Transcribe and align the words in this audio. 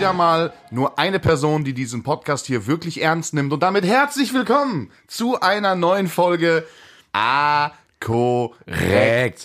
wieder 0.00 0.12
mal 0.14 0.54
nur 0.70 0.98
eine 0.98 1.20
Person, 1.20 1.62
die 1.62 1.74
diesen 1.74 2.02
Podcast 2.02 2.46
hier 2.46 2.66
wirklich 2.66 3.02
ernst 3.02 3.34
nimmt. 3.34 3.52
Und 3.52 3.62
damit 3.62 3.84
herzlich 3.84 4.32
willkommen 4.32 4.90
zu 5.06 5.38
einer 5.42 5.74
neuen 5.74 6.08
Folge 6.08 6.66
A 7.12 7.72
korrekt. 8.00 9.44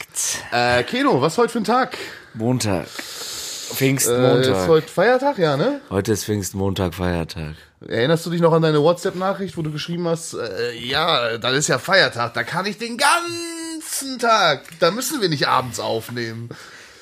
Äh, 0.53 0.83
Keno, 0.83 1.21
was 1.21 1.37
heute 1.37 1.49
für 1.49 1.57
ein 1.57 1.65
Tag? 1.65 1.97
Montag. 2.35 2.85
Äh, 2.85 3.73
Pfingstmontag. 3.73 4.45
ist 4.45 4.67
heute 4.69 4.87
Feiertag, 4.87 5.39
ja, 5.39 5.57
ne? 5.57 5.81
Heute 5.89 6.13
ist 6.13 6.23
Pfingstmontag, 6.23 6.93
Feiertag. 6.93 7.55
Erinnerst 7.85 8.25
du 8.25 8.29
dich 8.29 8.39
noch 8.39 8.53
an 8.53 8.61
deine 8.61 8.81
WhatsApp-Nachricht, 8.81 9.57
wo 9.57 9.61
du 9.61 9.73
geschrieben 9.73 10.07
hast, 10.07 10.35
äh, 10.35 10.73
ja, 10.73 11.37
dann 11.37 11.53
ist 11.53 11.67
ja 11.67 11.79
Feiertag, 11.79 12.33
da 12.33 12.43
kann 12.43 12.65
ich 12.65 12.77
den 12.77 12.97
ganzen 12.97 14.19
Tag, 14.19 14.61
da 14.79 14.91
müssen 14.91 15.19
wir 15.19 15.27
nicht 15.27 15.49
abends 15.49 15.81
aufnehmen. 15.81 16.47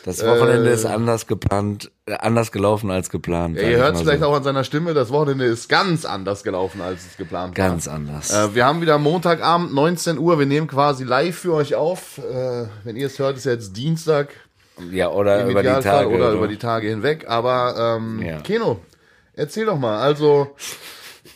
Das 0.04 0.26
Wochenende 0.26 0.70
ist 0.70 0.86
anders 0.86 1.28
geplant, 1.28 1.92
äh, 2.06 2.14
anders 2.14 2.52
gelaufen 2.52 2.92
als 2.92 3.10
geplant. 3.10 3.58
Ja, 3.58 3.64
ihr 3.64 3.78
hört 3.78 3.96
es 3.96 4.02
vielleicht 4.02 4.20
so. 4.20 4.28
auch 4.28 4.36
an 4.36 4.44
seiner 4.44 4.64
Stimme, 4.64 4.94
das 4.94 5.12
Wochenende 5.12 5.46
ist 5.46 5.70
ganz 5.70 6.04
anders 6.04 6.44
gelaufen, 6.44 6.82
als 6.82 7.06
es 7.06 7.18
geplant 7.18 7.58
war. 7.58 7.68
Ganz 7.70 7.88
anders. 7.88 8.32
Äh, 8.32 8.54
wir 8.54 8.66
haben 8.66 8.82
wieder 8.82 8.98
Montagabend, 8.98 9.74
19 9.74 10.18
Uhr. 10.18 10.40
Wir 10.40 10.46
nehmen 10.46 10.68
quasi 10.68 11.06
live 11.06 11.38
für 11.38 11.54
euch 11.54 11.76
auf. 11.76 12.18
Äh, 12.18 12.66
wenn 12.84 12.98
ihr 12.98 13.08
es 13.08 13.18
hört, 13.18 13.38
ist 13.38 13.46
jetzt 13.46 13.78
Dienstag 13.78 14.30
ja, 14.92 15.10
oder 15.10 15.46
über 15.46 15.62
die 15.62 15.70
Tage. 15.82 16.10
oder 16.10 16.32
über 16.32 16.48
die 16.48 16.58
Tage 16.58 16.90
hinweg. 16.90 17.26
Aber 17.28 17.98
ähm, 17.98 18.22
Ja. 18.22 18.42
Keno, 18.42 18.80
erzähl 19.34 19.66
doch 19.66 19.78
mal. 19.78 20.00
Also 20.02 20.56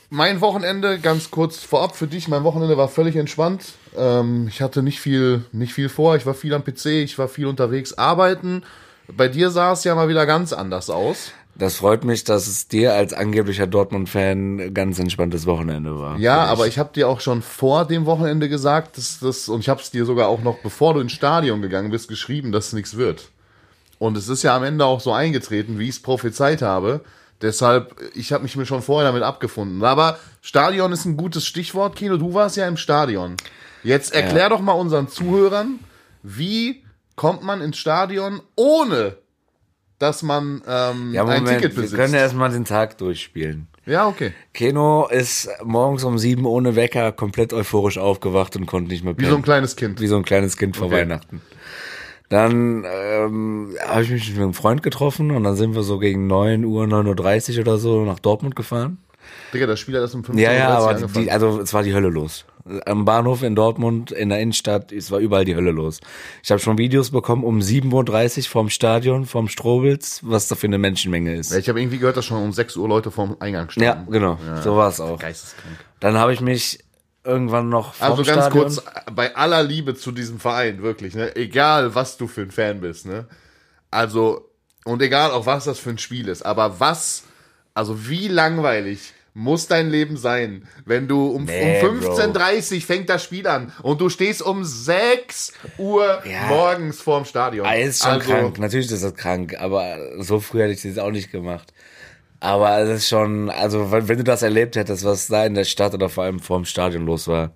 mein 0.10 0.42
Wochenende, 0.42 1.00
ganz 1.00 1.32
kurz 1.32 1.64
vorab 1.64 1.96
für 1.96 2.08
dich. 2.08 2.28
Mein 2.28 2.44
Wochenende 2.44 2.78
war 2.78 2.88
völlig 2.88 3.16
entspannt. 3.16 3.74
Ähm, 3.98 4.48
ich 4.48 4.62
hatte 4.62 4.84
nicht 4.84 5.00
viel, 5.00 5.44
nicht 5.52 5.74
viel 5.74 5.90
vor. 5.90 6.16
Ich 6.16 6.26
war 6.26 6.34
viel 6.34 6.54
am 6.54 6.64
PC, 6.64 6.86
ich 6.86 7.18
war 7.18 7.28
viel 7.28 7.48
unterwegs 7.48 7.94
arbeiten. 7.94 8.64
Bei 9.08 9.28
dir 9.28 9.50
sah 9.50 9.72
es 9.72 9.84
ja 9.84 9.96
mal 9.96 10.10
wieder 10.10 10.26
ganz 10.26 10.54
anders 10.54 10.90
aus. 10.90 11.32
Das 11.56 11.78
freut 11.78 12.04
mich, 12.04 12.24
dass 12.24 12.48
es 12.48 12.68
dir 12.68 12.94
als 12.94 13.14
angeblicher 13.14 13.66
Dortmund-Fan 13.66 14.76
ganz 14.76 15.00
entspanntes 15.00 15.48
Wochenende 15.48 16.00
war. 16.00 16.20
Ja, 16.20 16.44
aber 16.44 16.68
ich 16.68 16.78
habe 16.78 16.94
dir 16.94 17.10
auch 17.10 17.20
schon 17.20 17.42
vor 17.42 17.86
dem 17.86 18.06
Wochenende 18.06 18.48
gesagt, 18.48 18.98
dass 18.98 19.20
das 19.20 19.50
und 19.50 19.62
ich 19.62 19.70
habe 19.70 19.82
es 19.82 19.90
dir 19.90 20.06
sogar 20.06 20.28
auch 20.28 20.44
noch 20.44 20.60
bevor 20.60 20.94
du 20.94 21.00
ins 21.00 21.14
Stadion 21.14 21.64
gegangen 21.64 21.90
bist 21.90 22.10
geschrieben, 22.10 22.52
dass 22.52 22.68
es 22.68 22.74
nichts 22.74 22.96
wird. 22.96 23.30
Und 23.98 24.18
es 24.18 24.30
ist 24.30 24.44
ja 24.44 24.56
am 24.56 24.64
Ende 24.64 24.86
auch 24.86 25.00
so 25.00 25.12
eingetreten, 25.12 25.80
wie 25.80 25.86
ich 25.86 25.96
es 25.96 26.02
prophezeit 26.02 26.62
habe. 26.62 27.02
Deshalb, 27.42 27.96
ich 28.14 28.34
habe 28.34 28.44
mich 28.44 28.56
mir 28.56 28.68
schon 28.68 28.84
vorher 28.84 29.10
damit 29.10 29.24
abgefunden. 29.24 29.84
Aber 29.84 30.20
Stadion 30.42 30.92
ist 30.92 31.06
ein 31.06 31.18
gutes 31.18 31.46
Stichwort, 31.46 31.96
Kino. 31.96 32.18
Du 32.18 32.36
warst 32.36 32.58
ja 32.58 32.68
im 32.68 32.78
Stadion. 32.78 33.36
Jetzt 33.88 34.14
erklär 34.14 34.50
doch 34.50 34.60
mal 34.62 34.74
unseren 34.74 35.08
Zuhörern, 35.08 35.80
wie 36.24 36.84
kommt 37.16 37.44
man 37.44 37.62
ins 37.62 37.78
Stadion, 37.78 38.42
ohne 38.56 39.18
dass 40.00 40.22
man 40.24 40.62
ähm, 40.68 41.14
Ja, 41.14 41.24
ein 41.26 41.40
Moment, 41.44 41.48
Ticket 41.62 41.76
wir 41.76 41.82
besitzt. 41.84 41.96
können 42.00 42.14
erstmal 42.14 42.52
den 42.52 42.66
Tag 42.66 42.98
durchspielen. 43.00 43.68
ja, 43.86 44.08
okay. 44.08 44.34
Keno 44.54 45.08
ist 45.08 45.50
morgens 45.64 46.04
um 46.04 46.18
sieben 46.20 46.46
ohne 46.46 46.76
Wecker 46.76 47.12
komplett 47.12 47.54
euphorisch 47.54 47.98
aufgewacht 47.98 48.56
und 48.56 48.66
konnte 48.68 48.92
nicht 48.92 49.04
mehr 49.04 49.18
Wie 49.18 49.26
so 49.26 49.36
ein 49.36 49.42
kleines 49.42 49.76
Kind. 49.76 50.00
wie 50.00 50.08
so 50.08 50.18
ein 50.18 50.24
kleines 50.26 50.58
Kind 50.58 50.78
vor 50.78 50.88
Okay. 50.88 50.98
Weihnachten. 50.98 51.42
Dann 52.30 52.84
ähm, 52.86 53.76
habe 53.88 54.04
ich 54.04 54.10
mich 54.12 54.30
mit 54.32 54.40
einem 54.42 54.54
Freund 54.54 54.84
getroffen 54.84 55.32
und 55.32 55.44
dann 55.46 55.56
sind 55.56 55.74
wir 55.76 55.84
so 55.84 55.98
gegen 55.98 56.28
9 56.28 56.66
Uhr, 56.66 56.84
9.30 56.84 57.54
Uhr 57.56 57.62
oder 57.62 57.78
so 57.78 58.04
nach 58.04 58.20
Dortmund 58.20 58.56
gefahren. 58.56 58.98
Digga, 59.54 59.66
das 59.66 59.80
Spiel 59.80 59.96
hat 59.96 60.02
erst 60.02 60.16
um 60.16 60.24
15 60.26 60.44
Ja, 60.46 60.52
ja, 60.54 60.70
aber 60.78 60.94
die, 60.96 61.32
also 61.32 61.62
es 61.62 61.74
war 61.74 61.84
die 61.84 61.94
Hölle 61.94 62.10
los. 62.10 62.46
Am 62.86 63.06
Bahnhof 63.06 63.44
in 63.44 63.56
Dortmund, 63.56 64.12
in 64.12 64.30
der 64.30 64.40
Innenstadt, 64.40 64.92
es 64.92 65.12
war 65.12 65.20
überall 65.20 65.46
die 65.46 65.56
Hölle 65.56 65.72
los. 65.72 66.00
Ich 66.44 66.52
habe 66.52 66.60
schon 66.60 66.78
Videos 66.78 67.12
bekommen 67.12 67.44
um 67.44 67.60
7.30 67.60 68.38
Uhr 68.40 68.44
vom 68.46 68.70
Stadion, 68.70 69.26
vom 69.26 69.48
Strobels, 69.48 70.20
was 70.24 70.48
da 70.48 70.56
für 70.56 70.68
eine 70.68 70.78
Menschenmenge 70.78 71.36
ist. 71.36 71.52
Ja, 71.52 71.58
ich 71.58 71.70
habe 71.70 71.80
irgendwie 71.80 71.98
gehört, 71.98 72.18
dass 72.18 72.26
schon 72.26 72.42
um 72.44 72.52
6 72.54 72.76
Uhr 72.78 72.88
Leute 72.88 73.12
vorm 73.12 73.38
Eingang 73.40 73.68
Ja, 73.76 73.94
standen. 73.94 74.12
genau, 74.12 74.38
so 74.64 74.76
war 74.76 74.90
es 74.90 75.00
auch. 75.00 75.20
Geisteskrank. 75.20 75.78
Dann 76.00 76.18
habe 76.18 76.34
ich 76.34 76.42
mich 76.42 76.80
irgendwann 77.24 77.70
noch 77.70 77.94
vom 77.96 78.08
Also 78.12 78.24
ganz 78.24 78.46
Stadion, 78.46 78.64
kurz, 78.64 78.84
bei 79.14 79.36
aller 79.36 79.64
Liebe 79.64 79.96
zu 79.96 80.12
diesem 80.12 80.40
Verein, 80.40 80.82
wirklich, 80.82 81.16
ne? 81.16 81.36
Egal, 81.36 81.94
was 81.96 82.18
du 82.18 82.28
für 82.28 82.42
ein 82.42 82.52
Fan 82.52 82.80
bist, 82.82 83.06
ne? 83.06 83.28
Also, 83.92 84.50
und 84.86 85.02
egal 85.02 85.32
auch, 85.32 85.46
was 85.46 85.66
das 85.66 85.80
für 85.80 85.90
ein 85.90 85.98
Spiel 85.98 86.28
ist, 86.28 86.44
aber 86.44 86.80
was, 86.80 87.24
also 87.74 88.08
wie 88.08 88.28
langweilig 88.28 89.14
muss 89.38 89.68
dein 89.68 89.92
Leben 89.92 90.18
sein, 90.18 90.68
wenn 90.86 91.08
du 91.08 91.28
um, 91.28 91.44
Nee, 91.46 91.80
um 91.82 92.00
15.30 92.00 92.76
Uhr 92.76 92.82
fängt 92.82 93.08
das 93.08 93.24
Spiel 93.24 93.46
an 93.48 93.72
und 93.84 94.02
du 94.02 94.10
stehst 94.10 94.42
um 94.42 94.64
6 94.66 95.54
Uhr 95.78 96.24
Ja. 96.26 96.48
morgens 96.48 97.00
vorm 97.02 97.24
Stadion. 97.24 97.66
Ah, 97.68 97.76
ist 97.76 98.02
schon 98.02 98.14
also, 98.14 98.32
krank. 98.32 98.58
Natürlich 98.58 98.92
ist 98.92 99.04
das 99.04 99.14
krank, 99.14 99.56
aber 99.60 99.98
so 100.18 100.40
früh 100.40 100.62
hätte 100.62 100.74
ich 100.74 100.82
das 100.82 100.98
auch 100.98 101.12
nicht 101.12 101.32
gemacht. 101.32 101.72
Aber 102.40 102.80
es 102.80 102.90
ist 102.90 103.10
schon, 103.10 103.52
also 103.52 103.92
wenn 103.92 104.08
wenn 104.08 104.18
du 104.18 104.24
das 104.24 104.42
erlebt 104.42 104.76
hättest, 104.76 105.06
was 105.06 105.28
da 105.28 105.46
in 105.46 105.54
der 105.54 105.66
Stadt 105.66 105.94
oder 105.94 106.10
vor 106.10 106.24
allem 106.24 106.40
vorm 106.40 106.66
Stadion 106.66 107.06
los 107.06 107.28
war, 107.28 107.52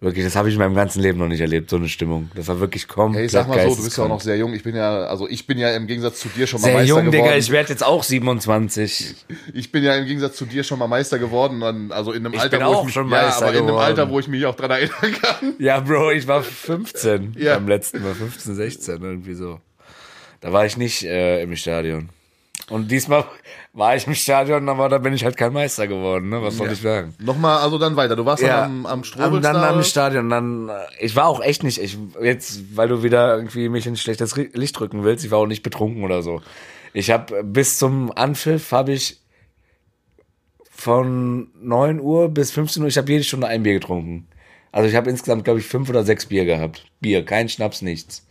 wirklich, 0.00 0.24
das 0.24 0.34
habe 0.36 0.48
ich 0.48 0.54
in 0.54 0.58
meinem 0.60 0.74
ganzen 0.74 1.00
Leben 1.02 1.18
noch 1.18 1.28
nicht 1.28 1.40
erlebt, 1.40 1.70
so 1.70 1.76
eine 1.76 1.88
Stimmung. 1.88 2.30
Das 2.34 2.48
war 2.48 2.58
wirklich 2.60 2.88
komplett 2.88 3.18
Hey, 3.18 3.26
ich 3.26 3.32
sag 3.32 3.48
mal 3.48 3.60
so, 3.68 3.74
du 3.76 3.84
bist 3.84 3.96
ja 3.98 4.04
auch 4.04 4.08
noch 4.08 4.20
sehr 4.20 4.36
jung. 4.36 4.54
Ich 4.54 4.62
bin 4.62 4.74
ja, 4.76 5.04
also 5.04 5.28
ich 5.28 5.46
bin 5.46 5.58
ja 5.58 5.70
im 5.74 5.86
Gegensatz 5.86 6.20
zu 6.20 6.28
dir 6.28 6.46
schon 6.46 6.60
mal 6.60 6.66
sehr 6.68 6.74
Meister 6.74 6.88
jung, 6.88 6.98
geworden. 7.10 7.24
Digga, 7.24 7.36
ich 7.36 7.50
werde 7.50 7.68
jetzt 7.70 7.84
auch 7.84 8.02
27. 8.02 9.14
Ich 9.54 9.70
bin 9.72 9.82
ja 9.84 9.94
im 9.96 10.06
Gegensatz 10.06 10.36
zu 10.36 10.46
dir 10.46 10.64
schon 10.64 10.78
mal 10.78 10.86
Meister 10.88 11.18
geworden, 11.18 11.90
also 11.92 12.12
in 12.12 12.24
einem 12.24 12.34
Ich 12.34 12.40
Alter, 12.40 12.58
bin 12.58 12.66
wo 12.66 12.70
auch 12.70 12.78
ich 12.80 12.84
mich, 12.86 12.94
schon 12.94 13.10
ja, 13.10 13.22
Meister 13.22 13.42
aber 13.42 13.50
in 13.52 13.56
einem 13.58 13.66
geworden. 13.68 13.84
Alter, 13.84 14.10
wo 14.10 14.18
ich 14.18 14.28
mich 14.28 14.46
auch 14.46 14.54
dran 14.54 14.70
erinnern 14.70 15.14
kann. 15.22 15.54
Ja, 15.58 15.80
Bro, 15.80 16.12
ich 16.12 16.26
war 16.26 16.42
15 16.42 17.34
Ja. 17.38 17.54
beim 17.54 17.68
letzten 17.68 18.02
Mal, 18.02 18.14
15, 18.14 18.54
16, 18.54 19.02
irgendwie 19.02 19.34
so. 19.34 19.60
Da 20.40 20.52
war 20.52 20.64
ich 20.64 20.76
nicht 20.76 21.02
äh, 21.04 21.42
im 21.42 21.54
Stadion. 21.56 22.08
Und 22.70 22.90
diesmal 22.90 23.24
war 23.72 23.94
ich 23.94 24.06
im 24.06 24.14
Stadion, 24.14 24.68
aber 24.68 24.88
da 24.88 24.98
bin 24.98 25.12
ich 25.12 25.24
halt 25.24 25.36
kein 25.36 25.52
Meister 25.52 25.86
geworden, 25.86 26.28
ne? 26.28 26.42
Was 26.42 26.56
soll 26.56 26.72
ich 26.72 26.80
sagen? 26.80 27.14
Nochmal, 27.20 27.58
also 27.58 27.78
dann 27.78 27.94
weiter. 27.96 28.16
Du 28.16 28.24
warst 28.24 28.42
Ja, 28.42 28.62
dann 28.62 28.70
am, 28.70 28.86
am 28.86 29.04
Strobels 29.04 29.42
dann 29.42 29.54
da, 29.54 29.70
am? 29.70 29.82
Stadion, 29.84 30.28
dann, 30.28 30.68
äh, 30.68 30.72
ich 31.00 31.14
war 31.14 31.26
auch 31.26 31.40
echt 31.40 31.62
nicht, 31.62 31.78
ich, 31.78 31.96
jetzt, 32.20 32.76
weil 32.76 32.88
du 32.88 33.02
wieder 33.02 33.36
irgendwie 33.36 33.68
mich 33.68 33.86
in 33.86 33.96
schlechtes 33.96 34.34
Licht 34.36 34.78
drücken 34.78 35.04
willst, 35.04 35.24
ich 35.24 35.30
war 35.30 35.38
auch 35.38 35.46
nicht 35.46 35.62
betrunken 35.62 36.02
oder 36.02 36.22
so. 36.22 36.42
Ich 36.92 37.10
habe 37.10 37.44
bis 37.44 37.78
zum 37.78 38.10
Anpfiff 38.10 38.72
habe 38.72 38.92
ich 38.92 39.20
von 40.70 41.48
9 41.60 42.00
Uhr 42.00 42.28
bis 42.28 42.50
15 42.50 42.82
Uhr, 42.82 42.88
ich 42.88 42.98
habe 42.98 43.10
jede 43.12 43.22
Stunde 43.22 43.46
ein 43.46 43.62
Bier 43.62 43.74
getrunken. 43.74 44.26
Also 44.72 44.88
ich 44.88 44.94
habe 44.96 45.10
insgesamt, 45.10 45.44
glaube 45.44 45.60
ich, 45.60 45.66
fünf 45.66 45.88
oder 45.88 46.04
sechs 46.04 46.26
Bier 46.26 46.44
gehabt. 46.44 46.86
Bier, 47.00 47.24
kein 47.24 47.48
Schnaps, 47.48 47.82
nichts. 47.82 48.26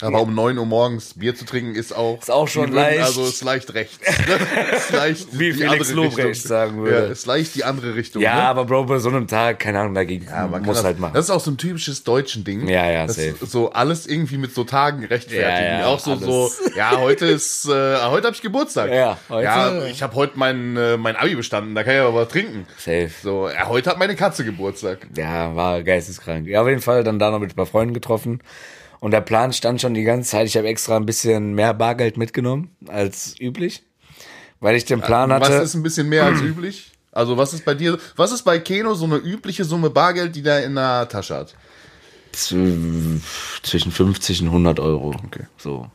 Aber 0.00 0.22
um 0.22 0.34
9 0.34 0.58
Uhr 0.58 0.66
morgens 0.66 1.14
Bier 1.14 1.34
zu 1.36 1.44
trinken 1.44 1.76
ist 1.76 1.94
auch. 1.94 2.20
Ist 2.20 2.30
auch 2.30 2.48
schon 2.48 2.66
die 2.66 2.72
würden- 2.72 2.82
leicht. 2.82 3.02
Also 3.02 3.24
ist 3.24 3.44
leicht 3.44 3.72
rechts. 3.74 3.98
ist 4.76 4.92
leicht 4.92 5.38
Wie 5.38 5.52
die 5.52 5.58
Felix 5.58 5.92
Lobrecht 5.92 6.42
sagen 6.42 6.78
würde. 6.82 7.06
Ja, 7.06 7.12
ist 7.12 7.26
leicht 7.26 7.54
die 7.54 7.62
andere 7.62 7.94
Richtung. 7.94 8.20
Ja, 8.20 8.34
ne? 8.34 8.42
aber 8.42 8.64
Bro, 8.64 8.86
bei 8.86 8.98
so 8.98 9.10
einem 9.10 9.28
Tag, 9.28 9.60
keine 9.60 9.78
Ahnung, 9.78 9.94
dagegen 9.94 10.26
Ja, 10.26 10.48
man 10.48 10.62
muss 10.62 10.78
das, 10.78 10.84
halt 10.84 10.98
machen. 10.98 11.14
Das 11.14 11.26
ist 11.26 11.30
auch 11.30 11.40
so 11.40 11.52
ein 11.52 11.56
typisches 11.56 12.02
deutschen 12.02 12.42
Ding. 12.42 12.66
Ja, 12.68 12.90
ja, 12.90 13.06
safe. 13.06 13.36
So 13.46 13.70
alles 13.72 14.06
irgendwie 14.08 14.38
mit 14.38 14.52
so 14.54 14.64
Tagen 14.64 15.04
rechtfertigen. 15.04 15.42
Ja, 15.44 15.80
ja, 15.80 15.86
auch 15.86 16.00
so, 16.00 16.16
so, 16.16 16.50
ja, 16.74 16.98
heute 16.98 17.26
ist, 17.26 17.66
äh, 17.66 17.70
heute 18.06 18.26
habe 18.26 18.34
ich 18.34 18.42
Geburtstag. 18.42 18.90
Ja, 18.90 19.18
heute- 19.28 19.44
ja 19.44 19.84
ich 19.86 20.02
habe 20.02 20.16
heute 20.16 20.32
mein, 20.36 20.76
äh, 20.76 20.96
mein 20.96 21.14
Abi 21.14 21.36
bestanden, 21.36 21.74
da 21.76 21.84
kann 21.84 21.94
ich 21.94 22.00
aber 22.00 22.14
was 22.14 22.28
trinken. 22.28 22.66
Safe. 22.76 23.10
So, 23.22 23.48
ja, 23.48 23.68
heute 23.68 23.90
hat 23.90 23.98
meine 23.98 24.16
Katze 24.16 24.44
Geburtstag. 24.44 25.06
Ja, 25.16 25.54
war 25.54 25.82
geisteskrank. 25.84 26.48
Ja, 26.48 26.62
auf 26.62 26.68
jeden 26.68 26.80
Fall 26.82 27.04
dann 27.04 27.18
da 27.20 27.30
noch 27.30 27.38
mit 27.38 27.52
ein 27.52 27.56
paar 27.56 27.66
Freunden 27.66 27.94
getroffen. 27.94 28.40
Und 29.02 29.10
der 29.10 29.20
Plan 29.20 29.52
stand 29.52 29.80
schon 29.80 29.94
die 29.94 30.04
ganze 30.04 30.30
Zeit. 30.30 30.46
Ich 30.46 30.56
habe 30.56 30.68
extra 30.68 30.96
ein 30.96 31.06
bisschen 31.06 31.54
mehr 31.54 31.74
Bargeld 31.74 32.16
mitgenommen 32.16 32.70
als 32.86 33.34
üblich. 33.40 33.82
Weil 34.60 34.76
ich 34.76 34.84
den 34.84 35.00
Plan 35.00 35.28
Was 35.28 35.48
hatte. 35.48 35.54
ist 35.56 35.74
ein 35.74 35.82
bisschen 35.82 36.08
mehr 36.08 36.24
als 36.24 36.40
üblich? 36.40 36.92
Also, 37.10 37.36
was 37.36 37.52
ist 37.52 37.64
bei 37.64 37.74
dir, 37.74 37.98
was 38.14 38.30
ist 38.30 38.42
bei 38.44 38.60
Keno 38.60 38.94
so 38.94 39.04
eine 39.06 39.16
übliche 39.16 39.64
Summe 39.64 39.90
Bargeld, 39.90 40.36
die 40.36 40.42
der 40.42 40.64
in 40.64 40.76
der 40.76 41.08
Tasche 41.08 41.34
hat? 41.34 41.54
zwischen 42.30 43.20
50 43.92 44.42
und 44.42 44.46
100 44.48 44.78
Euro. 44.80 45.14
Okay. 45.26 45.46
So. 45.58 45.90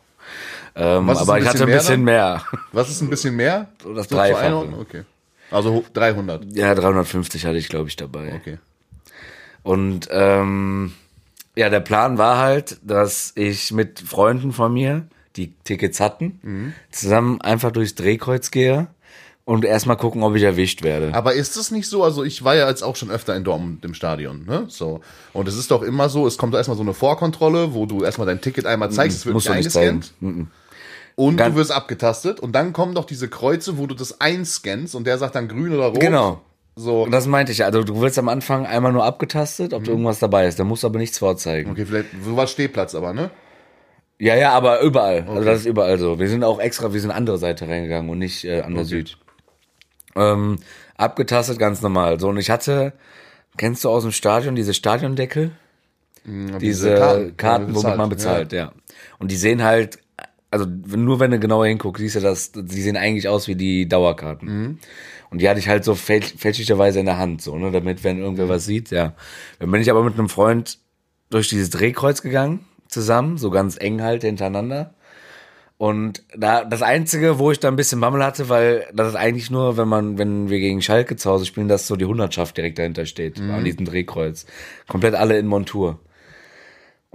Ähm, 0.75 1.07
Was 1.07 1.19
aber 1.19 1.39
ich 1.39 1.47
hatte 1.47 1.63
ein 1.63 1.69
mehr 1.69 1.77
bisschen 1.77 2.03
mehr. 2.03 2.43
Was 2.73 2.89
ist 2.89 3.01
ein 3.01 3.09
bisschen 3.09 3.35
mehr? 3.37 3.69
So 3.81 3.93
das 3.93 4.07
zu 4.09 4.15
Dreifache. 4.15 4.55
Okay. 4.79 5.03
Also 5.49 5.71
ho- 5.73 5.85
300. 5.93 6.43
Ja, 6.55 6.75
350 6.75 7.45
hatte 7.45 7.57
ich, 7.57 7.69
glaube 7.69 7.87
ich, 7.89 7.95
dabei. 7.95 8.33
Okay. 8.35 8.57
Und 9.63 10.07
ähm, 10.11 10.93
ja, 11.57 11.69
der 11.69 11.79
Plan 11.81 12.17
war 12.17 12.37
halt, 12.37 12.77
dass 12.83 13.33
ich 13.35 13.71
mit 13.73 13.99
Freunden 13.99 14.51
von 14.53 14.71
mir, 14.73 15.07
die 15.35 15.53
Tickets 15.63 15.99
hatten, 15.99 16.39
Mhm. 16.43 16.73
zusammen 16.91 17.41
einfach 17.41 17.71
durchs 17.71 17.95
Drehkreuz 17.95 18.49
gehe 18.51 18.87
und 19.45 19.65
erstmal 19.65 19.97
gucken, 19.97 20.23
ob 20.23 20.35
ich 20.35 20.43
erwischt 20.43 20.83
werde. 20.83 21.13
Aber 21.13 21.33
ist 21.33 21.57
es 21.57 21.71
nicht 21.71 21.87
so, 21.87 22.03
also 22.03 22.23
ich 22.23 22.43
war 22.43 22.55
ja 22.55 22.67
jetzt 22.69 22.81
auch 22.83 22.95
schon 22.95 23.09
öfter 23.11 23.35
in 23.35 23.43
Dortmund 23.43 23.83
im 23.85 23.93
Stadion, 23.93 24.45
ne? 24.45 24.65
So. 24.67 25.01
Und 25.33 25.47
es 25.47 25.55
ist 25.57 25.71
doch 25.71 25.83
immer 25.83 26.09
so, 26.09 26.25
es 26.27 26.37
kommt 26.37 26.53
erstmal 26.55 26.77
so 26.77 26.83
eine 26.83 26.93
Vorkontrolle, 26.93 27.73
wo 27.73 27.85
du 27.85 28.03
erstmal 28.03 28.27
dein 28.27 28.41
Ticket 28.41 28.65
einmal 28.65 28.91
zeigst, 28.91 29.17
es 29.19 29.25
wird 29.25 29.33
Musst 29.33 29.47
nicht 29.49 29.55
eingescannt. 29.57 30.13
Und 31.15 31.37
Ganz- 31.37 31.53
du 31.53 31.59
wirst 31.59 31.71
abgetastet 31.71 32.39
und 32.39 32.51
dann 32.53 32.73
kommen 32.73 32.93
doch 32.93 33.05
diese 33.05 33.27
Kreuze, 33.27 33.77
wo 33.79 33.87
du 33.87 33.95
das 33.95 34.21
einscannst 34.21 34.93
und 34.93 35.07
der 35.07 35.17
sagt 35.17 35.33
dann 35.35 35.47
grün 35.47 35.73
oder 35.73 35.87
rot. 35.87 35.99
Genau. 35.99 36.41
So. 36.79 37.03
Und 37.03 37.11
das 37.11 37.25
meinte 37.25 37.51
ich 37.51 37.57
ja. 37.57 37.65
Also 37.65 37.83
du 37.83 37.99
wirst 38.01 38.19
am 38.19 38.29
Anfang 38.29 38.65
einmal 38.67 38.93
nur 38.93 39.03
abgetastet, 39.03 39.71
Mhm. 39.71 39.77
ob 39.77 39.83
da 39.83 39.91
irgendwas 39.91 40.19
dabei 40.19 40.47
ist. 40.47 40.59
Da 40.59 40.63
musst 40.63 40.83
du 40.83 40.87
aber 40.87 40.99
nichts 40.99 41.17
vorzeigen. 41.17 41.71
Okay, 41.71 41.85
vielleicht, 41.85 42.09
so 42.23 42.37
war 42.37 42.45
Stehplatz 42.47 42.93
aber, 42.93 43.13
ne? 43.13 43.31
Ja, 44.19 44.35
ja, 44.35 44.51
aber 44.51 44.81
überall. 44.81 45.25
Also 45.27 45.43
das 45.43 45.59
ist 45.61 45.65
überall 45.65 45.97
so. 45.97 46.19
Wir 46.19 46.29
sind 46.29 46.43
auch 46.43 46.59
extra, 46.59 46.93
wir 46.93 47.01
sind 47.01 47.11
andere 47.11 47.37
Seite 47.39 47.67
reingegangen 47.67 48.09
und 48.09 48.19
nicht 48.19 48.45
äh, 48.45 48.61
an 48.61 48.75
der 48.75 48.85
Süd. 48.85 49.17
Ähm, 50.15 50.57
abgetastet 50.97 51.59
ganz 51.59 51.81
normal. 51.81 52.19
So, 52.19 52.29
und 52.29 52.37
ich 52.37 52.49
hatte, 52.49 52.93
kennst 53.57 53.83
du 53.83 53.89
aus 53.89 54.03
dem 54.03 54.11
Stadion 54.11 54.55
diese 54.55 54.73
Stadiondeckel? 54.73 55.51
diese 56.25 56.95
Karten, 56.95 57.37
Karten, 57.37 57.75
womit 57.75 57.95
man 57.95 58.09
bezahlt, 58.09 58.51
ja. 58.51 58.73
Und 59.17 59.31
die 59.31 59.37
sehen 59.37 59.63
halt, 59.63 59.99
also 60.51 60.65
nur 60.65 61.19
wenn 61.21 61.31
du 61.31 61.39
genauer 61.39 61.67
hinguckst, 61.67 62.01
siehst 62.01 62.17
du 62.17 62.19
das, 62.19 62.51
die 62.51 62.81
sehen 62.81 62.97
eigentlich 62.97 63.29
aus 63.29 63.47
wie 63.47 63.55
die 63.55 63.87
Dauerkarten. 63.87 64.79
Und 65.29 65.41
die 65.41 65.49
hatte 65.49 65.59
ich 65.59 65.67
halt 65.67 65.83
so 65.83 65.95
fälsch, 65.95 66.33
fälschlicherweise 66.37 66.99
in 66.99 67.05
der 67.05 67.17
Hand, 67.17 67.41
so, 67.41 67.57
ne, 67.57 67.71
damit, 67.71 68.03
wenn 68.03 68.19
irgendwer 68.19 68.49
was 68.49 68.65
sieht, 68.65 68.91
ja. 68.91 69.13
Dann 69.59 69.71
bin 69.71 69.81
ich 69.81 69.89
aber 69.89 70.03
mit 70.03 70.13
einem 70.13 70.29
Freund 70.29 70.79
durch 71.29 71.49
dieses 71.49 71.69
Drehkreuz 71.69 72.21
gegangen, 72.21 72.65
zusammen, 72.87 73.37
so 73.37 73.49
ganz 73.49 73.77
eng 73.79 74.01
halt 74.01 74.23
hintereinander. 74.23 74.93
Und 75.77 76.23
da 76.35 76.63
das 76.63 76.81
einzige, 76.81 77.37
wo 77.37 77.51
ich 77.51 77.59
da 77.59 77.67
ein 77.67 77.75
bisschen 77.75 78.01
Bammel 78.01 78.23
hatte, 78.23 78.49
weil 78.49 78.87
das 78.93 79.09
ist 79.09 79.15
eigentlich 79.15 79.51
nur, 79.51 79.77
wenn 79.77 79.87
man, 79.87 80.17
wenn 80.17 80.49
wir 80.49 80.59
gegen 80.59 80.81
Schalke 80.81 81.17
zu 81.17 81.29
Hause 81.29 81.45
spielen, 81.45 81.67
dass 81.67 81.85
so 81.85 81.95
die 81.95 82.05
Hundertschaft 82.05 82.57
direkt 82.57 82.79
dahinter 82.79 83.05
steht, 83.05 83.39
an 83.39 83.63
diesem 83.63 83.85
Drehkreuz. 83.85 84.47
Komplett 84.87 85.13
alle 85.13 85.37
in 85.37 85.45
Montur. 85.45 85.99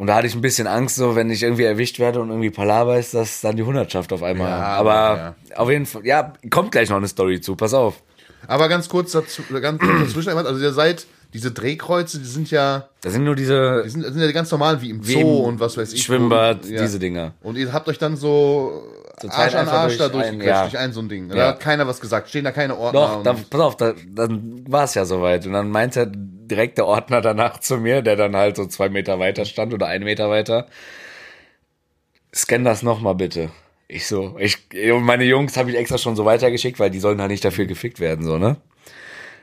Und 0.02 0.08
da 0.08 0.16
hatte 0.16 0.26
ich 0.26 0.34
ein 0.34 0.40
bisschen 0.40 0.66
Angst, 0.66 0.96
so 0.96 1.14
wenn 1.14 1.30
ich 1.30 1.44
irgendwie 1.44 1.62
erwischt 1.62 2.00
werde 2.00 2.20
und 2.20 2.30
irgendwie 2.30 2.50
Palaver 2.50 2.98
ist, 2.98 3.14
dass 3.14 3.40
dann 3.40 3.54
die 3.54 3.62
Hundertschaft 3.62 4.12
auf 4.12 4.24
einmal. 4.24 4.48
Ja, 4.48 4.56
aber 4.56 4.94
aber 4.94 5.34
auf 5.54 5.70
jeden 5.70 5.86
Fall, 5.86 6.04
ja, 6.04 6.32
kommt 6.50 6.72
gleich 6.72 6.90
noch 6.90 6.96
eine 6.96 7.06
Story 7.06 7.40
zu, 7.40 7.54
pass 7.54 7.72
auf. 7.72 8.02
Aber 8.48 8.68
ganz 8.68 8.88
kurz 8.88 9.12
dazu, 9.12 9.42
ganz 9.60 9.80
dazwischen, 9.80 10.30
also 10.30 10.60
ihr 10.60 10.72
seid, 10.72 11.06
diese 11.32 11.50
Drehkreuze, 11.52 12.18
die 12.18 12.26
sind 12.26 12.50
ja, 12.50 12.88
Das 13.00 13.12
sind 13.14 13.24
nur 13.24 13.34
diese 13.34 13.82
die 13.84 13.88
sind, 13.90 14.02
sind 14.04 14.20
ja 14.20 14.26
die 14.26 14.32
ganz 14.34 14.50
normalen, 14.50 14.80
wie 14.82 14.90
im 14.90 15.02
Zoo 15.02 15.18
im 15.20 15.26
und 15.54 15.60
was 15.60 15.76
weiß 15.76 15.92
ich. 15.94 16.02
Schwimmbad, 16.02 16.64
wo- 16.64 16.72
ja. 16.72 16.82
diese 16.82 16.98
Dinger. 16.98 17.32
Und 17.42 17.56
ihr 17.56 17.72
habt 17.72 17.88
euch 17.88 17.98
dann 17.98 18.16
so 18.16 18.82
Zur 19.20 19.32
Arsch 19.32 19.54
an 19.54 19.66
Arsch 19.68 19.96
da 19.96 20.08
durchgequetscht, 20.08 20.46
ja. 20.46 20.62
durch 20.64 20.76
ein 20.78 20.92
so 20.92 21.00
ein 21.00 21.08
Ding. 21.08 21.28
Da 21.30 21.36
Ja. 21.36 21.46
hat 21.48 21.60
keiner 21.60 21.86
was 21.86 22.00
gesagt, 22.00 22.28
stehen 22.28 22.44
da 22.44 22.50
keine 22.50 22.76
Ordner. 22.76 23.00
Doch, 23.00 23.16
und- 23.18 23.24
dann, 23.24 23.36
pass 23.48 23.60
auf, 23.62 23.76
da, 23.78 23.94
dann 24.14 24.64
war 24.68 24.84
es 24.84 24.94
ja 24.94 25.04
soweit. 25.06 25.46
Und 25.46 25.52
dann 25.54 25.70
meinte 25.70 26.10
direkt 26.12 26.76
der 26.76 26.86
Ordner 26.86 27.22
danach 27.22 27.60
zu 27.60 27.78
mir, 27.78 28.02
der 28.02 28.16
dann 28.16 28.36
halt 28.36 28.56
so 28.56 28.66
zwei 28.66 28.90
Meter 28.90 29.18
weiter 29.18 29.44
stand 29.46 29.72
oder 29.72 29.86
einen 29.86 30.04
Meter 30.04 30.28
weiter, 30.28 30.66
scan 32.34 32.64
das 32.64 32.82
nochmal 32.82 33.14
bitte. 33.14 33.50
Ich 33.94 34.06
so, 34.06 34.36
ich, 34.38 34.56
meine 35.02 35.24
Jungs 35.24 35.58
habe 35.58 35.70
ich 35.70 35.76
extra 35.76 35.98
schon 35.98 36.16
so 36.16 36.24
weitergeschickt, 36.24 36.80
weil 36.80 36.88
die 36.88 36.98
sollen 36.98 37.20
halt 37.20 37.30
nicht 37.30 37.44
dafür 37.44 37.66
gefickt 37.66 38.00
werden, 38.00 38.24
so, 38.24 38.38
ne? 38.38 38.56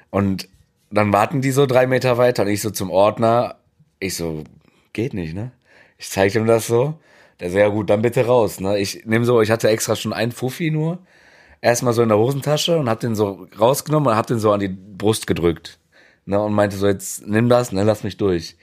Und 0.10 0.50
dann 0.90 1.13
warten 1.13 1.42
die 1.42 1.51
so 1.51 1.68
drei 1.68 1.86
Meter 1.86 2.18
weiter 2.18 2.42
und 2.42 2.50
ich 2.50 2.62
so 2.63 2.72
zum 2.72 2.90
Ordner, 2.90 3.57
ich 4.00 4.16
so, 4.16 4.44
geht 4.92 5.13
nicht, 5.13 5.36
ne? 5.36 5.51
Ich 6.00 6.10
zeig 6.10 6.34
ihm 6.34 6.48
das 6.48 6.66
so. 6.66 7.00
Der 7.40 7.51
so, 7.51 7.60
ja 7.60 7.68
gut, 7.68 7.92
dann 7.92 8.01
bitte 8.01 8.25
raus, 8.25 8.60
ne? 8.60 8.80
Ich 8.80 9.06
nehme 9.06 9.24
so, 9.24 9.40
ich 9.40 9.51
hatte 9.51 9.69
extra 9.69 9.96
schon 9.96 10.13
einen 10.13 10.31
Fuffi 10.31 10.72
nur, 10.72 10.98
erstmal 11.62 11.94
so 11.94 12.01
in 12.01 12.10
der 12.10 12.18
Hosentasche 12.18 12.80
und 12.80 12.90
hab 12.90 13.01
den 13.01 13.13
so 13.13 13.48
rausgenommen 13.60 14.10
und 14.10 14.18
hab 14.18 14.25
den 14.25 14.40
so 14.40 14.51
an 14.51 14.62
die 14.62 14.69
Brust 14.69 15.28
gedrückt. 15.28 15.78
Ne? 16.25 16.42
Und 16.42 16.54
meinte 16.54 16.75
so, 16.75 16.88
jetzt 16.88 17.28
nimm 17.28 17.50
das, 17.50 17.72
ne, 17.72 17.84
lass 17.84 18.04
mich 18.04 18.18
durch. 18.18 18.57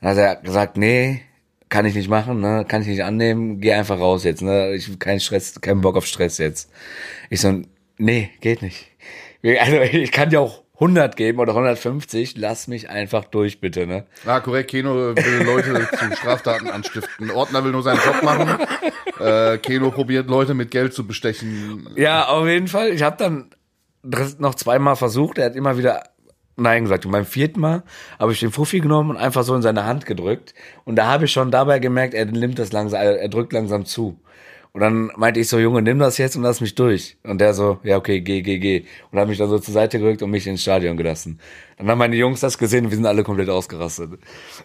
Dann 0.00 0.10
hat 0.10 0.18
er 0.18 0.36
gesagt, 0.36 0.76
nee, 0.76 1.22
kann 1.72 1.86
ich 1.86 1.94
nicht 1.94 2.10
machen, 2.10 2.42
ne, 2.42 2.66
kann 2.68 2.82
ich 2.82 2.88
nicht 2.88 3.02
annehmen, 3.02 3.58
geh 3.58 3.72
einfach 3.72 3.98
raus 3.98 4.24
jetzt, 4.24 4.42
ne, 4.42 4.74
ich 4.74 4.98
kein 4.98 5.20
Stress, 5.20 5.58
keinen 5.58 5.80
Bock 5.80 5.96
auf 5.96 6.04
Stress 6.04 6.36
jetzt. 6.36 6.70
Ich 7.30 7.40
so, 7.40 7.62
nee, 7.96 8.30
geht 8.42 8.60
nicht. 8.60 8.88
Also 9.42 9.80
ich 9.80 10.12
kann 10.12 10.28
dir 10.28 10.42
auch 10.42 10.62
100 10.74 11.16
geben 11.16 11.38
oder 11.38 11.52
150, 11.52 12.36
lass 12.36 12.68
mich 12.68 12.90
einfach 12.90 13.24
durch, 13.24 13.58
bitte, 13.58 13.86
ne. 13.86 14.04
Ah, 14.26 14.40
korrekt, 14.40 14.70
Keno 14.70 15.16
will 15.16 15.42
Leute 15.46 15.88
zu 15.98 16.14
Straftaten 16.14 16.68
anstiften. 16.68 17.30
Ordner 17.30 17.64
will 17.64 17.72
nur 17.72 17.82
seinen 17.82 18.00
Job 18.04 18.22
machen. 18.22 18.58
Äh, 19.18 19.56
Keno 19.58 19.90
probiert 19.90 20.28
Leute 20.28 20.52
mit 20.52 20.70
Geld 20.72 20.92
zu 20.92 21.06
bestechen. 21.06 21.88
Ja, 21.96 22.26
auf 22.26 22.46
jeden 22.46 22.68
Fall. 22.68 22.90
Ich 22.90 23.02
habe 23.02 23.16
dann 23.16 23.50
noch 24.38 24.56
zweimal 24.56 24.96
versucht. 24.96 25.38
Er 25.38 25.46
hat 25.46 25.56
immer 25.56 25.78
wieder 25.78 26.02
Nein 26.56 26.84
gesagt. 26.84 27.06
Und 27.06 27.12
beim 27.12 27.24
vierten 27.24 27.60
Mal 27.60 27.82
habe 28.18 28.32
ich 28.32 28.40
den 28.40 28.50
Fuffi 28.52 28.80
genommen 28.80 29.10
und 29.10 29.16
einfach 29.16 29.42
so 29.44 29.54
in 29.54 29.62
seine 29.62 29.84
Hand 29.84 30.06
gedrückt. 30.06 30.54
Und 30.84 30.96
da 30.96 31.06
habe 31.06 31.24
ich 31.24 31.32
schon 31.32 31.50
dabei 31.50 31.78
gemerkt, 31.78 32.14
er 32.14 32.26
nimmt 32.26 32.58
das 32.58 32.72
langsam, 32.72 33.00
er 33.00 33.28
drückt 33.28 33.52
langsam 33.52 33.84
zu. 33.86 34.18
Und 34.74 34.80
dann 34.80 35.10
meinte 35.16 35.38
ich 35.38 35.48
so, 35.48 35.58
Junge, 35.58 35.82
nimm 35.82 35.98
das 35.98 36.16
jetzt 36.16 36.34
und 36.36 36.42
lass 36.44 36.60
mich 36.62 36.74
durch. 36.74 37.18
Und 37.24 37.40
der 37.42 37.52
so, 37.52 37.78
ja, 37.82 37.96
okay, 37.98 38.20
geh, 38.22 38.40
geh, 38.40 38.58
geh. 38.58 38.84
Und 39.10 39.18
hat 39.18 39.28
mich 39.28 39.36
dann 39.36 39.50
so 39.50 39.58
zur 39.58 39.74
Seite 39.74 39.98
gerückt 39.98 40.22
und 40.22 40.30
mich 40.30 40.46
ins 40.46 40.62
Stadion 40.62 40.96
gelassen. 40.96 41.40
Dann 41.76 41.88
haben 41.90 41.98
meine 41.98 42.16
Jungs 42.16 42.40
das 42.40 42.56
gesehen 42.56 42.86
und 42.86 42.90
wir 42.90 42.96
sind 42.96 43.04
alle 43.06 43.22
komplett 43.22 43.50
ausgerastet. 43.50 44.12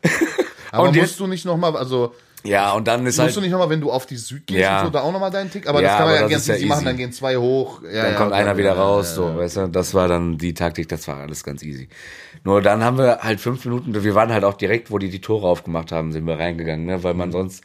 Aber 0.71 0.83
Und 0.83 0.95
musst 0.95 0.99
jetzt- 1.11 1.19
du 1.19 1.27
nicht 1.27 1.45
nochmal, 1.45 1.75
also 1.75 2.13
Ja, 2.43 2.73
und 2.73 2.87
dann 2.87 3.05
ist 3.05 3.17
musst 3.17 3.17
du 3.17 3.23
halt, 3.23 3.41
nicht 3.41 3.51
nochmal, 3.51 3.69
wenn 3.69 3.81
du 3.81 3.91
auf 3.91 4.05
die 4.05 4.15
Süd 4.15 4.47
gehst 4.47 4.59
Ja. 4.59 4.83
so, 4.85 4.89
da 4.89 5.01
auch 5.01 5.11
nochmal 5.11 5.31
deinen 5.31 5.51
Tick? 5.51 5.67
Aber 5.67 5.81
Ja, 5.81 5.89
das 5.89 5.97
kann 5.97 6.05
man 6.07 6.15
ja 6.15 6.27
ganz 6.27 6.47
ja 6.47 6.55
easy 6.55 6.65
machen, 6.65 6.77
easy. 6.79 6.85
dann 6.85 6.97
gehen 6.97 7.11
zwei 7.11 7.37
hoch. 7.37 7.81
Ja, 7.91 8.03
dann 8.03 8.15
kommt 8.15 8.33
einer 8.33 8.57
wieder 8.57 8.75
ja, 8.75 8.81
raus, 8.81 9.15
so, 9.15 9.35
weißt 9.35 9.57
du, 9.57 9.67
das 9.67 9.93
war 9.93 10.07
dann 10.07 10.37
die 10.37 10.53
Taktik, 10.53 10.87
das 10.87 11.07
war 11.07 11.17
alles 11.17 11.43
ganz 11.43 11.63
easy. 11.63 11.89
Nur 12.43 12.61
dann 12.61 12.83
haben 12.83 12.97
wir 12.97 13.19
halt 13.21 13.41
fünf 13.41 13.65
Minuten, 13.65 14.03
wir 14.03 14.15
waren 14.15 14.31
halt 14.31 14.43
auch 14.43 14.53
direkt, 14.53 14.91
wo 14.91 14.97
die 14.97 15.09
die 15.09 15.19
Tore 15.19 15.47
aufgemacht 15.47 15.91
haben, 15.91 16.11
sind 16.11 16.25
wir 16.25 16.39
reingegangen, 16.39 16.85
ne, 16.85 17.03
weil 17.03 17.15
man 17.15 17.31
sonst, 17.31 17.63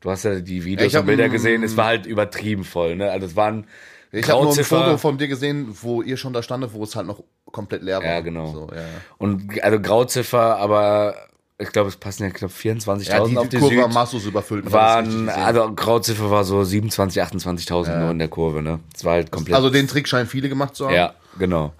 du 0.00 0.10
hast 0.10 0.24
ja 0.24 0.40
die 0.40 0.64
Videos 0.64 0.94
und 0.94 1.06
Bilder 1.06 1.28
gesehen, 1.28 1.62
es 1.62 1.76
war 1.76 1.86
halt 1.86 2.06
übertrieben 2.06 2.64
voll, 2.64 2.96
ne, 2.96 3.10
also 3.10 3.26
es 3.26 3.36
waren 3.36 3.66
Ich 4.12 4.30
habe 4.30 4.44
nur 4.44 4.56
ein 4.56 4.64
Foto 4.64 4.96
von 4.98 5.18
dir 5.18 5.28
gesehen, 5.28 5.76
wo 5.82 6.00
ihr 6.00 6.16
schon 6.16 6.32
da 6.32 6.42
standet, 6.42 6.72
wo 6.72 6.84
es 6.84 6.96
halt 6.96 7.06
noch 7.06 7.22
komplett 7.50 7.82
leer 7.82 7.98
war. 7.98 8.06
Ja, 8.06 8.20
genau. 8.20 8.52
So, 8.52 8.68
ja. 8.74 8.82
und 9.18 9.62
also 9.62 9.80
Grauziffer, 9.80 10.56
aber 10.56 11.14
ich 11.58 11.70
glaube, 11.70 11.88
es 11.88 11.96
passen 11.96 12.24
ja 12.24 12.30
knapp 12.30 12.50
24.000 12.50 13.08
ja 13.08 13.24
die, 13.24 13.36
auf 13.38 13.48
die 13.48 13.58
Kurve 13.58 13.74
Süd. 13.74 13.92
Massos 13.92 14.26
überfüllt. 14.26 14.66
das 14.66 14.72
waren, 14.72 15.28
also 15.28 15.72
Grauziffer 15.74 16.30
war 16.30 16.44
so 16.44 16.64
27, 16.64 17.22
28.000 17.22 17.98
nur 17.98 18.10
in 18.10 18.18
der 18.18 18.28
Kurve, 18.28 18.62
ne, 18.62 18.80
es 18.94 19.04
war 19.04 19.14
halt 19.14 19.30
komplett. 19.30 19.54
also 19.54 19.70
den 19.70 19.86
Trick 19.86 20.08
scheinen 20.08 20.26
viele 20.26 20.48
gemacht 20.48 20.74
zu 20.74 20.86
haben. 20.86 20.94
Ja, 20.94 21.14
genau. 21.38 21.72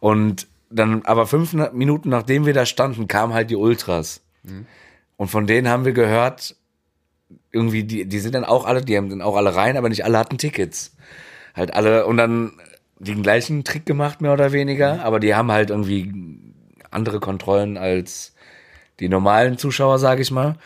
Und 0.00 0.46
dann, 0.70 1.02
aber 1.04 1.26
fünf 1.26 1.52
Minuten 1.72 2.08
nachdem 2.08 2.46
wir 2.46 2.52
da 2.52 2.66
standen, 2.66 3.08
kamen 3.08 3.32
halt 3.32 3.50
die 3.50 3.56
Ultras. 3.56 4.20
Und 5.16 5.28
von 5.28 5.46
denen 5.46 5.68
haben 5.68 5.84
wir 5.84 5.92
gehört, 5.92 6.56
irgendwie, 7.52 7.84
die, 7.84 8.06
die 8.06 8.18
sind 8.18 8.34
dann 8.34 8.44
auch 8.44 8.66
alle, 8.66 8.82
die 8.82 8.96
haben 8.96 9.10
sind 9.10 9.22
auch 9.22 9.36
alle 9.36 9.54
rein, 9.54 9.76
aber 9.76 9.88
nicht 9.88 10.04
alle 10.04 10.18
hatten 10.18 10.38
Tickets. 10.38 10.96
Halt 11.54 11.72
alle, 11.72 12.06
und 12.06 12.16
dann 12.16 12.52
den 12.98 13.22
gleichen 13.22 13.64
Trick 13.64 13.86
gemacht, 13.86 14.20
mehr 14.20 14.32
oder 14.32 14.52
weniger, 14.52 15.04
aber 15.04 15.20
die 15.20 15.34
haben 15.34 15.50
halt 15.52 15.70
irgendwie 15.70 16.12
andere 16.90 17.20
Kontrollen 17.20 17.76
als 17.76 18.33
die 19.00 19.08
normalen 19.08 19.58
Zuschauer, 19.58 19.98
sag 19.98 20.20
ich 20.20 20.30
mal. 20.30 20.56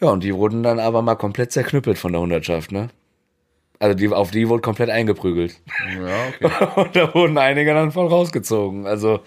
Ja, 0.00 0.10
und 0.10 0.24
die 0.24 0.34
wurden 0.34 0.62
dann 0.62 0.80
aber 0.80 1.02
mal 1.02 1.14
komplett 1.14 1.52
zerknüppelt 1.52 1.98
von 1.98 2.12
der 2.12 2.20
Hundertschaft, 2.20 2.72
ne? 2.72 2.88
Also 3.80 3.94
die, 3.96 4.08
auf 4.08 4.30
die 4.30 4.48
wurde 4.48 4.62
komplett 4.62 4.88
eingeprügelt. 4.88 5.60
Ja, 5.94 6.48
okay. 6.48 6.66
Und 6.80 6.96
da 6.96 7.12
wurden 7.12 7.36
einige 7.36 7.74
dann 7.74 7.90
voll 7.90 8.06
rausgezogen. 8.06 8.86
Also, 8.86 9.20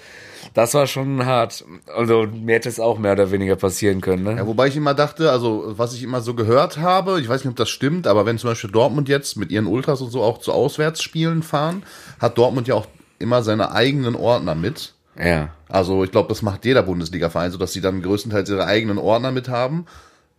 das 0.53 0.73
war 0.73 0.87
schon 0.87 1.25
hart. 1.25 1.65
Also, 1.93 2.25
mir 2.25 2.55
hätte 2.55 2.69
es 2.69 2.79
auch 2.79 2.97
mehr 2.97 3.11
oder 3.11 3.29
weniger 3.31 3.55
passieren 3.55 3.99
können, 3.99 4.23
ne? 4.23 4.37
Ja, 4.37 4.47
wobei 4.47 4.67
ich 4.67 4.77
immer 4.77 4.93
dachte, 4.93 5.31
also 5.31 5.73
was 5.77 5.93
ich 5.93 6.01
immer 6.01 6.21
so 6.21 6.33
gehört 6.33 6.77
habe, 6.77 7.19
ich 7.19 7.27
weiß 7.27 7.43
nicht, 7.43 7.51
ob 7.51 7.57
das 7.57 7.69
stimmt, 7.69 8.07
aber 8.07 8.25
wenn 8.25 8.37
zum 8.37 8.49
Beispiel 8.49 8.71
Dortmund 8.71 9.09
jetzt 9.09 9.35
mit 9.35 9.51
ihren 9.51 9.67
Ultras 9.67 10.01
und 10.01 10.11
so 10.11 10.23
auch 10.23 10.37
zu 10.39 10.53
Auswärtsspielen 10.53 11.43
fahren, 11.43 11.83
hat 12.19 12.37
Dortmund 12.37 12.67
ja 12.67 12.75
auch 12.75 12.87
immer 13.19 13.43
seine 13.43 13.73
eigenen 13.73 14.15
Ordner 14.15 14.55
mit. 14.55 14.93
Ja. 15.19 15.49
Also 15.69 16.03
ich 16.03 16.11
glaube, 16.11 16.29
das 16.29 16.41
macht 16.41 16.65
jeder 16.65 16.83
Bundesliga-Verein, 16.83 17.51
so 17.51 17.57
dass 17.57 17.73
sie 17.73 17.81
dann 17.81 18.01
größtenteils 18.01 18.49
ihre 18.49 18.65
eigenen 18.65 18.97
Ordner 18.97 19.31
mit 19.31 19.49
haben. 19.49 19.85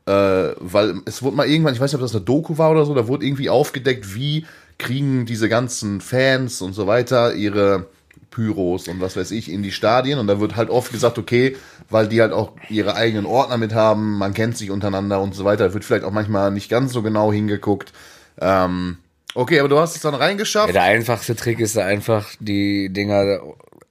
Äh, 0.07 0.55
weil 0.59 1.03
es 1.05 1.23
wurde 1.23 1.37
mal 1.37 1.47
irgendwann, 1.47 1.75
ich 1.75 1.81
weiß 1.81 1.93
nicht, 1.93 2.01
ob 2.01 2.05
das 2.05 2.15
eine 2.15 2.25
Doku 2.25 2.57
war 2.57 2.71
oder 2.71 2.87
so, 2.87 2.95
da 2.95 3.09
wurde 3.09 3.27
irgendwie 3.27 3.51
aufgedeckt, 3.51 4.15
wie 4.15 4.47
kriegen 4.79 5.27
diese 5.27 5.49
ganzen 5.49 6.01
Fans 6.01 6.63
und 6.63 6.73
so 6.73 6.87
weiter 6.87 7.35
ihre 7.35 7.87
Pyros 8.31 8.89
und 8.89 9.01
was 9.01 9.17
weiß 9.17 9.33
ich 9.33 9.51
in 9.51 9.63
die 9.63 9.73
Stadien. 9.73 10.19
Und 10.19 10.27
da 10.27 10.41
wird 10.41 10.57
halt 10.57 10.71
oft 10.71 10.93
gesagt, 10.93 11.19
okay, 11.19 11.57
weil 11.91 12.09
die 12.09 12.21
halt 12.21 12.33
auch 12.33 12.53
ihre 12.69 12.95
eigenen 12.95 13.27
Ordner 13.27 13.59
mit 13.59 13.75
haben, 13.75 14.17
man 14.19 14.35
kennt 14.35 14.57
sich 14.57 14.71
untereinander 14.71 15.21
und 15.21 15.35
so 15.35 15.45
weiter. 15.45 15.75
Wird 15.75 15.85
vielleicht 15.85 16.05
auch 16.05 16.13
manchmal 16.13 16.51
nicht 16.53 16.71
ganz 16.71 16.93
so 16.93 17.03
genau 17.03 17.33
hingeguckt. 17.33 17.93
Ähm, 18.41 18.99
okay, 19.35 19.59
aber 19.59 19.69
du 19.69 19.79
hast 19.79 19.97
es 19.97 20.03
dann 20.03 20.15
reingeschafft. 20.15 20.69
ja. 20.69 20.73
Der 20.73 20.83
einfachste 20.83 21.35
Trick 21.37 21.59
ist 21.59 21.77
da 21.77 21.85
einfach, 21.85 22.29
die 22.39 22.91
Dinger 22.91 23.41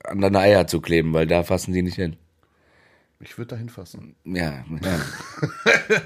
an 0.07 0.21
deine 0.21 0.39
Eier 0.39 0.67
zu 0.67 0.81
kleben, 0.81 1.13
weil 1.13 1.27
da 1.27 1.43
fassen 1.43 1.73
die 1.73 1.81
nicht 1.81 1.95
hin. 1.95 2.15
Ich 3.19 3.37
würde 3.37 3.49
da 3.49 3.55
hinfassen. 3.55 4.15
Ja, 4.25 4.63
ja. 4.81 4.99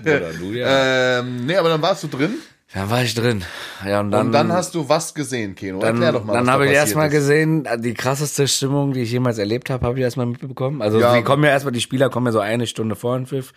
Oder 0.15 0.33
du, 0.33 0.51
ja. 0.53 1.19
Ähm, 1.19 1.45
nee, 1.45 1.55
aber 1.57 1.69
dann 1.69 1.81
warst 1.81 2.03
du 2.03 2.07
drin. 2.07 2.35
Da 2.73 2.89
war 2.89 3.03
ich 3.03 3.13
drin. 3.13 3.43
Ja, 3.85 3.99
und 3.99 4.11
dann, 4.11 4.27
Und 4.27 4.31
dann 4.31 4.53
hast 4.53 4.73
du 4.75 4.87
was 4.87 5.13
gesehen, 5.13 5.55
Keno? 5.55 5.79
dann, 5.79 5.95
Erklär 5.95 6.13
doch 6.13 6.23
mal. 6.23 6.31
dann 6.33 6.43
was 6.43 6.47
da 6.47 6.53
habe 6.53 6.67
ich 6.67 6.71
erstmal 6.71 7.09
gesehen, 7.09 7.67
die 7.79 7.93
krasseste 7.93 8.47
Stimmung, 8.47 8.93
die 8.93 9.01
ich 9.01 9.11
jemals 9.11 9.37
erlebt 9.39 9.69
habe, 9.69 9.85
habe 9.85 9.97
ich 9.97 10.03
erstmal 10.03 10.25
mitbekommen. 10.25 10.81
Also 10.81 11.01
Ja. 11.01 11.13
die 11.17 11.21
kommen 11.23 11.43
ja 11.43 11.49
erstmal, 11.49 11.73
die 11.73 11.81
Spieler 11.81 12.09
kommen 12.09 12.27
ja 12.27 12.31
so 12.31 12.39
eine 12.39 12.65
Stunde 12.67 12.95
vor 12.95 13.17
den 13.17 13.25
Pfiff, 13.27 13.51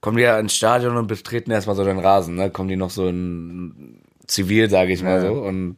kommen 0.00 0.16
die 0.16 0.24
ja 0.24 0.36
ins 0.40 0.56
Stadion 0.56 0.96
und 0.96 1.06
betreten 1.06 1.52
erstmal 1.52 1.76
so 1.76 1.84
den 1.84 2.00
Rasen, 2.00 2.34
ne? 2.34 2.50
Kommen 2.50 2.68
die 2.68 2.74
noch 2.76 2.90
so 2.90 3.06
in 3.06 4.00
zivil, 4.26 4.68
sage 4.68 4.92
ich 4.92 5.04
mal 5.04 5.22
Ja. 5.22 5.28
so, 5.28 5.34
und 5.40 5.76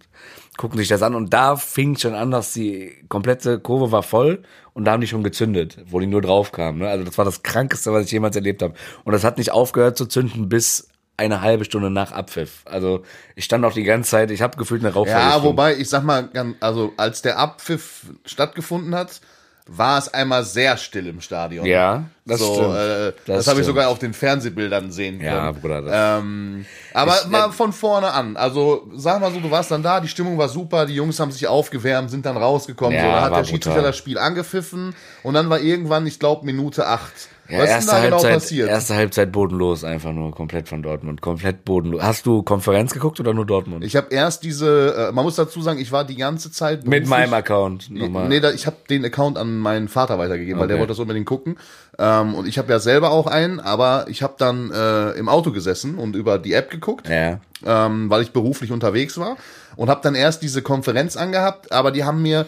gucken 0.61 0.77
sich 0.79 0.89
das 0.89 1.01
an. 1.03 1.15
Und 1.15 1.33
da 1.33 1.57
fing 1.57 1.97
schon 1.97 2.15
an, 2.15 2.31
dass 2.31 2.53
die 2.53 2.93
komplette 3.09 3.59
Kurve 3.59 3.93
war 3.93 4.03
voll 4.03 4.43
und 4.75 4.85
da 4.85 4.93
haben 4.93 5.01
die 5.01 5.07
schon 5.07 5.25
gezündet, 5.25 5.79
wo 5.87 6.01
die 6.01 6.07
nur 6.07 6.21
drauf 6.21 6.53
kamen. 6.53 6.81
Ne? 6.81 6.89
Also 6.89 7.03
das 7.03 7.17
war 7.17 7.25
das 7.25 7.43
Krankeste, 7.43 7.95
was 7.95 8.05
ich 8.05 8.13
jemals 8.13 8.37
erlebt 8.37 8.61
habe. 8.63 8.75
Und 9.05 9.13
das 9.15 9.25
hat 9.25 9.39
nicht 9.39 9.53
aufgehört 9.53 9.97
zu 9.97 10.05
zünden, 10.05 10.51
bis 10.51 10.89
eine 11.17 11.41
halbe 11.41 11.65
Stunde 11.65 11.89
nach 11.89 12.13
Abpfiff. 12.13 12.61
Also 12.67 13.05
ich 13.37 13.47
stand 13.47 13.65
auch 13.65 13.73
die 13.73 13.85
ganze 13.85 14.11
Zeit, 14.11 14.31
ich 14.31 14.43
habe 14.43 14.59
gefühlt 14.59 14.83
eine 14.83 14.91
Ja, 14.91 14.95
Rauchvergiftung. 14.97 15.45
wobei, 15.45 15.77
ich 15.77 15.89
sag 15.89 16.03
mal, 16.05 16.29
also 16.61 16.93
als 16.99 17.23
der 17.23 17.39
Abpfiff 17.39 18.13
stattgefunden 18.27 18.95
hat, 18.95 19.23
war 19.67 19.99
es 19.99 20.13
einmal 20.13 20.45
sehr 20.45 20.77
still 20.77 21.07
im 21.07 21.21
Stadion. 21.21 21.65
Ja, 21.67 22.05
das 22.27 22.41
so, 22.41 22.55
stimmt. 22.55 22.75
Äh, 22.77 23.13
das 23.27 23.37
Das 23.37 23.47
habe 23.49 23.61
ich 23.61 23.67
sogar 23.67 23.89
auf 23.89 23.99
den 23.99 24.13
Fernsehbildern 24.15 24.91
sehen 24.91 25.19
können. 25.19 25.31
Ja, 25.31 25.53
Bruder, 25.53 25.83
das- 25.83 26.21
Ähm, 26.23 26.67
aber 26.93 27.17
Ich- 27.23 27.27
mal 27.29 27.53
von 27.53 27.73
vorne 27.73 28.11
an. 28.13 28.37
Also 28.37 28.89
sag 28.95 29.21
mal 29.21 29.33
so, 29.33 29.41
du 29.41 29.51
warst 29.51 29.71
dann 29.71 29.83
da, 29.83 30.01
die 30.01 30.09
Stimmung 30.09 30.37
war 30.39 30.49
super, 30.49 30.87
die 30.87 30.95
Jungs 30.95 31.21
haben 31.21 31.31
sich 31.31 31.47
aufgewärmt, 31.47 32.11
sind 32.11 32.27
dann 32.27 32.37
rausgekommen. 32.37 32.95
Ja, 32.97 33.03
so, 33.03 33.09
dann 33.11 33.23
hat 33.25 33.37
der 33.37 33.45
Schiedsrichter 33.45 33.83
das 33.83 33.97
Spiel 33.97 34.19
angepfiffen 34.19 34.95
und 35.23 35.35
dann 35.35 35.49
war 35.51 35.61
irgendwann, 35.61 36.07
ich 36.07 36.19
glaube, 36.19 36.45
Minute 36.47 36.87
acht. 36.87 37.13
Ja, 37.51 37.59
Was 37.59 37.65
ist 37.65 37.71
denn 37.71 37.77
erste, 37.77 37.91
da 37.91 38.01
genau 38.05 38.17
Halbzeit, 38.17 38.33
passiert? 38.35 38.69
erste 38.69 38.95
Halbzeit 38.95 39.33
bodenlos, 39.33 39.85
einfach 39.85 40.13
nur 40.13 40.31
komplett 40.33 40.69
von 40.69 40.83
Dortmund. 40.83 41.21
Komplett 41.21 41.65
bodenlos. 41.65 42.03
Hast 42.03 42.27
du 42.27 42.43
Konferenz 42.43 42.93
geguckt 42.93 43.19
oder 43.21 43.35
nur 43.35 43.47
Dortmund? 43.47 43.85
Ich 43.85 43.97
habe 43.97 44.09
erst 44.15 44.45
diese, 44.45 45.09
äh, 45.09 45.13
man 45.13 45.25
muss 45.25 45.37
dazu 45.37 45.61
sagen, 45.61 45.79
ich 45.81 45.93
war 45.93 46.05
die 46.05 46.17
ganze 46.17 46.51
Zeit 46.53 46.87
Mit 46.87 47.07
meinem 47.07 47.35
Account. 47.35 47.91
Nochmal. 47.91 48.29
Nee, 48.29 48.41
da, 48.41 48.51
ich 48.53 48.67
habe 48.67 48.77
den 48.89 49.05
Account 49.05 49.37
an 49.39 49.59
meinen 49.59 49.89
Vater 49.89 50.19
weitergegeben, 50.19 50.61
weil 50.61 50.69
der 50.69 50.77
Okay. 50.77 50.81
wollte 50.83 50.93
das 50.93 50.99
unbedingt 51.01 51.27
gucken. 51.27 51.57
Ähm, 51.99 52.35
und 52.35 52.47
ich 52.47 52.57
habe 52.59 52.71
ja 52.73 52.79
selber 52.79 53.11
auch 53.11 53.27
einen, 53.27 53.61
aber 53.61 54.07
ich 54.09 54.23
habe 54.23 54.35
dann 54.39 54.71
äh, 54.71 55.11
im 55.13 55.29
Auto 55.29 55.51
gesessen 55.53 55.97
und 55.97 56.17
über 56.17 56.39
die 56.39 56.53
App 56.53 56.71
geguckt, 56.71 57.09
ja. 57.09 57.41
ähm, 57.67 58.09
weil 58.09 58.23
ich 58.23 58.31
beruflich 58.33 58.73
unterwegs 58.73 59.19
war 59.19 59.37
und 59.77 59.91
habe 59.91 60.01
dann 60.03 60.15
erst 60.15 60.43
diese 60.43 60.63
Konferenz 60.63 61.17
angehabt, 61.17 61.73
aber 61.73 61.91
die 61.91 62.05
haben 62.05 62.23
mir 62.23 62.47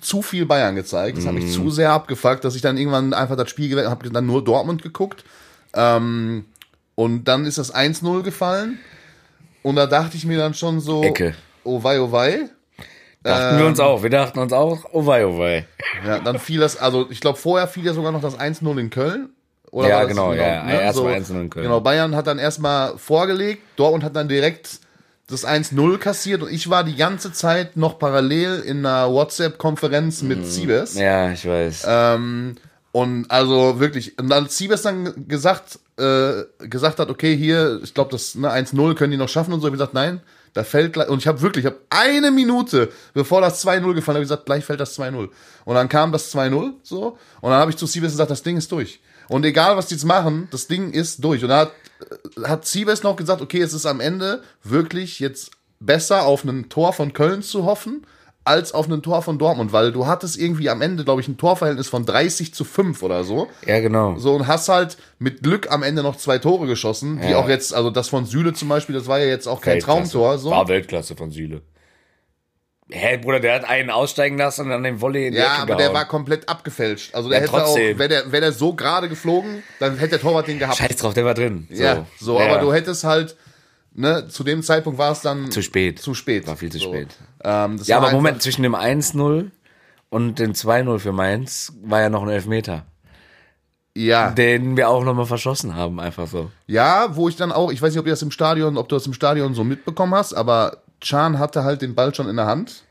zu 0.00 0.22
viel 0.22 0.46
Bayern 0.46 0.74
gezeigt. 0.74 1.16
Das 1.18 1.26
hat 1.26 1.34
Mhm. 1.34 1.40
mich 1.42 1.52
zu 1.52 1.70
sehr 1.70 1.92
abgefuckt, 1.92 2.44
dass 2.44 2.54
ich 2.54 2.62
dann 2.62 2.76
irgendwann 2.76 3.14
einfach 3.14 3.36
das 3.36 3.48
Spiel 3.50 3.68
gewählt 3.68 3.88
habe, 3.88 4.08
dann 4.10 4.26
nur 4.26 4.44
Dortmund 4.44 4.82
geguckt. 4.82 5.24
Ähm, 5.74 6.44
und 6.94 7.24
dann 7.24 7.44
ist 7.46 7.58
das 7.58 7.74
1-0 7.74 8.22
gefallen. 8.22 8.78
Und 9.62 9.76
da 9.76 9.86
dachte 9.86 10.16
ich 10.16 10.24
mir 10.24 10.38
dann 10.38 10.54
schon 10.54 10.80
so, 10.80 11.02
Ecke. 11.02 11.34
oh 11.64 11.82
wei, 11.82 12.00
oh 12.00 12.12
wei. 12.12 12.48
Dachten 13.22 13.58
wir 13.58 13.66
uns 13.66 13.80
auch. 13.80 14.02
Wir 14.04 14.10
dachten 14.10 14.38
uns 14.38 14.52
auch, 14.52 14.84
oh 14.92 15.04
wei, 15.06 15.26
oh 15.26 15.36
wei. 15.38 15.66
Ja, 16.06 16.20
dann 16.20 16.38
fiel 16.38 16.60
das, 16.60 16.76
also 16.76 17.06
ich 17.10 17.20
glaube, 17.20 17.38
vorher 17.38 17.66
fiel 17.66 17.84
ja 17.84 17.92
sogar 17.92 18.12
noch 18.12 18.20
das 18.20 18.38
1-0 18.38 18.78
in 18.78 18.90
Köln. 18.90 19.30
Oder 19.72 19.88
Ja, 19.88 19.98
das 20.02 20.08
genau, 20.08 20.32
ja, 20.32 20.68
erst 20.68 21.02
mal 21.02 21.14
1-0 21.14 21.40
in 21.40 21.50
Köln. 21.50 21.64
Genau, 21.64 21.80
Bayern 21.80 22.14
hat 22.14 22.28
dann 22.28 22.38
erstmal 22.38 22.96
vorgelegt, 22.96 23.62
Dortmund 23.74 24.04
hat 24.04 24.14
dann 24.14 24.28
direkt 24.28 24.78
das 25.28 25.46
1-0 25.46 25.98
kassiert 25.98 26.42
und 26.42 26.52
ich 26.52 26.70
war 26.70 26.84
die 26.84 26.94
ganze 26.94 27.32
Zeit 27.32 27.76
noch 27.76 27.98
parallel 27.98 28.60
in 28.60 28.86
einer 28.86 29.10
WhatsApp-Konferenz 29.10 30.22
mit 30.22 30.46
Siebes. 30.46 30.94
Mhm. 30.94 31.00
Ja, 31.00 31.30
ich 31.32 31.46
weiß. 31.46 31.84
Ähm, 31.88 32.54
und 32.92 33.30
also 33.30 33.80
wirklich, 33.80 34.18
und 34.18 34.32
als 34.32 34.56
Siebes 34.56 34.82
dann 34.82 35.26
gesagt, 35.28 35.80
äh, 35.98 36.44
gesagt 36.60 37.00
hat, 37.00 37.10
okay, 37.10 37.36
hier, 37.36 37.80
ich 37.82 37.92
glaube, 37.92 38.10
das 38.12 38.36
ne, 38.36 38.50
1-0 38.50 38.94
können 38.94 39.10
die 39.10 39.16
noch 39.16 39.28
schaffen 39.28 39.52
und 39.52 39.60
so, 39.60 39.66
hab 39.66 39.74
ich 39.74 39.78
gesagt, 39.78 39.94
nein, 39.94 40.20
da 40.54 40.64
fällt 40.64 40.92
gleich, 40.94 41.08
und 41.08 41.18
ich 41.18 41.26
habe 41.26 41.42
wirklich, 41.42 41.64
ich 41.64 41.70
habe 41.70 41.82
eine 41.90 42.30
Minute, 42.30 42.90
bevor 43.12 43.40
das 43.40 43.62
2-0 43.66 43.94
gefallen, 43.94 44.16
habe 44.16 44.22
ich 44.22 44.30
gesagt, 44.30 44.46
gleich 44.46 44.64
fällt 44.64 44.80
das 44.80 44.98
2-0. 44.98 45.28
Und 45.64 45.74
dann 45.74 45.88
kam 45.88 46.12
das 46.12 46.34
2-0, 46.34 46.72
so, 46.82 47.18
und 47.40 47.50
dann 47.50 47.60
habe 47.60 47.70
ich 47.70 47.76
zu 47.76 47.86
Siebes 47.86 48.12
gesagt, 48.12 48.30
das 48.30 48.42
Ding 48.42 48.56
ist 48.56 48.70
durch. 48.70 49.00
Und 49.28 49.44
egal, 49.44 49.76
was 49.76 49.88
die 49.88 49.94
jetzt 49.94 50.04
machen, 50.04 50.48
das 50.50 50.66
Ding 50.66 50.92
ist 50.92 51.22
durch. 51.22 51.42
Und 51.42 51.50
da 51.50 51.58
hat, 51.58 51.72
hat 52.44 52.66
Siebes 52.66 53.02
noch 53.02 53.16
gesagt, 53.16 53.40
okay, 53.42 53.60
es 53.60 53.72
ist 53.72 53.86
am 53.86 54.00
Ende 54.00 54.42
wirklich 54.62 55.20
jetzt 55.20 55.50
besser, 55.80 56.24
auf 56.24 56.44
ein 56.44 56.68
Tor 56.68 56.92
von 56.92 57.12
Köln 57.12 57.42
zu 57.42 57.64
hoffen, 57.64 58.06
als 58.44 58.72
auf 58.72 58.88
ein 58.88 59.02
Tor 59.02 59.22
von 59.22 59.38
Dortmund, 59.38 59.72
weil 59.72 59.90
du 59.90 60.06
hattest 60.06 60.38
irgendwie 60.38 60.70
am 60.70 60.80
Ende, 60.80 61.04
glaube 61.04 61.20
ich, 61.20 61.26
ein 61.26 61.36
Torverhältnis 61.36 61.88
von 61.88 62.06
30 62.06 62.54
zu 62.54 62.64
5 62.64 63.02
oder 63.02 63.24
so. 63.24 63.48
ja, 63.66 63.80
genau. 63.80 64.16
So 64.18 64.34
und 64.34 64.46
hast 64.46 64.68
halt 64.68 64.96
mit 65.18 65.42
Glück 65.42 65.70
am 65.72 65.82
Ende 65.82 66.02
noch 66.04 66.16
zwei 66.16 66.38
Tore 66.38 66.66
geschossen, 66.66 67.20
die 67.20 67.30
Ja. 67.30 67.38
auch 67.38 67.48
jetzt, 67.48 67.74
also 67.74 67.90
das 67.90 68.08
von 68.08 68.24
Süle 68.24 68.52
zum 68.52 68.68
Beispiel, 68.68 68.94
das 68.94 69.08
war 69.08 69.18
ja 69.18 69.26
jetzt 69.26 69.48
auch 69.48 69.60
kein 69.60 69.74
Weltklasse. 69.74 70.12
Traumtor. 70.12 70.38
So. 70.38 70.50
War 70.50 70.68
Weltklasse 70.68 71.16
von 71.16 71.30
Süle. 71.32 71.62
Hä, 72.88 73.16
Bruder, 73.16 73.40
der 73.40 73.54
hat 73.56 73.64
einen 73.64 73.90
aussteigen 73.90 74.38
lassen 74.38 74.62
und 74.62 74.68
dann 74.70 74.84
den 74.84 75.00
Volley 75.00 75.26
in 75.26 75.32
die 75.32 75.38
Ja, 75.40 75.54
Ecke 75.54 75.62
aber 75.62 75.66
der 75.74 75.76
gehauen. 75.88 75.94
war 75.94 76.04
komplett 76.06 76.48
abgefälscht. 76.48 77.14
Also 77.16 77.28
der 77.28 77.38
Ja, 77.38 77.44
hätte 77.44 77.54
auch, 77.54 77.64
trotzdem. 77.74 77.98
wäre 77.98 78.08
der, 78.08 78.30
wär 78.32 78.40
der 78.40 78.52
so 78.52 78.74
gerade 78.74 79.08
geflogen, 79.08 79.64
dann 79.80 79.96
hätte 79.98 80.10
der 80.10 80.20
Torwart 80.20 80.46
den 80.46 80.60
gehabt. 80.60 80.76
Scheiß 80.78 80.94
drauf, 80.96 81.12
der 81.12 81.24
war 81.24 81.34
drin. 81.34 81.66
So. 81.68 81.82
Ja, 81.82 82.06
so, 82.20 82.38
Ja. 82.38 82.46
aber 82.46 82.58
du 82.60 82.72
hättest 82.72 83.02
halt, 83.02 83.34
ne, 83.92 84.28
zu 84.28 84.44
dem 84.44 84.62
Zeitpunkt 84.62 85.00
war 85.00 85.10
es 85.10 85.20
dann 85.20 85.50
Zu 85.50 85.62
spät. 85.62 85.98
Zu 85.98 86.14
spät. 86.14 86.46
War 86.46 86.56
viel 86.56 86.70
zu 86.70 86.78
so. 86.78 86.92
spät. 86.92 87.08
Ähm, 87.42 87.80
Ja, 87.82 87.96
aber 87.96 88.12
Moment, 88.12 88.40
zwischen 88.40 88.62
dem 88.62 88.76
1-0 88.76 89.50
und 90.08 90.38
dem 90.38 90.52
2-0 90.52 91.00
für 91.00 91.10
Mainz 91.12 91.72
war 91.82 92.00
ja 92.02 92.08
noch 92.08 92.22
ein 92.22 92.28
Elfmeter, 92.28 92.86
Ja, 93.96 94.30
den 94.30 94.76
wir 94.76 94.88
auch 94.90 95.02
nochmal 95.02 95.26
verschossen 95.26 95.74
haben, 95.74 95.98
einfach 95.98 96.28
so. 96.28 96.52
ja, 96.68 97.16
wo 97.16 97.28
ich 97.28 97.34
dann 97.34 97.50
auch, 97.50 97.72
ich 97.72 97.82
weiß 97.82 97.92
nicht, 97.92 97.98
ob 98.00 98.06
ihr 98.06 98.12
das 98.12 98.22
im 98.22 98.30
Stadion, 98.30 98.76
ob 98.78 98.88
du 98.88 98.94
das 98.94 99.06
im 99.08 99.12
Stadion 99.12 99.54
so 99.54 99.64
mitbekommen 99.64 100.14
hast, 100.14 100.34
aber 100.34 100.82
Chan 101.00 101.38
hatte 101.38 101.64
halt 101.64 101.82
den 101.82 101.94
Ball 101.94 102.14
schon 102.14 102.28
in 102.28 102.36
der 102.36 102.46
Hand. 102.46 102.82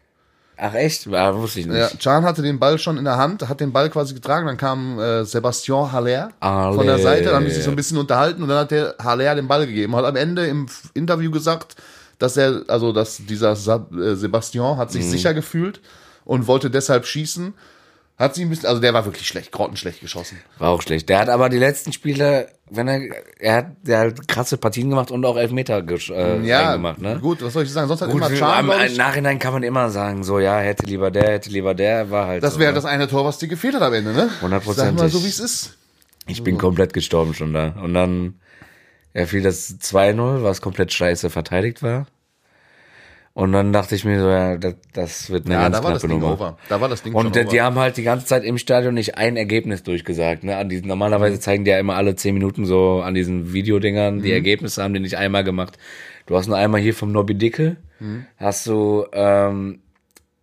Ach 0.58 0.74
echt? 0.74 1.06
Ja, 1.08 1.36
wusste 1.36 1.60
ich 1.60 1.66
nicht. 1.66 1.78
Ja, 1.78 1.90
Can 2.02 2.24
hatte 2.24 2.42
den 2.42 2.60
Ball 2.60 2.80
schon 2.80 2.98
in 2.98 3.04
der 3.04 3.18
Hand, 3.18 3.48
hat 3.50 3.60
den 3.60 3.74
Ball 3.74 3.90
quasi 3.90 4.14
getragen, 4.14 4.48
dann 4.48 4.56
kam 4.56 4.98
äh, 5.00 5.26
Sebastian 5.26 5.92
Haller 5.92 6.30
von 6.40 6.86
der 6.86 6.94
Haller. 6.94 6.98
Seite, 7.04 7.26
dann 7.26 7.36
haben 7.36 7.46
die 7.46 7.52
sich 7.52 7.64
so 7.66 7.72
ein 7.72 7.76
bisschen 7.76 7.98
unterhalten 7.98 8.42
und 8.42 8.48
dann 8.48 8.60
hat 8.60 8.72
der 8.72 8.96
Haller 9.04 9.36
den 9.36 9.50
Ball 9.50 9.66
gegeben. 9.68 9.94
Hat 9.98 10.06
am 10.06 10.16
Ende 10.16 10.46
im 10.48 10.68
Interview 10.94 11.30
gesagt, 11.30 11.76
dass 12.20 12.38
er, 12.38 12.62
also 12.70 12.94
dass 12.94 13.18
dieser 13.18 13.52
äh, 13.52 14.16
Sebastian 14.16 14.78
hat 14.78 14.92
sich 14.94 15.04
Mhm. 15.04 15.10
sicher 15.10 15.34
gefühlt 15.34 15.82
und 16.24 16.48
wollte 16.48 16.70
deshalb 16.70 17.06
schießen. 17.06 17.54
Hat 18.18 18.34
sie 18.34 18.44
ein 18.44 18.50
bisschen, 18.50 18.68
also 18.70 18.80
der 18.80 18.94
war 18.94 19.04
wirklich 19.04 19.28
schlecht, 19.28 19.52
grottenschlecht 19.52 20.00
geschossen. 20.00 20.40
War 20.58 20.70
auch 20.70 20.82
schlecht. 20.82 21.10
Der 21.10 21.20
hat 21.20 21.28
aber 21.28 21.50
die 21.50 21.58
letzten 21.58 21.92
Spiele, 21.92 22.48
wenn 22.70 22.88
er, 22.88 23.02
er 23.40 23.56
hat, 23.56 23.66
der 23.84 24.00
hat 24.00 24.28
krasse 24.30 24.56
Partien 24.56 24.90
gemacht 24.90 25.12
und 25.12 25.26
auch 25.26 25.36
Elfmeter 25.36 25.80
gesch- 25.80 26.14
äh, 26.14 26.40
Ja, 26.48 26.68
reingemacht, 26.70 27.02
ne? 27.02 27.20
gut, 27.20 27.42
was 27.42 27.52
soll 27.52 27.64
ich 27.64 27.72
sagen? 27.72 27.90
Sonst 27.90 28.00
hat 28.02 28.10
Gut, 28.10 28.22
immer 28.22 28.30
glaub 28.30 28.60
im 28.62 28.72
ich, 28.86 28.98
Nachhinein 28.98 29.38
kann 29.38 29.52
man 29.52 29.64
immer 29.64 29.90
sagen, 29.90 30.24
so, 30.24 30.40
ja, 30.40 30.60
hätte 30.60 30.86
lieber 30.86 31.12
der, 31.12 31.32
hätte 31.34 31.50
lieber 31.50 31.74
der, 31.76 32.10
war 32.10 32.28
halt 32.28 32.42
das 32.44 32.54
so, 32.54 32.60
wäre 32.62 32.72
ne? 32.72 32.76
das 32.76 32.86
eine 32.86 33.10
Tor, 33.10 33.26
was 33.26 33.38
dir 33.38 33.50
gefehlt 33.50 33.76
hat 33.76 33.82
am 33.82 33.94
Ende, 33.94 34.14
ne? 34.14 34.30
Hundertprozentig. 34.42 34.98
Sag 34.98 35.04
mal 35.04 35.10
so, 35.10 35.22
wie 35.26 35.30
es 35.30 35.40
ist. 35.42 35.78
Ich 36.26 36.42
bin 36.42 36.58
komplett 36.58 36.94
gestorben 36.94 37.34
schon 37.34 37.54
da. 37.54 37.76
Und 37.84 37.94
dann 37.94 38.40
ja, 39.14 39.26
fiel 39.26 39.42
das 39.44 39.76
2-0, 39.82 40.42
was 40.42 40.62
komplett 40.62 40.94
scheiße 40.94 41.30
verteidigt 41.30 41.84
war. 41.84 42.08
Und 43.38 43.52
dann 43.52 43.74
dachte 43.74 43.96
ich 43.96 44.06
mir 44.06 44.18
so, 44.22 44.30
ja, 44.30 44.56
das, 44.56 44.76
das 44.94 45.30
wird 45.30 45.46
eine 45.46 45.56
Ja, 45.56 45.64
ganz 45.64 45.78
da 45.78 45.84
war 45.84 45.92
das 45.92 46.02
knappe 46.04 46.14
Ding 46.14 46.22
Nummer. 46.22 46.34
over. 46.36 46.58
Da 46.70 46.80
war 46.80 46.88
das 46.88 47.04
Ding 47.04 47.14
Und 47.14 47.24
schon 47.24 47.32
die, 47.34 47.46
die 47.50 47.62
haben 47.62 47.78
halt 47.78 47.98
die 47.98 48.04
ganze 48.04 48.26
Zeit 48.26 48.46
im 48.46 48.58
Stadion 48.58 48.94
nicht 48.94 49.18
ein 49.18 49.36
Ergebnis 49.36 49.84
durchgesagt. 49.84 50.46
Ne? 50.46 50.56
An 50.56 50.70
diesen, 50.70 50.88
normalerweise 50.88 51.38
zeigen 51.42 51.66
die 51.66 51.72
ja 51.72 51.78
immer 51.80 51.96
alle 51.98 52.16
zehn 52.16 52.34
Minuten 52.34 52.66
so 52.66 53.02
an 53.02 53.14
diesen 53.14 53.52
Videodingern 53.52 54.20
Mhm. 54.20 54.22
die 54.22 54.32
Ergebnisse, 54.32 54.82
haben 54.82 54.94
die 54.94 55.02
nicht 55.02 55.18
einmal 55.18 55.44
gemacht. 55.44 55.78
Du 56.28 56.38
hast 56.38 56.48
nur 56.48 56.56
einmal 56.56 56.80
hier 56.80 56.94
vom 56.94 57.12
Nobby 57.12 57.36
Dicke, 57.36 57.76
Mhm. 58.00 58.26
hast 58.38 58.68
du 58.68 59.06
ähm, 59.12 59.80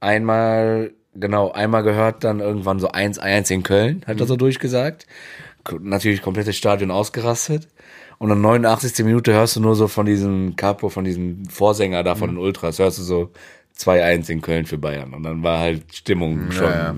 einmal, 0.00 0.90
genau, 1.14 1.50
einmal 1.52 1.82
gehört, 1.84 2.24
dann 2.24 2.40
irgendwann 2.40 2.78
so 2.78 2.88
1-1 2.90 3.50
in 3.50 3.62
Köln, 3.62 4.02
hat 4.06 4.18
er 4.18 4.24
Mhm. 4.24 4.28
so 4.28 4.36
durchgesagt. 4.36 5.06
Natürlich 5.80 6.22
komplettes 6.22 6.56
Stadion 6.56 6.90
ausgerastet. 6.90 7.68
Und 8.22 8.28
dann 8.28 8.40
89. 8.40 9.04
Minute 9.04 9.32
hörst 9.32 9.56
du 9.56 9.60
nur 9.60 9.74
so 9.74 9.88
von 9.88 10.06
diesem 10.06 10.54
Capo, 10.54 10.88
von 10.90 11.02
diesem 11.04 11.44
Vorsänger 11.46 12.04
da 12.04 12.14
von 12.14 12.30
Mhm. 12.30 12.34
den 12.36 12.44
Ultras, 12.44 12.78
hörst 12.78 12.98
du 12.98 13.02
so 13.02 13.32
2-1 13.76 14.30
in 14.30 14.40
Köln 14.40 14.64
für 14.64 14.78
Bayern. 14.78 15.12
Und 15.12 15.24
dann 15.24 15.42
war 15.42 15.58
halt 15.58 15.92
Stimmung 15.92 16.52
schon 16.52 16.70
ja. 16.70 16.94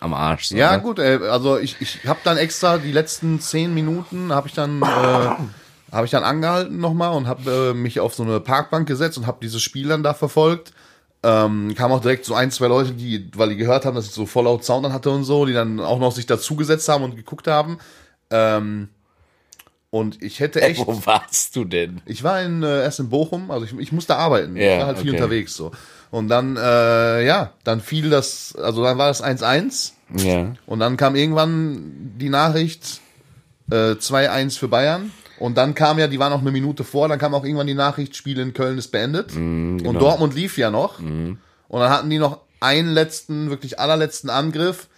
am 0.00 0.12
Arsch. 0.12 0.48
So, 0.48 0.56
Ja, 0.58 0.76
ne? 0.76 0.82
gut, 0.82 0.98
ey, 0.98 1.26
also 1.26 1.56
ich, 1.58 1.76
ich 1.80 2.06
habe 2.06 2.18
dann 2.22 2.36
extra 2.36 2.76
die 2.76 2.92
letzten 2.92 3.40
zehn 3.40 3.72
Minuten 3.72 4.30
habe 4.30 4.46
ich 4.48 4.52
dann 4.52 4.82
äh, 4.82 4.84
habe 5.90 6.04
ich 6.04 6.10
dann 6.10 6.22
angehalten 6.22 6.78
nochmal 6.78 7.16
und 7.16 7.26
habe 7.28 7.70
äh, 7.70 7.74
mich 7.74 7.98
auf 8.00 8.14
so 8.14 8.22
eine 8.22 8.38
Parkbank 8.38 8.86
gesetzt 8.86 9.16
und 9.16 9.26
habe 9.26 9.38
dieses 9.40 9.62
Spiel 9.62 9.88
dann 9.88 10.02
da 10.02 10.12
verfolgt. 10.12 10.74
Ähm, 11.22 11.74
kam 11.78 11.92
auch 11.92 12.02
direkt 12.02 12.26
so 12.26 12.34
ein, 12.34 12.50
zwei 12.50 12.66
Leute, 12.66 12.92
die, 12.92 13.30
weil 13.34 13.48
die 13.48 13.56
gehört 13.56 13.86
haben, 13.86 13.94
dass 13.96 14.04
ich 14.04 14.12
so 14.12 14.26
voll 14.26 14.44
laut 14.44 14.64
Sound 14.64 14.84
dann 14.84 14.92
hatte 14.92 15.08
und 15.08 15.24
so, 15.24 15.46
die 15.46 15.54
dann 15.54 15.80
auch 15.80 15.98
noch 15.98 16.12
sich 16.12 16.26
dazugesetzt 16.26 16.90
haben 16.90 17.04
und 17.04 17.16
geguckt 17.16 17.46
haben. 17.46 17.78
Ähm, 18.30 18.90
und 19.90 20.22
ich 20.22 20.40
hätte 20.40 20.60
echt. 20.60 20.86
Wo 20.86 21.06
warst 21.06 21.56
du 21.56 21.64
denn? 21.64 22.02
Ich 22.04 22.22
war 22.22 22.42
in, 22.42 22.62
äh, 22.62 22.82
erst 22.82 23.00
in 23.00 23.08
Bochum, 23.08 23.50
also 23.50 23.64
ich, 23.64 23.78
ich 23.78 23.92
musste 23.92 24.16
arbeiten. 24.16 24.56
Ja, 24.56 24.72
ich 24.72 24.78
war 24.80 24.86
halt 24.86 24.98
viel 24.98 25.10
okay. 25.10 25.20
unterwegs 25.20 25.54
so. 25.54 25.72
Und 26.10 26.28
dann, 26.28 26.56
äh, 26.56 27.26
ja, 27.26 27.52
dann 27.64 27.80
fiel 27.80 28.10
das, 28.10 28.54
also 28.56 28.82
dann 28.82 28.98
war 28.98 29.08
das 29.08 29.22
1-1. 29.22 29.92
Ja. 30.16 30.54
Und 30.66 30.80
dann 30.80 30.96
kam 30.96 31.16
irgendwann 31.16 32.14
die 32.18 32.30
Nachricht 32.30 33.00
äh, 33.70 33.92
2-1 33.92 34.58
für 34.58 34.68
Bayern. 34.68 35.12
Und 35.38 35.56
dann 35.56 35.74
kam 35.74 35.98
ja, 35.98 36.08
die 36.08 36.18
war 36.18 36.30
noch 36.30 36.40
eine 36.40 36.50
Minute 36.50 36.82
vor, 36.82 37.08
dann 37.08 37.18
kam 37.18 37.34
auch 37.34 37.44
irgendwann 37.44 37.66
die 37.66 37.74
Nachricht, 37.74 38.16
Spiel 38.16 38.38
in 38.40 38.54
Köln 38.54 38.76
ist 38.76 38.88
beendet. 38.88 39.36
Und 39.36 39.94
Dortmund 39.94 40.34
lief 40.34 40.58
ja 40.58 40.70
noch. 40.70 40.98
Und 41.68 41.80
dann 41.80 41.90
hatten 41.90 42.10
die 42.10 42.18
noch 42.18 42.40
einen 42.60 42.90
letzten, 42.90 43.50
wirklich 43.50 43.78
allerletzten 43.78 44.30
Angriff. 44.30 44.88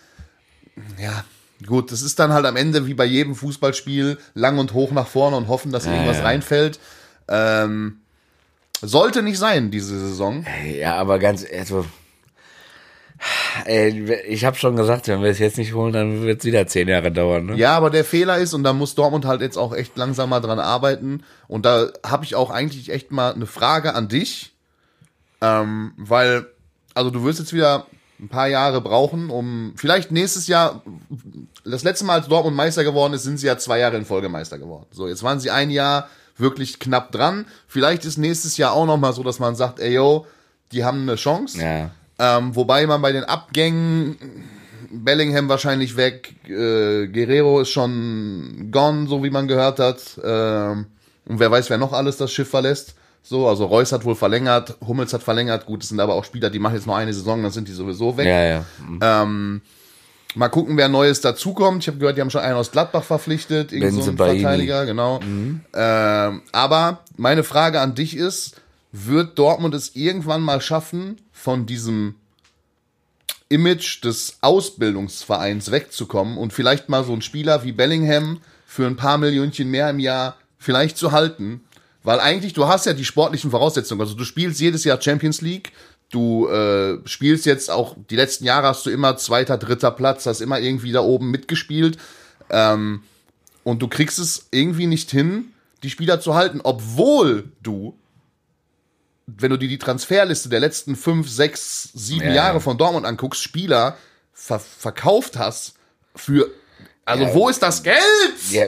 Ja, 0.98 1.24
gut, 1.66 1.92
das 1.92 2.02
ist 2.02 2.18
dann 2.18 2.32
halt 2.32 2.46
am 2.46 2.56
Ende 2.56 2.86
wie 2.86 2.94
bei 2.94 3.04
jedem 3.04 3.34
Fußballspiel 3.34 4.18
lang 4.34 4.58
und 4.58 4.72
hoch 4.72 4.92
nach 4.92 5.06
vorne 5.06 5.36
und 5.36 5.48
hoffen, 5.48 5.72
dass 5.72 5.86
irgendwas 5.86 6.18
ja. 6.18 6.24
reinfällt. 6.24 6.78
Ähm, 7.28 8.00
sollte 8.82 9.22
nicht 9.22 9.38
sein, 9.38 9.70
diese 9.70 9.98
Saison. 9.98 10.44
Ja, 10.78 10.96
aber 10.96 11.18
ganz, 11.18 11.44
also, 11.52 11.84
ey, 13.64 14.12
ich 14.26 14.44
habe 14.44 14.56
schon 14.56 14.76
gesagt, 14.76 15.08
wenn 15.08 15.22
wir 15.22 15.30
es 15.30 15.38
jetzt 15.38 15.58
nicht 15.58 15.74
holen, 15.74 15.92
dann 15.92 16.22
wird 16.22 16.40
es 16.40 16.44
wieder 16.44 16.66
zehn 16.66 16.88
Jahre 16.88 17.12
dauern. 17.12 17.46
Ne? 17.46 17.56
Ja, 17.56 17.76
aber 17.76 17.90
der 17.90 18.04
Fehler 18.04 18.38
ist, 18.38 18.54
und 18.54 18.64
da 18.64 18.72
muss 18.72 18.94
Dortmund 18.94 19.24
halt 19.24 19.40
jetzt 19.40 19.58
auch 19.58 19.74
echt 19.74 19.96
langsam 19.96 20.30
mal 20.30 20.40
dran 20.40 20.58
arbeiten. 20.58 21.22
Und 21.46 21.66
da 21.66 21.90
habe 22.04 22.24
ich 22.24 22.34
auch 22.34 22.50
eigentlich 22.50 22.90
echt 22.90 23.10
mal 23.10 23.34
eine 23.34 23.46
Frage 23.46 23.94
an 23.94 24.08
dich. 24.08 24.52
Ähm, 25.42 25.92
weil, 25.96 26.46
also 26.94 27.10
du 27.10 27.24
wirst 27.24 27.38
jetzt 27.38 27.52
wieder 27.52 27.86
ein 28.18 28.28
paar 28.28 28.48
Jahre 28.48 28.80
brauchen, 28.80 29.30
um 29.30 29.72
vielleicht 29.76 30.10
nächstes 30.12 30.46
Jahr, 30.46 30.82
das 31.64 31.82
letzte 31.82 32.04
Mal, 32.04 32.14
als 32.14 32.28
Dortmund 32.28 32.56
Meister 32.56 32.84
geworden 32.84 33.12
ist, 33.12 33.24
sind 33.24 33.38
sie 33.38 33.46
ja 33.46 33.58
zwei 33.58 33.78
Jahre 33.78 33.96
in 33.96 34.04
Folge 34.04 34.28
Meister 34.28 34.58
geworden. 34.58 34.86
So, 34.90 35.08
jetzt 35.08 35.22
waren 35.22 35.40
sie 35.40 35.50
ein 35.50 35.70
Jahr 35.70 36.08
wirklich 36.36 36.78
knapp 36.78 37.12
dran. 37.12 37.46
Vielleicht 37.66 38.04
ist 38.04 38.16
nächstes 38.16 38.56
Jahr 38.56 38.72
auch 38.72 38.86
nochmal 38.86 39.12
so, 39.12 39.22
dass 39.22 39.38
man 39.38 39.56
sagt, 39.56 39.78
ey 39.78 39.94
yo, 39.94 40.26
die 40.72 40.84
haben 40.84 41.02
eine 41.02 41.16
Chance. 41.16 41.60
Ja. 41.60 41.90
Ähm, 42.18 42.54
wobei 42.54 42.86
man 42.86 43.02
bei 43.02 43.12
den 43.12 43.24
Abgängen 43.24 44.16
Bellingham 44.90 45.48
wahrscheinlich 45.48 45.96
weg, 45.96 46.34
äh, 46.48 47.06
Guerrero 47.06 47.60
ist 47.60 47.70
schon 47.70 48.68
gone, 48.70 49.06
so 49.08 49.22
wie 49.22 49.30
man 49.30 49.48
gehört 49.48 49.78
hat. 49.78 50.20
Ähm, 50.22 50.86
und 51.26 51.38
wer 51.38 51.50
weiß, 51.50 51.70
wer 51.70 51.78
noch 51.78 51.92
alles 51.92 52.16
das 52.16 52.32
Schiff 52.32 52.48
verlässt. 52.48 52.94
So, 53.22 53.46
also 53.46 53.66
Reus 53.66 53.92
hat 53.92 54.04
wohl 54.04 54.14
verlängert, 54.14 54.76
Hummels 54.86 55.12
hat 55.12 55.22
verlängert. 55.22 55.66
Gut, 55.66 55.82
es 55.82 55.90
sind 55.90 56.00
aber 56.00 56.14
auch 56.14 56.24
Spieler, 56.24 56.50
die 56.50 56.58
machen 56.58 56.74
jetzt 56.74 56.86
noch 56.86 56.96
eine 56.96 57.12
Saison, 57.12 57.42
dann 57.42 57.52
sind 57.52 57.68
die 57.68 57.72
sowieso 57.72 58.16
weg. 58.16 58.26
Ja, 58.26 58.42
ja. 58.44 58.64
Ähm, 59.22 59.60
mal 60.34 60.48
gucken, 60.48 60.76
wer 60.76 60.88
Neues 60.88 61.20
dazukommt. 61.20 61.82
Ich 61.82 61.88
habe 61.88 61.98
gehört, 61.98 62.16
die 62.16 62.20
haben 62.20 62.30
schon 62.30 62.40
einen 62.40 62.56
aus 62.56 62.70
Gladbach 62.70 63.04
verpflichtet, 63.04 63.72
irgend 63.72 64.02
so. 64.02 64.12
Verteidiger, 64.12 64.86
genau. 64.86 65.20
Ähm, 65.74 66.42
aber 66.52 67.00
meine 67.16 67.44
Frage 67.44 67.80
an 67.80 67.94
dich 67.94 68.16
ist, 68.16 68.56
wird 68.92 69.38
Dortmund 69.38 69.74
es 69.74 69.94
irgendwann 69.94 70.42
mal 70.42 70.60
schaffen, 70.60 71.20
von 71.32 71.66
diesem 71.66 72.16
Image 73.48 74.04
des 74.04 74.38
Ausbildungsvereins 74.42 75.70
wegzukommen 75.70 76.38
und 76.38 76.52
vielleicht 76.52 76.88
mal 76.88 77.04
so 77.04 77.12
einen 77.12 77.22
Spieler 77.22 77.64
wie 77.64 77.72
Bellingham 77.72 78.40
für 78.66 78.86
ein 78.86 78.96
paar 78.96 79.18
Millionchen 79.18 79.70
mehr 79.70 79.90
im 79.90 79.98
Jahr 79.98 80.36
vielleicht 80.58 80.96
zu 80.96 81.12
halten? 81.12 81.62
Weil 82.02 82.20
eigentlich, 82.20 82.54
du 82.54 82.66
hast 82.66 82.86
ja 82.86 82.94
die 82.94 83.04
sportlichen 83.04 83.50
Voraussetzungen. 83.50 84.00
Also 84.00 84.14
du 84.14 84.24
spielst 84.24 84.60
jedes 84.60 84.84
Jahr 84.84 85.00
Champions 85.00 85.42
League, 85.42 85.72
du 86.10 86.48
äh, 86.48 86.98
spielst 87.06 87.46
jetzt 87.46 87.70
auch, 87.70 87.96
die 88.10 88.16
letzten 88.16 88.44
Jahre 88.44 88.66
hast 88.68 88.84
du 88.86 88.90
immer 88.90 89.16
zweiter, 89.16 89.56
dritter 89.58 89.90
Platz, 89.90 90.26
hast 90.26 90.40
immer 90.40 90.58
irgendwie 90.60 90.92
da 90.92 91.00
oben 91.00 91.30
mitgespielt. 91.30 91.98
Ähm, 92.50 93.02
und 93.64 93.80
du 93.80 93.88
kriegst 93.88 94.18
es 94.18 94.48
irgendwie 94.50 94.86
nicht 94.86 95.10
hin, 95.10 95.52
die 95.82 95.90
Spieler 95.90 96.20
zu 96.20 96.34
halten, 96.34 96.60
obwohl 96.62 97.52
du, 97.62 97.96
wenn 99.26 99.50
du 99.50 99.56
dir 99.56 99.68
die 99.68 99.78
Transferliste 99.78 100.48
der 100.48 100.60
letzten 100.60 100.96
fünf, 100.96 101.28
sechs, 101.28 101.90
sieben 101.94 102.26
Ja, 102.28 102.34
Jahre 102.34 102.54
ja. 102.54 102.60
von 102.60 102.76
Dortmund 102.78 103.06
anguckst, 103.06 103.40
Spieler 103.42 103.96
ver 104.32 104.58
verkauft 104.58 105.38
hast 105.38 105.74
für, 106.16 106.50
also 107.04 107.24
Ja. 107.24 107.34
wo 107.34 107.48
ist 107.48 107.62
das 107.62 107.82
Geld? 107.82 108.00
Ja, 108.50 108.64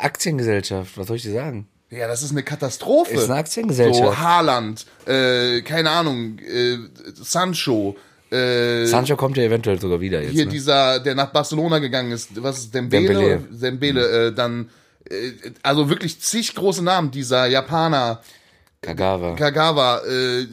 Aktiengesellschaft, 0.00 0.96
was 0.98 1.06
soll 1.06 1.16
ich 1.16 1.22
dir 1.22 1.32
sagen? 1.34 1.68
Ja, 1.90 2.06
das 2.06 2.22
ist 2.22 2.30
eine 2.30 2.42
Katastrophe. 2.44 3.14
Ist 3.14 3.28
eine 3.28 3.40
Aktiengesellschaft. 3.40 4.04
So 4.04 4.18
Haaland, 4.18 4.86
äh, 5.06 5.60
keine 5.62 5.90
Ahnung, 5.90 6.38
äh, 6.38 6.78
Sancho, 7.14 7.96
äh, 8.30 8.86
Sancho 8.86 9.16
kommt 9.16 9.36
ja 9.36 9.42
eventuell 9.42 9.80
sogar 9.80 10.00
wieder 10.00 10.22
jetzt. 10.22 10.32
hier 10.32 10.44
ne? 10.44 10.52
dieser, 10.52 11.00
der 11.00 11.16
nach 11.16 11.32
Barcelona 11.32 11.80
gegangen 11.80 12.12
ist, 12.12 12.40
was 12.40 12.58
ist 12.58 12.74
Dembele? 12.74 13.08
Dembele. 13.08 13.38
Dembele, 13.50 14.26
äh, 14.28 14.32
dann, 14.32 14.70
äh, 15.10 15.32
also 15.64 15.90
wirklich 15.90 16.20
zig 16.20 16.54
große 16.54 16.84
Namen, 16.84 17.10
dieser 17.10 17.46
Japaner, 17.46 18.20
Kagawa. 18.82 19.34
Kagawa, 19.34 19.98
äh, 20.06 20.46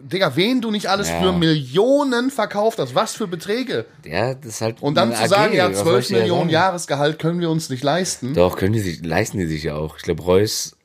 Digga, 0.00 0.34
wen 0.36 0.62
du 0.62 0.70
nicht 0.70 0.86
alles 0.88 1.08
Ja. 1.08 1.20
für 1.20 1.32
Millionen 1.32 2.30
verkauft 2.30 2.78
hast, 2.78 2.94
was 2.94 3.14
für 3.14 3.26
Beträge. 3.26 3.84
ja, 4.06 4.32
das 4.34 4.46
ist 4.54 4.60
halt. 4.62 4.80
Und 4.80 4.94
dann 4.94 5.14
zu 5.14 5.28
sagen, 5.28 5.52
AG, 5.52 5.56
ja, 5.56 5.68
was 5.68 5.78
soll 5.78 5.86
12 5.86 6.00
ich 6.02 6.08
dir 6.08 6.16
Millionen 6.20 6.40
sagen? 6.42 6.50
Jahresgehalt 6.50 7.18
können 7.18 7.40
wir 7.40 7.50
uns 7.50 7.68
nicht 7.68 7.82
leisten. 7.82 8.32
Doch, 8.32 8.56
können 8.56 8.72
die 8.72 8.80
sich, 8.80 9.04
leisten 9.04 9.38
die 9.38 9.46
sich 9.46 9.64
ja 9.64 9.74
auch. 9.74 9.98
Ich 9.98 10.02
glaube, 10.04 10.22
Reus 10.22 10.76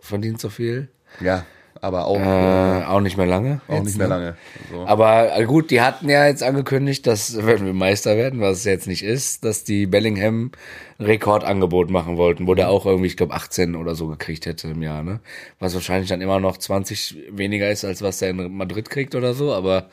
verdient 0.00 0.40
so 0.40 0.48
viel. 0.48 0.88
Ja, 1.20 1.44
aber 1.82 2.06
auch, 2.06 2.18
Äh, 2.20 2.84
auch 2.84 3.00
nicht 3.00 3.16
mehr 3.16 3.26
lange. 3.26 3.60
auch 3.68 3.74
jetzt, 3.76 3.84
nicht 3.84 3.98
mehr 3.98 4.08
ne? 4.08 4.14
lange. 4.14 4.36
So. 4.70 4.86
Aber 4.86 5.34
äh, 5.36 5.44
gut, 5.44 5.70
die 5.70 5.80
hatten 5.80 6.08
ja 6.10 6.26
jetzt 6.26 6.42
angekündigt, 6.42 7.06
dass, 7.06 7.36
wenn 7.46 7.64
wir 7.64 7.72
Meister 7.72 8.16
werden, 8.16 8.40
was 8.40 8.58
es 8.58 8.64
jetzt 8.64 8.86
nicht 8.86 9.02
ist, 9.02 9.44
dass 9.44 9.64
die 9.64 9.86
Bellingham 9.86 10.52
ein 10.98 11.04
Rekordangebot 11.06 11.90
machen 11.90 12.16
wollten, 12.18 12.46
wo 12.46 12.54
der 12.54 12.68
auch 12.68 12.84
irgendwie, 12.86 13.06
ich 13.06 13.16
glaube, 13.16 13.32
18 13.34 13.76
oder 13.76 13.94
so 13.94 14.08
gekriegt 14.08 14.44
hätte 14.46 14.68
im 14.68 14.82
Jahr, 14.82 15.02
ne? 15.02 15.20
Was 15.58 15.74
wahrscheinlich 15.74 16.10
dann 16.10 16.20
immer 16.20 16.38
noch 16.40 16.58
20 16.58 17.16
weniger 17.30 17.70
ist, 17.70 17.84
als 17.84 18.02
was 18.02 18.18
der 18.18 18.30
in 18.30 18.54
Madrid 18.56 18.90
kriegt 18.90 19.14
oder 19.14 19.32
so, 19.32 19.52
aber 19.54 19.88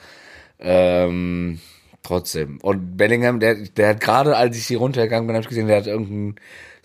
ähm, 0.59 1.59
trotzdem. 2.03 2.57
Und 2.61 2.97
Bellingham, 2.97 3.39
der, 3.39 3.55
der 3.55 3.89
hat 3.89 4.01
gerade, 4.01 4.35
als 4.35 4.57
ich 4.57 4.67
hier 4.67 4.79
runtergegangen 4.79 5.27
bin, 5.27 5.35
habe 5.35 5.43
ich 5.43 5.49
gesehen, 5.49 5.67
der 5.67 5.77
hat 5.77 5.87
irgendein 5.87 6.35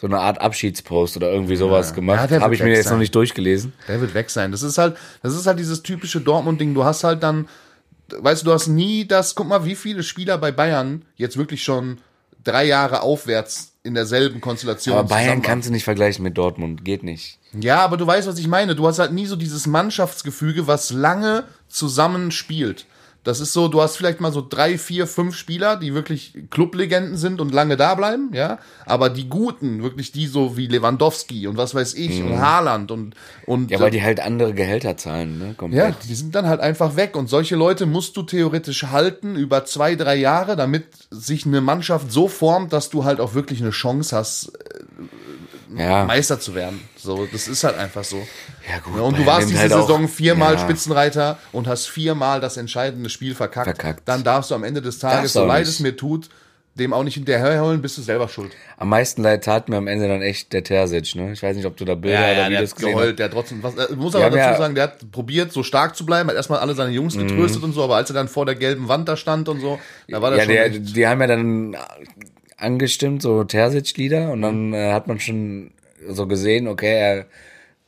so 0.02 0.08
eine 0.08 0.18
Art 0.18 0.40
Abschiedspost 0.40 1.16
oder 1.16 1.30
irgendwie 1.30 1.54
sowas 1.54 1.90
Ja, 1.90 1.94
gemacht. 1.94 2.28
wird 2.30 2.42
Habe 2.42 2.54
ich 2.56 2.60
mir 2.62 2.70
jetzt 2.74 2.86
sein. 2.86 2.94
noch 2.94 2.98
nicht 2.98 3.14
durchgelesen. 3.14 3.72
Der 3.86 4.00
wird 4.00 4.14
weg 4.14 4.30
sein. 4.30 4.50
Das 4.50 4.62
ist 4.64 4.76
halt, 4.76 4.96
das 5.22 5.32
ist 5.36 5.46
halt 5.46 5.60
dieses 5.60 5.84
typische 5.84 6.20
Dortmund-Ding. 6.20 6.74
Du 6.74 6.82
hast 6.82 7.04
halt 7.04 7.22
dann, 7.22 7.48
weißt 8.10 8.42
du, 8.42 8.46
du 8.46 8.52
hast 8.52 8.66
nie 8.66 9.06
das, 9.06 9.36
guck 9.36 9.46
mal, 9.46 9.64
wie 9.64 9.76
viele 9.76 10.02
Spieler 10.02 10.38
bei 10.38 10.50
Bayern 10.50 11.04
jetzt 11.14 11.36
wirklich 11.36 11.62
schon 11.62 11.98
drei 12.42 12.64
Jahre 12.64 13.02
aufwärts 13.02 13.74
in 13.84 13.94
derselben 13.94 14.40
Konstellation 14.40 14.98
Aber 14.98 15.08
Bayern 15.08 15.40
kannst 15.40 15.68
du 15.68 15.72
nicht 15.72 15.84
vergleichen 15.84 16.24
mit 16.24 16.36
Dortmund, 16.36 16.84
geht 16.84 17.04
nicht. 17.04 17.38
Ja, 17.60 17.78
aber 17.84 17.96
du 17.96 18.04
weißt, 18.04 18.26
was 18.26 18.38
ich 18.40 18.48
meine. 18.48 18.74
Du 18.74 18.88
hast 18.88 18.98
halt 18.98 19.12
nie 19.12 19.26
so 19.26 19.36
dieses 19.36 19.68
Mannschaftsgefüge, 19.68 20.66
was 20.66 20.90
lange 20.90 21.44
zusammen 21.68 22.32
spielt. 22.32 22.86
Das 23.24 23.40
ist 23.40 23.52
so, 23.52 23.68
du 23.68 23.80
hast 23.80 23.96
vielleicht 23.96 24.20
mal 24.20 24.32
so 24.32 24.46
drei, 24.46 24.76
vier, 24.78 25.06
fünf 25.06 25.36
Spieler, 25.36 25.76
die 25.76 25.94
wirklich 25.94 26.34
Clublegenden 26.50 27.16
sind 27.16 27.40
und 27.40 27.52
lange 27.52 27.76
da 27.76 27.94
bleiben, 27.94 28.30
ja. 28.32 28.58
Aber 28.84 29.10
die 29.10 29.28
Guten, 29.28 29.82
wirklich 29.82 30.12
die 30.12 30.26
so 30.26 30.56
wie 30.56 30.66
Lewandowski 30.66 31.46
und 31.46 31.56
was 31.56 31.74
weiß 31.74 31.94
ich 31.94 32.22
und 32.22 32.38
Haaland 32.40 32.90
und, 32.90 33.14
und 33.46 33.62
Mhm. 33.62 33.68
Ja, 33.68 33.80
weil 33.80 33.90
die 33.90 34.02
halt 34.02 34.20
andere 34.20 34.54
Gehälter 34.54 34.96
zahlen, 34.96 35.38
ne? 35.38 35.46
ja, 35.46 35.54
Komplett. 35.54 35.94
die 36.08 36.14
sind 36.14 36.34
dann 36.34 36.46
halt 36.46 36.60
einfach 36.60 36.96
weg. 36.96 37.16
Und 37.16 37.28
solche 37.28 37.56
Leute 37.56 37.86
musst 37.86 38.16
du 38.16 38.22
theoretisch 38.22 38.84
halten 38.84 39.36
über 39.36 39.64
zwei, 39.64 39.94
drei 39.94 40.16
Jahre, 40.16 40.56
damit 40.56 40.84
sich 41.10 41.46
eine 41.46 41.60
Mannschaft 41.60 42.10
so 42.10 42.28
formt, 42.28 42.72
dass 42.72 42.90
du 42.90 43.04
halt 43.04 43.20
auch 43.20 43.34
wirklich 43.34 43.60
eine 43.60 43.70
Chance 43.70 44.16
hast, 44.16 44.52
Ja, 45.76 46.04
Meister 46.04 46.38
zu 46.40 46.54
werden. 46.54 46.80
So, 46.96 47.26
das 47.30 47.48
ist 47.48 47.64
halt 47.64 47.76
einfach 47.78 48.04
so. 48.04 48.16
ja 48.68 48.78
gut. 48.78 48.96
Ja, 48.96 49.02
und 49.02 49.18
du 49.18 49.26
warst 49.26 49.48
diese 49.48 49.60
halt 49.60 49.72
Saison 49.72 50.08
viermal 50.08 50.54
ja, 50.54 50.60
Spitzenreiter 50.60 51.38
und 51.52 51.66
hast 51.66 51.86
viermal 51.88 52.40
das 52.40 52.56
entscheidende 52.56 53.10
Spiel 53.10 53.34
verkackt. 53.34 53.66
Verkackt. 53.66 54.02
Dann 54.08 54.24
darfst 54.24 54.50
du 54.50 54.54
am 54.54 54.64
Ende 54.64 54.82
des 54.82 54.98
Tages, 54.98 55.32
so 55.32 55.44
leid 55.44 55.66
es 55.66 55.80
mir 55.80 55.96
tut, 55.96 56.28
dem 56.74 56.94
auch 56.94 57.04
nicht 57.04 57.14
hinterherholen, 57.14 57.82
bist 57.82 57.98
du 57.98 58.02
selber 58.02 58.28
schuld. 58.28 58.52
Am 58.78 58.88
meisten 58.88 59.22
leid 59.22 59.44
tat 59.44 59.68
mir 59.68 59.76
am 59.76 59.86
Ende 59.88 60.08
dann 60.08 60.22
echt 60.22 60.54
der 60.54 60.64
Terzic, 60.64 61.14
ne? 61.16 61.32
Ich 61.32 61.42
weiß 61.42 61.54
nicht, 61.54 61.66
ob 61.66 61.76
du 61.76 61.84
da 61.84 61.94
Bilder 61.94 62.18
oder 62.18 62.34
der 62.34 62.50
Videos 62.50 62.70
hat 62.70 62.76
gesehen 62.76 62.90
geheult, 62.92 63.08
hast. 63.10 63.18
der 63.18 63.24
hat 63.26 63.32
trotzdem, 63.32 63.62
was, 63.62 63.74
äh, 63.76 63.94
muss 63.94 64.14
aber 64.14 64.24
dazu 64.24 64.36
ja- 64.38 64.56
sagen, 64.56 64.74
der 64.74 64.84
hat 64.84 65.10
probiert, 65.12 65.52
so 65.52 65.62
stark 65.62 65.94
zu 65.96 66.06
bleiben, 66.06 66.30
hat 66.30 66.36
erstmal 66.36 66.60
alle 66.60 66.74
seine 66.74 66.92
Jungs 66.92 67.16
getröstet 67.16 67.62
und 67.62 67.72
so, 67.74 67.84
aber 67.84 67.96
als 67.96 68.08
er 68.08 68.14
dann 68.14 68.28
vor 68.28 68.46
der 68.46 68.54
gelben 68.54 68.88
Wand 68.88 69.06
da 69.06 69.16
stand 69.18 69.50
und 69.50 69.60
so, 69.60 69.78
da 70.08 70.22
war 70.22 70.30
das 70.30 70.38
Ja, 70.38 70.44
schon 70.44 70.54
der, 70.54 70.68
die 70.70 71.06
haben 71.06 71.20
ja 71.20 71.26
dann 71.26 71.76
angestimmt, 72.62 73.22
so 73.22 73.44
Terzic-Lieder, 73.44 74.30
und 74.30 74.42
dann 74.42 74.72
äh, 74.72 74.92
hat 74.92 75.06
man 75.08 75.20
schon 75.20 75.70
so 76.08 76.26
gesehen, 76.26 76.68
okay, 76.68 76.94
er, 76.98 77.26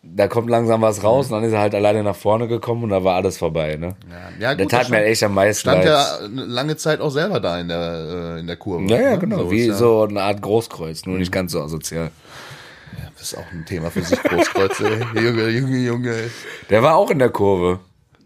da 0.02 0.28
kommt 0.28 0.50
langsam 0.50 0.82
was 0.82 1.02
raus, 1.02 1.26
und 1.26 1.32
dann 1.32 1.44
ist 1.44 1.52
er 1.52 1.60
halt 1.60 1.74
alleine 1.74 2.02
nach 2.02 2.14
vorne 2.16 2.46
gekommen 2.48 2.84
und 2.84 2.90
da 2.90 3.02
war 3.04 3.16
alles 3.16 3.38
vorbei, 3.38 3.76
ne? 3.76 3.96
ja, 4.10 4.48
ja, 4.50 4.54
der 4.54 4.64
gut, 4.66 4.70
tat 4.72 4.82
das 4.82 4.88
mir 4.90 4.96
stand- 4.96 5.08
echt 5.08 5.22
am 5.22 5.34
meisten 5.34 5.60
stand 5.60 5.84
leid. 5.84 5.86
ja 5.86 6.18
lange 6.30 6.76
Zeit 6.76 7.00
auch 7.00 7.10
selber 7.10 7.40
da 7.40 7.58
in 7.58 7.68
der, 7.68 8.34
äh, 8.36 8.40
in 8.40 8.46
der 8.46 8.56
Kurve. 8.56 8.84
Ja, 8.92 9.00
ja, 9.00 9.10
ne? 9.12 9.18
genau, 9.18 9.38
So 9.38 9.50
wie 9.50 9.66
ja- 9.66 9.74
so 9.74 10.02
eine 10.02 10.22
Art 10.22 10.42
Großkreuz, 10.42 11.06
nur 11.06 11.18
nicht 11.18 11.32
ganz 11.32 11.52
so 11.52 11.62
asozial. 11.62 12.10
Das 13.16 13.32
ist 13.32 13.38
auch 13.38 13.52
ein 13.52 13.64
Thema 13.64 13.90
für 13.90 14.02
sich, 14.02 14.22
Großkreuze. 14.22 14.84
Junge, 15.14 15.48
Junge, 15.48 15.78
Junge. 15.78 16.14
Der 16.68 16.82
war 16.82 16.96
auch 16.96 17.10
in 17.10 17.18
der 17.18 17.30
Kurve. 17.30 17.80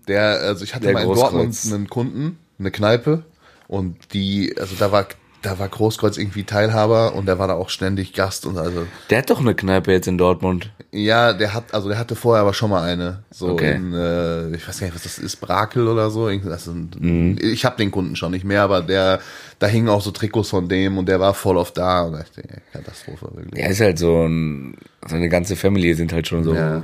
Der, 0.08 0.40
also 0.40 0.64
ich 0.64 0.74
hatte 0.74 0.86
Der 0.86 0.94
mal 0.94 1.04
in. 1.04 1.12
Dortmund 1.14 1.56
einen 1.72 1.88
Kunden, 1.88 2.38
eine 2.58 2.70
Kneipe, 2.70 3.22
und 3.68 4.12
die, 4.14 4.54
also 4.58 4.74
da 4.78 4.90
war, 4.90 5.06
da 5.48 5.58
war 5.58 5.68
Großkreuz 5.68 6.16
irgendwie 6.18 6.44
Teilhaber 6.44 7.14
und 7.14 7.26
der 7.26 7.38
war 7.38 7.48
da 7.48 7.54
auch 7.54 7.70
ständig 7.70 8.12
Gast 8.12 8.44
und 8.46 8.58
also, 8.58 8.86
Der 9.10 9.18
hat 9.18 9.30
doch 9.30 9.40
eine 9.40 9.54
Kneipe 9.54 9.90
jetzt 9.92 10.06
in 10.08 10.18
Dortmund. 10.18 10.70
ja, 10.92 11.32
der 11.32 11.54
hat, 11.54 11.72
also 11.74 11.88
der 11.88 11.98
hatte 11.98 12.14
vorher 12.16 12.42
aber 12.42 12.54
schon 12.54 12.70
mal 12.70 12.82
eine, 12.82 13.22
so 13.30 13.48
Okay. 13.50 13.74
in, 13.76 13.92
äh, 13.94 14.50
ich 14.54 14.66
weiß 14.68 14.80
gar 14.80 14.86
nicht, 14.86 14.94
was 14.96 15.02
das 15.04 15.18
ist, 15.18 15.36
Brakel 15.36 15.88
oder 15.88 16.10
so, 16.10 16.26
also, 16.26 16.72
Mhm. 16.72 17.38
ich 17.40 17.64
habe 17.64 17.76
den 17.76 17.90
Kunden 17.90 18.16
schon 18.16 18.32
nicht 18.32 18.44
mehr, 18.44 18.62
aber 18.62 18.82
der, 18.82 19.20
da 19.58 19.66
hingen 19.66 19.88
auch 19.88 20.02
so 20.02 20.10
Trikots 20.10 20.50
von 20.50 20.68
dem 20.68 20.98
und 20.98 21.06
der 21.08 21.20
war 21.20 21.34
voll 21.34 21.56
oft 21.56 21.76
da 21.78 22.02
und 22.02 22.18
ich 22.20 22.44
Katastrophe, 22.72 23.28
wirklich. 23.34 23.62
Er 23.62 23.70
ist 23.70 23.80
halt 23.80 23.98
so 23.98 24.26
ein, 24.26 24.76
seine 25.06 25.28
ganze 25.28 25.56
Family 25.56 25.94
sind 25.94 26.12
halt 26.12 26.28
schon 26.28 26.44
so 26.44 26.54
Ja. 26.54 26.82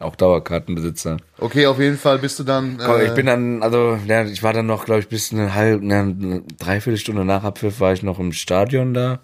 Auch 0.00 0.16
Dauerkartenbesitzer. 0.16 1.18
Okay, 1.38 1.66
auf 1.66 1.78
jeden 1.78 1.98
Fall 1.98 2.18
bist 2.18 2.38
du 2.38 2.44
dann, 2.44 2.80
äh, 2.80 3.04
ich 3.06 3.14
bin 3.14 3.26
dann, 3.26 3.62
also, 3.62 3.98
ja, 4.06 4.24
ich 4.24 4.42
war 4.42 4.52
dann 4.52 4.66
noch, 4.66 4.84
glaube 4.86 5.00
ich, 5.00 5.08
bis 5.08 5.32
eine 5.32 5.54
halbe, 5.54 5.86
ne, 5.86 5.98
eine 6.00 6.42
Dreiviertelstunde 6.58 7.24
nach 7.24 7.44
Abpfiff 7.44 7.80
war 7.80 7.92
ich 7.92 8.02
noch 8.02 8.18
im 8.18 8.32
Stadion 8.32 8.94
da. 8.94 9.20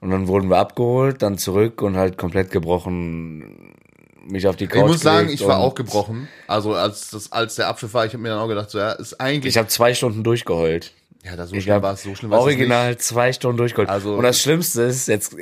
Und 0.00 0.10
dann 0.10 0.26
wurden 0.26 0.50
wir 0.50 0.58
abgeholt, 0.58 1.22
dann 1.22 1.38
zurück 1.38 1.80
und 1.80 1.96
halt 1.96 2.18
komplett 2.18 2.50
gebrochen, 2.50 3.74
mich 4.26 4.46
auf 4.46 4.56
die 4.56 4.66
Couch 4.66 4.82
ich 4.82 4.86
muss 4.86 5.00
sagen, 5.00 5.28
ich 5.28 5.46
war 5.46 5.58
auch 5.58 5.74
gebrochen. 5.74 6.28
Also 6.46 6.74
als 6.74 7.10
das, 7.10 7.32
als 7.32 7.54
der 7.56 7.68
Abpfiff 7.68 7.94
war, 7.94 8.04
ich 8.06 8.12
habe 8.12 8.22
mir 8.22 8.30
dann 8.30 8.38
auch 8.38 8.48
gedacht, 8.48 8.70
so 8.70 8.78
ja, 8.78 8.92
ist 8.92 9.20
eigentlich 9.20 9.54
Ich 9.54 9.58
habe 9.58 9.68
zwei 9.68 9.94
Stunden 9.94 10.22
durchgeheult. 10.24 10.92
Ja, 11.24 11.36
da 11.36 11.46
so 11.46 11.54
Ich 11.54 11.64
schlimm 11.64 11.82
war 11.82 11.94
es, 11.94 12.02
so 12.02 12.14
schlimm 12.14 12.30
war 12.30 12.38
es 12.38 12.44
original 12.44 12.98
zwei 12.98 13.32
Stunden 13.32 13.56
durchgeholt. 13.56 13.88
Also- 13.88 14.14
und 14.14 14.22
das 14.22 14.40
Schlimmste 14.40 14.82
ist, 14.82 15.08
jetzt, 15.08 15.36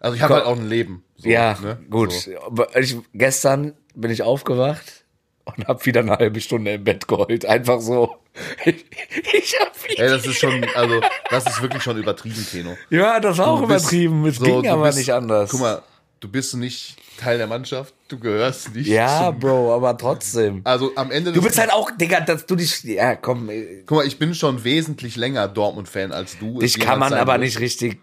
Also, 0.00 0.16
ich 0.16 0.22
habe 0.22 0.34
halt 0.34 0.44
auch 0.44 0.56
ein 0.56 0.68
Leben. 0.68 1.02
So, 1.16 1.28
ja, 1.28 1.56
ne? 1.62 1.78
gut. 1.90 2.12
So. 2.12 2.30
Ich, 2.78 2.96
gestern 3.14 3.74
bin 3.94 4.10
ich 4.10 4.22
aufgewacht 4.22 5.04
und 5.44 5.66
habe 5.68 5.84
wieder 5.86 6.00
eine 6.00 6.12
halbe 6.12 6.40
Stunde 6.40 6.74
im 6.74 6.84
Bett 6.84 7.08
geheult. 7.08 7.44
Einfach 7.46 7.80
so. 7.80 8.16
Ich, 8.66 8.84
ich 9.32 9.56
hab 9.58 9.72
wieder, 9.88 10.02
Ey, 10.04 10.10
das 10.10 10.26
ist 10.26 10.36
schon, 10.38 10.62
also, 10.74 11.00
das 11.30 11.46
ist 11.46 11.62
wirklich 11.62 11.82
schon 11.82 11.96
übertrieben, 11.96 12.46
Keno. 12.50 12.76
ja, 12.90 13.18
das 13.18 13.38
war 13.38 13.46
auch 13.48 13.66
bist- 13.66 13.90
übertrieben. 13.90 14.26
Es 14.26 14.36
so, 14.36 14.44
ging 14.44 14.68
aber 14.68 14.84
bist- 14.84 14.98
nicht 14.98 15.14
anders. 15.14 15.48
Guck 15.50 15.60
mal, 15.60 15.82
du 16.20 16.28
bist 16.28 16.54
nicht 16.56 16.96
Teil 17.18 17.38
der 17.38 17.46
Mannschaft, 17.46 17.94
du 18.08 18.18
gehörst 18.18 18.74
nicht 18.74 18.86
ja, 18.88 19.30
Bro, 19.30 19.74
aber 19.74 19.96
trotzdem. 19.96 20.60
Also 20.64 20.92
am 20.96 21.10
Ende 21.10 21.32
Du 21.32 21.42
bist 21.42 21.58
halt 21.58 21.72
auch, 21.72 21.90
Digga, 21.90 22.20
dass 22.20 22.46
du 22.46 22.56
dich, 22.56 22.82
ja, 22.84 23.16
komm, 23.16 23.48
ey, 23.48 23.82
Guck 23.86 23.98
mal, 23.98 24.06
ich 24.06 24.18
bin 24.18 24.34
schon 24.34 24.64
wesentlich 24.64 25.16
länger 25.16 25.48
Dortmund-Fan 25.48 26.12
als 26.12 26.38
du. 26.38 26.60
dich 26.60 26.78
kann 26.78 26.98
man 26.98 27.12
aber 27.14 27.38
nicht 27.38 27.58
richtig, 27.60 27.98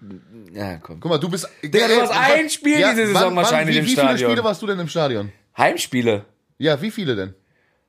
ja, 0.53 0.77
komm. 0.77 0.99
Guck 0.99 1.11
mal, 1.11 1.17
du 1.17 1.29
bist. 1.29 1.47
Digga, 1.63 1.87
du 1.87 2.01
hast 2.01 2.11
ein 2.11 2.49
Spiel 2.49 2.77
diese 2.77 3.07
Saison 3.07 3.35
wahrscheinlich 3.35 3.75
wie, 3.75 3.79
im 3.79 3.85
Wie 3.85 3.89
viele 3.89 4.01
Stadion. 4.03 4.31
Spiele 4.31 4.43
warst 4.43 4.61
du 4.61 4.67
denn 4.67 4.79
im 4.79 4.87
Stadion? 4.87 5.31
Heimspiele 5.57 6.25
Ja, 6.57 6.81
wie 6.81 6.91
viele 6.91 7.15
denn? 7.15 7.33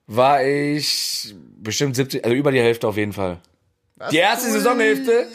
war 0.07 0.45
ich 0.45 1.35
bestimmt 1.59 1.97
70, 1.97 2.25
also 2.25 2.37
über 2.37 2.53
die 2.53 2.61
Hälfte 2.61 2.87
auf 2.87 2.97
jeden 2.97 3.13
Fall. 3.15 3.41
Die 4.11 4.19
erste 4.19 4.51
Saisonhälfte, 4.51 5.29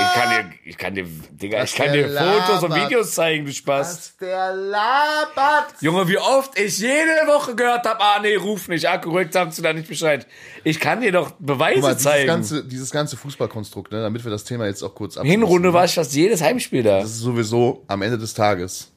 ich 0.00 0.14
kann 0.14 0.30
dir, 0.30 0.52
ich 0.64 0.78
kann 0.78 0.94
dir, 0.94 1.06
Digga, 1.30 1.62
ich 1.62 1.74
kann 1.74 1.92
dir 1.92 2.08
Fotos 2.08 2.62
und 2.62 2.70
labert. 2.70 2.90
Videos 2.90 3.14
zeigen, 3.14 3.44
du 3.44 3.52
Spaß. 3.52 3.94
Was 3.94 4.16
der 4.16 4.54
labert. 4.54 5.74
Junge, 5.80 6.08
wie 6.08 6.18
oft 6.18 6.58
ich 6.58 6.78
jede 6.78 7.26
Woche 7.26 7.54
gehört 7.54 7.86
habe, 7.86 8.00
ah 8.00 8.18
nee, 8.20 8.34
ruf 8.36 8.68
nicht, 8.68 8.88
Akku 8.88 9.10
rückt, 9.10 9.32
sagst 9.32 9.58
du 9.58 9.62
da 9.62 9.72
nicht 9.72 9.88
Bescheid. 9.88 10.26
Ich 10.64 10.80
kann 10.80 11.00
dir 11.00 11.12
doch 11.12 11.32
Beweise 11.38 11.80
mal, 11.80 11.88
dieses 11.88 12.02
zeigen. 12.02 12.26
ganze, 12.26 12.64
dieses 12.64 12.90
ganze 12.90 13.16
Fußballkonstrukt, 13.16 13.92
ne, 13.92 14.02
damit 14.02 14.24
wir 14.24 14.30
das 14.30 14.44
Thema 14.44 14.66
jetzt 14.66 14.82
auch 14.82 14.94
kurz 14.94 15.16
abschließen. 15.16 15.40
Hinrunde 15.40 15.72
war 15.72 15.84
ich 15.84 15.94
fast 15.94 16.14
jedes 16.14 16.42
Heimspiel 16.42 16.82
da. 16.82 17.00
Das 17.00 17.10
ist 17.10 17.20
sowieso 17.20 17.84
am 17.86 18.02
Ende 18.02 18.18
des 18.18 18.34
Tages, 18.34 18.90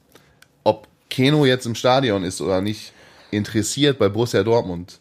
ob 0.64 0.88
Keno 1.10 1.44
jetzt 1.44 1.66
im 1.66 1.74
Stadion 1.74 2.24
ist 2.24 2.40
oder 2.40 2.60
nicht, 2.60 2.92
interessiert 3.30 3.98
bei 3.98 4.08
Borussia 4.08 4.42
Dortmund 4.42 5.00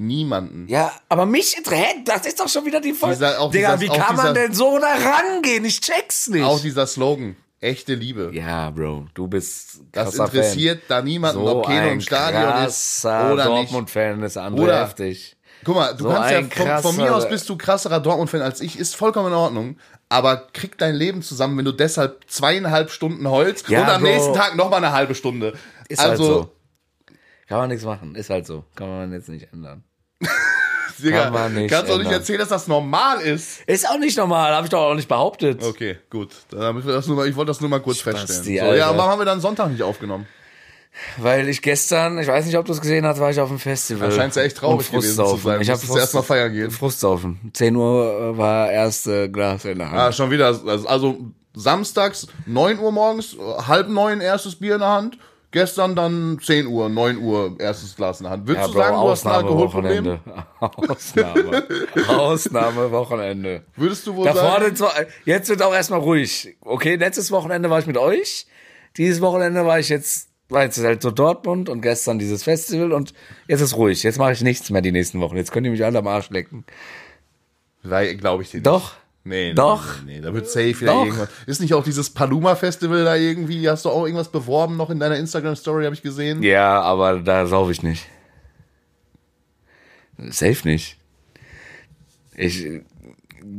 niemanden. 0.00 0.66
Ja, 0.68 0.90
aber 1.08 1.26
mich 1.26 1.56
interessiert, 1.56 2.06
das 2.08 2.26
ist 2.26 2.40
doch 2.40 2.48
schon 2.48 2.64
wieder 2.64 2.80
die 2.80 2.92
Folge. 2.92 3.14
Dieser- 3.16 3.50
Digga, 3.50 3.76
dieser- 3.76 3.80
wie 3.80 3.86
kann 3.98 4.16
man 4.16 4.34
dieser- 4.34 4.46
denn 4.46 4.54
so 4.54 4.78
da 4.78 4.88
rangehen? 4.88 5.64
Ich 5.64 5.80
check's 5.80 6.28
nicht. 6.28 6.42
Auch 6.42 6.58
dieser 6.60 6.86
Slogan, 6.86 7.36
echte 7.60 7.94
Liebe. 7.94 8.30
ja, 8.32 8.70
Bro, 8.70 9.06
du 9.14 9.28
bist 9.28 9.80
Das 9.92 10.16
krasser 10.16 10.24
interessiert 10.24 10.82
da 10.88 11.02
niemanden, 11.02 11.44
Fan. 11.44 11.48
ob 11.56 11.66
Keno 11.66 11.88
im 11.90 12.00
Stadion 12.00 12.64
ist 12.66 13.02
krasser 13.02 13.32
oder. 13.32 13.44
Dortmund-Fan 13.44 14.22
ist 14.22 14.36
André 14.38 14.60
Oder- 14.60 14.80
heftig. 14.82 15.36
Guck 15.62 15.74
mal, 15.74 15.92
du 15.94 16.04
So 16.04 16.08
kannst 16.08 16.30
ja 16.30 16.38
ein 16.38 16.50
von, 16.50 16.66
von 16.82 16.96
mir 16.96 17.02
krasser- 17.08 17.16
aus 17.16 17.28
bist 17.28 17.48
du 17.50 17.56
krasserer 17.58 18.00
Dortmund-Fan 18.00 18.40
als 18.40 18.62
ich, 18.62 18.78
ist 18.78 18.96
vollkommen 18.96 19.28
in 19.28 19.34
Ordnung. 19.34 19.76
Aber 20.08 20.48
krieg 20.54 20.76
dein 20.78 20.94
Leben 20.94 21.20
zusammen, 21.22 21.56
wenn 21.58 21.66
du 21.66 21.72
deshalb 21.72 22.24
zweieinhalb 22.28 22.90
Stunden 22.90 23.28
heulst 23.28 23.68
Ja, 23.68 23.82
und 23.82 23.88
am 23.90 24.00
Bro. 24.02 24.10
nächsten 24.10 24.32
Tag 24.34 24.56
noch 24.56 24.70
mal 24.70 24.78
eine 24.78 24.92
halbe 24.92 25.14
Stunde. 25.14 25.52
Ist 25.88 26.00
also, 26.00 26.08
halt 26.10 26.18
so. 26.46 26.52
Kann 27.46 27.58
man 27.58 27.68
nichts 27.68 27.84
machen, 27.84 28.14
ist 28.14 28.30
halt 28.30 28.46
so. 28.46 28.64
Kann 28.74 28.88
man 28.88 29.12
jetzt 29.12 29.28
nicht 29.28 29.52
ändern. 29.52 29.84
Digga, 31.02 31.30
kann 31.30 31.54
nicht 31.54 31.70
kannst 31.70 31.88
du 31.88 31.94
doch 31.94 32.02
nicht 32.02 32.12
erzählen, 32.12 32.40
dass 32.40 32.48
das 32.50 32.68
normal 32.68 33.20
ist. 33.20 33.62
Ist 33.66 33.88
auch 33.88 33.98
nicht 33.98 34.18
normal, 34.18 34.54
habe 34.54 34.66
ich 34.66 34.70
doch 34.70 34.82
auch 34.82 34.94
nicht 34.94 35.08
behauptet. 35.08 35.62
Okay, 35.62 35.98
gut. 36.10 36.30
Damit 36.50 36.86
wir 36.86 36.92
das 36.92 37.06
nur 37.06 37.16
mal, 37.16 37.28
ich 37.28 37.36
wollte 37.36 37.50
das 37.50 37.60
nur 37.60 37.70
mal 37.70 37.80
kurz 37.80 38.00
feststellen. 38.00 38.44
So, 38.44 38.50
ja, 38.50 38.96
warum 38.96 39.10
haben 39.10 39.18
wir 39.20 39.24
dann 39.24 39.40
Sonntag 39.40 39.70
nicht 39.70 39.82
aufgenommen? 39.82 40.26
Weil 41.18 41.48
ich 41.48 41.62
gestern, 41.62 42.18
ich 42.18 42.26
weiß 42.26 42.46
nicht, 42.46 42.58
ob 42.58 42.66
du 42.66 42.72
es 42.72 42.80
gesehen 42.80 43.06
hast, 43.06 43.20
war 43.20 43.30
ich 43.30 43.40
auf 43.40 43.48
dem 43.48 43.58
Festival. 43.58 44.08
Da 44.08 44.14
scheinst 44.14 44.36
du 44.36 44.40
echt 44.40 44.56
traurig 44.56 44.90
gewesen 44.90 45.24
zu 45.24 45.36
sein. 45.36 45.60
Ich 45.60 45.70
habe 45.70 45.78
musstest 45.78 45.98
erst 45.98 46.14
mal 46.14 46.22
feiern 46.22 46.52
gehen. 46.52 46.70
Frustsaufen. 46.70 47.50
10 47.52 47.76
Uhr 47.76 48.36
war 48.36 48.70
erste 48.70 49.30
Glas 49.30 49.64
in 49.64 49.78
der 49.78 49.90
Hand. 49.90 50.00
Ah, 50.00 50.12
schon 50.12 50.30
wieder. 50.30 50.46
Also, 50.46 50.88
also 50.88 51.18
samstags 51.54 52.26
9 52.46 52.78
Uhr 52.80 52.92
morgens, 52.92 53.36
halb 53.66 53.88
neun 53.88 54.20
erstes 54.20 54.56
Bier 54.56 54.74
in 54.74 54.80
der 54.80 54.88
Hand. 54.88 55.18
Gestern 55.52 55.96
dann 55.96 56.38
10 56.40 56.68
Uhr, 56.68 56.88
9 56.88 57.18
Uhr 57.18 57.56
erstes 57.58 57.96
Glas 57.96 58.20
in 58.20 58.24
der 58.24 58.32
Hand. 58.32 58.46
Würdest 58.46 58.68
du 58.68 58.72
sagen, 58.72 58.96
du 58.96 59.08
hast 59.08 59.26
ein 59.26 59.32
Alkoholproblem? 59.32 60.20
Ausnahme. 60.60 61.64
Ausnahme 62.06 62.90
Wochenende. 62.92 63.64
Würdest 63.74 64.06
du 64.06 64.14
wohl 64.14 64.26
Da 64.26 64.34
sagen? 64.34 64.76
vorne, 64.76 65.08
jetzt 65.24 65.48
wird 65.48 65.62
auch 65.62 65.74
erstmal 65.74 65.98
ruhig. 65.98 66.56
Okay, 66.60 66.94
letztes 66.94 67.32
Wochenende 67.32 67.68
war 67.68 67.80
ich 67.80 67.86
mit 67.86 67.98
euch. 67.98 68.46
Dieses 68.96 69.20
Wochenende 69.20 69.66
war 69.66 69.80
ich 69.80 69.88
jetzt, 69.88 70.28
war 70.48 70.62
jetzt 70.62 70.78
halt 70.78 71.02
so 71.02 71.10
Dortmund 71.10 71.68
und 71.68 71.80
gestern 71.80 72.20
dieses 72.20 72.44
Festival 72.44 72.92
und 72.92 73.12
jetzt 73.48 73.60
ist 73.60 73.76
ruhig. 73.76 74.04
Jetzt 74.04 74.18
mache 74.18 74.32
ich 74.32 74.42
nichts 74.42 74.70
mehr 74.70 74.82
die 74.82 74.92
nächsten 74.92 75.20
Wochen. 75.20 75.36
Jetzt 75.36 75.50
könnt 75.50 75.66
ihr 75.66 75.72
mich 75.72 75.84
alle 75.84 75.98
am 75.98 76.06
Arsch 76.06 76.30
lecken. 76.30 76.64
Glaube 77.82 78.42
ich 78.42 78.50
dir 78.50 78.58
nicht. 78.58 78.66
Doch. 78.66 78.92
Nee, 79.22 79.52
Doch. 79.52 80.02
Nee, 80.04 80.14
nee, 80.14 80.20
da 80.22 80.32
wird 80.32 80.48
safe 80.48 80.80
wieder 80.80 80.92
Doch. 80.92 81.04
irgendwas. 81.04 81.28
Ist 81.46 81.60
nicht 81.60 81.74
auch 81.74 81.84
dieses 81.84 82.08
Paluma-Festival 82.10 83.04
da 83.04 83.16
irgendwie? 83.16 83.68
Hast 83.68 83.84
du 83.84 83.90
auch 83.90 84.04
irgendwas 84.04 84.30
beworben 84.30 84.76
noch 84.76 84.88
in 84.88 84.98
deiner 84.98 85.16
Instagram-Story, 85.16 85.84
habe 85.84 85.94
ich 85.94 86.02
gesehen? 86.02 86.42
Ja, 86.42 86.80
aber 86.80 87.18
da 87.18 87.46
sauf 87.46 87.70
ich 87.70 87.82
nicht. 87.82 88.06
Safe 90.28 90.66
nicht. 90.66 90.96
Ich. 92.36 92.66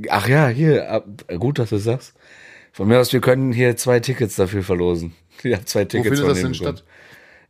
Ach 0.09 0.27
ja, 0.27 0.47
hier, 0.47 1.03
gut, 1.37 1.59
dass 1.59 1.69
du 1.69 1.75
das 1.75 1.83
sagst. 1.83 2.13
Von 2.71 2.87
mir 2.87 2.99
aus, 2.99 3.13
wir 3.13 3.21
können 3.21 3.51
hier 3.51 3.75
zwei 3.77 3.99
Tickets 3.99 4.35
dafür 4.35 4.63
verlosen. 4.63 5.13
Ich 5.43 5.55
habe 5.55 5.65
zwei 5.65 5.81
Wo 5.81 5.85
Tickets 5.85 6.19
findet 6.19 6.19
von 6.19 6.29
das 6.29 6.41
denn 6.41 6.53
statt? 6.53 6.83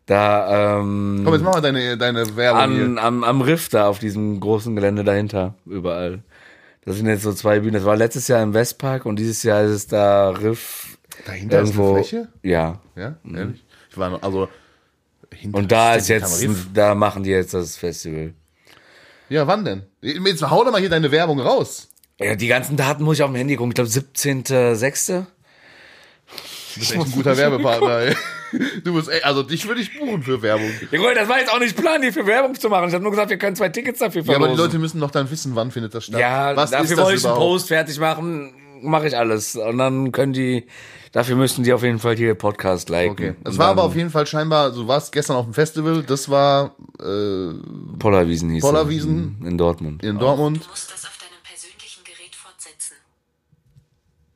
Da, 0.06 0.80
ähm, 0.80 1.22
Komm, 1.26 1.34
jetzt 1.34 1.44
mach 1.44 1.56
mal 1.56 1.62
deine, 1.62 1.98
deine 1.98 2.38
Werbung 2.38 2.62
an, 2.62 2.72
hier. 2.72 3.04
am, 3.04 3.24
am 3.26 3.42
Riff 3.42 3.68
da 3.68 3.88
auf 3.88 4.00
diesem 4.00 4.40
großen 4.40 4.74
Gelände 4.76 5.04
dahinter, 5.04 5.56
überall. 5.66 6.24
Das 6.84 6.96
sind 6.98 7.06
jetzt 7.08 7.24
so 7.24 7.34
zwei 7.34 7.60
Bühnen. 7.60 7.74
Das 7.74 7.86
war 7.86 7.96
letztes 7.96 8.28
Jahr 8.28 8.42
im 8.42 8.54
Westpark 8.54 9.06
und 9.06 9.18
dieses 9.18 9.44
Jahr 9.44 9.62
ist 9.64 9.72
es 9.72 9.88
da 9.88 10.30
Riff. 10.32 10.98
Dahinter 11.26 11.62
ist 11.62 11.78
eine 11.78 11.94
Fläche? 11.94 12.30
Ja. 12.42 12.82
Ja, 12.96 13.16
ehrlich? 13.34 13.64
Ich 13.92 13.98
war 13.98 14.10
noch, 14.10 14.24
also. 14.24 14.50
hinter- 15.34 15.58
Und 15.60 15.72
da 15.72 15.96
ist 15.96 16.08
jetzt, 16.10 16.48
da 16.74 16.96
machen 16.96 17.24
die 17.24 17.30
jetzt 17.30 17.54
das 17.54 17.76
Festival. 17.78 18.34
Ja, 19.30 19.46
wann 19.48 19.64
denn? 19.64 19.84
Jetzt 20.02 20.42
hau 20.50 20.64
doch 20.64 20.72
mal 20.72 20.82
hier 20.82 20.90
deine 20.90 21.12
Werbung 21.12 21.40
raus. 21.40 21.88
Ja, 22.20 22.36
die 22.36 22.48
ganzen 22.48 22.76
Daten 22.78 23.04
muss 23.04 23.18
ich 23.18 23.24
auf 23.24 23.30
dem 23.32 23.36
Handy 23.36 23.56
gucken. 23.56 23.72
Ich 23.72 23.76
glaube, 23.76 23.90
17.06. 23.90 25.26
Du 26.76 26.80
bist 26.80 26.92
echt 26.94 27.06
ein 27.06 27.12
guter 27.12 27.38
Werbepartner, 27.38 27.98
ey. 28.00 28.16
Du 28.84 28.94
bist, 28.94 29.10
ey, 29.10 29.22
also 29.24 29.44
dich 29.44 29.68
würde 29.68 29.82
ich 29.82 29.98
buchen 29.98 30.24
für 30.24 30.42
Werbung. 30.42 30.70
Ja, 30.92 30.98
gut, 30.98 31.16
das 31.16 31.30
war 31.30 31.40
jetzt 31.40 31.52
auch 31.54 31.60
nicht 31.60 31.76
Plan, 31.78 32.02
hier 32.02 32.12
für 32.14 32.26
Werbung 32.26 32.54
zu 32.56 32.70
machen. 32.70 32.88
Ich 32.90 32.94
habe 32.94 33.04
nur 33.04 33.12
gesagt, 33.12 33.30
wir 33.30 33.38
können 33.38 33.56
zwei 33.56 33.70
Tickets 33.70 34.00
dafür 34.00 34.22
Ja, 34.22 34.26
verlosen. 34.26 34.44
aber 34.50 34.56
die 34.56 34.62
Leute 34.62 34.80
müssen 34.80 35.00
doch 35.00 35.12
dann 35.12 35.30
wissen, 35.32 35.56
wann 35.56 35.72
findet 35.72 35.94
das 35.96 36.06
statt. 36.06 36.20
Ja, 36.20 36.56
Was 36.56 36.72
dafür 36.72 36.84
ist 36.86 36.92
das 36.92 37.00
wollte 37.06 37.18
ich 37.20 37.26
einen? 37.26 37.36
Post 37.36 37.68
fertig 37.70 38.00
machen. 38.00 38.54
Mache 38.82 39.08
ich 39.08 39.16
alles. 39.18 39.56
Und 39.56 39.78
dann 39.78 40.12
können 40.12 40.34
die, 40.34 40.66
dafür 41.12 41.36
müssen 41.36 41.64
die 41.64 41.72
auf 41.72 41.84
jeden 41.84 42.00
Fall 42.00 42.16
hier 42.18 42.34
Podcast 42.36 42.90
liken. 42.90 43.12
Okay. 43.12 43.34
Es 43.46 43.54
Und 43.54 43.60
war 43.60 43.68
aber 43.68 43.84
auf 43.84 43.96
jeden 43.96 44.10
Fall 44.10 44.26
scheinbar, 44.26 44.72
du 44.72 44.88
warst 44.88 45.12
gestern 45.12 45.36
auf 45.38 45.46
dem 45.46 45.54
Festival, 45.54 46.04
das 46.04 46.28
war 46.30 46.76
äh, 47.00 47.54
Pollerwiesen 48.00 48.50
hieß 48.50 48.62
Pollerwiesen? 48.64 49.38
es, 49.42 49.48
In 49.48 49.58
Dortmund. 49.58 50.04
in 50.04 50.18
Dortmund. 50.18 50.66
Du 50.66 50.76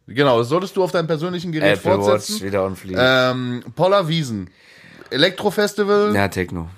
Genau, 0.07 0.43
solltest 0.43 0.75
du 0.77 0.83
auf 0.83 0.91
deinem 0.91 1.07
persönlichen 1.07 1.51
Gerät 1.51 1.79
Apple 1.79 1.97
Watch 1.97 2.05
fortsetzen. 2.05 2.45
wieder 2.45 2.63
on 2.65 2.75
fleek. 2.75 2.95
Ähm, 2.99 3.63
Pollerwiesen. 3.75 4.49
Elektrofestival. 5.09 6.13
ja, 6.15 6.27
Techno. 6.27 6.69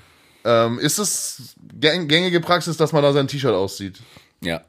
Ähm, 0.45 0.79
ist 0.79 0.97
es 0.99 1.55
gäng- 1.79 2.05
gängige 2.07 2.39
Praxis, 2.39 2.77
dass 2.77 2.93
man 2.93 3.03
da 3.03 3.11
sein 3.11 3.27
T-Shirt 3.27 3.53
aussieht? 3.53 3.99
Ja. 4.41 4.61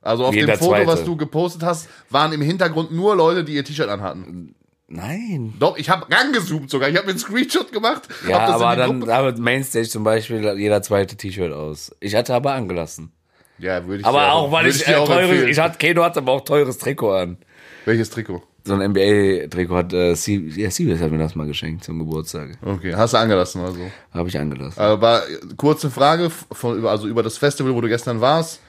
Also 0.00 0.26
auf 0.26 0.34
Jeder 0.34 0.54
dem 0.54 0.58
Foto, 0.58 0.70
Zweite. 0.72 0.86
was 0.86 1.04
du 1.04 1.16
gepostet 1.16 1.62
hast, 1.64 1.88
waren 2.10 2.32
im 2.32 2.40
Hintergrund 2.40 2.92
nur 2.92 3.16
Leute, 3.16 3.42
die 3.44 3.54
ihr 3.54 3.64
T-Shirt 3.64 3.88
anhatten. 3.88 4.54
Nein. 4.86 5.54
Doch, 5.58 5.76
ich 5.76 5.90
habe 5.90 6.06
rangezoomt 6.10 6.70
sogar. 6.70 6.88
Ich 6.88 6.96
habe 6.96 7.08
einen 7.08 7.18
Screenshot 7.18 7.72
gemacht. 7.72 8.02
Ja, 8.28 8.38
aber 8.38 8.76
dann, 8.76 9.00
Gruppe- 9.00 9.14
aber 9.14 9.32
Mainstage 9.36 9.88
zum 9.88 10.04
Beispiel 10.04 10.54
jeder 10.56 10.82
zweite 10.82 11.16
T-Shirt 11.16 11.52
aus. 11.52 11.90
Ich 12.00 12.14
hatte 12.14 12.32
aber 12.34 12.52
angelassen. 12.54 13.12
Ja, 13.58 13.84
würde 13.86 14.00
ich 14.00 14.06
Aber 14.06 14.18
dir 14.20 14.32
auch, 14.32 14.52
weil 14.52 14.68
ich, 14.68 14.84
dir 14.84 14.92
äh, 14.92 14.96
auch 14.96 15.08
teures, 15.08 15.42
ich 15.48 15.58
hatte, 15.58 15.78
Keno 15.78 16.04
hatte 16.04 16.20
aber 16.20 16.30
auch 16.32 16.42
teures 16.44 16.78
Trikot 16.78 17.12
an. 17.12 17.38
Welches 17.88 18.10
Trikot? 18.10 18.42
So 18.64 18.74
ein 18.74 18.92
NBA-Trikot 18.92 19.74
hat, 19.74 19.92
äh, 19.94 20.14
C 20.14 20.36
ja, 20.56 20.68
CBS 20.68 21.00
hat 21.00 21.10
mir 21.10 21.16
das 21.16 21.34
mal 21.34 21.46
geschenkt 21.46 21.84
zum 21.84 21.98
Geburtstag. 21.98 22.58
Okay, 22.60 22.94
hast 22.94 23.14
du 23.14 23.16
angelassen 23.16 23.62
also. 23.62 23.80
Habe 24.12 24.28
ich 24.28 24.38
angelassen. 24.38 24.78
Aber 24.78 25.22
äh, 25.26 25.38
kurze 25.56 25.90
Frage 25.90 26.28
von 26.28 26.76
über 26.76 26.90
also 26.90 27.08
über 27.08 27.22
das 27.22 27.38
Festival, 27.38 27.74
wo 27.74 27.80
du 27.80 27.88
gestern 27.88 28.20
warst. 28.20 28.60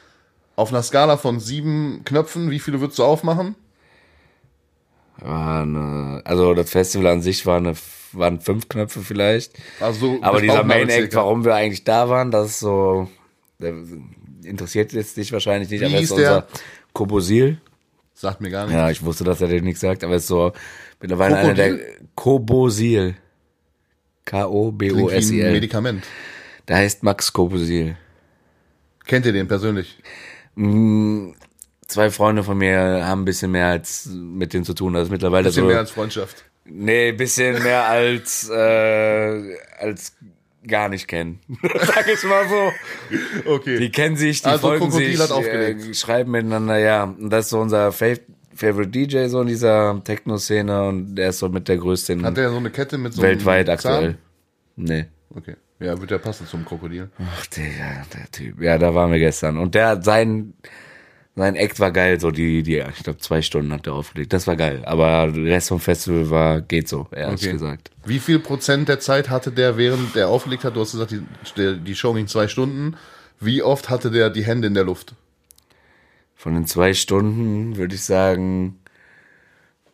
Auf 0.56 0.70
einer 0.70 0.84
Skala 0.84 1.18
von 1.18 1.42
sieben 1.42 2.02
Knöpfen, 2.06 2.50
wie 2.50 2.60
viele 2.60 2.80
würdest 2.80 2.98
du 3.00 3.04
aufmachen? 3.04 3.56
Eine, 5.22 6.22
also 6.24 6.54
das 6.54 6.70
Festival 6.70 7.08
an 7.08 7.22
sich 7.22 7.46
war 7.46 7.58
eine, 7.58 7.74
waren 8.14 8.40
fünf 8.40 8.70
Knöpfe 8.70 9.02
vielleicht. 9.02 9.52
Also 9.82 10.18
Aber 10.22 10.40
dieser 10.40 10.64
Main 10.64 10.88
Act, 10.88 11.14
warum 11.16 11.44
wir 11.44 11.56
eigentlich 11.56 11.84
da 11.84 12.08
waren, 12.08 12.32
das 12.32 12.52
ist 12.52 12.60
so, 12.60 13.10
interessiert 14.44 14.94
jetzt 14.94 15.18
dich 15.18 15.34
wahrscheinlich 15.34 15.70
nicht, 15.70 15.82
Wie 15.82 15.86
aber 15.88 16.00
ist 16.00 16.12
unser 16.12 16.48
Kobosil. 16.94 17.60
Sagt 18.20 18.42
mir 18.42 18.50
gar 18.50 18.66
nicht. 18.66 18.76
Ja, 18.76 18.90
ich 18.90 19.02
wusste, 19.02 19.24
dass 19.24 19.40
er 19.40 19.48
dir 19.48 19.62
nichts 19.62 19.80
sagt, 19.80 20.04
aber 20.04 20.16
es 20.16 20.24
ist 20.24 20.28
so 20.28 20.52
mittlerweile 21.00 21.38
einer 21.38 21.54
der? 21.54 21.80
Kobosil. 22.16 23.02
Wie 23.02 23.08
ein 23.08 23.16
K-O-B-O-S-I-L. 24.26 25.54
Medikament. 25.54 26.04
Der 26.68 26.76
heißt 26.76 27.02
Max 27.02 27.32
Kobosil. 27.32 27.96
Kennt 29.06 29.26
ihr 29.26 29.32
den 29.32 29.48
persönlich? 29.48 30.04
zwei 31.88 32.10
Freunde 32.12 32.44
von 32.44 32.58
mir 32.58 33.06
haben 33.06 33.22
ein 33.22 33.26
bisschen 33.26 33.52
mehr 33.52 33.68
als 33.68 34.08
mit 34.08 34.52
denen 34.54 34.66
zu 34.66 34.74
tun. 34.74 34.96
Das 34.96 35.04
ist 35.04 35.12
mittlerweile 35.12 35.46
Bisschen 35.48 35.64
so. 35.64 35.68
mehr 35.70 35.78
als 35.80 35.92
Freundschaft. 35.92 36.44
nee, 36.66 37.10
ein 37.12 37.18
bisschen 37.18 37.64
mehr 37.64 37.86
als, 37.88 38.50
äh, 38.50 39.56
als 39.80 40.18
gar 40.68 40.90
nicht 40.90 41.08
kennen. 41.08 41.40
Sag 41.62 42.08
ich 42.08 42.24
mal 42.24 42.48
so. 42.48 43.52
Okay. 43.52 43.78
Die 43.80 43.92
kennen 43.92 44.18
sich, 44.18 44.42
die 44.42 44.48
Also 44.48 44.68
folgen 44.68 44.86
Krokodil 44.86 45.12
sich, 45.12 45.20
hat 45.22 45.32
aufgelegt. 45.32 45.88
äh, 45.88 45.94
schreiben 45.94 46.32
miteinander, 46.32 46.78
ja. 46.78 47.04
Und 47.04 47.30
das 47.30 47.46
ist 47.46 47.50
so 47.52 47.60
unser 47.60 47.92
Fav 47.92 48.20
Favorite 48.56 48.90
DJ 48.90 49.28
so 49.28 49.40
in 49.42 49.48
dieser 49.48 50.02
Techno-Szene 50.04 50.84
und 50.90 51.16
der 51.16 51.30
ist 51.30 51.40
so 51.40 51.48
mit 51.48 51.70
der 51.70 51.78
größte 51.78 52.12
in 52.12 52.26
Hat 52.26 52.36
der 52.36 52.50
so 52.50 52.58
eine 52.58 52.70
Kette 52.70 52.98
mit 52.98 53.14
so 53.14 53.22
weltweit 53.22 53.70
einem 53.70 53.80
Zahn? 53.80 53.94
aktuell. 53.94 54.18
Nee. 54.76 55.06
Okay. 55.34 55.56
Ja, 55.80 55.98
wird 56.02 56.12
ja 56.12 56.18
passen 56.18 56.46
zum 56.46 56.66
Krokodil. 56.66 57.10
Ach, 57.20 57.46
Digga, 57.48 58.04
der 58.14 58.30
Typ. 58.32 58.62
Ja, 58.62 58.78
da 58.78 58.94
waren 58.94 59.14
wir 59.14 59.20
gestern. 59.20 59.58
Und 59.58 59.76
der, 59.76 60.02
sein, 60.04 60.56
sein 61.36 61.56
Act 61.56 61.80
war 61.80 61.92
geil, 61.92 62.20
so 62.20 62.32
die, 62.32 62.64
die, 62.64 62.78
ich 62.78 63.04
glaube, 63.04 63.20
zwei 63.20 63.42
Stunden 63.42 63.72
hat 63.72 63.88
er 63.88 63.94
aufgelegt. 63.94 64.34
Das 64.34 64.46
war 64.48 64.56
geil. 64.58 64.82
Aber 64.86 65.32
der 65.32 65.46
Rest 65.46 65.70
vom 65.70 65.80
Festival 65.80 66.30
war, 66.30 66.62
geht 66.62 66.90
so, 66.90 67.08
ehrlich 67.12 67.42
Okay. 67.44 67.54
gesagt. 67.54 67.92
Wie 68.06 68.20
viel 68.20 68.40
Prozent 68.40 68.90
der 68.90 69.00
Zeit 69.00 69.30
hatte 69.30 69.52
der, 69.52 69.78
während 69.78 70.16
der 70.16 70.28
aufgelegt 70.28 70.64
hat? 70.66 70.76
Du 70.76 70.82
hast 70.82 70.92
gesagt, 70.92 71.12
die, 71.12 71.78
die 71.80 71.96
Show 71.96 72.14
ging 72.14 72.28
zwei 72.28 72.48
Stunden. 72.48 72.98
Wie 73.40 73.64
oft 73.64 73.90
hatte 73.90 74.12
der 74.12 74.30
die 74.30 74.44
Hände 74.44 74.68
in 74.68 74.74
der 74.74 74.84
Luft? 74.84 75.14
Von 76.36 76.56
den 76.56 76.66
zwei 76.68 76.94
Stunden 76.94 77.78
würde 77.78 77.96
ich 77.96 78.04
sagen, 78.04 78.80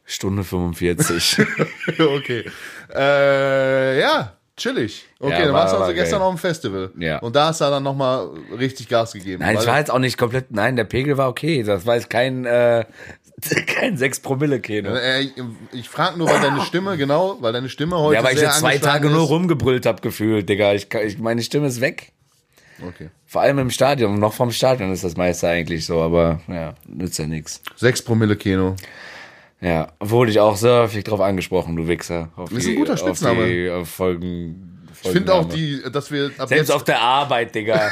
Stunde 0.04 0.44
45. 0.44 1.38
okay. 2.00 2.46
Äh, 2.94 4.00
ja, 4.00 4.38
chillig. 4.58 5.06
Okay, 5.20 5.32
Ja, 5.34 5.40
dann 5.46 5.48
war- 5.54 5.62
warst 5.62 5.74
du 5.74 5.78
also 5.78 5.88
war 5.88 5.94
gestern 5.94 6.20
geil. 6.20 6.28
auf 6.28 6.36
dem 6.36 6.38
Festival. 6.40 6.92
Ja. 6.98 7.20
Und 7.20 7.36
da 7.36 7.48
hast 7.48 7.62
du 7.62 7.66
dann 7.66 7.84
nochmal 7.84 8.30
richtig 8.58 8.88
Gas 8.90 9.14
gegeben. 9.14 9.42
Nein, 9.44 9.58
ich 9.60 9.68
war 9.68 9.80
jetzt 9.80 9.92
auch 9.92 10.00
nicht 10.00 10.18
komplett, 10.18 10.52
nein, 10.52 10.76
der 10.76 10.84
Pegel 10.86 11.18
war 11.18 11.30
okay. 11.30 11.64
Das 11.64 11.86
war 11.86 11.96
jetzt 11.96 12.10
kein, 12.10 12.46
äh, 12.46 12.86
kein 13.68 13.98
6 13.98 14.22
Promille 14.22 14.60
Kino. 14.62 14.96
Äh, 14.96 15.22
ich 15.22 15.34
ich 15.74 15.90
frage 15.90 16.18
nur, 16.18 16.30
weil 16.30 16.40
deine 16.42 16.62
Stimme, 16.62 16.96
genau, 16.98 17.38
weil 17.42 17.52
deine 17.54 17.70
Stimme 17.70 17.98
heute 18.00 18.16
Ja, 18.20 18.24
weil 18.24 18.36
ich 18.36 18.42
jetzt 18.42 18.60
zwei 18.60 18.78
Tage 18.78 19.10
nur 19.10 19.24
ist. 19.24 19.30
rumgebrüllt 19.30 19.86
hab 19.86 20.02
gefühlt, 20.02 20.48
Digga. 20.48 20.74
Ich, 20.74 20.88
ich, 20.94 21.18
meine 21.20 21.42
Stimme 21.42 21.68
ist 21.68 21.82
weg. 21.82 22.12
Okay. 22.86 23.10
Vor 23.26 23.42
allem 23.42 23.58
im 23.60 23.70
Stadion. 23.70 24.20
Noch 24.20 24.34
vom 24.34 24.52
Stadion 24.52 24.92
ist 24.92 25.04
das 25.04 25.16
meiste 25.16 25.48
eigentlich 25.48 25.86
so, 25.86 26.02
aber 26.02 26.42
ja, 26.48 26.76
nützt 26.88 27.18
ja 27.20 27.26
nix. 27.26 27.62
Sechs 27.76 28.02
Promille 28.02 28.36
Kino. 28.36 28.76
Ja, 29.62 29.94
wurde 30.00 30.32
ich 30.32 30.40
auch 30.40 30.56
sehr 30.56 30.82
häufig 30.82 31.04
drauf 31.04 31.22
angesprochen, 31.22 31.76
du 31.76 31.88
Wichser. 31.88 32.30
Auf 32.36 32.52
Ist 32.52 32.68
ein 32.68 32.76
guter 32.76 32.98
Spitzname. 32.98 33.42
Auf 33.42 33.48
die, 33.48 33.70
auf 33.70 33.90
Folgen, 33.90 34.88
Ich 35.04 35.10
finde 35.10 35.34
auch 35.34 35.46
die, 35.46 35.82
dass 35.92 36.12
wir 36.12 36.28
ab 36.38 36.50
Selbst 36.50 36.70
jetzt, 36.70 36.72
auf 36.72 36.84
der 36.84 37.02
Arbeit, 37.02 37.56
Digga. 37.56 37.90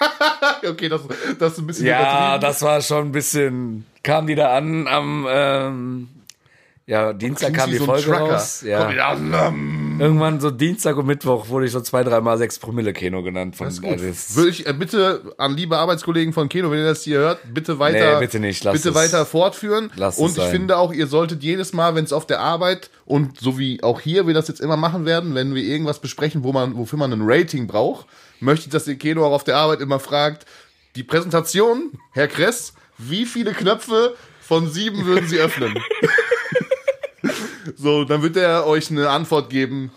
okay, 0.68 0.88
das, 0.88 1.02
das 1.38 1.52
ist 1.54 1.58
ein 1.58 1.66
bisschen 1.66 1.86
ja, 1.86 2.38
das 2.38 2.62
war 2.62 2.80
schon 2.80 3.08
ein 3.08 3.12
bisschen. 3.12 3.86
Kam 4.02 4.26
die 4.26 4.34
da 4.34 4.56
an 4.56 4.86
am 4.86 5.26
ähm, 5.28 6.08
ja, 6.86 7.12
Dienstag 7.14 7.54
kam 7.54 7.70
die 7.70 7.78
so 7.78 7.86
Folge 7.86 8.12
raus. 8.12 8.62
Ja. 8.62 8.82
Komm 8.82 8.92
wieder 8.92 9.06
an. 9.06 9.30
Irgendwann 9.98 10.40
so 10.40 10.50
Dienstag 10.50 10.96
und 10.96 11.06
Mittwoch 11.06 11.48
wurde 11.48 11.66
ich 11.66 11.72
so 11.72 11.80
zwei, 11.80 12.02
dreimal 12.02 12.36
sechs 12.38 12.58
Promille 12.58 12.92
Kino 12.92 13.22
genannt. 13.22 13.56
Von, 13.56 13.66
Das 13.66 13.74
ist 13.74 13.82
gut. 13.82 13.92
also 13.92 14.04
Würde 14.36 14.50
ich 14.50 14.66
äh, 14.66 14.72
bitte 14.72 15.34
an 15.38 15.56
liebe 15.56 15.76
Arbeitskollegen 15.78 16.32
von 16.32 16.48
Keno, 16.48 16.70
wenn 16.70 16.78
ihr 16.78 16.84
das 16.84 17.02
hier 17.04 17.18
hört, 17.18 17.38
bitte 17.52 17.78
weiter, 17.78 18.14
Nee, 18.14 18.20
bitte 18.26 18.40
nicht, 18.40 18.64
bitte 18.64 18.88
es. 18.88 18.94
weiter 18.94 19.24
fortführen. 19.26 19.90
Lasst 19.96 20.18
es 20.18 20.22
und 20.24 20.30
ich 20.30 20.36
sein. 20.36 20.50
finde 20.50 20.78
auch, 20.78 20.92
ihr 20.92 21.06
solltet 21.06 21.42
jedes 21.42 21.72
Mal, 21.72 21.94
wenn 21.94 22.04
es 22.04 22.12
auf 22.12 22.26
der 22.26 22.40
Arbeit 22.40 22.90
und 23.04 23.38
so 23.40 23.58
wie 23.58 23.82
auch 23.82 24.00
hier 24.00 24.26
wir 24.26 24.34
das 24.34 24.48
jetzt 24.48 24.60
immer 24.60 24.76
machen 24.76 25.04
werden, 25.06 25.34
wenn 25.34 25.54
wir 25.54 25.62
irgendwas 25.62 26.00
besprechen, 26.00 26.42
wo 26.44 26.52
man, 26.52 26.76
wofür 26.76 26.98
man 26.98 27.12
ein 27.12 27.22
Rating 27.22 27.66
braucht, 27.66 28.06
möchte 28.40 28.66
ich, 28.66 28.72
dass 28.72 28.88
ihr 28.88 28.96
Keno 28.96 29.24
auch 29.26 29.32
auf 29.32 29.44
der 29.44 29.56
Arbeit 29.56 29.80
immer 29.80 30.00
fragt, 30.00 30.44
die 30.96 31.02
Präsentation, 31.04 31.92
Herr 32.12 32.28
Kress, 32.28 32.74
wie 32.98 33.26
viele 33.26 33.52
Knöpfe 33.52 34.14
von 34.40 34.70
sieben 34.70 35.06
würden 35.06 35.26
Sie 35.28 35.38
öffnen? 35.38 35.74
so, 37.76 38.04
dann 38.04 38.22
wird 38.22 38.36
er 38.36 38.66
euch 38.66 38.90
eine 38.90 39.08
Antwort 39.10 39.50
geben, 39.50 39.90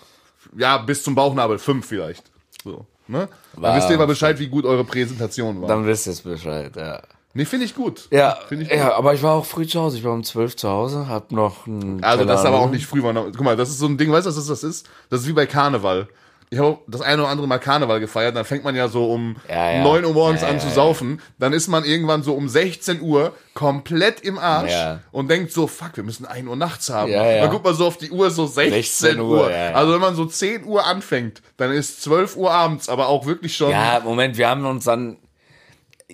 ja, 0.57 0.77
bis 0.77 1.03
zum 1.03 1.15
Bauchnabel, 1.15 1.57
fünf 1.59 1.85
vielleicht. 1.87 2.23
So, 2.63 2.85
ne? 3.07 3.27
Dann 3.59 3.75
wisst 3.77 3.89
ihr 3.89 3.95
aber 3.95 4.07
Bescheid, 4.07 4.39
wie 4.39 4.47
gut 4.47 4.65
eure 4.65 4.83
Präsentation 4.83 5.61
war. 5.61 5.67
Dann 5.67 5.85
wisst 5.85 6.07
ihr 6.07 6.13
es 6.13 6.21
Bescheid, 6.21 6.75
ja. 6.75 7.01
nee, 7.33 7.45
finde 7.45 7.65
ich 7.65 7.75
gut. 7.75 8.07
Ja, 8.11 8.37
Finde 8.47 8.63
ich 8.65 8.69
gut. 8.69 8.77
ja, 8.79 8.93
aber 8.95 9.13
ich 9.13 9.23
war 9.23 9.33
auch 9.35 9.45
früh 9.45 9.67
zu 9.67 9.79
Hause. 9.79 9.97
Ich 9.97 10.03
war 10.03 10.13
um 10.13 10.23
12 10.23 10.55
zu 10.55 10.69
Hause, 10.69 11.07
hab 11.07 11.31
noch 11.31 11.67
ein. 11.67 12.03
Also 12.03 12.25
das 12.25 12.41
ist 12.41 12.45
aber 12.45 12.59
auch 12.59 12.69
nicht 12.69 12.85
früh. 12.85 13.03
war 13.03 13.13
noch- 13.13 13.25
Guck 13.25 13.41
mal, 13.41 13.55
das 13.55 13.69
ist 13.69 13.79
so 13.79 13.85
ein 13.87 13.97
Ding, 13.97 14.11
weißt 14.11 14.25
du, 14.25 14.29
was 14.35 14.47
das 14.47 14.63
ist? 14.63 14.87
Das 15.09 15.21
ist 15.21 15.27
wie 15.27 15.33
bei 15.33 15.45
Karneval. 15.45 16.07
Ich 16.49 16.59
habe 16.59 16.79
das 16.87 17.01
eine 17.01 17.21
oder 17.23 17.29
andere 17.31 17.45
Mal 17.45 17.57
Karneval 17.57 17.99
gefeiert, 17.99 18.33
dann 18.33 18.45
fängt 18.45 18.63
man 18.63 18.73
ja 18.73 18.87
so 18.87 19.11
um 19.11 19.35
Ja, 19.49 19.71
ja. 19.71 19.83
9 19.83 20.05
Uhr 20.05 20.13
morgens 20.13 20.43
Ja, 20.43 20.47
an 20.47 20.61
zu 20.61 20.69
saufen. 20.69 21.21
Dann 21.39 21.51
ist 21.51 21.67
man 21.67 21.83
irgendwann 21.83 22.23
so 22.23 22.33
um 22.35 22.47
16 22.47 23.01
Uhr 23.01 23.35
komplett 23.53 24.21
im 24.21 24.37
Arsch 24.39 24.71
und 25.11 25.29
denkt 25.29 25.51
so, 25.51 25.67
fuck, 25.67 25.97
wir 25.97 26.03
müssen 26.05 26.25
1 26.25 26.47
Uhr 26.47 26.55
nachts 26.55 26.89
haben. 26.89 27.11
Dann 27.11 27.49
guckt 27.49 27.65
man 27.65 27.73
so 27.75 27.85
auf 27.87 27.97
die 27.97 28.11
Uhr, 28.11 28.31
so 28.31 28.45
16, 28.47 28.71
16 28.71 29.19
Uhr. 29.19 29.41
Uhr. 29.41 29.51
Also 29.51 29.93
wenn 29.93 29.99
man 29.99 30.15
so 30.15 30.25
10 30.25 30.63
Uhr 30.63 30.85
anfängt, 30.85 31.41
dann 31.57 31.71
ist 31.73 32.01
12 32.03 32.37
Uhr 32.37 32.49
abends, 32.51 32.87
aber 32.87 33.07
auch 33.09 33.25
wirklich 33.25 33.57
schon... 33.57 33.71
Ja, 33.71 33.99
Moment, 34.01 34.37
wir 34.37 34.47
haben 34.47 34.65
uns 34.65 34.85
dann. 34.85 35.17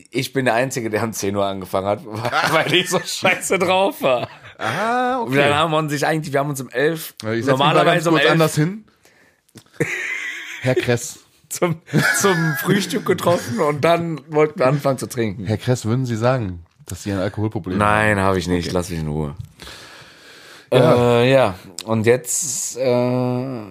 Ich 0.09 0.33
bin 0.33 0.45
der 0.45 0.55
Einzige, 0.55 0.89
der 0.89 1.03
um 1.03 1.13
10 1.13 1.35
Uhr 1.35 1.45
angefangen 1.45 1.85
hat, 1.87 1.99
weil 2.51 2.73
ich 2.73 2.89
so 2.89 2.99
scheiße 2.99 3.59
drauf 3.59 4.01
war. 4.01 4.27
Ah, 4.57 5.17
Und 5.17 5.35
dann 5.35 5.53
haben 5.53 5.71
wir 5.71 5.77
uns 5.77 6.03
eigentlich, 6.03 6.33
wir 6.33 6.39
haben 6.39 6.49
uns 6.49 6.59
um 6.61 6.69
11, 6.69 7.13
Ich 7.19 7.45
setz 7.45 7.45
mich 7.45 7.57
mal 7.59 7.75
ganz 7.85 8.03
normalerweise 8.03 8.09
um 8.09 8.15
kurz 8.15 8.23
11 8.23 8.31
anders 8.31 8.55
hin. 8.55 8.85
Herr 10.63 10.75
Kress. 10.75 11.19
zum, 11.49 11.81
zum 12.19 12.35
Frühstück 12.61 13.05
getroffen 13.05 13.59
und 13.59 13.83
dann 13.83 14.21
wollten 14.29 14.59
wir 14.59 14.65
anfangen 14.65 14.97
zu 14.97 15.07
trinken. 15.07 15.45
Herr 15.45 15.57
Kress, 15.57 15.85
würden 15.85 16.05
Sie 16.05 16.15
sagen, 16.15 16.65
dass 16.85 17.03
Sie 17.03 17.11
ein 17.11 17.19
Alkoholproblem 17.19 17.73
haben? 17.73 17.79
Nein, 17.79 18.19
habe 18.19 18.39
ich 18.39 18.47
nicht. 18.47 18.71
Lass 18.71 18.89
mich 18.89 18.99
in 18.99 19.07
Ruhe. 19.07 19.35
Ja. 20.71 21.21
Äh, 21.21 21.31
ja, 21.31 21.55
und 21.85 22.05
jetzt 22.05 22.77
äh, 22.77 23.61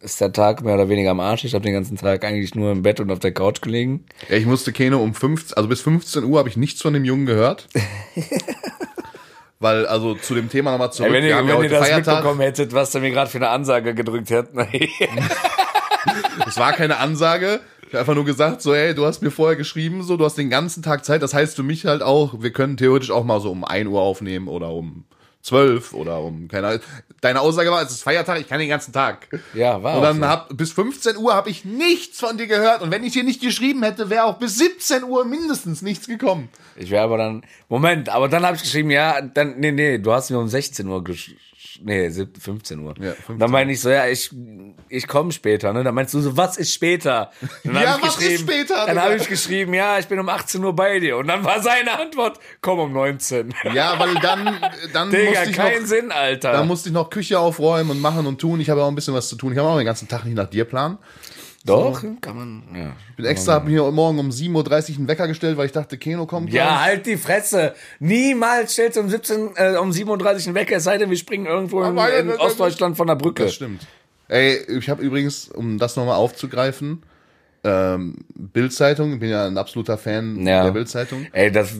ist 0.00 0.20
der 0.20 0.32
Tag 0.32 0.62
mehr 0.62 0.74
oder 0.74 0.88
weniger 0.88 1.10
am 1.10 1.20
Arsch. 1.20 1.44
Ich 1.44 1.54
habe 1.54 1.62
den 1.62 1.74
ganzen 1.74 1.96
Tag 1.98 2.24
eigentlich 2.24 2.54
nur 2.54 2.72
im 2.72 2.82
Bett 2.82 2.98
und 2.98 3.10
auf 3.12 3.20
der 3.20 3.32
Couch 3.32 3.60
gelegen. 3.60 4.06
Ja, 4.30 4.36
ich 4.36 4.46
musste 4.46 4.72
Keno 4.72 5.00
um 5.00 5.14
15, 5.14 5.56
also 5.56 5.68
bis 5.68 5.82
15 5.82 6.24
Uhr 6.24 6.38
habe 6.38 6.48
ich 6.48 6.56
nichts 6.56 6.80
von 6.80 6.94
dem 6.94 7.04
Jungen 7.04 7.26
gehört. 7.26 7.68
Weil, 9.60 9.86
also 9.86 10.16
zu 10.16 10.34
dem 10.34 10.48
Thema 10.48 10.72
nochmal 10.72 10.92
zurück. 10.92 11.10
Ey, 11.10 11.14
wenn 11.14 11.22
wir 11.22 11.30
ihr, 11.30 11.36
ja 11.36 11.46
wenn 11.46 11.62
ihr 11.62 11.70
das 11.70 11.86
Feiertag. 11.86 12.14
mitbekommen 12.16 12.40
hättet, 12.40 12.72
was 12.72 12.90
der 12.90 13.00
mir 13.00 13.12
gerade 13.12 13.30
für 13.30 13.38
eine 13.38 13.50
Ansage 13.50 13.94
gedrückt 13.94 14.32
hat. 14.32 14.48
Es 16.46 16.56
war 16.56 16.72
keine 16.72 16.98
Ansage. 16.98 17.60
Ich 17.82 17.88
habe 17.94 18.00
einfach 18.00 18.14
nur 18.14 18.24
gesagt, 18.24 18.62
so, 18.62 18.72
ey, 18.72 18.94
du 18.94 19.04
hast 19.04 19.22
mir 19.22 19.30
vorher 19.30 19.56
geschrieben, 19.56 20.02
so, 20.02 20.16
du 20.16 20.24
hast 20.24 20.38
den 20.38 20.48
ganzen 20.50 20.82
Tag 20.82 21.04
Zeit. 21.04 21.22
Das 21.22 21.34
heißt 21.34 21.56
für 21.56 21.62
mich 21.62 21.84
halt 21.84 22.02
auch, 22.02 22.42
wir 22.42 22.52
können 22.52 22.76
theoretisch 22.76 23.10
auch 23.10 23.24
mal 23.24 23.40
so 23.40 23.50
um 23.50 23.64
1 23.64 23.88
Uhr 23.88 24.00
aufnehmen 24.00 24.48
oder 24.48 24.70
um 24.70 25.04
12 25.42 25.92
oder 25.92 26.20
um, 26.20 26.46
keine 26.48 26.68
Ahnung. 26.68 26.80
Deine 27.20 27.40
Aussage 27.40 27.70
war, 27.70 27.82
es 27.82 27.90
ist 27.90 28.02
Feiertag, 28.04 28.40
ich 28.40 28.48
kann 28.48 28.60
den 28.60 28.68
ganzen 28.68 28.92
Tag. 28.92 29.28
Ja, 29.54 29.82
war 29.82 29.96
Und 29.96 30.02
dann 30.02 30.20
so. 30.20 30.26
hab, 30.26 30.56
bis 30.56 30.72
15 30.72 31.16
Uhr 31.16 31.34
habe 31.34 31.50
ich 31.50 31.64
nichts 31.64 32.20
von 32.20 32.38
dir 32.38 32.46
gehört. 32.46 32.80
Und 32.80 32.90
wenn 32.92 33.02
ich 33.04 33.12
dir 33.12 33.24
nicht 33.24 33.42
geschrieben 33.42 33.82
hätte, 33.82 34.08
wäre 34.08 34.24
auch 34.24 34.38
bis 34.38 34.56
17 34.58 35.02
Uhr 35.04 35.24
mindestens 35.24 35.82
nichts 35.82 36.06
gekommen. 36.06 36.48
Ich 36.76 36.90
wäre 36.90 37.02
aber 37.02 37.18
dann, 37.18 37.42
Moment, 37.68 38.08
aber 38.08 38.28
dann 38.28 38.46
habe 38.46 38.56
ich 38.56 38.62
geschrieben, 38.62 38.90
ja, 38.90 39.20
dann, 39.20 39.58
nee, 39.58 39.72
nee, 39.72 39.98
du 39.98 40.12
hast 40.12 40.30
mir 40.30 40.38
um 40.38 40.48
16 40.48 40.86
Uhr 40.88 41.02
gesch 41.02 41.34
nee, 41.82 42.08
17, 42.08 42.40
15 42.42 42.78
Uhr. 42.80 42.94
Ja, 43.00 43.12
15. 43.12 43.38
Dann 43.38 43.50
meine 43.50 43.72
ich 43.72 43.80
so, 43.80 43.90
ja, 43.90 44.06
ich, 44.06 44.30
ich 44.88 45.06
komme 45.06 45.32
später, 45.32 45.72
ne? 45.72 45.84
Dann 45.84 45.94
meinst 45.94 46.12
du 46.14 46.20
so, 46.20 46.36
was 46.36 46.56
ist 46.56 46.72
später? 46.74 47.30
Dann 47.64 47.74
Ja, 47.74 47.98
was 48.00 48.18
ist 48.18 48.40
später, 48.40 48.86
Dann 48.86 49.00
habe 49.00 49.16
ich 49.16 49.28
geschrieben, 49.28 49.74
ja, 49.74 49.98
ich 49.98 50.06
bin 50.06 50.18
um 50.18 50.28
18 50.28 50.62
Uhr 50.62 50.74
bei 50.74 50.98
dir. 51.00 51.16
Und 51.16 51.28
dann 51.28 51.44
war 51.44 51.62
seine 51.62 51.98
Antwort, 51.98 52.38
komm 52.60 52.78
um 52.78 52.92
19. 52.92 53.54
Ja, 53.74 53.98
weil 53.98 54.14
dann, 54.16 54.58
dann 54.92 55.10
Digga, 55.10 55.30
musste 55.30 55.50
ich 55.50 55.56
keinen 55.56 55.82
noch, 55.82 55.88
Sinn, 55.88 56.12
Alter. 56.12 56.52
dann 56.52 56.66
musste 56.68 56.88
ich 56.88 56.92
noch 56.92 57.10
Küche 57.10 57.38
aufräumen 57.38 57.90
und 57.90 58.00
machen 58.00 58.26
und 58.26 58.40
tun. 58.40 58.60
Ich 58.60 58.70
habe 58.70 58.82
auch 58.82 58.88
ein 58.88 58.94
bisschen 58.94 59.14
was 59.14 59.28
zu 59.28 59.36
tun. 59.36 59.52
Ich 59.52 59.58
habe 59.58 59.68
auch 59.68 59.76
den 59.76 59.86
ganzen 59.86 60.08
Tag 60.08 60.24
nicht 60.24 60.36
nach 60.36 60.48
dir 60.48 60.64
planen. 60.64 60.98
Doch, 61.64 62.02
kann 62.20 62.36
man, 62.36 62.62
ja. 62.74 62.92
Ich 63.10 63.16
bin 63.16 63.24
extra, 63.26 63.52
habe 63.54 63.70
mir 63.70 63.90
morgen 63.92 64.18
um 64.18 64.30
7.30 64.30 64.92
Uhr 64.92 64.96
einen 64.98 65.08
Wecker 65.08 65.28
gestellt, 65.28 65.56
weil 65.56 65.66
ich 65.66 65.72
dachte, 65.72 65.96
Keno 65.96 66.26
kommt. 66.26 66.52
Ja, 66.52 66.64
gleich. 66.66 66.78
halt 66.80 67.06
die 67.06 67.16
Fresse. 67.16 67.74
Niemals 68.00 68.72
stellst 68.72 68.96
du 68.96 69.00
um 69.02 69.08
17, 69.08 69.50
äh, 69.56 69.76
um 69.76 69.92
37 69.92 70.46
einen 70.48 70.54
Wecker, 70.56 70.76
es 70.76 70.84
sei 70.84 70.98
denn, 70.98 71.08
wir 71.10 71.16
springen 71.16 71.46
irgendwo 71.46 71.80
in, 71.82 71.96
Aber- 71.98 72.12
in 72.16 72.30
Ostdeutschland 72.32 72.96
von 72.96 73.06
der 73.06 73.14
Brücke. 73.16 73.44
Das 73.44 73.54
stimmt. 73.54 73.86
Ey, 74.28 74.56
ich 74.78 74.88
habe 74.90 75.02
übrigens, 75.02 75.48
um 75.48 75.78
das 75.78 75.94
nochmal 75.96 76.16
aufzugreifen, 76.16 77.02
ähm, 77.64 78.16
Bild-Zeitung, 78.34 79.14
ich 79.14 79.20
bin 79.20 79.28
ja 79.30 79.46
ein 79.46 79.56
absoluter 79.56 79.98
Fan 79.98 80.44
Ja. 80.44 80.64
der 80.64 80.72
Bild-Zeitung. 80.72 81.26
Ey, 81.32 81.52
das 81.52 81.74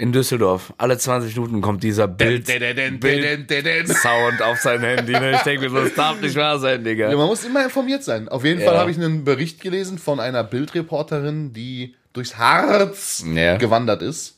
in 0.00 0.12
Düsseldorf, 0.12 0.72
alle 0.78 0.96
20 0.98 1.36
Minuten 1.36 1.60
kommt 1.60 1.82
dieser 1.82 2.08
Bild, 2.08 2.48
Ja, 2.48 3.86
Sound 3.86 4.42
auf 4.42 4.58
sein 4.58 4.80
Handy. 4.80 5.12
Ne? 5.12 5.32
Ich 5.36 5.42
denke 5.42 5.68
mir 5.68 5.82
das 5.84 5.94
darf 5.94 6.20
nicht 6.20 6.36
wahr 6.36 6.58
sein, 6.58 6.82
Digga. 6.82 7.08
man 7.16 7.26
muss 7.26 7.44
immer 7.44 7.62
informiert 7.64 8.02
sein. 8.02 8.28
Auf 8.28 8.44
jeden 8.44 8.60
Ja. 8.60 8.66
Fall 8.66 8.78
habe 8.78 8.90
ich 8.90 8.96
einen 8.96 9.24
Bericht 9.24 9.60
gelesen 9.60 9.98
von 9.98 10.18
einer 10.18 10.42
Bildreporterin, 10.42 11.52
die 11.52 11.94
durchs 12.12 12.38
Harz 12.38 13.24
Ja. 13.32 13.56
gewandert 13.56 14.02
ist. 14.02 14.36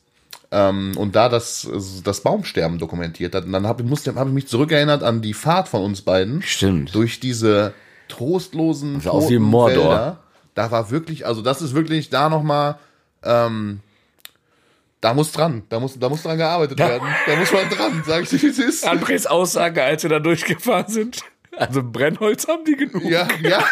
Ähm, 0.51 0.92
und 0.96 1.16
da 1.16 1.29
das, 1.31 1.66
das 2.05 2.20
Baumsterben 2.20 2.79
dokumentiert 2.79 3.35
hat. 3.35 3.44
Und 3.46 3.53
dann 3.53 3.66
habe 3.66 3.83
ich, 3.83 3.88
musste- 3.88 4.14
hab 4.16 4.27
ich 4.27 4.35
mich 4.35 4.48
zurückerinnert 4.48 5.03
an 5.03 5.22
die 5.22 5.33
Fahrt 5.33 5.68
von 5.68 5.83
uns 5.83 6.03
beiden. 6.03 6.42
Stimmt. 6.42 6.94
durch 6.94 7.20
diese 7.20 7.72
trostlosen 8.09 9.01
sah 9.01 9.11
aus 9.11 9.31
wie 9.31 9.38
Mordor. 9.38 9.85
Felder. 9.94 10.18
Da 10.55 10.70
war 10.70 10.90
wirklich, 10.90 11.25
also 11.25 11.40
das 11.40 11.62
ist 11.62 11.75
wirklich 11.75 12.11
da 12.11 12.29
nochmal, 12.29 12.77
ähm, 13.25 13.81
da 15.02 15.12
muss 15.12 15.30
dran, 15.32 15.64
da 15.68 15.78
muss, 15.80 15.98
da 15.98 16.08
muss 16.08 16.22
dran 16.22 16.38
gearbeitet 16.38 16.78
werden. 16.78 17.06
Da 17.26 17.36
muss 17.36 17.52
man 17.52 17.68
dran, 17.68 18.02
sag 18.06 18.22
ich 18.22 18.30
dir, 18.30 18.40
wie 18.40 18.46
es 18.46 18.58
ist. 18.58 18.86
Andres 18.88 19.26
Aussage, 19.26 19.82
als 19.84 20.02
wir 20.04 20.10
da 20.10 20.18
durchgefahren 20.20 20.88
sind. 20.88 21.20
Also 21.56 21.82
Brennholz 21.82 22.48
haben 22.48 22.64
die 22.64 22.76
genug. 22.76 23.04
Ja, 23.04 23.28
ja, 23.42 23.62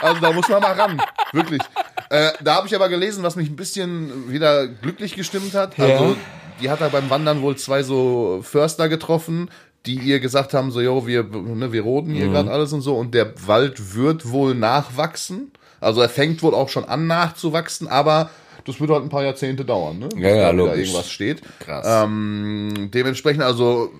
also 0.00 0.20
da 0.20 0.32
muss 0.32 0.48
man 0.48 0.60
mal 0.60 0.72
ran, 0.72 1.00
wirklich. 1.32 1.62
Äh, 2.10 2.30
da 2.42 2.56
habe 2.56 2.66
ich 2.66 2.74
aber 2.74 2.88
gelesen, 2.88 3.22
was 3.22 3.36
mich 3.36 3.48
ein 3.48 3.54
bisschen 3.54 4.32
wieder 4.32 4.66
glücklich 4.66 5.14
gestimmt 5.14 5.54
hat. 5.54 5.78
Also, 5.78 6.04
Ja. 6.04 6.16
die 6.60 6.68
hat 6.70 6.80
da 6.80 6.88
beim 6.88 7.08
Wandern 7.10 7.42
wohl 7.42 7.54
zwei 7.56 7.84
so 7.84 8.40
Förster 8.42 8.88
getroffen, 8.88 9.50
die 9.86 9.94
ihr 9.98 10.18
gesagt 10.18 10.52
haben, 10.54 10.72
so, 10.72 10.80
jo, 10.80 11.06
wir, 11.06 11.22
ne, 11.22 11.70
wir 11.72 11.82
roden 11.82 12.12
Mhm. 12.12 12.16
hier 12.16 12.28
gerade 12.28 12.50
alles 12.50 12.72
und 12.72 12.80
so. 12.80 12.96
Und 12.96 13.14
der 13.14 13.32
Wald 13.46 13.94
wird 13.94 14.30
wohl 14.30 14.54
nachwachsen. 14.54 15.52
Also 15.80 16.00
er 16.00 16.08
fängt 16.08 16.42
wohl 16.42 16.54
auch 16.54 16.68
schon 16.70 16.86
an 16.86 17.06
nachzuwachsen, 17.06 17.86
aber 17.86 18.30
das 18.68 18.80
wird 18.80 18.90
halt 18.90 19.02
ein 19.02 19.08
paar 19.08 19.24
Jahrzehnte 19.24 19.64
dauern, 19.64 19.98
ne? 19.98 20.08
Bis 20.08 20.20
Ja, 20.22 20.28
ja, 20.28 20.42
da 20.42 20.50
logisch. 20.50 20.78
irgendwas 20.88 21.10
steht. 21.10 21.42
Krass. 21.60 21.86
Ähm, 21.88 22.90
dementsprechend, 22.92 23.42
also 23.42 23.90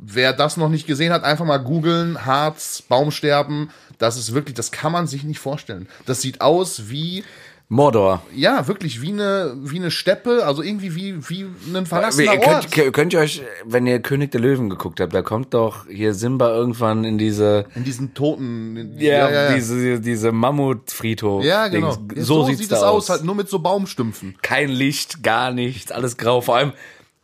wer 0.00 0.32
das 0.32 0.56
noch 0.56 0.68
nicht 0.68 0.86
gesehen 0.86 1.12
hat, 1.12 1.24
einfach 1.24 1.44
mal 1.44 1.58
googeln, 1.58 2.24
Harz, 2.24 2.82
Baumsterben. 2.82 3.70
Das 3.98 4.16
ist 4.16 4.32
wirklich, 4.32 4.54
das 4.54 4.70
kann 4.70 4.92
man 4.92 5.06
sich 5.08 5.24
nicht 5.24 5.40
vorstellen. 5.40 5.88
Das 6.06 6.22
sieht 6.22 6.40
aus 6.40 6.88
wie, 6.88 7.24
Mordor. 7.70 8.22
ja, 8.34 8.66
wirklich 8.66 9.02
wie 9.02 9.12
eine, 9.12 9.54
wie 9.62 9.76
eine 9.76 9.90
Steppe, 9.90 10.46
also 10.46 10.62
irgendwie 10.62 10.94
wie, 10.94 11.28
wie 11.28 11.46
ein 11.74 11.84
verlassener 11.84 12.32
ihr 12.34 12.40
Ort. 12.40 12.72
könnt, 12.72 12.92
könnt 12.94 13.12
ihr 13.12 13.18
euch, 13.20 13.42
wenn 13.66 13.86
ihr 13.86 14.00
König 14.00 14.30
der 14.30 14.40
Löwen 14.40 14.70
geguckt 14.70 15.00
habt, 15.00 15.12
da 15.12 15.20
kommt 15.20 15.52
doch 15.52 15.86
hier 15.86 16.14
Simba 16.14 16.48
irgendwann 16.54 17.04
in 17.04 17.18
diese, 17.18 17.66
In 17.74 17.84
diesen 17.84 18.14
toten, 18.14 18.74
in- 18.76 18.98
ja, 18.98 19.54
diese, 19.54 20.00
diese 20.00 20.32
Mammutfriedhof. 20.32 21.44
ja, 21.44 21.68
genau. 21.68 21.94
Dings. 21.96 22.26
So, 22.26 22.44
sieht's 22.44 22.60
sieht 22.60 22.72
es 22.72 22.78
aus. 22.78 23.04
aus, 23.04 23.10
halt 23.10 23.24
nur 23.24 23.34
mit 23.34 23.50
so 23.50 23.58
Baumstümpfen. 23.58 24.36
Kein 24.40 24.70
Licht, 24.70 25.22
gar 25.22 25.50
nichts, 25.52 25.92
alles 25.92 26.16
grau. 26.16 26.40
Vor 26.40 26.56
allem, 26.56 26.72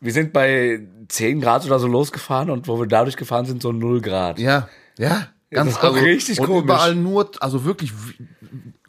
wir 0.01 0.13
sind 0.13 0.35
bei 0.35 0.81
10 1.09 1.41
Grad 1.41 1.65
oder 1.65 1.79
so 1.79 1.87
losgefahren 1.87 2.51
und 2.51 2.69
wo 2.69 2.79
wir 2.79 2.87
dadurch 2.87 3.17
gefahren 3.17 3.47
sind, 3.47 3.63
so 3.63 3.73
0 3.73 4.03
Grad. 4.03 4.39
Ja, 4.39 4.69
ja. 4.99 5.29
Ganz 5.51 5.71
ist 5.73 5.83
doch 5.83 5.95
richtig 5.97 6.41
und 6.41 6.47
komisch. 6.47 6.65
überall 6.65 6.95
nur, 6.97 7.31
also 7.41 7.65
wirklich 7.65 7.93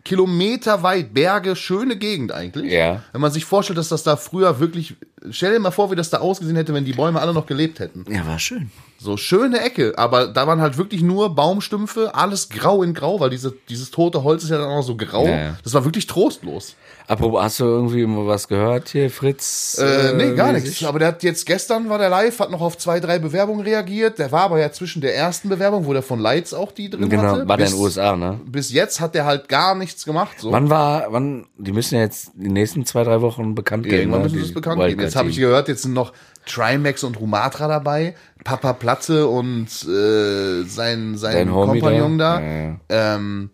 kilometerweit 0.06 1.14
Berge, 1.14 1.56
schöne 1.56 1.98
Gegend 1.98 2.32
eigentlich. 2.32 2.72
Ja. 2.72 3.02
Wenn 3.12 3.22
man 3.22 3.32
sich 3.32 3.44
vorstellt, 3.44 3.78
dass 3.78 3.90
das 3.90 4.04
da 4.04 4.16
früher 4.16 4.60
wirklich, 4.60 4.96
stell 5.32 5.52
dir 5.52 5.60
mal 5.60 5.72
vor, 5.72 5.92
wie 5.92 5.96
das 5.96 6.12
da 6.12 6.20
ausgesehen 6.20 6.56
hätte, 6.56 6.74
wenn 6.74 6.86
die 6.86 6.94
Bäume 6.94 7.20
alle 7.20 7.34
noch 7.34 7.48
gelebt 7.48 7.80
hätten. 7.80 8.06
Ja, 8.10 8.26
war 8.26 8.40
schön. 8.40 8.72
So 9.00 9.18
schöne 9.18 9.60
Ecke, 9.60 9.98
aber 9.98 10.28
da 10.28 10.48
waren 10.48 10.62
halt 10.62 10.78
wirklich 10.78 11.02
nur 11.02 11.36
Baumstümpfe, 11.36 12.14
alles 12.14 12.50
grau 12.50 12.84
in 12.84 12.94
grau, 12.94 13.20
weil 13.20 13.32
diese, 13.32 13.54
dieses 13.68 13.92
tote 13.92 14.24
Holz 14.24 14.44
ist 14.44 14.52
ja 14.52 14.60
dann 14.60 14.70
auch 14.70 14.84
so 14.84 14.96
grau. 14.96 15.26
Ja, 15.26 15.38
ja. 15.38 15.58
Das 15.64 15.74
war 15.74 15.84
wirklich 15.84 16.08
trostlos. 16.08 16.76
Apropos, 17.08 17.42
hast 17.42 17.60
du 17.60 17.66
irgendwie 17.66 18.06
mal 18.06 18.26
was 18.26 18.48
gehört 18.48 18.90
hier, 18.90 19.10
Fritz? 19.12 19.78
Äh, 19.80 20.14
nee, 20.14 20.34
gar 20.34 20.52
mäßig? 20.52 20.70
nichts. 20.70 20.84
Aber 20.86 21.00
der 21.00 21.10
hat 21.10 21.24
jetzt 21.24 21.46
gestern 21.46 21.90
war 21.90 21.98
der 21.98 22.10
live, 22.10 22.40
hat 22.40 22.50
noch 22.52 22.62
auf 22.62 22.78
zwei, 22.78 23.00
drei 23.00 23.20
Bewerbungen 23.20 23.64
reagiert. 23.64 24.18
Der 24.20 24.32
war 24.32 24.44
aber 24.44 24.60
ja 24.60 24.72
zwischen 24.72 25.02
der 25.02 25.16
ersten 25.16 25.50
Bewerbung, 25.50 25.86
wo 25.86 25.94
der 25.94 26.02
von 26.02 26.20
Lights 26.20 26.54
auch 26.54 26.72
die 26.72 26.90
drin 26.90 27.10
Genau, 27.10 27.24
hatte. 27.24 27.48
war 27.48 27.58
der 27.58 27.66
bis, 27.66 27.74
in 27.74 27.78
den 27.80 27.84
USA, 27.84 28.16
ne? 28.16 28.40
Bis 28.46 28.72
jetzt 28.72 29.00
hat 29.00 29.14
der 29.14 29.26
halt 29.26 29.50
gar 29.50 29.76
nichts 29.76 30.06
gemacht. 30.06 30.40
So. 30.40 30.52
Wann 30.52 30.70
war, 30.70 31.06
wann, 31.10 31.46
die 31.58 31.72
müssen 31.72 31.96
ja 31.96 32.02
jetzt 32.02 32.32
die 32.36 32.50
nächsten 32.50 32.86
zwei, 32.86 33.04
drei 33.04 33.22
Wochen 33.22 33.54
bekannt 33.56 33.84
geben. 33.84 33.96
Irgendwann 33.98 34.22
ne, 34.22 34.26
müssen 34.26 34.40
sie 34.40 34.46
es 34.46 34.54
bekannt 34.54 34.82
geben. 34.82 35.02
Jetzt 35.02 35.16
habe 35.16 35.30
ich 35.30 35.38
gehört, 35.38 35.68
jetzt 35.68 35.84
sind 35.84 35.94
noch 35.94 36.14
Trimax 36.48 37.04
und 37.04 37.20
Rumatra 37.20 37.68
dabei, 37.68 38.16
Papa 38.44 38.74
Platte 38.74 39.28
und 39.28 39.68
äh, 39.68 40.64
sein, 40.64 41.18
sein 41.18 41.34
Dein 41.36 41.52
Kompagnon 41.52 42.18
da. 42.18 42.40
Ja, 42.40 42.48
ja. 42.48 42.76
Ähm, 42.90 43.50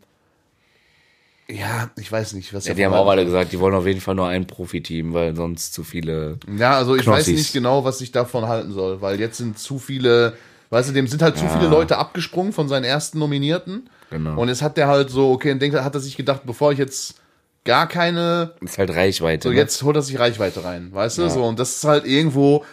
ja, 1.51 1.89
ich 1.97 2.11
weiß 2.11 2.33
nicht, 2.33 2.53
was 2.53 2.65
Ja, 2.65 2.73
die 2.73 2.85
haben 2.85 2.93
auch 2.93 3.07
alle 3.07 3.25
gesagt, 3.25 3.51
die 3.51 3.59
wollen 3.59 3.75
auf 3.75 3.85
jeden 3.85 4.01
Fall 4.01 4.15
nur 4.15 4.27
ein 4.27 4.47
Profiteam, 4.47 5.13
weil 5.13 5.35
sonst 5.35 5.73
zu 5.73 5.83
viele. 5.83 6.37
Ja, 6.57 6.77
also 6.77 6.95
ich 6.95 7.05
weiß 7.05 7.25
Knossis. 7.25 7.37
nicht 7.37 7.53
genau, 7.53 7.83
was 7.83 8.01
ich 8.01 8.11
davon 8.11 8.47
halten 8.47 8.71
soll, 8.71 9.01
weil 9.01 9.19
jetzt 9.19 9.37
sind 9.37 9.59
zu 9.59 9.79
viele, 9.79 10.33
weißt 10.69 10.89
du, 10.89 10.93
dem 10.93 11.07
sind 11.07 11.21
halt 11.21 11.37
zu 11.37 11.47
viele 11.47 11.67
Leute 11.67 11.97
abgesprungen 11.97 12.53
von 12.53 12.67
seinen 12.67 12.83
ersten 12.83 13.19
Nominierten. 13.19 13.89
Genau. 14.09 14.39
Und 14.39 14.49
jetzt 14.49 14.61
hat 14.61 14.77
der 14.77 14.87
halt 14.87 15.09
so, 15.09 15.31
okay, 15.31 15.51
und 15.51 15.61
denkt, 15.61 15.77
hat 15.77 15.95
er 15.95 16.01
sich 16.01 16.17
gedacht, 16.17 16.41
bevor 16.45 16.71
ich 16.71 16.77
jetzt 16.77 17.15
gar 17.63 17.87
keine 17.87 18.53
Ist 18.61 18.77
halt 18.77 18.89
Reichweite. 18.89 19.49
So, 19.49 19.53
ne? 19.53 19.59
jetzt 19.59 19.81
holt 19.83 19.95
er 19.95 20.01
sich 20.01 20.19
Reichweite 20.19 20.63
rein, 20.63 20.89
weißt 20.91 21.19
du? 21.19 21.29
So, 21.29 21.43
und 21.43 21.59
das 21.59 21.75
ist 21.75 21.83
halt 21.83 22.05
irgendwo, 22.05 22.65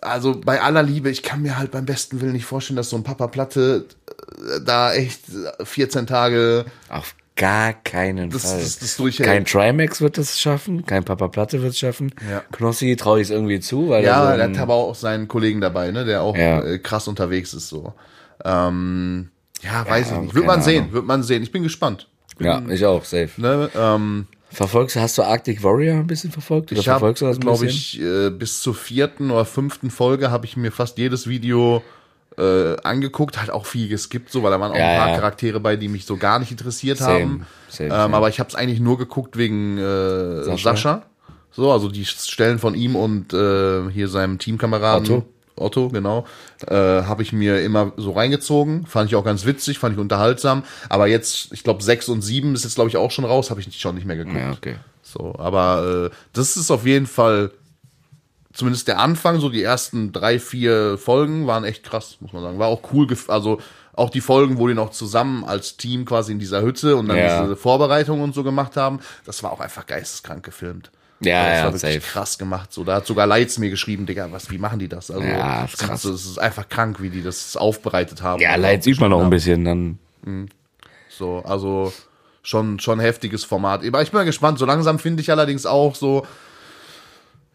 also 0.00 0.40
bei 0.40 0.60
aller 0.60 0.82
Liebe, 0.82 1.10
ich 1.10 1.22
kann 1.22 1.42
mir 1.42 1.58
halt 1.58 1.70
beim 1.70 1.84
besten 1.84 2.20
Willen 2.20 2.32
nicht 2.32 2.44
vorstellen, 2.44 2.76
dass 2.76 2.90
so 2.90 2.96
ein 2.96 3.02
Papa 3.02 3.26
Platte 3.26 3.86
äh, 4.08 4.60
da 4.64 4.94
echt 4.94 5.22
14 5.62 6.06
Tage 6.06 6.64
Auf 6.88 7.14
gar 7.36 7.74
keinen 7.74 8.30
das, 8.30 8.50
Fall. 8.50 8.60
das, 8.60 8.78
das 8.78 8.96
durchhält. 8.96 9.28
kein 9.28 9.44
Trimax 9.44 10.00
wird 10.00 10.18
es 10.18 10.40
schaffen, 10.40 10.84
kein 10.86 11.04
Papa 11.04 11.28
Platte 11.28 11.62
wird 11.62 11.72
es 11.72 11.78
schaffen. 11.78 12.12
Ja. 12.30 12.42
Knossi 12.52 12.96
traue 12.96 13.20
ich 13.20 13.28
es 13.28 13.30
irgendwie 13.30 13.60
zu, 13.60 13.90
weil 13.90 14.04
ja, 14.04 14.32
er 14.32 14.36
so 14.36 14.42
hat 14.42 14.58
aber 14.58 14.74
auch 14.74 14.94
seinen 14.94 15.28
Kollegen 15.28 15.60
dabei, 15.60 15.90
ne, 15.90 16.04
der 16.04 16.22
auch 16.22 16.36
Ja. 16.36 16.62
äh, 16.62 16.78
krass 16.78 17.08
unterwegs 17.08 17.54
ist, 17.54 17.68
so. 17.68 17.92
Ähm, 18.44 19.30
ja, 19.62 19.88
weiß 19.88 20.12
ich 20.12 20.18
nicht. 20.18 20.34
Wird 20.34 20.46
man 20.46 20.62
sehen, 20.62 20.82
Ahnung. 20.84 20.92
wird 20.94 21.06
man 21.06 21.22
sehen. 21.22 21.42
Ich 21.42 21.52
bin 21.52 21.62
gespannt. 21.62 22.08
ja, 22.38 22.62
ich 22.68 22.84
auch, 22.84 23.04
safe. 23.04 23.30
Ne, 23.36 23.70
ähm, 23.76 24.26
Verfolgst 24.48 24.96
du, 24.96 25.00
hast 25.00 25.18
du 25.18 25.22
Arctic 25.22 25.62
Warrior 25.62 25.96
ein 25.96 26.06
bisschen 26.06 26.30
verfolgt? 26.30 26.72
Oder 26.72 26.80
ich 26.80 26.88
habe, 26.88 27.12
das 27.12 27.40
glaube 27.40 27.66
ich, 27.66 28.00
äh, 28.00 28.30
bis 28.30 28.60
zur 28.62 28.74
vierten 28.74 29.30
oder 29.30 29.44
fünften 29.44 29.90
Folge 29.90 30.30
habe 30.30 30.46
ich 30.46 30.56
mir 30.56 30.70
fast 30.70 30.96
jedes 30.98 31.26
Video 31.26 31.82
äh, 32.38 32.76
angeguckt, 32.82 33.38
halt 33.38 33.50
auch 33.50 33.66
viel 33.66 33.88
geskippt, 33.88 34.30
so, 34.30 34.42
weil 34.42 34.50
da 34.50 34.60
waren 34.60 34.72
auch 34.72 34.76
Ja, 34.76 34.90
ein 34.90 34.98
paar 34.98 35.08
ja. 35.10 35.16
Charaktere 35.16 35.60
bei, 35.60 35.76
die 35.76 35.88
mich 35.88 36.04
so 36.06 36.16
gar 36.16 36.38
nicht 36.38 36.50
interessiert 36.50 36.98
Same, 36.98 37.12
haben. 37.12 37.46
same, 37.68 37.88
ähm, 37.88 37.96
same. 37.96 38.16
Aber 38.16 38.28
ich 38.28 38.38
habe 38.40 38.48
es 38.48 38.54
eigentlich 38.54 38.80
nur 38.80 38.98
geguckt 38.98 39.36
wegen 39.36 39.78
äh, 39.78 40.42
Sascha. 40.44 40.70
Sascha. 40.70 41.02
So, 41.52 41.72
also 41.72 41.88
die 41.88 42.04
Stellen 42.04 42.58
von 42.58 42.74
ihm 42.74 42.96
und 42.96 43.32
äh, 43.32 43.90
hier 43.90 44.08
seinem 44.08 44.38
Teamkameraden. 44.38 45.06
Otto. 45.06 45.26
Otto, 45.58 45.88
genau. 45.88 46.26
Äh, 46.66 46.74
habe 46.74 47.22
ich 47.22 47.32
mir 47.32 47.62
immer 47.62 47.92
so 47.96 48.12
reingezogen. 48.12 48.84
Fand 48.84 49.08
ich 49.08 49.16
auch 49.16 49.24
ganz 49.24 49.46
witzig, 49.46 49.78
fand 49.78 49.94
ich 49.94 49.98
unterhaltsam. 50.00 50.64
Aber 50.90 51.06
jetzt, 51.06 51.50
ich 51.52 51.62
glaube, 51.62 51.82
sechs 51.82 52.10
und 52.10 52.20
sieben 52.20 52.54
ist 52.54 52.64
jetzt, 52.64 52.74
glaube 52.74 52.90
ich, 52.90 52.98
auch 52.98 53.10
schon 53.10 53.24
raus, 53.24 53.48
habe 53.50 53.60
ich 53.60 53.80
schon 53.80 53.94
nicht 53.94 54.06
mehr 54.06 54.16
geguckt. 54.16 54.36
Ja, 54.38 54.52
okay. 54.52 54.76
So, 55.02 55.34
aber 55.38 56.10
äh, 56.12 56.16
das 56.34 56.58
ist 56.58 56.70
auf 56.70 56.84
jeden 56.84 57.06
Fall 57.06 57.52
zumindest 58.56 58.88
der 58.88 58.98
Anfang, 58.98 59.38
so 59.38 59.48
die 59.48 59.62
ersten 59.62 60.12
drei, 60.12 60.38
vier 60.40 60.98
Folgen 60.98 61.46
waren 61.46 61.64
echt 61.64 61.84
krass, 61.84 62.16
muss 62.20 62.32
man 62.32 62.42
sagen. 62.42 62.58
War 62.58 62.68
auch 62.68 62.80
cool, 62.92 63.06
also 63.28 63.60
auch 63.92 64.10
die 64.10 64.20
Folgen, 64.20 64.58
wo 64.58 64.66
die 64.68 64.74
noch 64.74 64.90
zusammen 64.90 65.44
als 65.44 65.76
Team 65.76 66.04
quasi 66.04 66.32
in 66.32 66.38
dieser 66.38 66.62
Hütte 66.62 66.96
und 66.96 67.08
dann 67.08 67.16
Ja. 67.16 67.42
diese 67.42 67.56
Vorbereitungen 67.56 68.22
und 68.22 68.34
so 68.34 68.42
gemacht 68.42 68.76
haben, 68.76 69.00
das 69.24 69.42
war 69.42 69.52
auch 69.52 69.60
einfach 69.60 69.86
geisteskrank 69.86 70.42
gefilmt. 70.44 70.90
Ja, 71.20 71.46
das 71.48 71.56
ja, 71.58 71.64
war 71.64 71.72
wirklich 71.72 71.94
safe. 72.02 72.12
krass 72.12 72.36
gemacht. 72.36 72.72
So, 72.74 72.84
da 72.84 72.96
hat 72.96 73.06
sogar 73.06 73.26
Lights 73.26 73.56
mir 73.58 73.70
geschrieben, 73.70 74.04
Digga, 74.04 74.30
was, 74.32 74.50
wie 74.50 74.58
machen 74.58 74.78
die 74.78 74.88
das? 74.88 75.10
Also, 75.10 75.22
Ja, 75.26 75.62
das, 75.62 75.72
ist 75.72 75.78
krass. 75.78 76.02
Das 76.02 76.26
ist 76.26 76.38
einfach 76.38 76.68
krank, 76.68 77.00
wie 77.00 77.08
die 77.08 77.22
das 77.22 77.56
aufbereitet 77.56 78.20
haben. 78.22 78.42
Ja, 78.42 78.54
Und 78.54 78.60
Leid 78.60 78.82
sieht 78.82 79.00
man 79.00 79.10
noch 79.10 79.22
ein 79.22 79.30
bisschen 79.30 79.64
dann. 79.64 79.98
haben. 80.26 80.48
So, 81.08 81.38
also 81.46 81.90
schon, 82.42 82.78
schon 82.80 83.00
heftiges 83.00 83.44
Format. 83.44 83.82
Aber 83.86 84.02
ich 84.02 84.10
bin 84.10 84.18
mal 84.18 84.24
gespannt. 84.24 84.58
So 84.58 84.66
langsam 84.66 84.98
finde 84.98 85.22
ich 85.22 85.30
allerdings 85.30 85.64
auch 85.64 85.94
so, 85.94 86.26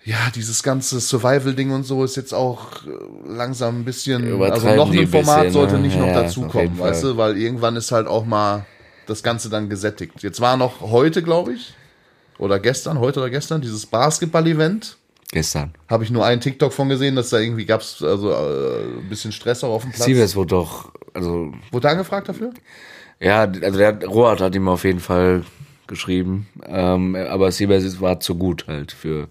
ja, 0.04 0.18
dieses 0.36 0.64
ganze 0.64 1.00
Survival-Ding 1.00 1.72
und 1.72 1.84
so 1.84 2.04
ist 2.04 2.16
jetzt 2.18 2.34
auch 2.34 2.84
äh, 2.86 2.90
langsam 3.28 3.82
ein 3.82 3.86
bisschen, 3.86 4.42
also 4.42 4.68
noch 4.76 4.92
ein 4.92 5.08
Format 5.08 5.38
bisschen, 5.44 5.52
sollte 5.54 5.76
ne? 5.76 5.82
nicht 5.82 5.98
noch 6.00 6.08
Ja, 6.08 6.22
auf 6.22 6.24
dazukommen, 6.24 6.80
weißt 6.80 7.04
du, 7.04 7.18
weil 7.18 7.38
irgendwann 7.38 7.76
ist 7.76 7.92
halt 7.92 8.08
auch 8.08 8.26
mal 8.26 8.66
das 9.06 9.22
Ganze 9.24 9.50
dann 9.50 9.70
gesättigt. 9.70 10.24
Jetzt 10.24 10.42
war 10.42 10.58
noch 10.58 10.82
heute, 10.82 11.22
glaube 11.22 11.54
ich, 11.54 11.74
oder 12.40 12.60
gestern, 12.60 13.00
heute 13.00 13.20
oder 13.20 13.30
gestern, 13.30 13.62
dieses 13.62 13.86
Basketball-Event. 13.86 14.98
Gestern. 15.32 15.74
Habe 15.88 16.04
ich 16.04 16.12
nur 16.12 16.26
einen 16.26 16.42
TikTok 16.42 16.74
von 16.74 16.90
gesehen, 16.90 17.16
dass 17.16 17.30
da 17.30 17.40
irgendwie 17.40 17.66
gab's 17.66 18.02
also 18.04 18.32
äh, 18.32 18.84
ein 19.00 19.08
bisschen 19.10 19.32
Stress 19.32 19.64
auch 19.64 19.70
auf 19.74 19.84
dem 19.84 19.92
Platz. 19.92 20.06
Sievers 20.06 20.36
wurde 20.36 20.50
doch, 20.50 20.92
also, 21.14 21.54
Wurde 21.72 21.90
angefragt 21.90 22.28
dafür? 22.28 22.52
ja, 23.20 23.42
also 23.44 23.78
der 23.78 23.88
hat- 23.90 24.06
Rohat 24.08 24.42
hat 24.42 24.56
ihm 24.56 24.68
auf 24.68 24.84
jeden 24.84 25.00
Fall 25.00 25.44
geschrieben, 25.88 26.48
ähm, 26.66 27.16
aber 27.16 27.52
Sievers 27.52 28.02
war 28.02 28.20
zu 28.20 28.36
gut 28.36 28.66
halt 28.68 28.92
für 28.92 29.28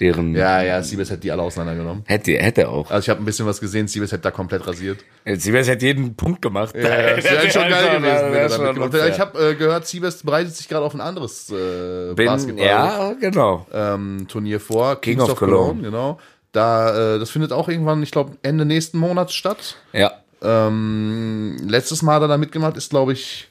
deren, 0.00 0.34
Ja, 0.34 0.62
ja, 0.62 0.82
Siebes 0.82 1.10
hätte 1.10 1.20
die 1.20 1.30
alle 1.32 1.42
auseinandergenommen. 1.42 2.02
hätte, 2.06 2.32
hätte 2.32 2.68
auch. 2.68 2.90
Also 2.90 3.04
ich 3.04 3.10
habe 3.10 3.22
ein 3.22 3.24
bisschen 3.24 3.46
was 3.46 3.60
gesehen, 3.60 3.86
Siebes 3.86 4.10
hätte 4.12 4.22
da 4.22 4.30
komplett 4.30 4.66
rasiert. 4.66 5.04
Sievers 5.26 5.68
hätte 5.68 5.86
jeden 5.86 6.16
Punkt 6.16 6.40
gemacht. 6.42 6.74
Ja, 6.74 6.82
das 7.16 7.24
wäre 7.24 7.50
schon 7.50 7.68
geil 7.68 7.98
gewesen, 7.98 8.32
wenn 8.32 8.34
er 8.34 8.48
da 8.48 8.58
mitgemacht 8.58 8.74
hätte. 8.76 8.80
unfair. 8.82 9.08
Ich 9.08 9.20
habe 9.20 9.50
äh, 9.50 9.54
gehört, 9.54 9.86
Siebes 9.86 10.22
bereitet 10.22 10.54
sich 10.54 10.68
gerade 10.68 10.84
auf 10.84 10.94
ein 10.94 11.00
anderes 11.00 11.50
äh, 11.50 12.14
Bin, 12.14 12.26
Basketball 12.26 12.66
ja, 12.66 13.12
genau. 13.20 13.66
ähm, 13.72 14.26
Turnier 14.28 14.58
vor. 14.60 15.00
King 15.00 15.18
Kings 15.18 15.30
of 15.30 15.38
Cologne. 15.38 15.82
genau. 15.82 16.18
Da, 16.52 17.14
äh, 17.14 17.18
das 17.18 17.30
findet 17.30 17.52
auch 17.52 17.68
irgendwann, 17.68 18.02
ich 18.02 18.10
glaube, 18.10 18.36
Ende 18.42 18.64
nächsten 18.64 18.98
Monats 18.98 19.34
statt. 19.34 19.76
Ja. 19.92 20.12
Ähm, 20.42 21.58
letztes 21.68 22.02
Mal 22.02 22.14
hat 22.14 22.22
er 22.22 22.28
da 22.28 22.38
mitgemacht, 22.38 22.76
ist, 22.76 22.90
glaube 22.90 23.12
ich, 23.12 23.49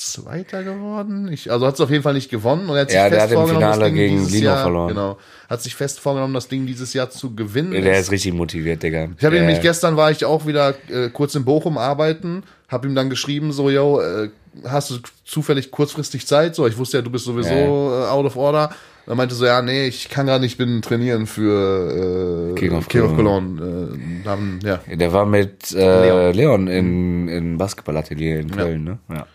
Zweiter 0.00 0.64
geworden. 0.64 1.30
Ich, 1.30 1.52
also 1.52 1.66
hat 1.66 1.74
es 1.74 1.80
auf 1.80 1.90
jeden 1.90 2.02
Fall 2.02 2.14
nicht 2.14 2.30
gewonnen. 2.30 2.68
Und 2.68 2.76
er 2.76 2.82
hat 2.82 2.90
sich 2.90 2.96
Ja, 2.96 3.10
der 3.10 3.20
fest 3.20 3.22
hat 3.22 3.30
im 3.30 3.36
vorgenommen, 3.36 3.60
das 3.60 3.74
Finale 3.74 3.90
Ding 3.90 3.94
gegen 3.94 4.16
dieses 4.16 4.32
Lino 4.32 4.46
Jahr, 4.46 4.62
verloren. 4.62 4.88
Genau. 4.88 5.18
Hat 5.48 5.62
sich 5.62 5.74
fest 5.74 6.00
vorgenommen, 6.00 6.32
das 6.34 6.48
Ding 6.48 6.66
dieses 6.66 6.94
Jahr 6.94 7.10
zu 7.10 7.34
gewinnen. 7.34 7.72
Der 7.72 7.98
ist 7.98 8.10
richtig 8.10 8.32
motiviert, 8.32 8.82
Digga. 8.82 9.08
Ich 9.18 9.24
habe 9.24 9.38
nämlich 9.38 9.60
gestern 9.60 9.96
war 9.96 10.10
ich 10.10 10.24
auch 10.24 10.46
wieder 10.46 10.74
äh, 10.88 11.10
kurz 11.10 11.34
in 11.34 11.44
Bochum 11.44 11.76
arbeiten, 11.76 12.44
habe 12.68 12.88
ihm 12.88 12.94
dann 12.94 13.10
geschrieben 13.10 13.52
so, 13.52 13.68
yo, 13.68 14.00
äh, 14.00 14.30
hast 14.64 14.90
du 14.90 14.94
zufällig 15.24 15.70
kurzfristig 15.70 16.26
Zeit? 16.26 16.54
So, 16.54 16.66
ich 16.66 16.78
wusste 16.78 16.96
ja, 16.98 17.02
du 17.02 17.10
bist 17.10 17.26
sowieso 17.26 17.50
äh, 17.50 18.08
out 18.08 18.24
of 18.24 18.36
order. 18.36 18.70
Er 19.06 19.16
meinte 19.16 19.34
so, 19.34 19.44
ja, 19.44 19.60
nee, 19.60 19.86
ich 19.86 20.08
kann 20.08 20.26
gerade 20.26 20.44
nicht, 20.44 20.56
bin 20.56 20.82
trainieren 20.82 21.26
für 21.26 22.52
äh, 22.52 22.54
King 22.54 22.72
of 22.72 22.88
King 22.88 23.02
of 23.02 23.16
Cologne. 23.16 23.98
Äh, 24.24 24.28
haben, 24.28 24.60
ja. 24.64 24.80
Der 24.86 25.12
war 25.12 25.26
mit 25.26 25.72
äh, 25.72 26.32
Leon, 26.32 26.68
in, 26.68 27.28
in 27.28 27.58
Basketballatelier 27.58 28.40
in 28.40 28.50
Köln, 28.50 28.84
ne? 28.84 28.98
Ja. 29.08 29.26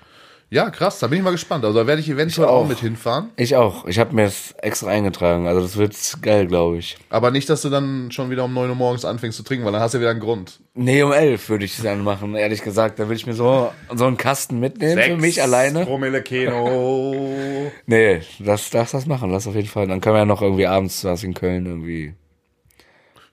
Ja, 0.56 0.70
krass, 0.70 1.00
da 1.00 1.08
bin 1.08 1.18
ich 1.18 1.24
mal 1.24 1.32
gespannt. 1.32 1.66
Also 1.66 1.78
da 1.78 1.86
werde 1.86 2.00
ich 2.02 2.10
eventuell 2.10 2.48
auch. 2.48 2.62
auch. 2.64 2.68
mit 2.68 2.80
hinfahren. 2.80 3.30
Ich 3.36 3.58
auch. 3.58 3.86
Ich 3.88 4.00
habe 4.00 4.16
mir 4.16 4.24
das 4.24 4.54
extra 4.62 4.88
eingetragen. 4.88 5.48
Also 5.48 5.60
das 5.60 5.76
wird 5.76 5.94
geil, 6.22 6.48
glaube 6.48 6.78
ich. 6.78 6.96
Aber 7.10 7.30
nicht, 7.30 7.50
dass 7.50 7.62
du 7.62 7.70
dann 7.70 8.10
schon 8.10 8.30
wieder 8.30 8.46
um 8.46 8.54
9 8.54 8.70
Uhr 8.70 8.76
morgens 8.76 9.04
anfängst 9.04 9.36
zu 9.36 9.44
trinken, 9.44 9.66
weil 9.66 9.74
dann 9.74 9.82
hast 9.82 9.94
du 9.94 9.98
ja 9.98 10.04
wieder 10.04 10.12
einen 10.12 10.22
Grund. 10.22 10.62
Nee, 10.74 11.04
um 11.04 11.12
elf 11.12 11.50
würde 11.50 11.66
ich 11.66 11.78
es 11.78 11.84
dann 11.84 12.06
machen, 12.06 12.36
ehrlich 12.36 12.62
gesagt. 12.64 13.00
Da 13.00 13.10
will 13.10 13.18
ich 13.18 13.26
mir 13.26 13.34
so, 13.34 13.74
so 13.94 14.06
einen 14.06 14.16
Kasten 14.16 14.62
mitnehmen 14.62 15.02
für 15.02 15.18
mich 15.18 15.42
alleine. 15.42 15.86
Promille 15.86 16.22
Keno. 16.24 17.34
Nee, 17.88 18.22
das 18.40 18.70
darfst 18.70 18.94
das 18.94 19.06
machen, 19.06 19.32
das 19.32 19.48
auf 19.48 19.56
jeden 19.56 19.68
Fall. 19.68 19.88
Dann 19.88 20.00
können 20.00 20.16
wir 20.16 20.20
ja 20.20 20.26
noch 20.26 20.42
irgendwie 20.42 20.68
abends 20.68 21.04
was 21.04 21.24
in 21.24 21.34
Köln 21.34 21.66
irgendwie. 21.66 22.14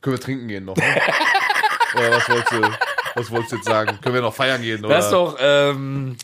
Können 0.01 0.17
wir 0.17 0.21
trinken 0.21 0.49
gehen 0.49 0.65
noch? 0.65 0.77
Ne? 0.77 0.83
oder 1.97 2.11
was 2.11 2.29
wolltest, 2.29 2.53
du, 2.53 2.63
was 3.15 3.31
wolltest 3.31 3.53
du 3.53 3.57
jetzt 3.57 3.67
sagen? 3.67 3.99
Können 4.01 4.15
wir 4.15 4.23
noch 4.23 4.35
feiern 4.35 4.63
gehen? 4.63 4.85
Oder? 4.85 4.97
Das 4.97 5.07
ist 5.07 5.13
doch, 5.13 5.37
ähm, 5.41 6.17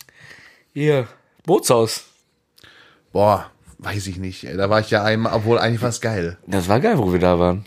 hier, 0.73 1.09
Bootshaus. 1.45 2.05
Boah, 3.13 3.51
weiß 3.79 4.07
ich 4.07 4.19
nicht. 4.19 4.45
ey. 4.45 4.57
Da 4.57 4.71
war 4.71 4.81
ich 4.81 4.91
ja 4.91 5.03
einmal, 5.03 5.33
obwohl 5.35 5.59
eigentlich 5.59 5.83
war 5.83 5.89
es 5.89 6.01
geil. 6.01 6.39
Das 6.47 6.69
war 6.69 6.81
geil, 6.81 6.99
wo 6.99 7.13
wir 7.13 7.19
da 7.21 7.39
waren. 7.39 7.65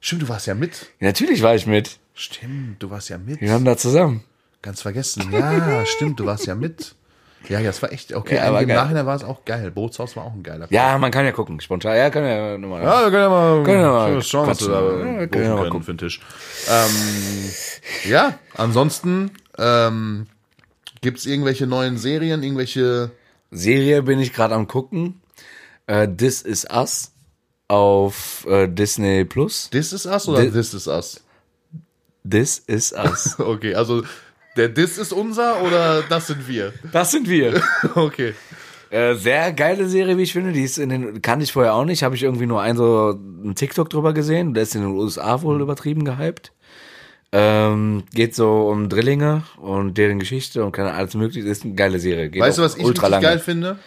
Stimmt, 0.00 0.22
du 0.22 0.28
warst 0.28 0.46
ja 0.46 0.54
mit. 0.54 0.86
Ja, 1.00 1.08
natürlich 1.08 1.42
war 1.42 1.54
ich 1.54 1.66
mit. 1.66 1.98
Stimmt, 2.14 2.82
du 2.82 2.90
warst 2.90 3.08
ja 3.08 3.18
mit. 3.18 3.40
Wir 3.40 3.50
waren 3.50 3.64
da 3.64 3.76
zusammen. 3.76 4.24
Ganz 4.62 4.82
vergessen. 4.82 5.30
Ja, 5.32 5.84
stimmt, 5.86 6.20
du 6.20 6.26
warst 6.26 6.46
ja 6.46 6.54
mit. 6.54 6.94
Ja, 7.48 7.60
ja, 7.60 7.66
das 7.66 7.80
war 7.82 7.92
echt 7.92 8.12
okay. 8.14 8.36
Ja, 8.36 8.52
war 8.52 8.62
Im 8.62 8.68
geil. 8.68 8.76
Nachhinein 8.76 9.06
war 9.06 9.14
es 9.14 9.22
auch 9.22 9.44
geil. 9.44 9.70
Bootshaus 9.70 10.16
war 10.16 10.24
auch 10.24 10.32
ein 10.34 10.42
geiler 10.42 10.66
Ja, 10.70 10.98
man 10.98 11.10
kann 11.12 11.24
ja 11.24 11.30
gucken, 11.32 11.60
spontan. 11.60 11.96
Ja, 11.96 12.10
kann 12.10 12.24
ja 12.24 12.58
nochmal. 12.58 12.82
Ja, 12.82 13.04
wir 13.04 13.10
können 13.10 13.22
ja 13.22 13.28
mal, 13.28 13.62
Können 13.62 13.82
wir 13.82 13.90
mal 13.92 14.22
schauen, 14.22 14.46
was 14.48 14.60
wir 14.60 14.68
da. 14.68 14.80
Ja, 14.80 15.26
können 15.28 15.30
wir 15.44 15.48
mal 15.50 15.56
können 15.60 15.70
gucken. 15.70 15.82
für 15.84 15.92
den 15.94 15.98
Tisch. 15.98 16.20
Ähm, 16.68 17.50
ja, 18.10 18.38
ansonsten 18.54 19.30
ähm, 19.56 20.26
gibt 21.00 21.18
es 21.18 21.26
irgendwelche 21.26 21.66
neuen 21.66 21.96
Serien, 21.98 22.42
irgendwelche 22.42 23.10
Serie 23.50 24.02
bin 24.02 24.18
ich 24.20 24.32
gerade 24.32 24.54
am 24.54 24.66
gucken. 24.68 25.20
Äh, 25.86 26.08
This 26.08 26.42
Is 26.42 26.66
Us 26.70 27.12
auf 27.68 28.46
äh, 28.48 28.68
Disney 28.68 29.24
Plus. 29.24 29.70
This 29.70 29.92
is 29.92 30.06
Us 30.06 30.28
oder 30.28 30.42
Thi- 30.42 30.50
This 30.52 30.74
is 30.74 30.86
Us? 30.86 31.20
This 32.28 32.58
Is 32.66 32.92
Us. 32.92 33.36
Okay, 33.38 33.74
also 33.74 34.02
der 34.56 34.72
This 34.74 34.98
ist 34.98 35.12
unser 35.12 35.62
oder 35.62 36.02
das 36.02 36.26
sind 36.26 36.46
wir? 36.48 36.72
Das 36.92 37.10
sind 37.10 37.28
wir. 37.28 37.62
Okay. 37.94 38.34
Äh, 38.90 39.14
sehr 39.16 39.52
geile 39.52 39.86
Serie, 39.88 40.16
wie 40.16 40.22
ich 40.22 40.32
finde. 40.32 40.52
Die 40.52 40.62
ist 40.64 40.78
in 40.78 40.88
den, 40.88 41.20
kannte 41.20 41.44
ich 41.44 41.52
vorher 41.52 41.74
auch 41.74 41.84
nicht. 41.84 42.02
Habe 42.02 42.14
ich 42.16 42.22
irgendwie 42.22 42.46
nur 42.46 42.62
ein 42.62 42.74
so 42.76 43.10
ein 43.10 43.54
TikTok 43.54 43.90
drüber 43.90 44.14
gesehen. 44.14 44.54
Der 44.54 44.62
ist 44.62 44.74
in 44.74 44.80
den 44.80 44.92
USA 44.92 45.42
wohl 45.42 45.60
übertrieben 45.60 46.04
gehypt. 46.06 46.52
Ähm, 47.30 48.04
geht 48.14 48.34
so 48.34 48.68
um 48.70 48.88
Drillinge 48.88 49.42
und 49.58 49.98
deren 49.98 50.18
Geschichte 50.18 50.64
und 50.64 50.72
keine 50.72 50.94
alles 50.94 51.14
mögliche. 51.14 51.46
Ist 51.46 51.64
eine 51.64 51.74
geile 51.74 51.98
Serie. 52.00 52.30
Geht 52.30 52.40
Weißt 52.40 52.56
du, 52.58 52.62
was 52.62 52.76
ich 52.76 52.84
ultra 52.84 53.06
richtig 53.06 53.10
lange. 53.10 53.22
geil 53.26 53.38
finde? 53.38 53.78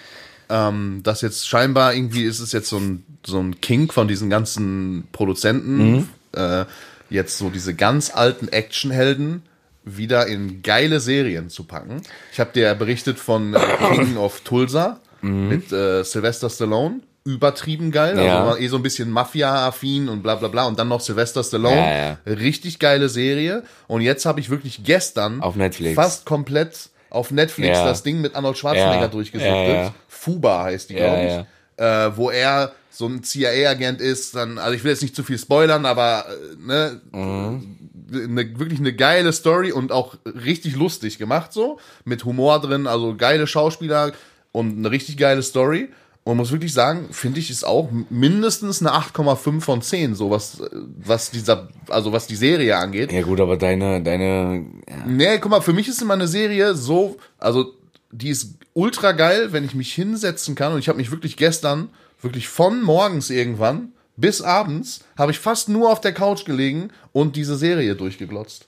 Ähm, 0.50 1.00
dass 1.04 1.22
jetzt 1.22 1.48
scheinbar 1.48 1.94
irgendwie 1.96 2.24
ist 2.24 2.40
es 2.40 2.52
jetzt 2.52 2.70
so 2.70 2.78
ein, 2.78 3.04
so 3.26 3.40
ein 3.40 3.60
King 3.62 3.92
von 3.92 4.08
diesen 4.08 4.30
ganzen 4.30 5.08
Produzenten, 5.12 5.92
Mhm. 5.94 6.08
äh, 6.36 6.66
jetzt 7.10 7.38
so 7.38 7.50
diese 7.50 7.74
ganz 7.74 8.12
alten 8.14 8.48
Actionhelden 8.50 9.42
wieder 9.86 10.28
in 10.28 10.62
geile 10.62 11.00
Serien 11.00 11.50
zu 11.50 11.64
packen. 11.64 12.02
Ich 12.32 12.40
habe 12.40 12.52
dir 12.54 12.64
ja 12.64 12.74
berichtet 12.76 13.18
von 13.18 13.56
äh, 13.56 13.60
King 13.96 14.18
of 14.18 14.42
Tulsa 14.42 15.00
Mhm. 15.24 15.48
mit 15.50 15.72
äh, 15.72 16.04
Sylvester 16.04 16.50
Stallone. 16.50 17.00
Übertrieben 17.24 17.92
geil, 17.92 18.18
Ja. 18.18 18.38
also 18.40 18.50
war 18.52 18.60
eh 18.60 18.68
so 18.68 18.78
ein 18.78 18.84
bisschen 18.84 19.12
Mafia-affin 19.12 20.10
und 20.10 20.24
bla 20.24 20.36
bla 20.36 20.48
bla. 20.48 20.66
Und 20.66 20.80
dann 20.80 20.88
noch 20.88 21.02
Sylvester 21.02 21.44
Stallone. 21.44 21.76
Ja, 21.76 22.08
ja. 22.08 22.18
Richtig 22.26 22.80
geile 22.80 23.10
Serie. 23.10 23.64
Und 23.88 24.02
jetzt 24.02 24.26
habe 24.26 24.40
ich 24.40 24.50
wirklich 24.50 24.84
gestern 24.84 25.42
Auf 25.42 25.56
Netflix. 25.56 25.96
fast 25.96 26.26
komplett 26.26 26.90
auf 27.12 27.30
Netflix 27.30 27.78
das 27.78 28.04
Ding 28.04 28.22
mit 28.22 28.36
Arnold 28.36 28.58
Schwarzenegger 28.58 29.12
ja. 29.40 29.94
Fuba 30.08 30.64
heißt 30.64 30.90
die, 30.90 30.96
glaube 30.96 31.46
ich. 31.78 31.84
Äh, 31.84 32.16
wo 32.18 32.30
er 32.30 32.72
so 32.90 33.06
ein 33.08 33.24
CIA-Agent 33.24 34.02
ist, 34.02 34.36
dann, 34.36 34.58
also 34.58 34.74
ich 34.74 34.84
will 34.84 34.92
jetzt 34.92 35.02
nicht 35.02 35.16
zu 35.16 35.24
viel 35.24 35.38
spoilern, 35.38 35.86
aber 35.86 36.26
äh, 36.28 36.56
ne, 36.66 37.02
Mhm. 37.12 37.78
ne, 38.10 38.60
wirklich 38.60 38.80
eine 38.80 38.94
geile 38.94 39.32
Story 39.34 39.72
und 39.72 39.92
auch 39.92 40.16
richtig 40.26 40.76
lustig 40.76 41.18
gemacht 41.18 41.54
so, 41.54 41.80
mit 42.06 42.24
Humor 42.26 42.60
drin, 42.62 42.88
also 42.88 43.16
geile 43.16 43.46
Schauspieler 43.48 44.12
und 44.52 44.78
eine 44.78 44.92
richtig 44.92 45.18
geile 45.18 45.42
Story. 45.44 45.90
Und 46.24 46.38
muss 46.38 46.52
wirklich 46.52 46.74
sagen, 46.74 47.08
finde 47.12 47.40
ich, 47.40 47.50
ist 47.50 47.66
auch 47.66 47.90
mindestens 48.10 48.80
eine 48.80 48.92
8,5 48.92 49.62
von 49.62 49.82
10, 49.82 50.14
so 50.14 50.30
was, 50.30 50.62
was 51.04 51.32
dieser, 51.32 51.70
also 51.90 52.12
was 52.14 52.28
die 52.28 52.36
Serie 52.36 52.78
angeht. 52.78 53.12
Ja 53.12 53.24
gut, 53.24 53.40
aber 53.40 53.58
deine, 53.58 54.04
deine, 54.04 54.66
ja, 54.88 55.06
Nee, 55.08 55.40
guck 55.40 55.50
mal, 55.50 55.62
für 55.62 55.74
mich 55.74 55.88
ist 55.88 56.02
immer 56.02 56.14
eine 56.14 56.28
Serie 56.28 56.76
so, 56.76 57.18
also 57.40 57.74
die 58.12 58.30
ist 58.30 58.56
ultra 58.74 59.14
geil, 59.14 59.52
wenn 59.52 59.66
ich 59.66 59.74
mich 59.74 59.94
hinsetzen 59.94 60.54
kann 60.54 60.74
und 60.74 60.80
ich 60.80 60.90
habe 60.90 61.00
mich 61.00 61.10
wirklich 61.10 61.38
gestern, 61.38 61.90
wirklich 62.22 62.48
von 62.48 62.84
morgens 62.84 63.32
irgendwann 63.32 63.94
bis 64.16 64.44
abends, 64.44 65.04
habe 65.18 65.32
ich 65.32 65.40
fast 65.40 65.70
nur 65.70 65.92
auf 65.92 66.02
der 66.02 66.14
Couch 66.14 66.46
gelegen 66.46 66.90
und 67.14 67.36
diese 67.36 67.58
Serie 67.58 67.96
durchgeglotzt. 67.96 68.68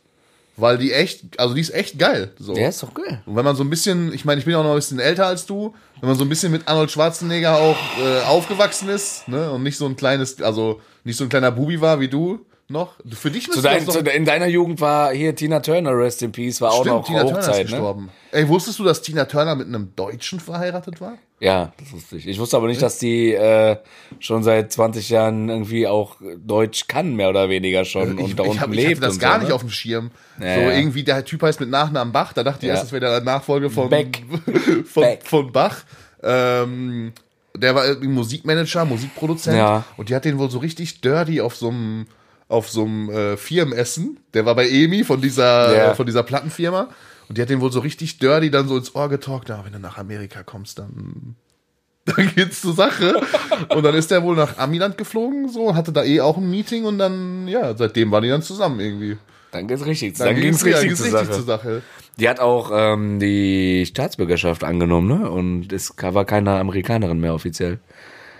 Weil 0.55 0.77
die 0.77 0.91
echt, 0.91 1.39
also 1.39 1.55
die 1.55 1.61
ist 1.61 1.73
echt 1.73 1.97
geil. 1.97 2.31
So. 2.37 2.53
der 2.53 2.69
ist 2.69 2.83
doch 2.83 2.93
geil. 2.93 3.21
Und 3.25 3.35
wenn 3.35 3.45
man 3.45 3.55
so 3.55 3.63
ein 3.63 3.69
bisschen, 3.69 4.13
ich 4.13 4.23
meine, 4.23 4.39
ich 4.39 4.45
bin 4.45 4.53
auch 4.53 4.63
noch 4.63 4.71
ein 4.71 4.75
bisschen 4.75 4.99
älter 4.99 5.25
als 5.25 5.45
du, 5.45 5.73
wenn 5.99 6.09
man 6.09 6.17
so 6.17 6.25
ein 6.25 6.29
bisschen 6.29 6.51
mit 6.51 6.67
Arnold 6.67 6.91
Schwarzenegger 6.91 7.57
auch 7.57 7.77
äh, 7.99 8.21
aufgewachsen 8.25 8.89
ist, 8.89 9.27
ne, 9.27 9.51
und 9.51 9.63
nicht 9.63 9.77
so 9.77 9.87
ein 9.87 9.95
kleines, 9.95 10.41
also 10.41 10.79
nicht 11.03 11.17
so 11.17 11.23
ein 11.23 11.29
kleiner 11.29 11.51
Bubi 11.51 11.81
war 11.81 11.99
wie 11.99 12.07
du 12.07 12.45
noch, 12.69 12.95
für 13.11 13.29
dich 13.29 13.51
Zu 13.51 13.61
dein, 13.61 13.85
das 13.85 13.95
zu, 13.95 13.99
in 13.99 14.25
deiner 14.25 14.47
Jugend 14.47 14.79
war 14.79 15.13
hier 15.13 15.35
Tina 15.35 15.59
Turner, 15.59 15.97
Rest 15.97 16.23
in 16.23 16.31
Peace, 16.31 16.61
war 16.61 16.71
auch 16.71 16.81
Stimmt, 16.81 16.95
noch 16.95 17.05
Tina 17.05 17.21
Turner 17.23 17.39
ist 17.39 17.47
Hochzeit, 17.47 17.65
ne? 17.65 17.71
gestorben. 17.71 18.09
Ey, 18.31 18.47
wusstest 18.47 18.79
du, 18.79 18.83
dass 18.83 19.01
Tina 19.01 19.25
Turner 19.25 19.55
mit 19.55 19.67
einem 19.67 19.93
Deutschen 19.95 20.39
verheiratet 20.39 21.01
war? 21.01 21.17
Ja, 21.39 21.73
das 21.77 21.91
wusste 21.91 22.15
ich. 22.15 22.25
Ich 22.25 22.39
wusste 22.39 22.55
aber 22.55 22.67
nicht, 22.67 22.81
dass 22.81 22.99
die 22.99 23.33
äh, 23.33 23.75
schon 24.19 24.43
seit 24.43 24.71
20 24.71 25.09
Jahren 25.09 25.49
irgendwie 25.49 25.87
auch 25.87 26.15
Deutsch 26.37 26.87
kann, 26.87 27.15
mehr 27.15 27.29
oder 27.29 27.49
weniger 27.49 27.83
schon 27.83 28.17
Ich, 28.17 28.23
und 28.23 28.39
da 28.39 28.43
ich, 28.43 28.49
unten 28.51 28.61
hab, 28.61 28.69
ich 28.69 28.75
lebt. 28.77 28.91
hatte 28.91 29.01
das 29.01 29.19
gar 29.19 29.33
so, 29.33 29.39
nicht 29.39 29.49
ne? 29.49 29.55
auf 29.55 29.61
dem 29.61 29.69
Schirm. 29.69 30.11
Ja, 30.39 30.55
so 30.55 30.61
ja. 30.61 30.71
irgendwie, 30.71 31.03
der 31.03 31.25
Typ 31.25 31.43
heißt 31.43 31.59
mit 31.59 31.69
Nachnamen 31.69 32.13
Bach. 32.13 32.31
Da 32.31 32.43
dachte 32.43 32.59
ich 32.65 32.69
Ja. 32.69 32.75
erst, 32.75 32.85
das 32.85 32.91
wäre 32.93 33.01
der 33.01 33.21
Nachfolge 33.21 33.69
von, 33.69 33.89
Beck. 33.89 34.23
von, 34.85 35.03
Beck. 35.03 35.23
von 35.25 35.51
Bach. 35.51 35.83
Ähm, 36.23 37.11
der 37.55 37.75
war 37.75 37.85
irgendwie 37.85 38.07
Musikmanager, 38.07 38.85
Musikproduzent. 38.85 39.57
Ja. 39.57 39.83
Und 39.97 40.07
die 40.09 40.15
hat 40.15 40.25
den 40.25 40.39
wohl 40.39 40.49
so 40.49 40.59
richtig 40.59 41.01
dirty 41.01 41.41
auf 41.41 41.55
so 41.57 41.69
einem 41.69 42.07
auf 42.53 42.69
so 42.69 42.85
einem 42.85 43.09
äh, 43.09 43.37
Firmenessen. 43.37 44.19
Der 44.33 44.45
war 44.45 44.55
bei 44.55 44.69
EMI 44.69 45.03
von 45.03 45.21
dieser, 45.21 45.75
Ja. 45.75 45.91
äh, 45.91 45.95
von 45.95 46.05
dieser 46.05 46.23
Plattenfirma. 46.23 46.89
Und 47.29 47.37
die 47.37 47.41
hat 47.41 47.49
den 47.49 47.61
wohl 47.61 47.71
so 47.71 47.79
richtig 47.79 48.19
dirty 48.19 48.51
dann 48.51 48.67
so 48.67 48.77
ins 48.77 48.93
Ohr 48.95 49.09
getalkt. 49.09 49.45
Na, 49.49 49.63
wenn 49.65 49.73
du 49.73 49.79
nach 49.79 49.97
Amerika 49.97 50.43
kommst, 50.43 50.79
dann 50.79 51.35
dann 52.05 52.31
geht's 52.35 52.61
zur 52.61 52.73
Sache. 52.73 53.21
Und 53.69 53.83
dann 53.83 53.95
ist 53.95 54.11
der 54.11 54.23
wohl 54.23 54.35
nach 54.35 54.57
Amiland 54.57 54.97
geflogen, 54.97 55.47
so, 55.49 55.73
hatte 55.73 55.93
da 55.93 56.03
eh 56.03 56.19
auch 56.19 56.37
ein 56.37 56.49
Meeting 56.49 56.83
und 56.83 56.97
dann, 56.97 57.47
ja, 57.47 57.75
seitdem 57.77 58.11
waren 58.11 58.23
die 58.23 58.29
dann 58.29 58.41
zusammen 58.41 58.79
irgendwie. 58.81 59.17
Dann 59.51 59.67
ging's 59.67 59.85
richtig, 59.85 60.17
dann, 60.17 60.35
ging's 60.35 60.65
richtig, 60.65 60.83
ging's 60.87 60.97
zur, 60.97 61.05
richtig 61.07 61.27
Sache. 61.27 61.31
zur 61.31 61.43
Sache. 61.43 61.81
Die 62.17 62.27
hat 62.27 62.39
auch 62.39 62.71
ähm, 62.73 63.19
die 63.19 63.85
Staatsbürgerschaft 63.85 64.63
angenommen, 64.63 65.07
ne? 65.07 65.29
Und 65.31 65.71
es 65.71 65.93
war 66.01 66.25
keine 66.25 66.51
Amerikanerin 66.59 67.19
mehr 67.19 67.33
offiziell. 67.33 67.79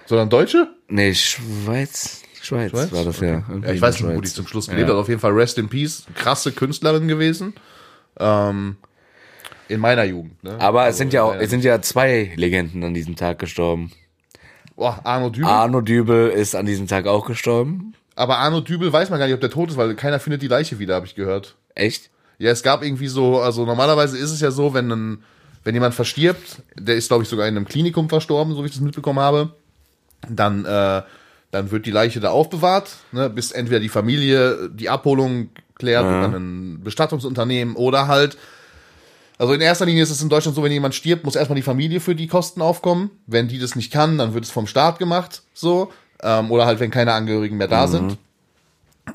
Sondern 0.08 0.30
Deutsche? 0.30 0.68
Nee, 0.90 1.14
Schweiz. 1.14 2.23
Schweiz, 2.44 2.72
Schweiz? 2.72 2.92
war 2.92 3.06
das 3.06 3.20
ja. 3.22 3.44
Irgendwie 3.48 3.68
Ja, 3.68 3.74
ich 3.74 3.82
weiß 3.82 4.02
nicht, 4.02 4.16
wo 4.16 4.22
die 4.22 4.30
zum 4.30 4.46
Schluss 4.48 4.68
Ja. 4.68 4.74
gelebt 4.74 4.90
hat. 4.90 4.98
Auf 4.98 5.08
jeden 5.08 5.20
Fall 5.22 5.32
Rest 5.32 5.58
in 5.58 5.70
Peace. 5.70 6.04
Krasse 6.16 6.52
Künstlerin 6.52 7.08
gewesen. 7.08 7.54
Ähm, 8.20 8.76
in 9.70 9.80
meiner 9.80 10.04
Jugend. 10.04 10.44
Ne? 10.44 10.60
Aber 10.60 10.82
es 10.82 10.88
Also 10.88 10.98
sind 11.00 11.14
ja 11.14 11.24
auch, 11.24 11.36
es 11.36 11.50
sind 11.50 11.64
ja 11.64 11.82
zwei 11.82 12.34
Legenden 12.36 12.84
an 12.84 12.94
diesem 12.94 13.16
Tag 13.16 13.40
gestorben. 13.40 13.92
Boah, 14.76 15.00
Arno 15.04 15.30
Dübel. 15.30 15.50
Arno 15.50 15.82
Dübel 15.82 16.30
ist 16.30 16.56
an 16.56 16.66
diesem 16.66 16.88
Tag 16.88 17.08
auch 17.08 17.26
gestorben. 17.26 17.94
Aber 18.16 18.38
Arno 18.40 18.60
Dübel 18.60 18.92
weiß 18.92 19.10
man 19.10 19.20
gar 19.20 19.26
nicht, 19.26 19.36
ob 19.36 19.42
der 19.42 19.50
tot 19.50 19.70
ist, 19.70 19.78
weil 19.78 19.96
keiner 19.96 20.20
findet 20.20 20.42
die 20.42 20.48
Leiche 20.48 20.80
wieder, 20.80 20.96
habe 20.96 21.06
ich 21.06 21.16
gehört. 21.16 21.56
Echt? 21.76 22.10
Ja, 22.40 22.52
es 22.52 22.62
gab 22.62 22.84
irgendwie 22.84 23.08
so, 23.08 23.40
also 23.40 23.66
normalerweise 23.66 24.18
ist 24.18 24.32
es 24.32 24.42
ja 24.42 24.52
so, 24.52 24.74
wenn 24.74 24.92
ein, 24.92 25.24
wenn 25.64 25.74
jemand 25.74 25.96
verstirbt, 25.96 26.62
der 26.78 26.96
ist, 26.96 27.08
glaube 27.08 27.24
ich, 27.24 27.30
sogar 27.30 27.48
in 27.48 27.56
einem 27.56 27.66
Klinikum 27.68 28.10
verstorben, 28.10 28.54
so 28.54 28.64
wie 28.64 28.68
ich 28.68 28.74
das 28.74 28.82
mitbekommen 28.82 29.20
habe, 29.20 29.54
dann, 30.28 30.66
äh, 30.66 31.02
dann 31.54 31.70
wird 31.70 31.86
die 31.86 31.92
Leiche 31.92 32.20
da 32.20 32.32
aufbewahrt, 32.32 32.90
ne, 33.12 33.30
bis 33.30 33.52
entweder 33.52 33.80
die 33.80 33.90
Familie 33.90 34.70
die 34.70 34.90
Abholung 34.90 35.50
klärt 35.76 36.04
oder 36.04 36.36
ein 36.36 36.82
Bestattungsunternehmen 36.84 37.76
oder 37.76 38.08
halt, 38.08 38.38
also 39.38 39.54
in 39.54 39.62
erster 39.62 39.86
Linie 39.86 40.02
ist 40.02 40.10
es 40.10 40.22
in 40.22 40.30
Deutschland 40.30 40.56
so, 40.56 40.64
wenn 40.64 40.72
jemand 40.72 40.96
stirbt, 40.96 41.26
muss 41.26 41.36
erstmal 41.36 41.56
die 41.56 41.62
Familie 41.62 42.00
für 42.00 42.16
die 42.16 42.26
Kosten 42.26 42.62
aufkommen. 42.62 43.12
Wenn 43.28 43.48
die 43.48 43.60
das 43.60 43.76
nicht 43.76 43.92
kann, 43.92 44.18
dann 44.18 44.34
wird 44.34 44.46
es 44.46 44.52
vom 44.52 44.66
Staat 44.66 44.98
gemacht, 44.98 45.44
so. 45.54 45.92
Ähm, 46.24 46.50
oder 46.50 46.66
halt, 46.66 46.80
wenn 46.80 46.90
keine 46.90 47.14
Angehörigen 47.14 47.58
mehr 47.58 47.68
da 47.68 47.88
sind. 47.88 48.18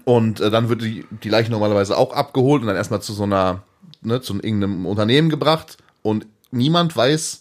Und 0.05 0.41
äh, 0.41 0.51
dann 0.51 0.69
wird 0.69 0.83
die, 0.83 1.07
die 1.25 1.29
Leiche 1.29 1.51
normalerweise 1.51 1.97
auch 1.97 2.13
abgeholt 2.13 2.63
und 2.63 2.69
dann 2.69 2.77
erstmal 2.77 3.03
zu 3.03 3.15
so 3.15 3.25
einer, 3.25 3.63
ne, 4.03 4.21
zu 4.21 4.35
irgendeinem 4.35 4.87
Unternehmen 4.87 5.29
gebracht. 5.29 5.79
Und 6.03 6.27
niemand 6.53 6.97
weiß, 6.97 7.41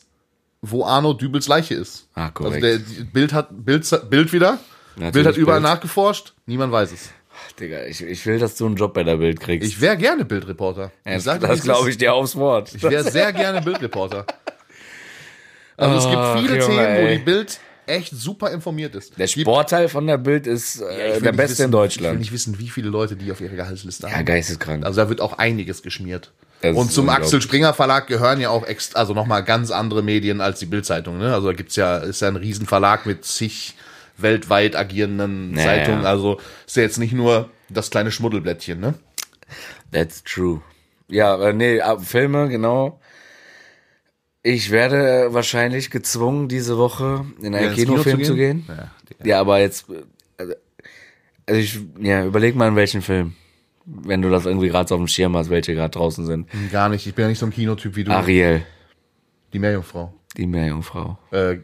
wo 0.62 0.86
Arno 0.86 1.14
Dübels 1.14 1.48
Leiche 1.48 1.76
ist. 1.76 2.08
Ah, 2.16 2.30
korrekt. 2.30 2.64
Also 2.64 2.78
der 2.80 3.04
Bild 3.06 3.34
hat 3.34 3.50
Bild, 3.52 4.10
Bild 4.10 4.34
wieder. 4.34 4.58
Natürlich 4.98 5.14
Bild 5.14 5.28
hat 5.28 5.38
überall 5.38 5.62
Bild. 5.62 5.74
nachgeforscht. 5.74 6.34
Niemand 6.46 6.72
weiß 6.72 6.92
es. 6.92 7.10
Digga, 7.60 7.86
ich, 7.86 8.02
ich 8.02 8.26
will, 8.26 8.40
dass 8.40 8.56
du 8.56 8.66
einen 8.66 8.76
Job 8.76 8.94
bei 8.94 9.04
der 9.04 9.18
Bild 9.18 9.40
kriegst. 9.40 9.68
Ich 9.68 9.80
wäre 9.80 9.96
gerne 9.98 10.26
Bildreporter. 10.26 10.92
Ja, 11.06 11.18
Ich 11.18 11.24
sag 11.24 11.40
das 11.40 11.60
es 11.60 11.64
glaube 11.64 11.90
ich 11.90 11.98
dir 11.98 12.14
aufs 12.14 12.36
Wort. 12.36 12.74
Ich 12.76 12.84
wäre 12.84 13.04
sehr 13.10 13.32
gerne 13.34 13.62
Bildreporter. 13.62 14.26
Also 15.78 15.98
es 15.98 16.06
Ach, 16.06 16.36
gibt 16.36 16.48
viele 16.50 16.60
Junge, 16.62 16.76
Themen, 16.76 17.04
wo 17.06 17.12
die 17.12 17.20
Bild 17.20 17.60
echt 17.86 18.12
super 18.16 18.52
informiert 18.52 18.96
ist. 18.96 19.18
Der 19.18 19.28
Sportteil 19.28 19.88
von 19.88 20.08
der 20.08 20.18
Bild 20.18 20.48
ist 20.48 20.82
äh, 20.82 21.16
will 21.16 21.22
der 21.22 21.32
beste 21.32 21.52
wissen, 21.52 21.52
in 21.52 21.54
Ich 21.54 21.62
will 21.62 21.70
Deutschland. 21.72 22.20
nicht 22.20 22.32
wissen, 22.32 22.60
wie 22.60 22.70
viele 22.70 22.90
Leute 22.90 23.16
die 23.16 23.32
auf 23.32 23.40
ihre 23.40 23.56
Gehaltsliste 23.56 24.08
Ja, 24.08 24.14
haben. 24.14 24.26
geisteskrank. 24.26 24.84
Also 24.86 25.02
da 25.02 25.10
wird 25.10 25.22
auch 25.22 25.38
einiges 25.38 25.84
geschmiert. 25.84 26.32
Das 26.62 26.76
Und 26.76 26.92
zum. 26.92 27.08
Axel 27.10 27.40
Springer 27.42 27.74
Verlag 27.76 28.08
gehören 28.08 28.42
ja 28.42 28.50
auch 28.50 28.66
ext 28.66 28.96
also 28.98 29.14
nochmal 29.14 29.44
ganz 29.44 29.70
andere 29.70 30.02
Medien 30.02 30.42
als 30.42 30.58
die 30.60 30.66
Bildzeitung. 30.66 31.20
Ne? 31.20 31.32
Also 31.34 31.48
da 31.48 31.54
gibt's 31.54 31.76
ja, 31.76 31.98
ist 31.98 32.22
ja 32.22 32.28
ein 32.30 32.36
Riesenverlag 32.36 33.06
mit 33.06 33.24
zig 33.24 33.76
weltweit 34.18 34.76
agierenden 34.76 35.56
Ja, 35.56 35.64
Zeitungen. 35.64 36.06
Also 36.06 36.40
ist 36.66 36.76
ja 36.76 36.84
jetzt 36.84 36.98
nicht 36.98 37.14
nur 37.14 37.50
das 37.70 37.90
kleine 37.90 38.12
Schmuddelblättchen, 38.12 38.80
ne? 38.80 38.94
That's 39.92 40.24
true. 40.24 40.62
Ja, 41.10 41.38
äh, 41.42 41.54
nee, 41.54 41.80
ab- 41.82 42.04
Filme, 42.04 42.50
genau. 42.50 43.00
Ich 44.44 44.72
werde 44.72 45.34
wahrscheinlich 45.34 45.90
gezwungen, 45.92 46.48
diese 46.48 46.78
Woche 46.78 47.26
in 47.40 47.48
einen 47.48 47.56
Ja, 47.56 47.70
ins 47.70 47.76
Kino 47.76 47.92
Kinofilm 47.94 48.20
zu 48.24 48.28
zu 48.28 48.36
gehen? 48.36 48.66
gehen. 48.68 48.78
Ja, 48.78 49.26
Ja, 49.26 49.40
aber 49.42 49.60
jetzt, 49.60 49.90
äh, 49.90 50.04
also 51.46 51.60
ich, 51.60 51.80
ja, 52.00 52.26
überleg 52.26 52.56
mal 52.56 52.68
in 52.70 52.76
welchen 52.76 53.02
Film. 53.02 53.34
Wenn 53.86 54.22
du 54.22 54.30
das 54.30 54.46
irgendwie 54.46 54.68
gerade 54.68 54.88
so 54.88 54.96
auf 54.96 55.02
dem 55.02 55.08
Schirm 55.08 55.36
hast, 55.38 55.50
welche 55.50 55.74
gerade 55.74 55.92
draußen 55.92 56.26
sind. 56.26 56.48
Gar 56.72 56.90
nicht. 56.90 57.08
Ich 57.08 57.16
bin 57.16 57.24
ja 57.24 57.30
nicht 57.30 57.40
so 57.40 57.46
ein 57.46 57.54
Kinotyp 57.54 57.96
wie 57.96 58.04
du. 58.04 58.12
Ariel, 58.12 58.64
Die 59.54 59.60
Meerjungfrau. 59.60 60.14
Die 60.38 60.48
Meerjungfrau. 60.48 61.18
Äh, 61.32 61.58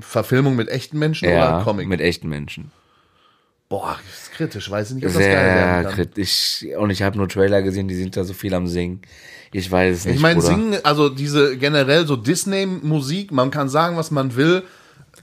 Verfilmung 0.00 0.56
mit 0.56 0.68
echten 0.68 0.98
Menschen 0.98 1.28
Ja, 1.28 1.56
oder 1.56 1.64
Comic? 1.64 1.88
mit 1.88 2.00
echten 2.00 2.28
Menschen. 2.28 2.70
Boah, 3.68 3.96
ist 4.12 4.32
kritisch. 4.32 4.70
Weiß 4.70 4.90
ich 4.90 4.96
nicht, 4.96 5.06
ob 5.06 5.12
das 5.14 5.22
geil 5.22 5.32
werden 5.34 5.84
kann. 5.86 5.94
kritisch. 5.94 6.64
Und 6.78 6.90
ich 6.90 7.02
habe 7.02 7.16
nur 7.16 7.28
Trailer 7.28 7.62
gesehen, 7.62 7.88
die 7.88 7.94
sind 7.94 8.16
da 8.16 8.24
so 8.24 8.34
viel 8.34 8.52
am 8.54 8.66
Singen. 8.66 9.00
Ich 9.50 9.70
weiß 9.70 9.96
es 9.98 10.04
nicht. 10.04 10.16
Ich 10.16 10.20
meine, 10.20 10.40
singen, 10.42 10.76
also 10.82 11.08
diese 11.08 11.56
generell 11.56 12.06
so 12.06 12.16
Disney-Musik, 12.16 13.32
man 13.32 13.50
kann 13.50 13.68
sagen, 13.68 13.96
was 13.96 14.10
man 14.10 14.36
will. 14.36 14.62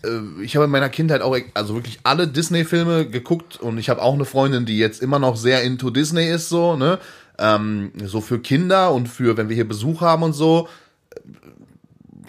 Äh, 0.03 0.43
Ich 0.43 0.55
habe 0.55 0.65
in 0.65 0.71
meiner 0.71 0.89
Kindheit 0.89 1.21
auch 1.21 1.37
also 1.53 1.75
wirklich 1.75 1.99
alle 2.03 2.27
Disney-Filme 2.27 3.07
geguckt 3.07 3.57
und 3.59 3.77
ich 3.77 3.89
habe 3.89 4.01
auch 4.01 4.13
eine 4.15 4.25
Freundin, 4.25 4.65
die 4.65 4.79
jetzt 4.79 5.01
immer 5.01 5.19
noch 5.19 5.35
sehr 5.35 5.61
into 5.63 5.89
Disney 5.91 6.27
ist, 6.27 6.49
so, 6.49 6.75
ne? 6.75 6.97
Ähm, 7.37 7.91
so 8.03 8.19
für 8.19 8.39
Kinder 8.39 8.91
und 8.93 9.07
für, 9.07 9.37
wenn 9.37 9.47
wir 9.47 9.55
hier 9.55 9.67
Besuch 9.67 10.01
haben 10.01 10.23
und 10.23 10.33
so, 10.33 10.67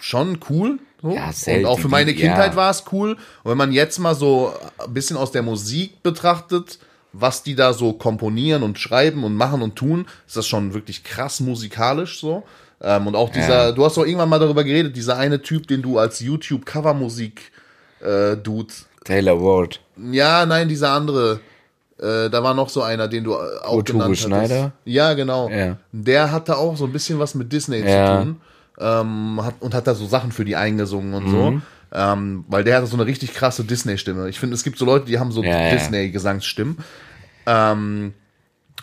schon 0.01 0.39
cool. 0.49 0.79
So. 1.01 1.15
Ja, 1.15 1.27
und 1.27 1.35
selten, 1.35 1.65
auch 1.65 1.79
für 1.79 1.87
meine 1.87 2.11
ja. 2.11 2.17
Kindheit 2.17 2.55
war 2.55 2.69
es 2.69 2.83
cool. 2.91 3.11
Und 3.43 3.51
wenn 3.51 3.57
man 3.57 3.71
jetzt 3.71 3.97
mal 3.99 4.13
so 4.13 4.53
ein 4.85 4.93
bisschen 4.93 5.17
aus 5.17 5.31
der 5.31 5.41
Musik 5.41 6.03
betrachtet, 6.03 6.79
was 7.13 7.43
die 7.43 7.55
da 7.55 7.73
so 7.73 7.93
komponieren 7.93 8.63
und 8.63 8.77
schreiben 8.79 9.23
und 9.23 9.35
machen 9.35 9.61
und 9.61 9.75
tun, 9.75 10.05
ist 10.27 10.37
das 10.37 10.47
schon 10.47 10.73
wirklich 10.73 11.03
krass 11.03 11.39
musikalisch 11.39 12.19
so. 12.19 12.43
Ähm, 12.81 13.07
und 13.07 13.15
auch 13.15 13.29
dieser, 13.29 13.67
Ja. 13.67 13.71
du 13.71 13.83
hast 13.85 13.97
doch 13.97 14.05
irgendwann 14.05 14.29
mal 14.29 14.39
darüber 14.39 14.63
geredet, 14.63 14.95
dieser 14.95 15.17
eine 15.17 15.41
Typ, 15.41 15.67
den 15.67 15.81
du 15.81 15.97
als 15.97 16.19
YouTube-Covermusik 16.19 17.51
äh. 18.01 18.37
Taylor 19.03 19.41
Ward. 19.41 19.79
Ja, 20.11 20.45
nein, 20.45 20.69
dieser 20.69 20.91
andere. 20.91 21.39
Äh, 21.99 22.29
da 22.29 22.41
war 22.43 22.53
noch 22.55 22.69
so 22.69 22.81
einer, 22.81 23.07
den 23.07 23.23
du 23.23 23.33
äh, 23.33 23.35
auch 23.63 23.77
Udo 23.77 23.93
genannt 23.93 24.03
hattest. 24.09 24.23
Schneider? 24.23 24.71
Ja, 24.85 25.13
genau. 25.13 25.49
Ja. 25.49 25.77
Der 25.91 26.31
hatte 26.31 26.57
auch 26.57 26.75
so 26.77 26.85
ein 26.85 26.91
bisschen 26.91 27.19
was 27.19 27.35
mit 27.35 27.51
Disney 27.53 27.79
Ja. 27.87 28.19
zu 28.19 28.23
tun. 28.25 28.41
Ähm, 28.79 29.39
hat, 29.43 29.55
und 29.59 29.73
hat 29.73 29.85
da 29.87 29.93
so 29.95 30.07
Sachen 30.07 30.31
für 30.31 30.45
die 30.45 30.55
eingesungen 30.55 31.13
und 31.13 31.25
Mhm. 31.25 31.29
so. 31.29 31.61
Ähm, 31.93 32.45
weil 32.47 32.63
der 32.63 32.77
hatte 32.77 32.87
so 32.87 32.95
eine 32.95 33.05
richtig 33.05 33.33
krasse 33.33 33.63
Disney-Stimme. 33.65 34.29
Ich 34.29 34.39
finde, 34.39 34.55
es 34.55 34.63
gibt 34.63 34.77
so 34.77 34.85
Leute, 34.85 35.05
die 35.05 35.19
haben 35.19 35.31
so 35.31 35.43
Ja. 35.43 35.69
Disney-Gesangsstimmen. 35.69 36.77
Ähm, 37.45 38.13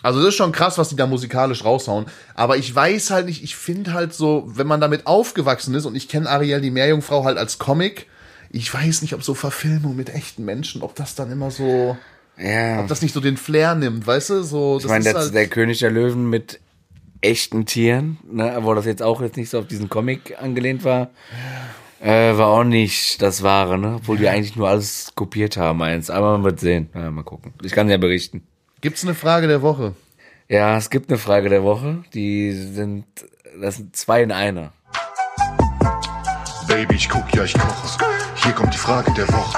also 0.03 0.19
das 0.19 0.29
ist 0.29 0.35
schon 0.35 0.51
krass, 0.51 0.77
was 0.77 0.89
die 0.89 0.95
da 0.95 1.07
musikalisch 1.07 1.65
raushauen. 1.65 2.05
Aber 2.35 2.57
ich 2.57 2.73
weiß 2.73 3.09
halt 3.11 3.25
nicht, 3.25 3.43
ich 3.43 3.55
finde 3.55 3.93
halt 3.93 4.13
so, 4.13 4.43
wenn 4.47 4.67
man 4.67 4.79
damit 4.79 5.07
aufgewachsen 5.07 5.73
ist 5.75 5.85
und 5.85 5.95
ich 5.95 6.07
kenne 6.07 6.29
Ariel 6.29 6.61
die 6.61 6.71
Meerjungfrau 6.71 7.25
halt 7.25 7.37
als 7.37 7.57
Comic, 7.59 8.07
ich 8.51 8.73
weiß 8.73 9.01
nicht, 9.01 9.13
ob 9.13 9.23
so 9.23 9.33
Verfilmung 9.33 9.95
mit 9.95 10.09
echten 10.13 10.45
Menschen, 10.45 10.81
ob 10.81 10.95
das 10.95 11.15
dann 11.15 11.31
immer 11.31 11.51
so, 11.51 11.97
Ja. 12.37 12.79
ob 12.79 12.87
das 12.87 13.01
nicht 13.01 13.13
so 13.13 13.19
den 13.19 13.37
Flair 13.37 13.75
nimmt, 13.75 14.07
weißt 14.07 14.29
du? 14.29 14.43
So, 14.43 14.77
ich 14.79 14.85
meine, 14.87 15.11
halt, 15.13 15.33
der 15.33 15.47
König 15.47 15.79
der 15.79 15.91
Löwen 15.91 16.29
mit 16.29 16.59
echten 17.21 17.65
Tieren, 17.65 18.17
ne, 18.29 18.57
wo 18.61 18.73
das 18.73 18.85
jetzt 18.85 19.01
auch 19.03 19.21
jetzt 19.21 19.37
nicht 19.37 19.49
so 19.49 19.59
auf 19.59 19.67
diesen 19.67 19.89
Comic 19.89 20.37
angelehnt 20.41 20.83
war, 20.83 21.09
äh, 22.01 22.37
war 22.37 22.47
auch 22.47 22.63
nicht 22.63 23.21
das 23.21 23.43
Wahre, 23.43 23.77
ne? 23.77 23.95
Obwohl 23.97 24.17
die 24.17 24.29
eigentlich 24.29 24.55
nur 24.55 24.69
alles 24.69 25.11
kopiert 25.15 25.57
haben, 25.57 25.81
eins. 25.81 26.09
Aber 26.09 26.31
man 26.31 26.43
wird 26.43 26.59
sehen. 26.59 26.89
Ja, 26.93 27.11
mal 27.11 27.23
gucken. 27.23 27.53
Ich 27.61 27.73
kann 27.73 27.89
ja 27.89 27.97
berichten. 27.97 28.43
gibt's 28.81 29.03
eine 29.03 29.15
Frage 29.15 29.47
der 29.47 29.61
Woche? 29.61 29.93
Ja, 30.47 30.77
es 30.77 30.89
gibt 30.89 31.09
eine 31.09 31.19
Frage 31.19 31.49
der 31.49 31.63
Woche. 31.63 32.03
Die 32.13 32.53
sind, 32.53 33.05
das 33.61 33.75
sind 33.75 33.95
zwei 33.95 34.23
in 34.23 34.31
einer. 34.31 34.71
Baby, 36.67 36.95
ich 36.95 37.09
guck, 37.09 37.33
ja, 37.33 37.43
ich 37.43 37.53
koche. 37.53 37.97
Hier 38.43 38.53
kommt 38.53 38.73
die 38.73 38.77
Frage 38.77 39.11
der 39.13 39.27
Woche. 39.27 39.57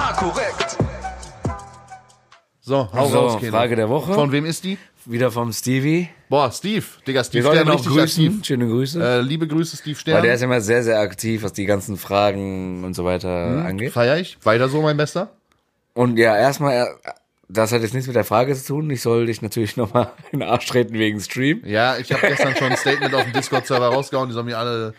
So, 2.62 2.90
hau 2.94 3.08
So, 3.08 3.20
raus. 3.20 3.44
Frage 3.50 3.76
der 3.76 3.90
Woche. 3.90 4.14
Von 4.14 4.32
wem 4.32 4.46
ist 4.46 4.64
die? 4.64 4.78
Wieder 5.06 5.32
vom 5.32 5.52
Stevie. 5.52 6.10
Boah, 6.30 6.52
Steve. 6.52 6.86
Digga, 7.08 7.24
Steve 7.24 7.44
Wir 7.46 7.52
Stern 7.54 7.68
noch 7.68 7.76
richtig 7.80 7.94
grüßen. 7.94 8.26
aktiv. 8.28 8.46
Schöne 8.46 8.68
Grüße. 8.68 9.04
Äh, 9.04 9.22
liebe 9.22 9.48
Grüße, 9.48 9.78
Steve 9.78 9.98
Weil 10.06 10.14
der 10.14 10.20
Stern. 10.22 10.36
ist 10.36 10.42
immer 10.44 10.62
sehr, 10.62 10.84
sehr 10.84 11.00
aktiv, 11.00 11.44
was 11.44 11.54
die 11.54 11.66
ganzen 11.66 11.98
Fragen 11.98 12.84
und 12.84 12.94
so 12.94 13.04
weiter 13.04 13.48
Mhm. 13.48 13.66
angeht. 13.66 13.94
Feier 13.94 14.18
ich. 14.18 14.38
Weiter 14.44 14.70
so, 14.70 14.82
mein 14.82 14.98
Bester. 14.98 15.32
Und 15.94 16.18
ja, 16.18 16.38
erstmal, 16.38 16.74
äh, 16.86 17.10
das 17.50 17.72
hat 17.72 17.82
jetzt 17.82 17.94
nichts 17.94 18.08
mit 18.08 18.16
der 18.16 18.24
Frage 18.24 18.56
zu 18.56 18.66
tun. 18.76 18.90
Ich 18.92 19.02
soll 19.02 19.26
dich 19.26 19.42
natürlich 19.42 19.76
nochmal 19.78 20.12
in 20.32 20.40
den 20.40 20.48
Arsch 20.50 20.68
treten 20.68 20.94
wegen 20.94 21.20
Stream. 21.20 21.62
Ja, 21.66 21.98
ich 21.98 22.12
habe 22.14 22.26
gestern 22.28 22.56
schon 22.56 22.70
ein 22.72 22.78
Statement 22.78 23.14
auf 23.16 23.24
dem 23.24 23.34
Discord-Server 23.34 23.88
rausgehauen. 23.88 24.30
Die 24.30 24.34
sollen 24.34 24.46
mir 24.46 24.58
alle, 24.60 24.94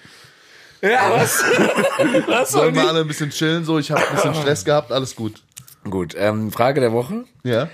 Ja, 0.83 1.13
was? 1.15 1.45
was 2.27 2.51
sollen 2.51 2.75
wir 2.75 2.89
alle 2.89 3.03
ein 3.03 3.07
bisschen 3.09 3.31
chillen. 3.31 3.65
So, 3.65 3.79
ich 3.79 3.91
habe 3.93 4.07
ein 4.07 4.15
bisschen 4.17 4.35
Stress 4.35 4.65
gehabt. 4.65 4.91
Alles 4.91 5.15
gut. 5.15 5.43
Gut, 5.89 6.15
ähm, 6.19 6.51
Frage 6.51 6.81
der 6.81 6.93
Woche. 6.93 7.25
Ja. 7.45 7.69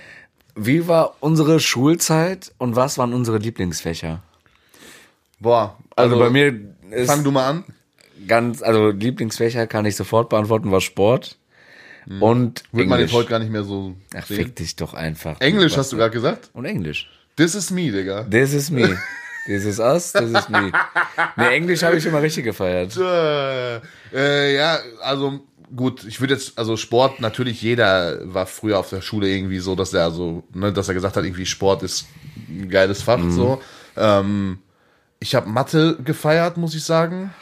Wie 0.60 0.88
war 0.88 1.14
unsere 1.20 1.60
Schulzeit 1.60 2.52
und 2.58 2.74
was 2.74 2.98
waren 2.98 3.14
unsere 3.14 3.38
Lieblingsfächer? 3.38 4.22
Boah. 5.40 5.76
Also, 5.94 6.18
bei 6.18 6.30
mir 6.30 6.52
ist 6.90 7.06
Fang 7.06 7.22
du 7.22 7.30
mal 7.30 7.48
an. 7.48 7.64
ganz, 8.26 8.60
also 8.62 8.90
Lieblingsfächer 8.90 9.66
kann 9.68 9.84
ich 9.86 9.94
sofort 9.94 10.28
beantworten, 10.28 10.70
war 10.72 10.80
Sport 10.80 11.38
und 12.20 12.64
Wird 12.72 12.88
man 12.88 12.98
Englisch. 12.98 13.12
jetzt 13.12 13.18
heute 13.18 13.28
gar 13.28 13.38
nicht 13.38 13.52
mehr 13.52 13.62
so 13.62 13.94
Ach, 14.16 14.26
sehen. 14.26 14.36
fick 14.36 14.56
dich 14.56 14.74
doch 14.76 14.94
einfach. 14.94 15.40
Englisch 15.40 15.76
hast 15.76 15.92
du 15.92 15.96
gerade 15.96 16.10
gesagt? 16.12 16.50
Und 16.54 16.64
Englisch. 16.64 17.08
This 17.36 17.54
is 17.54 17.70
me, 17.70 17.92
Digga. 17.92 18.24
This 18.24 18.52
is 18.52 18.70
me. 18.70 18.98
This 19.46 19.64
is 19.64 19.78
us, 19.78 20.12
this 20.12 20.28
is 20.30 20.48
me. 20.50 20.70
Ne, 21.36 21.50
Englisch 21.52 21.82
habe 21.82 21.96
ich 21.96 22.04
immer 22.04 22.20
richtig 22.20 22.44
gefeiert. 22.44 22.94
Äh, 22.98 24.54
ja, 24.54 24.78
also 25.00 25.40
gut, 25.74 26.04
ich 26.04 26.20
würde 26.20 26.34
jetzt, 26.34 26.58
also 26.58 26.76
Sport, 26.76 27.20
natürlich 27.20 27.62
jeder 27.62 28.18
war 28.32 28.46
früher 28.46 28.78
auf 28.78 28.90
der 28.90 29.00
Schule 29.02 29.28
irgendwie 29.28 29.58
so, 29.58 29.74
dass 29.74 29.92
er 29.94 30.10
so, 30.10 30.42
ne, 30.54 30.72
dass 30.72 30.88
er 30.88 30.94
gesagt 30.94 31.16
hat, 31.16 31.24
irgendwie 31.24 31.46
Sport 31.46 31.82
ist 31.82 32.06
ein 32.48 32.68
geiles 32.68 33.02
Fach, 33.02 33.18
Mhm. 33.18 33.30
so. 33.32 33.60
Ähm, 33.96 34.58
ich 35.20 35.34
habe 35.34 35.48
Mathe 35.48 35.96
gefeiert, 36.04 36.56
muss 36.56 36.74
ich 36.74 36.84
sagen. 36.84 37.32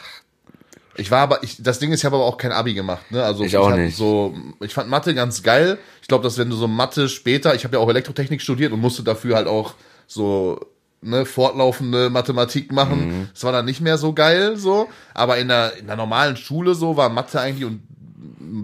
Ich 0.99 1.11
war 1.11 1.19
aber, 1.19 1.43
ich, 1.43 1.61
das 1.61 1.77
Ding 1.77 1.91
ist, 1.91 1.99
ich 1.99 2.05
habe 2.05 2.15
aber 2.15 2.25
auch 2.25 2.37
kein 2.39 2.51
Abi 2.51 2.73
gemacht, 2.73 3.11
ne? 3.11 3.23
Also 3.23 3.43
Ich 3.43 3.55
auch 3.55 3.69
hab 3.69 3.77
nicht. 3.77 3.95
So, 3.95 4.35
ich 4.61 4.73
fand 4.73 4.89
Mathe 4.89 5.13
ganz 5.13 5.43
geil. 5.43 5.77
Ich 6.01 6.07
glaube, 6.07 6.23
dass 6.23 6.39
wenn 6.39 6.49
du 6.49 6.55
so 6.55 6.67
Mathe 6.67 7.07
später, 7.07 7.53
ich 7.53 7.63
habe 7.65 7.75
ja 7.75 7.79
auch 7.83 7.89
Elektrotechnik 7.89 8.41
studiert 8.41 8.71
und 8.73 8.81
musste 8.81 9.03
dafür 9.03 9.35
halt 9.35 9.45
auch 9.47 9.75
so 10.07 10.59
ne, 11.03 11.25
fortlaufende 11.25 12.09
Mathematik 12.09 12.71
machen. 12.71 13.07
Mhm. 13.19 13.29
Das 13.31 13.43
war 13.43 13.51
dann 13.51 13.65
nicht 13.65 13.79
mehr 13.81 13.99
so 13.99 14.13
geil, 14.13 14.57
so. 14.57 14.89
Aber 15.13 15.37
in 15.37 15.49
der, 15.49 15.77
in 15.77 15.85
der 15.85 15.97
normalen 15.97 16.35
Schule 16.35 16.73
so 16.73 16.97
war 16.97 17.09
Mathe 17.09 17.39
eigentlich 17.39 17.65
und 17.65 17.83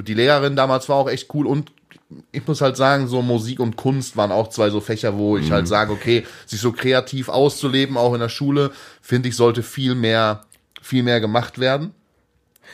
die 0.03 0.13
Lehrerin 0.13 0.55
damals 0.55 0.89
war 0.89 0.95
auch 0.97 1.09
echt 1.09 1.33
cool 1.33 1.47
und 1.47 1.71
ich 2.31 2.45
muss 2.45 2.61
halt 2.61 2.77
sagen, 2.77 3.07
so 3.07 3.21
Musik 3.21 3.59
und 3.59 3.75
Kunst 3.75 4.17
waren 4.17 4.31
auch 4.31 4.49
zwei 4.49 4.69
so 4.69 4.81
Fächer, 4.81 5.17
wo 5.17 5.37
ich 5.37 5.49
Mhm. 5.49 5.53
halt 5.53 5.67
sage, 5.67 5.91
okay, 5.91 6.23
sich 6.45 6.59
so 6.59 6.71
kreativ 6.71 7.29
auszuleben, 7.29 7.97
auch 7.97 8.13
in 8.13 8.19
der 8.19 8.29
Schule, 8.29 8.71
finde 9.01 9.29
ich, 9.29 9.35
sollte 9.35 9.63
viel 9.63 9.95
mehr, 9.95 10.41
viel 10.81 11.01
mehr 11.03 11.19
gemacht 11.19 11.59
werden. 11.59 11.91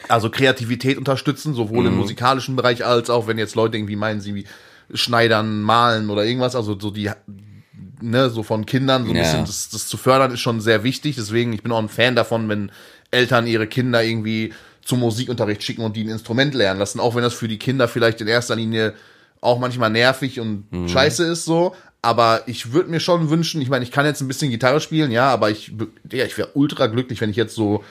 Also 0.08 0.30
Kreativität 0.30 0.98
unterstützen, 0.98 1.54
sowohl 1.54 1.86
Mhm. 1.86 1.92
im 1.92 1.98
musikalischen 1.98 2.56
Bereich 2.56 2.86
als 2.86 3.10
auch, 3.10 3.28
wenn 3.28 3.38
jetzt 3.38 3.56
Leute 3.56 3.78
irgendwie 3.78 3.96
meinen, 3.96 4.22
sie 4.22 4.46
schneidern, 4.94 5.62
malen 5.62 6.10
oder 6.10 6.26
irgendwas, 6.26 6.56
also 6.56 6.78
so 6.80 6.90
die, 6.92 7.12
ne, 8.02 8.30
so 8.30 8.44
von 8.44 8.66
Kindern 8.66 9.06
so 9.06 9.12
ein 9.12 9.16
Ja. 9.16 9.22
bisschen 9.22 9.46
das, 9.46 9.70
das 9.70 9.88
zu 9.88 9.98
fördern, 9.98 10.32
ist 10.34 10.40
schon 10.42 10.62
sehr 10.62 10.84
wichtig. 10.84 11.16
Deswegen, 11.16 11.54
ich 11.54 11.64
bin 11.64 11.72
auch 11.72 11.80
ein 11.80 11.90
Fan 11.90 12.16
davon, 12.16 12.50
wenn 12.50 12.72
Eltern 13.12 13.48
ihre 13.48 13.68
Kinder 13.68 14.04
irgendwie 14.04 14.54
zum 14.90 15.02
Musikunterricht 15.02 15.62
schicken 15.64 15.84
und 15.84 15.96
die 15.96 16.04
ein 16.04 16.10
Instrument 16.10 16.56
lernen 16.56 16.80
lassen, 16.80 17.00
auch 17.00 17.14
wenn 17.14 17.22
das 17.22 17.36
für 17.36 17.48
die 17.48 17.60
Kinder 17.60 17.88
vielleicht 17.88 18.22
in 18.22 18.28
erster 18.28 18.56
Linie 18.56 18.96
auch 19.40 19.60
manchmal 19.60 19.92
nervig 19.92 20.40
und 20.40 20.66
scheiße 20.90 21.24
ist 21.26 21.46
so. 21.46 21.76
Aber 22.02 22.42
ich 22.48 22.72
würde 22.74 22.90
mir 22.90 23.00
schon 23.00 23.30
wünschen, 23.30 23.62
ich 23.62 23.70
meine, 23.70 23.84
ich 23.84 23.92
kann 23.92 24.06
jetzt 24.06 24.20
ein 24.22 24.28
bisschen 24.28 24.50
Gitarre 24.50 24.82
spielen, 24.82 25.12
ja, 25.12 25.30
aber 25.30 25.52
ich, 25.52 25.74
Digga, 26.04 26.26
ich 26.26 26.38
wäre 26.40 26.50
ultra 26.56 26.88
glücklich, 26.88 27.22
wenn 27.22 27.30
ich 27.30 27.36
jetzt 27.36 27.54
so 27.54 27.84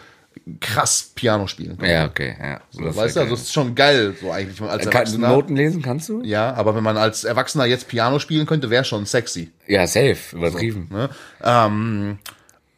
krass 0.60 1.12
Piano 1.14 1.46
spielen 1.46 1.76
konnte. 1.76 1.92
Ja, 1.92 2.06
okay, 2.06 2.34
ja. 2.40 2.60
So, 2.70 2.82
Das 2.82 2.96
weißt 2.96 3.16
du, 3.16 3.20
also 3.20 3.34
es 3.34 3.42
ist 3.42 3.52
schon 3.52 3.76
geil, 3.76 4.16
so 4.20 4.32
eigentlich 4.32 4.60
als 4.60 4.84
Kann, 4.84 4.92
Erwachsener. 4.92 5.28
Noten 5.28 5.54
lesen 5.54 5.82
kannst 5.82 6.08
du? 6.08 6.22
Ja, 6.24 6.52
aber 6.54 6.74
wenn 6.74 6.82
man 6.82 6.96
als 6.96 7.22
Erwachsener 7.22 7.66
jetzt 7.66 7.86
Piano 7.86 8.18
spielen 8.18 8.46
könnte, 8.46 8.70
wäre 8.70 8.84
schon 8.84 9.06
sexy. 9.06 9.52
Ja, 9.68 9.86
safe, 9.86 10.18
übertrieben. 10.36 10.88
Ne? 10.90 11.10
Ähm, 11.44 12.18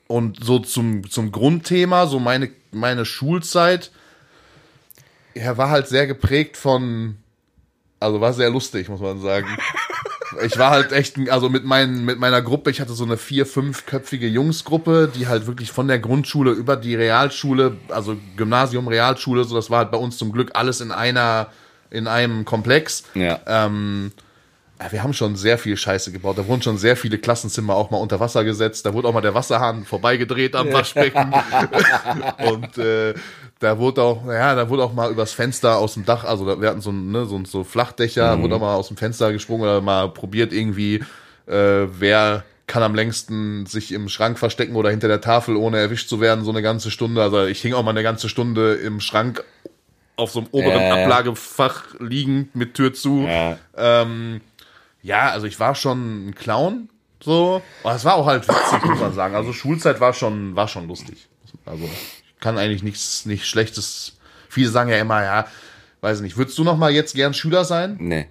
und 0.09 0.45
so 0.45 0.59
zum, 0.59 1.09
zum 1.09 1.33
Grundthema, 1.33 2.07
so 2.07 2.19
meine, 2.19 2.51
meine 2.73 3.05
Schulzeit, 3.07 3.93
ja, 5.35 5.57
war 5.57 5.71
halt 5.71 5.89
sehr 5.89 6.07
geprägt 6.07 6.57
von, 6.57 7.17
also 7.99 8.21
war 8.21 8.33
sehr 8.33 8.51
lustig, 8.51 8.89
muss 8.89 9.01
man 9.01 9.21
sagen. 9.21 9.47
Ich 10.45 10.57
war 10.59 10.71
halt 10.71 10.93
echt, 10.93 11.19
also 11.29 11.49
mit, 11.49 11.65
meinen, 11.65 12.05
mit 12.05 12.21
meiner 12.21 12.41
Gruppe, 12.41 12.71
ich 12.71 12.81
hatte 12.81 12.93
so 12.93 13.03
eine 13.03 13.17
vier-, 13.17 13.47
fünfköpfige 13.47 14.29
Jungsgruppe, 14.29 15.11
die 15.13 15.27
halt 15.27 15.49
wirklich 15.49 15.73
von 15.73 15.89
der 15.89 15.99
Grundschule 15.99 16.53
über 16.53 16.77
die 16.77 16.95
Realschule, 16.95 17.77
also 17.89 18.17
Gymnasium, 18.37 18.87
Realschule, 18.87 19.43
so 19.43 19.57
das 19.57 19.71
war 19.71 19.79
halt 19.79 19.91
bei 19.91 19.99
uns 19.99 20.19
zum 20.19 20.31
Glück 20.31 20.53
alles 20.55 20.81
in 20.81 20.93
einer, 20.93 21.49
in 21.91 22.07
einem 22.07 22.45
Komplex. 22.45 23.03
Ja. 23.15 23.41
Ähm, 23.45 24.13
ja, 24.15 24.23
wir 24.91 25.03
haben 25.03 25.13
schon 25.13 25.37
sehr 25.37 25.59
viel 25.59 25.77
Scheiße 25.77 26.11
gebaut. 26.13 26.39
Da 26.39 26.47
wurden 26.47 26.63
schon 26.63 26.79
sehr 26.79 26.97
viele 26.97 27.19
Klassenzimmer 27.19 27.75
auch 27.75 27.91
mal 27.91 27.99
unter 27.99 28.19
Wasser 28.21 28.45
gesetzt. 28.45 28.87
Da 28.87 28.95
wurde 28.95 29.09
auch 29.09 29.13
mal 29.13 29.21
der 29.21 29.35
Wasserhahn 29.35 29.85
vorbeigedreht 29.85 30.57
am 30.57 30.73
Waschbecken. 30.73 31.35
und 32.51 32.79
äh, 32.79 33.15
da 33.59 33.79
wurde 33.79 34.03
auch, 34.03 34.27
ja, 34.27 34.55
da 34.55 34.69
wurde 34.71 34.85
auch 34.85 34.93
mal 34.95 35.11
übers 35.11 35.33
Fenster 35.33 35.77
aus 35.77 35.95
dem 35.95 36.07
Dach, 36.07 36.25
also 36.25 36.47
da- 36.47 36.61
wir 36.61 36.69
hatten 36.71 36.81
so, 36.81 36.91
ein, 36.91 37.11
ne, 37.11 37.27
so, 37.27 37.43
so 37.45 37.63
Flachdächer, 37.65 38.41
wurde 38.41 38.55
auch 38.57 38.61
mal 38.61 38.75
aus 38.75 38.89
dem 38.89 38.97
Fenster 38.97 39.33
gesprungen 39.33 39.63
oder 39.65 39.81
mal 39.83 40.09
probiert 40.09 40.53
irgendwie, 40.53 41.05
äh, 41.47 41.87
wer 41.99 42.45
kann 42.67 42.83
am 42.83 42.95
längsten 42.95 43.67
sich 43.67 43.93
im 43.93 44.09
Schrank 44.09 44.39
verstecken 44.39 44.77
oder 44.77 44.91
hinter 44.91 45.09
der 45.09 45.21
Tafel, 45.21 45.57
ohne 45.57 45.79
erwischt 45.79 46.09
zu 46.09 46.21
werden, 46.21 46.45
so 46.45 46.53
eine 46.53 46.63
ganze 46.63 46.91
Stunde. 46.91 47.21
Also 47.21 47.45
ich 47.47 47.61
hing 47.61 47.75
auch 47.75 47.83
mal 47.83 47.91
eine 47.91 48.05
ganze 48.05 48.29
Stunde 48.29 48.75
im 48.75 49.01
Schrank 49.01 49.43
auf 50.17 50.31
so 50.31 50.41
einem 50.41 50.49
oberen 50.53 50.81
Ja, 50.81 50.97
ja. 50.97 51.03
Ablagefach 51.03 51.83
liegend 51.99 52.55
mit 52.55 52.75
Tür 52.75 52.93
zu. 52.95 53.27
Ja. 53.27 53.59
Ähm, 53.77 54.41
ja, 55.03 55.31
also 55.31 55.47
ich 55.47 55.59
war 55.61 55.75
schon 55.75 56.29
ein 56.29 56.35
Clown, 56.35 56.89
so. 57.23 57.63
Aber 57.83 57.95
es 57.95 58.05
war 58.05 58.15
auch 58.15 58.27
halt 58.27 58.47
witzig, 58.49 58.85
muss 58.85 59.01
man 59.01 59.15
sagen. 59.15 59.35
Also 59.35 59.53
Schulzeit 59.53 60.01
war 60.01 60.13
schon, 60.13 60.57
war 60.57 60.69
schon 60.69 60.89
lustig. 60.89 61.29
Also 61.67 61.85
ich 61.85 62.41
kann 62.41 62.59
eigentlich 62.59 62.83
nichts, 62.83 63.27
nichts 63.27 63.47
Schlechtes. 63.47 64.17
Viele 64.49 64.71
sagen 64.71 64.91
ja 64.91 64.99
immer, 64.99 65.23
ja, 65.23 65.47
weiß 66.01 66.21
nicht. 66.21 66.37
Würdest 66.37 66.59
du 66.59 66.65
noch 66.65 66.77
mal 66.77 66.91
jetzt 66.91 67.15
gern 67.15 67.35
Schüler 67.35 67.65
sein? 67.65 67.97
Nee. 68.01 68.27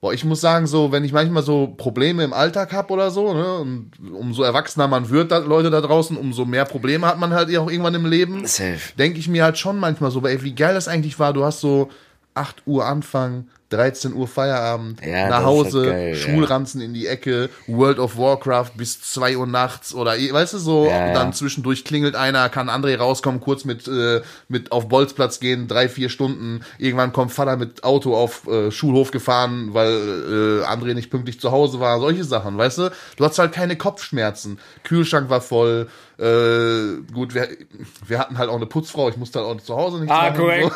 Boah, 0.00 0.12
ich 0.12 0.24
muss 0.24 0.40
sagen, 0.40 0.66
so, 0.66 0.92
wenn 0.92 1.04
ich 1.04 1.12
manchmal 1.12 1.42
so 1.42 1.68
Probleme 1.68 2.22
im 2.22 2.34
Alltag 2.34 2.72
habe 2.72 2.92
oder 2.92 3.10
so, 3.10 3.32
ne, 3.32 3.54
und 3.54 3.90
umso 4.12 4.42
erwachsener 4.42 4.88
man 4.88 5.08
wird, 5.08 5.32
da, 5.32 5.38
Leute 5.38 5.70
da 5.70 5.80
draußen, 5.80 6.18
umso 6.18 6.44
mehr 6.44 6.66
Probleme 6.66 7.06
hat 7.06 7.18
man 7.18 7.32
halt 7.32 7.48
auch 7.56 7.70
irgendwann 7.70 7.94
im 7.94 8.04
Leben 8.04 8.46
Safe. 8.46 8.78
denke 8.98 9.18
ich 9.18 9.26
mir 9.26 9.42
halt 9.42 9.56
schon 9.56 9.78
manchmal 9.78 10.10
so, 10.10 10.24
ey, 10.26 10.42
wie 10.42 10.54
geil 10.54 10.74
das 10.74 10.86
eigentlich 10.86 11.18
war. 11.18 11.32
Du 11.32 11.44
hast 11.44 11.60
so 11.60 11.90
8 12.34 12.62
Uhr 12.66 12.84
Anfang, 12.84 13.48
13 13.70 14.12
Uhr 14.14 14.28
Feierabend, 14.28 15.00
Ja, 15.04 15.28
nach 15.28 15.42
Hause, 15.44 15.80
halt 15.80 15.90
geil, 15.90 16.08
ja. 16.10 16.14
Schulranzen 16.16 16.80
in 16.80 16.94
die 16.94 17.06
Ecke, 17.06 17.50
World 17.66 17.98
of 17.98 18.16
Warcraft 18.16 18.72
bis 18.76 19.00
2 19.00 19.36
Uhr 19.36 19.46
nachts 19.46 19.94
oder 19.94 20.16
eh, 20.16 20.32
weißt 20.32 20.54
du 20.54 20.58
so, 20.58 20.86
Ja, 20.86 21.08
ja. 21.08 21.12
dann 21.14 21.32
zwischendurch 21.32 21.84
klingelt 21.84 22.14
einer, 22.14 22.48
kann 22.48 22.68
André 22.70 22.96
rauskommen, 22.96 23.40
kurz 23.40 23.64
mit, 23.64 23.88
äh, 23.88 24.20
mit 24.48 24.72
auf 24.72 24.88
Bolzplatz 24.88 25.40
gehen, 25.40 25.66
drei, 25.68 25.88
vier 25.88 26.08
Stunden. 26.08 26.60
Irgendwann 26.78 27.12
kommt 27.12 27.32
Vater 27.32 27.56
mit 27.56 27.82
Auto 27.84 28.14
auf 28.16 28.46
äh, 28.46 28.70
Schulhof 28.70 29.10
gefahren, 29.10 29.70
weil 29.72 29.90
äh, 30.62 30.64
André 30.64 30.94
nicht 30.94 31.10
pünktlich 31.10 31.40
zu 31.40 31.50
Hause 31.50 31.80
war. 31.80 31.98
Solche 32.00 32.24
Sachen, 32.24 32.56
weißt 32.56 32.78
du? 32.78 32.90
Du 33.16 33.24
hast 33.24 33.38
halt 33.38 33.52
keine 33.52 33.76
Kopfschmerzen. 33.76 34.58
Kühlschrank 34.84 35.28
war 35.30 35.40
voll. 35.40 35.88
Äh, 36.18 37.02
gut, 37.12 37.34
wir, 37.34 37.46
wir 38.06 38.18
hatten 38.18 38.38
halt 38.38 38.48
auch 38.48 38.56
eine 38.56 38.64
Putzfrau. 38.64 39.10
Ich 39.10 39.18
musste 39.18 39.38
halt 39.40 39.48
auch 39.48 39.62
zu 39.62 39.76
Hause 39.76 40.00
nicht 40.00 40.10
Ah, 40.10 40.30
machen, 40.30 40.36
korrekt. 40.38 40.72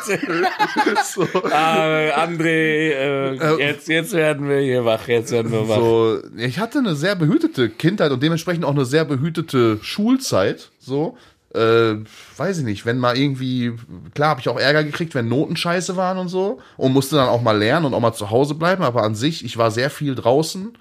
So. 1.03 1.23
so. 1.25 1.43
ah, 1.45 2.23
André, 2.23 2.91
äh, 2.91 3.57
jetzt, 3.59 3.87
jetzt 3.87 4.13
werden 4.13 4.47
wir 4.47 4.59
hier 4.59 4.85
wach, 4.85 5.07
jetzt 5.07 5.31
werden 5.31 5.51
wir 5.51 5.67
wach. 5.67 5.77
So, 5.77 6.19
ich 6.37 6.59
hatte 6.59 6.79
eine 6.79 6.95
sehr 6.95 7.15
behütete 7.15 7.69
Kindheit 7.69 8.11
und 8.11 8.21
dementsprechend 8.21 8.65
auch 8.65 8.71
eine 8.71 8.85
sehr 8.85 9.03
behütete 9.03 9.79
Schulzeit. 9.81 10.69
So, 10.77 11.17
äh, 11.55 11.95
weiß 12.37 12.59
ich 12.59 12.63
nicht, 12.63 12.85
wenn 12.85 12.99
mal 12.99 13.17
irgendwie, 13.17 13.73
klar 14.13 14.29
habe 14.29 14.41
ich 14.41 14.47
auch 14.49 14.59
Ärger 14.59 14.83
gekriegt, 14.83 15.15
wenn 15.15 15.27
Noten 15.27 15.55
scheiße 15.55 15.97
waren 15.97 16.19
und 16.19 16.27
so 16.29 16.59
und 16.77 16.93
musste 16.93 17.15
dann 17.15 17.27
auch 17.29 17.41
mal 17.41 17.57
lernen 17.57 17.87
und 17.87 17.95
auch 17.95 17.99
mal 17.99 18.13
zu 18.13 18.29
Hause 18.29 18.53
bleiben, 18.53 18.83
aber 18.83 19.01
an 19.01 19.15
sich, 19.15 19.43
ich 19.43 19.57
war 19.57 19.71
sehr 19.71 19.89
viel 19.89 20.13
draußen. 20.13 20.77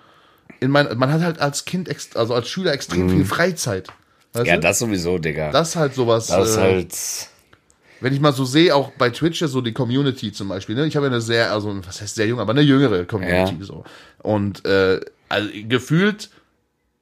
In 0.61 0.71
mein, 0.71 0.99
man 0.99 1.11
hat 1.11 1.23
halt 1.23 1.41
als 1.41 1.65
Kind, 1.65 1.89
also 2.15 2.35
als 2.35 2.49
Schüler 2.51 2.75
extrem 2.75 3.09
viel 3.09 3.25
Freizeit. 3.25 3.89
Weißt. 4.33 4.47
Ja, 4.47 4.55
du? 4.57 4.61
das 4.61 4.79
sowieso, 4.79 5.19
Digga. 5.19 5.51
das 5.51 5.71
ist 5.71 5.77
halt 5.77 5.95
sowas. 5.95 6.29
das 6.29 6.51
ist 6.51 6.57
äh, 6.57 6.61
halt. 6.61 6.95
wenn 8.01 8.13
ich 8.13 8.21
mal 8.21 8.33
so 8.33 8.45
sehe, 8.45 8.75
auch 8.75 8.93
bei 8.93 9.11
Twitch 9.11 9.41
ja 9.41 9.49
so 9.49 9.61
die 9.61 9.73
Community 9.73 10.33
zum 10.33 10.49
Beispiel, 10.49 10.75
ne? 10.77 10.87
Ich 10.87 10.97
habe 10.97 11.07
ja 11.07 11.13
eine 11.13 11.21
sehr, 11.21 11.53
also 11.53 11.75
was 11.85 12.01
heißt 12.01 12.15
sehr 12.15 12.27
jung, 12.27 12.39
aber 12.41 12.53
eine 12.53 12.63
jüngere 12.63 13.05
Community 13.05 13.57
Ja. 13.59 13.65
so. 13.65 13.85
Und 14.23 14.65
äh, 14.65 15.01
also 15.29 15.49
gefühlt 15.69 16.31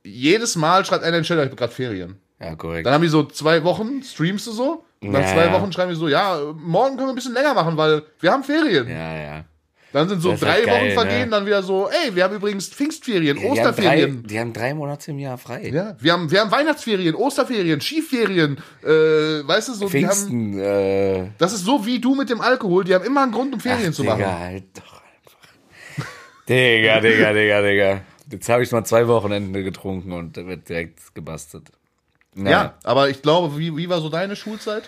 jedes 0.05 0.57
Mal 0.57 0.85
schreibt 0.85 1.03
einer 1.05 1.17
in 1.19 1.23
den 1.23 1.27
Chat, 1.27 1.39
ich 1.39 1.45
habe 1.45 1.57
gerade 1.57 1.73
Ferien. 1.73 2.17
Ja, 2.41 2.55
korrekt. 2.55 2.87
Dann 2.87 2.95
haben 2.95 3.03
die 3.03 3.09
so 3.09 3.25
zwei 3.25 3.63
Wochen, 3.65 4.03
streamst 4.03 4.47
du 4.47 4.53
so? 4.53 4.85
Und 5.03 5.11
nach 5.13 5.21
Ja, 5.21 5.27
zwei. 5.35 5.53
Wochen 5.53 5.73
schreiben 5.73 5.91
die 5.91 5.97
so, 5.99 6.09
ja, 6.09 6.41
morgen 6.57 6.97
können 6.97 7.09
wir 7.09 7.13
ein 7.13 7.17
bisschen 7.17 7.35
länger 7.35 7.53
machen, 7.55 7.77
weil 7.77 8.03
wir 8.21 8.33
haben 8.33 8.43
Ferien. 8.45 8.89
Ja, 8.89 9.17
ja. 9.17 9.45
Dann 9.93 10.07
sind 10.09 10.21
so 10.21 10.37
drei 10.37 10.53
halt 10.53 10.67
geil, 10.67 10.87
Wochen 10.87 10.95
vergehen, 10.95 11.25
ne? 11.25 11.31
dann 11.31 11.47
wieder 11.47 11.63
so, 11.63 11.89
ey, 11.89 12.15
wir 12.15 12.25
haben 12.25 12.35
übrigens 12.37 12.69
Pfingstferien, 12.69 13.39
Die 13.39 13.43
haben, 13.43 13.55
drei, 13.55 13.69
Osterferien. 13.69 14.23
die 14.27 14.39
haben 14.39 14.53
drei 14.53 14.75
Monate 14.75 15.11
im 15.13 15.19
Jahr 15.19 15.39
frei. 15.39 15.71
Ja, 15.71 15.97
wir 15.99 16.13
haben, 16.13 16.31
wir 16.31 16.41
haben 16.41 16.51
Weihnachtsferien, 16.51 17.15
Osterferien, 17.15 17.81
Skiferien, 17.81 18.59
äh, 18.83 18.87
weißt 18.87 19.69
du, 19.69 19.75
so, 19.75 19.89
die 19.89 20.07
haben, 20.07 20.15
Pfingsten, 20.15 20.59
äh, 20.59 21.31
das 21.39 21.55
ist 21.55 21.65
so 21.65 21.87
wie 21.87 22.01
du 22.01 22.15
mit 22.15 22.29
dem 22.29 22.43
Alkohol, 22.43 22.85
die 22.85 22.95
haben 22.95 23.05
immer 23.05 23.23
einen 23.23 23.33
Grund, 23.33 23.55
um 23.55 23.61
Ferien 23.61 23.91
ach, 23.91 23.95
zu 23.95 24.03
Digga, 24.03 24.17
machen. 24.19 24.39
halt 24.39 24.65
doch 24.75 25.01
einfach. 25.03 26.07
Digga, 26.49 27.01
Digga, 27.01 27.33
Digga, 27.33 27.63
Digga. 27.63 28.01
Jetzt 28.31 28.49
habe 28.51 28.63
ich 28.63 28.71
mal 28.71 28.85
zwei 28.85 29.09
Wochenende 29.09 29.63
getrunken 29.65 30.13
und 30.13 30.37
da 30.37 30.47
wird 30.47 30.69
direkt 30.69 31.15
gebastelt. 31.15 31.71
Na. 32.35 32.51
Ja, 32.51 32.75
aber 32.85 33.09
ich 33.09 33.23
glaube, 33.23 33.59
wie, 33.59 33.75
wie 33.75 33.89
war 33.89 34.03
so 34.03 34.11
deine 34.11 34.37
Schulzeit? 34.37 34.83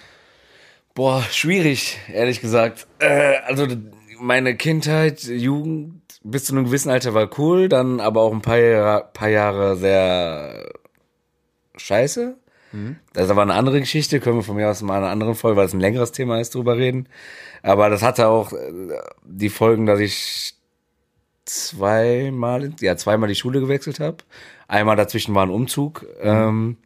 Boah, 0.94 1.24
schwierig, 1.30 1.98
ehrlich 2.12 2.40
gesagt. 2.42 2.86
Äh, 2.98 3.36
also 3.46 3.66
meine 4.20 4.56
Kindheit, 4.56 5.22
Jugend 5.22 6.02
bis 6.22 6.44
zu 6.44 6.54
einem 6.54 6.66
gewissen 6.66 6.90
Alter 6.90 7.14
war 7.14 7.30
cool, 7.38 7.68
dann 7.68 8.00
aber 8.00 8.20
auch 8.22 8.32
ein 8.32 8.42
paar 8.42 8.58
Jahre, 8.58 9.08
paar 9.12 9.28
Jahre 9.28 9.76
sehr 9.76 10.70
scheiße. 11.76 12.36
Das 13.12 13.24
ist 13.24 13.30
aber 13.30 13.42
eine 13.42 13.54
andere 13.54 13.80
Geschichte, 13.80 14.20
können 14.20 14.36
wir 14.36 14.42
von 14.44 14.56
mir 14.56 14.68
aus 14.68 14.82
mal 14.82 14.98
in 14.98 15.04
einer 15.04 15.12
anderen 15.12 15.34
Folge, 15.34 15.56
weil 15.56 15.66
es 15.66 15.74
ein 15.74 15.80
längeres 15.80 16.12
Thema 16.12 16.40
ist, 16.40 16.54
drüber 16.54 16.76
reden. 16.76 17.08
Aber 17.62 17.90
das 17.90 18.02
hatte 18.02 18.28
auch 18.28 18.52
äh, 18.52 18.58
die 19.24 19.48
Folgen, 19.48 19.86
dass 19.86 19.98
ich 19.98 20.54
zweimal, 21.44 22.72
ja, 22.80 22.96
zweimal 22.96 23.28
die 23.28 23.34
Schule 23.34 23.60
gewechselt 23.60 23.98
habe. 23.98 24.18
Einmal 24.68 24.96
dazwischen 24.96 25.34
war 25.34 25.44
ein 25.44 25.50
Umzug. 25.50 26.06
Ähm, 26.20 26.76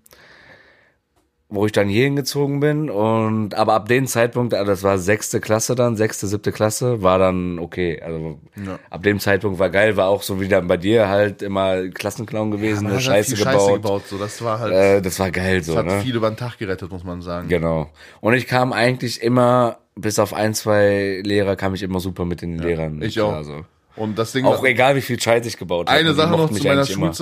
wo 1.54 1.66
ich 1.66 1.72
dann 1.72 1.88
hier 1.88 2.04
hingezogen 2.04 2.60
bin 2.60 2.90
und 2.90 3.54
aber 3.54 3.74
ab 3.74 3.88
dem 3.88 4.06
Zeitpunkt, 4.06 4.54
also 4.54 4.70
das 4.70 4.82
war 4.82 4.98
sechste 4.98 5.40
Klasse 5.40 5.74
dann, 5.74 5.96
sechste, 5.96 6.26
siebte 6.26 6.52
Klasse, 6.52 7.02
war 7.02 7.18
dann 7.18 7.58
okay. 7.58 8.00
Also 8.04 8.38
Ja. 8.56 8.78
ab 8.90 9.02
dem 9.02 9.20
Zeitpunkt 9.20 9.58
war 9.58 9.70
geil, 9.70 9.96
war 9.96 10.08
auch 10.08 10.22
so 10.22 10.40
wie 10.40 10.48
dann 10.48 10.66
bei 10.66 10.76
dir 10.76 11.08
halt 11.08 11.42
immer 11.42 11.88
Klassenclown 11.88 12.50
gewesen, 12.50 12.84
Man 12.84 12.92
eine 12.92 12.94
halt 12.96 13.04
Scheiße 13.04 13.36
viel 13.36 13.44
gebaut. 13.44 14.02
so 14.08 14.18
das 14.18 14.42
war 14.42 14.58
halt, 14.58 14.72
Äh, 14.72 15.00
das 15.02 15.18
war 15.18 15.30
geil 15.30 15.62
so, 15.62 15.74
das 15.74 15.84
hat 15.84 15.86
ne? 15.86 16.00
viel 16.02 16.16
über 16.16 16.30
den 16.30 16.36
Tag 16.36 16.58
gerettet, 16.58 16.90
muss 16.90 17.04
man 17.04 17.22
sagen. 17.22 17.48
Genau. 17.48 17.90
Und 18.20 18.34
ich 18.34 18.46
kam 18.46 18.72
eigentlich 18.72 19.22
immer, 19.22 19.78
bis 19.94 20.18
auf 20.18 20.34
ein, 20.34 20.54
zwei 20.54 21.20
Lehrer, 21.24 21.56
kam 21.56 21.74
ich 21.74 21.82
immer 21.82 22.00
super 22.00 22.24
mit 22.24 22.42
den 22.42 22.58
Lehrern. 22.58 23.00
ich 23.02 23.14
klar, 23.14 23.40
auch. 23.40 23.44
So. 23.44 23.64
Und 23.96 24.18
das 24.18 24.32
Ding 24.32 24.44
Auch 24.44 24.64
egal, 24.64 24.96
wie 24.96 25.00
viel 25.00 25.20
Scheiß 25.20 25.46
ich 25.46 25.56
gebaut 25.56 25.88
habe. 25.88 25.98
Eine 25.98 26.14
Sache 26.14 26.30
noch 26.36 26.50
zu 26.50 26.62
meiner 26.64 26.80
eigentlich 26.82 26.96
immer. 26.96 27.12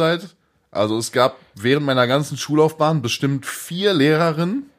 Also 0.73 0.97
es 0.99 1.13
gab 1.13 1.37
während 1.55 1.87
meiner 1.87 2.07
ganzen 2.07 2.37
Schullaufbahn 2.39 3.03
bestimmt 3.03 3.47
vier 3.47 3.93
Lehrerinnen, 3.93 4.71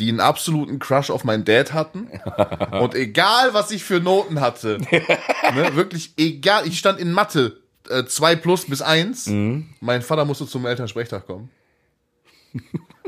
die 0.00 0.08
einen 0.08 0.20
absoluten 0.20 0.78
Crush 0.78 1.10
auf 1.10 1.22
meinen 1.22 1.44
Dad 1.44 1.72
hatten. 1.72 2.08
Und 2.72 2.94
egal, 2.94 3.52
was 3.52 3.70
ich 3.70 3.84
für 3.84 4.00
Noten 4.00 4.40
hatte, 4.40 4.78
ne, 4.80 5.70
wirklich 5.76 6.14
egal, 6.16 6.66
ich 6.66 6.78
stand 6.78 6.98
in 6.98 7.12
Mathe 7.12 7.60
äh, 7.88 8.04
2 8.04 8.36
plus 8.36 8.64
bis 8.66 8.82
1. 8.82 9.26
Mhm. 9.26 9.68
Mein 9.80 10.02
Vater 10.02 10.24
musste 10.24 10.46
zum 10.46 10.66
Elternsprechtag 10.66 11.26
kommen. 11.26 11.50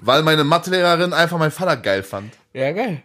Weil 0.02 0.22
meine 0.22 0.44
Mathelehrerin 0.44 1.12
einfach 1.12 1.38
meinen 1.38 1.50
Vater 1.50 1.76
geil 1.76 2.02
fand. 2.02 2.34
Ja, 2.52 2.72
geil. 2.72 3.02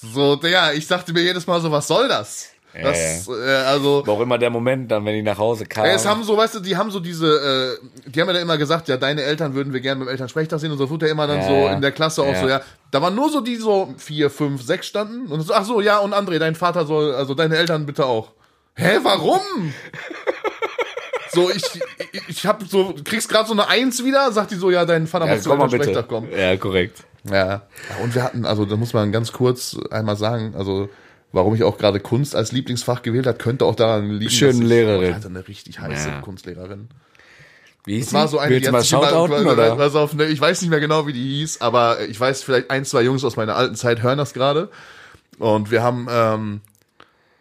So, 0.00 0.40
ja, 0.42 0.72
ich 0.72 0.86
dachte 0.86 1.12
mir 1.12 1.22
jedes 1.22 1.46
Mal 1.46 1.60
so, 1.60 1.70
was 1.70 1.86
soll 1.86 2.08
das? 2.08 2.50
Das, 2.74 3.28
Äh, 3.28 3.32
also, 3.66 4.06
War 4.06 4.14
auch 4.14 4.20
immer 4.20 4.38
der 4.38 4.50
Moment 4.50 4.90
dann, 4.90 5.04
wenn 5.04 5.14
ich 5.14 5.24
nach 5.24 5.38
Hause 5.38 5.66
kam. 5.66 5.84
Ja, 5.86 5.92
es 5.92 6.06
haben 6.06 6.22
so, 6.22 6.36
weißt 6.36 6.56
du, 6.56 6.60
die 6.60 6.76
haben 6.76 6.90
so 6.90 7.00
diese, 7.00 7.78
äh, 8.06 8.10
die 8.10 8.20
haben 8.20 8.28
ja 8.28 8.34
dann 8.34 8.42
immer 8.42 8.58
gesagt, 8.58 8.88
ja, 8.88 8.96
deine 8.96 9.22
Eltern 9.22 9.54
würden 9.54 9.72
wir 9.72 9.80
gerne 9.80 10.00
beim 10.04 10.08
Elternsprechtag 10.08 10.60
sehen 10.60 10.70
und 10.70 10.78
so 10.78 10.88
wurde 10.90 11.06
ja 11.06 11.12
immer 11.12 11.26
dann 11.26 11.38
Ja, 11.38 11.46
so 11.48 11.52
ja. 11.54 11.72
in 11.72 11.80
der 11.80 11.92
Klasse 11.92 12.22
auch 12.22 12.32
Ja. 12.32 12.40
so, 12.40 12.48
ja. 12.48 12.60
Da 12.90 13.02
waren 13.02 13.14
nur 13.14 13.30
so 13.30 13.40
die 13.40 13.56
so 13.56 13.92
vier, 13.98 14.30
fünf, 14.30 14.62
sechs 14.62 14.86
standen 14.86 15.26
und 15.32 15.40
so, 15.40 15.52
ach 15.54 15.64
so, 15.64 15.80
ja, 15.80 15.98
und 15.98 16.14
André, 16.14 16.38
dein 16.38 16.54
Vater 16.54 16.86
soll, 16.86 17.14
also 17.14 17.34
deine 17.34 17.56
Eltern 17.56 17.86
bitte 17.86 18.06
auch. 18.06 18.32
Hä, 18.74 18.98
warum? 19.02 19.40
so, 21.32 21.50
ich, 21.50 21.62
ich, 22.12 22.22
ich 22.28 22.46
hab 22.46 22.62
so, 22.68 22.94
kriegst 23.04 23.28
gerade 23.28 23.46
so 23.48 23.52
eine 23.52 23.68
Eins 23.68 24.04
wieder, 24.04 24.30
sagt 24.32 24.50
die 24.52 24.56
so, 24.56 24.70
ja, 24.70 24.84
dein 24.84 25.06
Vater 25.06 25.26
ja, 25.26 25.34
muss 25.34 25.42
zum. 25.42 25.52
Elternsprechtag 25.52 26.08
kommen. 26.08 26.28
Ja, 26.36 26.56
korrekt. 26.56 27.04
Ja. 27.24 27.34
ja. 27.34 27.62
Und 28.02 28.14
wir 28.14 28.22
hatten, 28.22 28.46
also 28.46 28.64
da 28.64 28.76
muss 28.76 28.92
man 28.92 29.12
ganz 29.12 29.32
kurz 29.32 29.76
einmal 29.90 30.16
sagen, 30.16 30.54
also 30.56 30.88
warum 31.32 31.54
ich 31.54 31.62
auch 31.62 31.78
gerade 31.78 32.00
Kunst 32.00 32.34
als 32.34 32.52
Lieblingsfach 32.52 33.02
gewählt 33.02 33.26
habe, 33.26 33.38
könnte 33.38 33.64
auch 33.64 33.74
daran 33.74 34.10
liegen, 34.10 34.30
Schöne 34.30 34.52
dass 34.52 34.60
ich, 34.60 34.66
Lehrerin. 34.66 35.08
Ich 35.10 35.14
hatte 35.16 35.28
eine 35.28 35.46
richtig 35.48 35.80
heiße 35.80 36.08
Ja. 36.08 36.20
Kunstlehrerin. 36.20 36.88
Wie 37.84 37.96
hieß 37.96 38.06
Das 38.06 38.14
war 38.14 38.24
die? 38.26 38.30
so 38.32 38.38
eine, 38.38 38.60
du 38.60 38.70
mal 38.72 38.84
shoutouten, 38.84 39.46
oder? 39.46 39.76
pass 39.76 39.94
auf, 39.94 40.14
ne, 40.14 40.26
ich 40.26 40.40
weiß 40.40 40.60
nicht 40.62 40.70
mehr 40.70 40.80
genau, 40.80 41.06
wie 41.06 41.12
die 41.12 41.22
hieß, 41.38 41.60
aber 41.60 42.00
ich 42.06 42.18
weiß 42.18 42.42
vielleicht 42.42 42.70
ein, 42.70 42.84
zwei 42.84 43.02
Jungs 43.02 43.24
aus 43.24 43.36
meiner 43.36 43.56
alten 43.56 43.76
Zeit 43.76 44.02
hören 44.02 44.18
das 44.18 44.34
gerade. 44.34 44.68
Und 45.38 45.70
wir 45.70 45.82
haben, 45.82 46.06
ähm, 46.10 46.60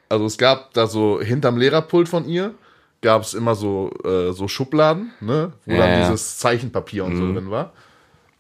also 0.09 0.25
es 0.25 0.38
gab 0.38 0.73
da 0.73 0.88
so 0.88 1.19
hinterm 1.21 1.57
Lehrerpult 1.57 2.07
von 2.07 2.27
ihr, 2.29 2.53
gab 3.01 3.23
es 3.23 3.33
immer 3.33 3.55
so, 3.55 3.91
äh, 4.05 4.31
so 4.33 4.47
Schubladen, 4.47 5.11
ne, 5.19 5.51
wo 5.65 5.73
Ja, 5.73 5.79
dann 5.79 5.89
ja. 6.01 6.07
dieses 6.09 6.38
Zeichenpapier 6.38 7.03
und 7.05 7.17
so 7.17 7.33
drin 7.33 7.51
war. 7.51 7.73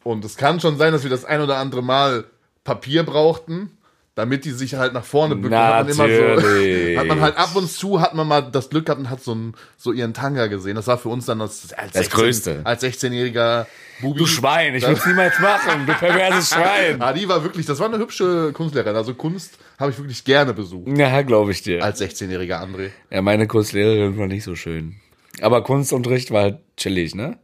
Und 0.03 0.23
es 0.23 0.37
kann 0.37 0.59
schon 0.61 0.77
sein, 0.77 0.93
dass 0.93 1.03
wir 1.03 1.09
das 1.09 1.25
ein 1.25 1.41
oder 1.41 1.57
andere 1.57 1.81
Mal 1.81 2.23
Papier 2.63 3.03
brauchten, 3.03 3.76
damit 4.17 4.45
die 4.45 4.51
sich 4.51 4.73
halt 4.73 4.93
nach 4.93 5.05
vorne 5.05 5.35
bücken. 5.35 5.55
Hat 5.55 5.85
man, 5.85 5.93
so, 5.93 6.03
hat 6.03 7.05
man 7.07 7.21
halt 7.21 7.37
ab 7.37 7.55
und 7.55 7.69
zu 7.69 8.01
hat 8.01 8.15
man 8.15 8.27
mal 8.27 8.41
das 8.41 8.71
Glück 8.71 8.87
gehabt 8.87 8.99
und 8.99 9.11
hat 9.11 9.21
so, 9.21 9.35
ein, 9.35 9.53
so 9.77 9.91
ihren 9.91 10.15
Tanga 10.15 10.47
gesehen. 10.47 10.75
Das 10.75 10.87
war 10.87 10.97
für 10.97 11.09
uns 11.09 11.27
dann 11.27 11.37
das, 11.37 11.71
als 11.73 11.91
Das 11.91 12.09
Größte. 12.09 12.61
Als 12.63 12.81
16-jähriger 12.81 13.67
Bubi. 14.01 14.17
Du 14.17 14.25
Schwein, 14.25 14.73
ich 14.73 14.87
will's 14.87 15.05
niemals 15.05 15.39
machen, 15.39 15.85
du 15.85 15.93
perverses 15.93 16.49
Schwein. 16.49 16.99
Ah, 16.99 17.13
die 17.13 17.29
war 17.29 17.43
wirklich, 17.43 17.67
das 17.67 17.77
war 17.77 17.89
eine 17.89 17.99
hübsche 17.99 18.53
Kunstlehrerin. 18.53 18.95
Also 18.95 19.13
Kunst 19.13 19.59
habe 19.77 19.91
ich 19.91 19.99
wirklich 19.99 20.23
gerne 20.23 20.55
besucht. 20.55 20.97
Ja, 20.97 21.21
glaube 21.21 21.51
ich 21.51 21.61
dir. 21.61 21.83
Als 21.83 22.01
16-jähriger 22.01 22.59
André. 22.59 22.89
Ja, 23.11 23.21
meine 23.21 23.45
Kunstlehrerin 23.45 24.17
war 24.17 24.25
nicht 24.25 24.43
so 24.43 24.55
schön. 24.55 24.95
Aber 25.41 25.61
Kunstunterricht 25.61 26.31
war 26.31 26.41
halt 26.41 26.57
chillig, 26.75 27.13
ne? 27.13 27.37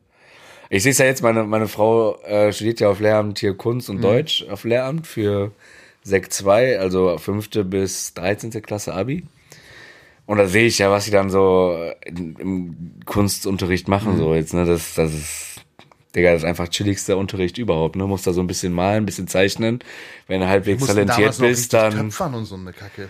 Ich 0.71 0.81
sehe 0.81 0.91
es 0.91 0.97
ja 0.97 1.05
jetzt, 1.05 1.21
meine, 1.21 1.43
meine 1.43 1.67
Frau 1.67 2.19
äh, 2.23 2.51
studiert 2.51 2.79
ja 2.79 2.89
auf 2.89 2.99
Lehramt 2.99 3.37
hier 3.37 3.53
Kunst 3.53 3.91
und 3.91 4.01
Deutsch 4.01 4.43
auf 4.49 4.63
Lehramt 4.63 5.05
für 5.05 5.51
Sek 6.03 6.31
2, 6.31 6.79
also 6.79 7.17
fünfte 7.17 7.63
bis 7.63 8.13
13. 8.13 8.51
Klasse 8.61 8.93
Abi. 8.93 9.25
Und 10.25 10.37
da 10.37 10.47
sehe 10.47 10.65
ich 10.67 10.79
ja, 10.79 10.89
was 10.89 11.05
sie 11.05 11.11
dann 11.11 11.29
so 11.29 11.91
im 12.05 12.95
Kunstunterricht 13.05 13.87
machen, 13.87 14.17
so 14.17 14.33
jetzt, 14.33 14.53
ne? 14.53 14.65
Das, 14.65 14.93
das 14.93 15.13
ist, 15.13 15.61
Digga, 16.15 16.31
das 16.31 16.43
ist 16.43 16.47
einfach 16.47 16.69
chilligster 16.69 17.17
Unterricht 17.17 17.57
überhaupt, 17.57 17.95
ne? 17.95 18.05
Muss 18.05 18.23
da 18.23 18.31
so 18.31 18.39
ein 18.41 18.47
bisschen 18.47 18.71
malen, 18.71 19.03
ein 19.03 19.05
bisschen 19.05 19.27
zeichnen. 19.27 19.79
Wenn 20.27 20.39
du 20.39 20.47
halbwegs 20.47 20.85
talentiert 20.85 21.37
bist, 21.39 21.73
dann 21.73 21.93
Töpfern 21.93 22.35
und 22.35 22.45
so 22.45 22.55
eine 22.55 22.71
Kacke. 22.71 23.09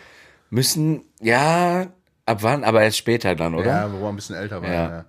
müssen, 0.50 1.02
ja, 1.22 1.88
ab 2.26 2.38
wann? 2.42 2.64
Aber 2.64 2.82
erst 2.82 2.98
später 2.98 3.36
dann, 3.36 3.54
oder? 3.54 3.68
Ja, 3.68 3.94
wo 3.94 4.00
wir 4.00 4.10
ein 4.10 4.16
bisschen 4.16 4.36
älter 4.36 4.62
waren. 4.62 4.72
Ja. 4.72 4.90
Ja. 4.90 5.06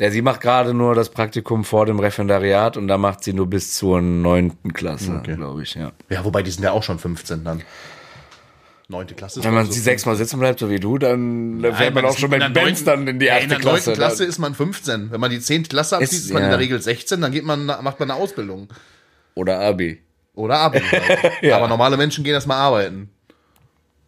Ja, 0.00 0.10
sie 0.10 0.22
macht 0.22 0.40
gerade 0.40 0.74
nur 0.74 0.94
das 0.94 1.08
Praktikum 1.10 1.64
vor 1.64 1.84
dem 1.86 1.98
Referendariat 1.98 2.76
und 2.76 2.86
da 2.88 2.98
macht 2.98 3.24
sie 3.24 3.32
nur 3.32 3.48
bis 3.48 3.74
zur 3.74 4.00
neunten 4.00 4.72
Klasse, 4.72 5.12
Okay. 5.18 5.34
glaube 5.34 5.62
ich, 5.62 5.74
ja. 5.74 5.90
ja, 6.08 6.24
wobei 6.24 6.42
die 6.42 6.50
sind 6.52 6.62
ja 6.62 6.70
auch 6.72 6.82
schon 6.84 6.98
15 7.00 7.42
dann. 7.44 7.62
Neunte 8.90 9.14
Klasse. 9.14 9.40
ist 9.40 9.44
Wenn 9.44 9.52
man 9.52 9.66
so 9.66 9.72
sie 9.72 9.80
sechsmal 9.80 10.16
sitzen 10.16 10.38
bleibt, 10.38 10.60
so 10.60 10.70
wie 10.70 10.80
du, 10.80 10.96
dann 10.96 11.60
dann 11.60 11.74
fährt 11.74 11.94
man 11.94 12.06
auch 12.06 12.16
schon 12.16 12.30
mit 12.30 12.42
in 12.42 12.52
Benz 12.54 12.84
dann 12.84 13.06
in 13.06 13.18
die 13.18 13.26
Ja, 13.26 13.34
achte 13.34 13.42
In 13.44 13.48
der 13.50 13.58
Klasse. 13.58 13.90
neunten 13.90 13.94
Klasse 14.00 14.24
ist 14.24 14.38
man 14.38 14.54
15. 14.54 15.10
Wenn 15.10 15.20
man 15.20 15.30
die 15.30 15.40
zehnte 15.40 15.68
Klasse 15.68 15.96
abzieht, 15.96 16.12
Ist- 16.20 16.24
ist, 16.26 16.32
man 16.32 16.42
in 16.42 16.46
ja. 16.48 16.50
der 16.52 16.58
Regel 16.60 16.80
16, 16.80 17.20
dann 17.20 17.30
geht 17.32 17.44
man, 17.44 17.66
macht 17.66 18.00
man 18.00 18.10
eine 18.10 18.14
Ausbildung. 18.14 18.68
Oder 19.34 19.60
Abi. 19.60 20.00
Oder 20.34 20.58
Abi. 20.60 20.80
Ja. 21.42 21.56
Aber 21.58 21.68
normale 21.68 21.96
Menschen 21.98 22.24
gehen 22.24 22.32
erstmal 22.32 22.56
arbeiten. 22.58 23.10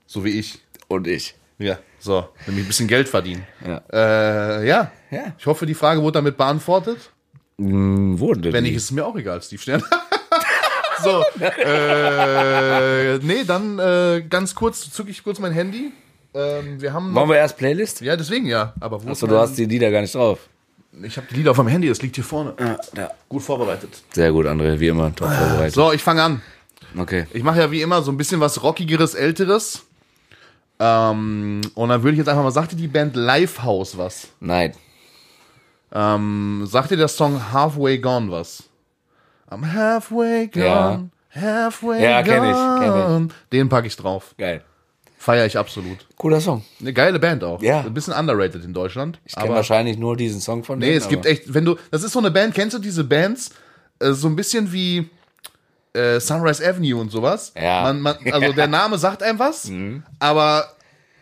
So 0.06 0.24
wie 0.24 0.30
ich. 0.38 0.60
Und 0.88 1.06
ich. 1.06 1.34
Ja, 1.58 1.78
so, 1.98 2.26
nämlich 2.46 2.64
ein 2.64 2.68
bisschen 2.68 2.88
Geld 2.88 3.08
verdienen. 3.08 3.44
Ja. 3.66 3.82
Äh, 3.92 4.66
ja. 4.66 4.90
Ja. 5.10 5.34
Ich 5.38 5.46
hoffe, 5.46 5.66
die 5.66 5.74
Frage 5.74 6.02
wurde 6.02 6.18
damit 6.18 6.36
beantwortet. 6.36 7.10
Hm, 7.58 8.18
wurde 8.18 8.52
Wenn 8.52 8.64
nicht, 8.64 8.76
ist 8.76 8.84
es 8.84 8.90
mir 8.90 9.04
auch 9.04 9.16
egal, 9.16 9.42
Steve 9.42 9.60
Stern. 9.60 9.82
so, 11.02 11.22
äh, 11.40 13.18
nee, 13.18 13.44
dann 13.46 13.78
äh, 13.78 14.22
ganz 14.28 14.54
kurz, 14.54 14.90
zücke 14.90 15.10
ich 15.10 15.22
kurz 15.22 15.38
mein 15.38 15.52
Handy. 15.52 15.92
Ähm, 16.32 16.80
wir 16.80 16.92
haben 16.92 17.14
Wollen 17.14 17.28
wir 17.28 17.36
erst 17.36 17.58
Playlist? 17.58 18.00
Ja, 18.02 18.16
deswegen 18.16 18.46
ja. 18.46 18.72
Aber 18.80 19.02
wo 19.02 19.10
Achso, 19.10 19.26
du 19.26 19.36
hast 19.36 19.58
die 19.58 19.64
Lieder 19.64 19.90
gar 19.90 20.00
nicht 20.00 20.14
drauf. 20.14 20.38
Ich 21.02 21.16
habe 21.16 21.26
die 21.30 21.36
Lieder 21.36 21.52
auf 21.52 21.56
meinem 21.56 21.68
Handy, 21.68 21.88
das 21.88 22.02
liegt 22.02 22.16
hier 22.16 22.24
vorne. 22.24 22.54
Ja. 22.96 23.10
Gut 23.28 23.42
vorbereitet. 23.42 24.02
Sehr 24.12 24.32
gut, 24.32 24.46
André, 24.46 24.78
wie 24.78 24.88
immer, 24.88 25.14
top 25.14 25.28
vorbereitet. 25.28 25.74
So, 25.74 25.92
ich 25.92 26.02
fange 26.02 26.22
an. 26.22 26.42
Okay. 26.96 27.26
Ich 27.32 27.42
mache 27.42 27.58
ja 27.60 27.70
wie 27.70 27.82
immer 27.82 28.02
so 28.02 28.10
ein 28.10 28.16
bisschen 28.16 28.40
was 28.40 28.62
Rockigeres, 28.62 29.14
Älteres. 29.14 29.84
Ähm, 30.78 31.60
und 31.74 31.88
dann 31.88 32.02
würde 32.02 32.12
ich 32.12 32.18
jetzt 32.18 32.28
einfach 32.28 32.42
mal, 32.42 32.50
sagt 32.50 32.72
dir 32.72 32.76
die 32.76 32.88
Band 32.88 33.14
Lifehouse 33.14 33.98
was? 33.98 34.28
Nein. 34.40 34.72
Ähm, 35.92 36.64
sagt 36.66 36.90
dir 36.90 36.96
der 36.96 37.08
Song 37.08 37.52
Halfway 37.52 37.98
Gone 37.98 38.30
was? 38.30 38.64
I'm 39.50 39.72
halfway 39.72 40.46
gone, 40.46 41.10
halfway 41.34 42.02
Ja, 42.04 42.22
kenn 42.22 42.44
ich, 42.44 42.52
gone. 42.52 42.80
kenn 43.28 43.32
Den 43.52 43.68
packe 43.68 43.88
ich 43.88 43.96
drauf. 43.96 44.34
Geil. 44.38 44.62
Feier 45.18 45.44
ich 45.44 45.58
absolut. 45.58 45.98
Cooler 46.16 46.40
Song. 46.40 46.64
Eine 46.80 46.92
geile 46.92 47.18
Band 47.18 47.42
auch. 47.44 47.60
Ja. 47.60 47.80
Ein 47.80 47.92
bisschen 47.92 48.14
underrated 48.14 48.64
in 48.64 48.72
Deutschland. 48.72 49.18
Ich 49.24 49.34
kenne 49.34 49.50
wahrscheinlich 49.54 49.98
nur 49.98 50.16
diesen 50.16 50.40
Song 50.40 50.62
von 50.64 50.78
Nee, 50.78 50.86
denen, 50.86 50.98
es 50.98 51.08
gibt 51.08 51.26
echt, 51.26 51.52
wenn 51.52 51.64
du, 51.64 51.76
das 51.90 52.04
ist 52.04 52.12
so 52.12 52.20
eine 52.20 52.30
Band, 52.30 52.54
kennst 52.54 52.74
du 52.74 52.78
diese 52.78 53.04
Bands? 53.04 53.50
Äh, 53.98 54.12
so 54.12 54.28
ein 54.28 54.36
bisschen 54.36 54.72
wie 54.72 55.10
äh, 55.92 56.20
Sunrise 56.20 56.64
Avenue 56.66 56.98
und 56.98 57.10
sowas. 57.10 57.52
Ja. 57.60 57.82
Man, 57.82 58.00
man, 58.00 58.16
also 58.32 58.52
der 58.54 58.68
Name 58.68 58.96
sagt 58.98 59.22
einem 59.22 59.38
was, 59.40 59.64
Mhm. 59.68 60.04
aber 60.20 60.68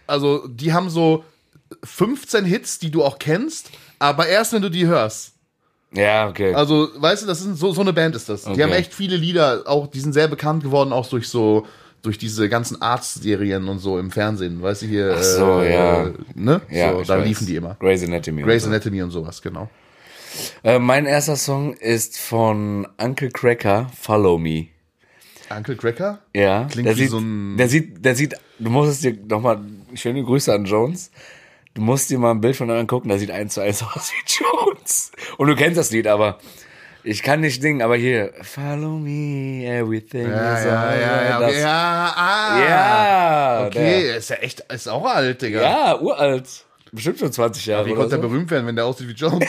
also 0.07 0.47
die 0.47 0.73
haben 0.73 0.91
so 0.91 1.25
15 1.83 2.45
Hits, 2.45 2.79
die 2.79 2.91
du 2.91 3.03
auch 3.03 3.19
kennst, 3.19 3.71
aber 3.99 4.26
erst 4.28 4.53
wenn 4.53 4.62
du 4.62 4.68
die 4.70 4.86
hörst. 4.86 5.32
Ja, 5.92 6.28
okay. 6.28 6.53
Also, 6.55 6.88
weißt 6.96 7.22
du, 7.22 7.26
das 7.26 7.40
ist 7.40 7.59
so, 7.59 7.72
so 7.72 7.80
eine 7.80 7.92
Band 7.94 8.14
ist 8.14 8.28
das. 8.28 8.44
Die 8.44 8.51
Okay. 8.51 8.62
haben 8.64 8.72
echt 8.72 8.92
viele 8.92 9.16
Lieder, 9.16 9.62
auch 9.66 9.86
die 9.86 10.01
sind 10.01 10.12
sehr 10.12 10.28
bekannt 10.28 10.62
geworden, 10.62 10.92
auch 10.92 11.09
durch 11.09 11.28
so 11.28 11.66
durch 12.01 12.16
diese 12.16 12.49
ganzen 12.49 12.80
Arztserien 12.80 13.68
und 13.68 13.80
so 13.80 13.99
im 13.99 14.12
Fernsehen, 14.12 14.62
weißt 14.62 14.82
du 14.82 14.86
hier. 14.86 15.16
Ach 15.18 15.22
so, 15.22 15.61
äh, 15.61 15.74
ja. 15.74 16.11
Ne? 16.34 16.61
ja, 16.70 16.92
so, 16.92 17.03
da 17.03 17.18
weiß. 17.18 17.26
liefen 17.26 17.46
die 17.46 17.57
immer. 17.57 17.76
Grey's 17.80 18.05
Anatomy. 18.05 18.42
Grey's 18.42 18.62
so. 18.62 18.68
Anatomy 18.68 19.03
und 19.03 19.11
sowas, 19.11 19.42
genau. 19.42 19.68
Äh, 20.62 20.78
mein 20.78 21.07
erster 21.07 21.34
Song 21.34 21.72
ist 21.74 22.18
von 22.18 22.86
Uncle 23.03 23.30
Cracker, 23.30 23.90
Follow 23.99 24.38
Me. 24.38 24.66
Uncle 25.51 25.74
Cracker? 25.76 26.20
Ja, 26.36 26.68
Klingt 26.70 26.86
der 26.88 26.96
wie 26.96 27.01
sieht, 27.03 27.11
so 27.11 27.18
ein- 27.18 27.57
der 27.57 27.68
sieht, 27.68 28.05
der 28.05 28.14
sieht, 28.14 28.34
du 28.61 28.70
musst 28.70 28.92
es 28.92 29.01
dir 29.01 29.16
nochmal, 29.26 29.59
schöne 29.94 30.22
Grüße 30.22 30.53
an 30.53 30.66
Jones. 30.66 31.11
Du 31.79 31.85
musst 31.85 32.11
dir 32.11 32.18
mal 32.18 32.33
ein 32.33 32.41
Bild 32.41 32.57
von 32.57 32.68
ihm 32.68 32.74
angucken, 32.74 33.09
der 33.09 33.20
sieht 33.20 33.31
eins 33.31 33.55
zu 33.55 33.61
eins 33.61 33.83
aus 33.95 34.11
wie 34.11 34.24
Jones. 34.26 35.12
Und 35.37 35.47
du 35.47 35.55
kennst 35.55 35.79
das 35.79 35.93
Lied, 35.93 36.09
aber 36.09 36.41
ich 37.05 37.22
kann 37.22 37.41
nicht 37.41 37.62
singen, 37.62 37.83
aber 37.83 37.95
hier, 37.95 38.33
Follow 38.43 38.99
me, 38.99 39.64
everything 39.64 40.29
Ja, 40.29 40.59
is 40.59 40.64
ja, 40.64 40.95
ja, 40.97 41.22
ja, 41.22 41.51
ja, 41.51 42.14
ah. 42.16 42.59
ja, 42.68 43.66
Okay, 43.66 44.16
ist 44.16 44.31
ja 44.31 44.37
echt, 44.39 44.59
ist 44.72 44.89
auch 44.89 45.05
alt, 45.07 45.41
Digga. 45.41 45.61
Der, 45.61 45.68
ja, 45.70 46.01
uralt. 46.01 46.49
Bestimmt 46.91 47.20
schon 47.20 47.31
20 47.31 47.66
Jahre 47.66 47.87
Wie 47.87 47.93
oder 47.93 48.01
konnte 48.01 48.16
so. 48.16 48.22
der 48.22 48.29
berühmt 48.29 48.51
werden, 48.51 48.66
wenn 48.66 48.74
der 48.74 48.85
aussieht 48.85 49.07
wie 49.09 49.12
Jones? 49.12 49.49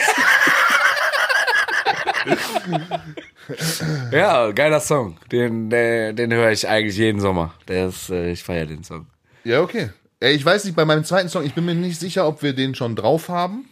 Ja, 4.12 4.52
geiler 4.52 4.78
Song. 4.78 5.16
Den, 5.32 5.68
den, 5.70 6.14
den 6.14 6.32
höre 6.32 6.52
ich 6.52 6.68
eigentlich 6.68 6.96
jeden 6.96 7.20
Sommer. 7.20 7.52
Der 7.66 7.88
ist, 7.88 8.08
äh, 8.08 8.30
ich 8.30 8.44
feiere 8.44 8.66
den 8.66 8.84
Song. 8.84 9.06
ja, 9.42 9.60
okay. 9.60 9.90
Ich 10.20 10.44
weiß 10.44 10.64
nicht, 10.64 10.76
bei 10.76 10.84
meinem 10.84 11.04
zweiten 11.04 11.28
Song, 11.28 11.44
ich 11.44 11.54
bin 11.54 11.64
mir 11.64 11.74
nicht 11.74 11.98
sicher, 11.98 12.26
ob 12.28 12.42
wir 12.42 12.52
den 12.52 12.74
schon 12.74 12.94
drauf 12.94 13.28
haben. 13.28 13.64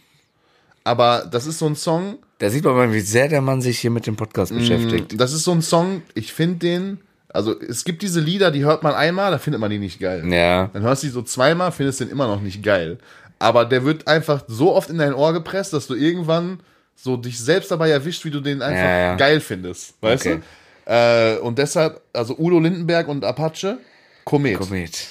Aber 0.83 1.27
das 1.29 1.45
ist 1.45 1.59
so 1.59 1.67
ein 1.67 1.75
Song, 1.75 2.17
Da 2.39 2.49
sieht 2.49 2.63
man 2.63 2.73
mal, 2.75 2.91
wie 2.93 3.01
sehr 3.01 3.27
der 3.27 3.41
Mann 3.41 3.61
sich 3.61 3.79
hier 3.79 3.91
mit 3.91 4.07
dem 4.07 4.15
Podcast 4.15 4.53
beschäftigt. 4.53 5.19
das 5.19 5.33
ist 5.33 5.43
so 5.43 5.51
ein 5.51 5.61
Song, 5.61 6.01
ich 6.15 6.33
finde 6.33 6.57
den, 6.57 6.99
also 7.31 7.59
es 7.61 7.83
gibt 7.83 8.01
diese 8.01 8.19
Lieder, 8.21 8.49
die 8.49 8.63
hört 8.63 8.81
man 8.81 8.95
einmal, 8.95 9.29
da 9.29 9.37
findet 9.37 9.59
man 9.61 9.69
die 9.69 9.77
nicht 9.77 9.99
geil. 9.99 10.23
Ja. 10.31 10.69
Dann 10.73 10.81
hörst 10.81 11.03
du 11.03 11.07
die 11.07 11.13
so 11.13 11.21
zweimal, 11.21 11.71
findest 11.71 11.99
den 11.99 12.09
immer 12.09 12.27
noch 12.27 12.41
nicht 12.41 12.63
geil. 12.63 12.97
Aber 13.37 13.65
der 13.65 13.83
wird 13.85 14.07
einfach 14.07 14.43
so 14.47 14.73
oft 14.73 14.89
in 14.89 14.97
dein 14.97 15.13
Ohr 15.13 15.33
gepresst, 15.33 15.73
dass 15.73 15.85
du 15.85 15.93
irgendwann 15.95 16.61
so 16.95 17.15
dich 17.17 17.37
selbst 17.39 17.69
dabei 17.71 17.89
erwischt, 17.91 18.25
wie 18.25 18.31
du 18.31 18.39
den 18.39 18.61
einfach 18.61 18.81
Ja, 18.81 18.97
ja. 18.99 19.15
geil 19.15 19.39
findest. 19.41 19.93
Weißt 20.01 20.25
Okay. 20.25 20.39
du? 20.85 20.91
Äh, 20.91 21.37
und 21.39 21.59
deshalb, 21.59 22.01
also 22.13 22.35
Udo 22.37 22.59
Lindenberg 22.59 23.07
und 23.07 23.23
Apache, 23.23 23.77
Komet. 24.25 24.57
Komet. 24.57 25.07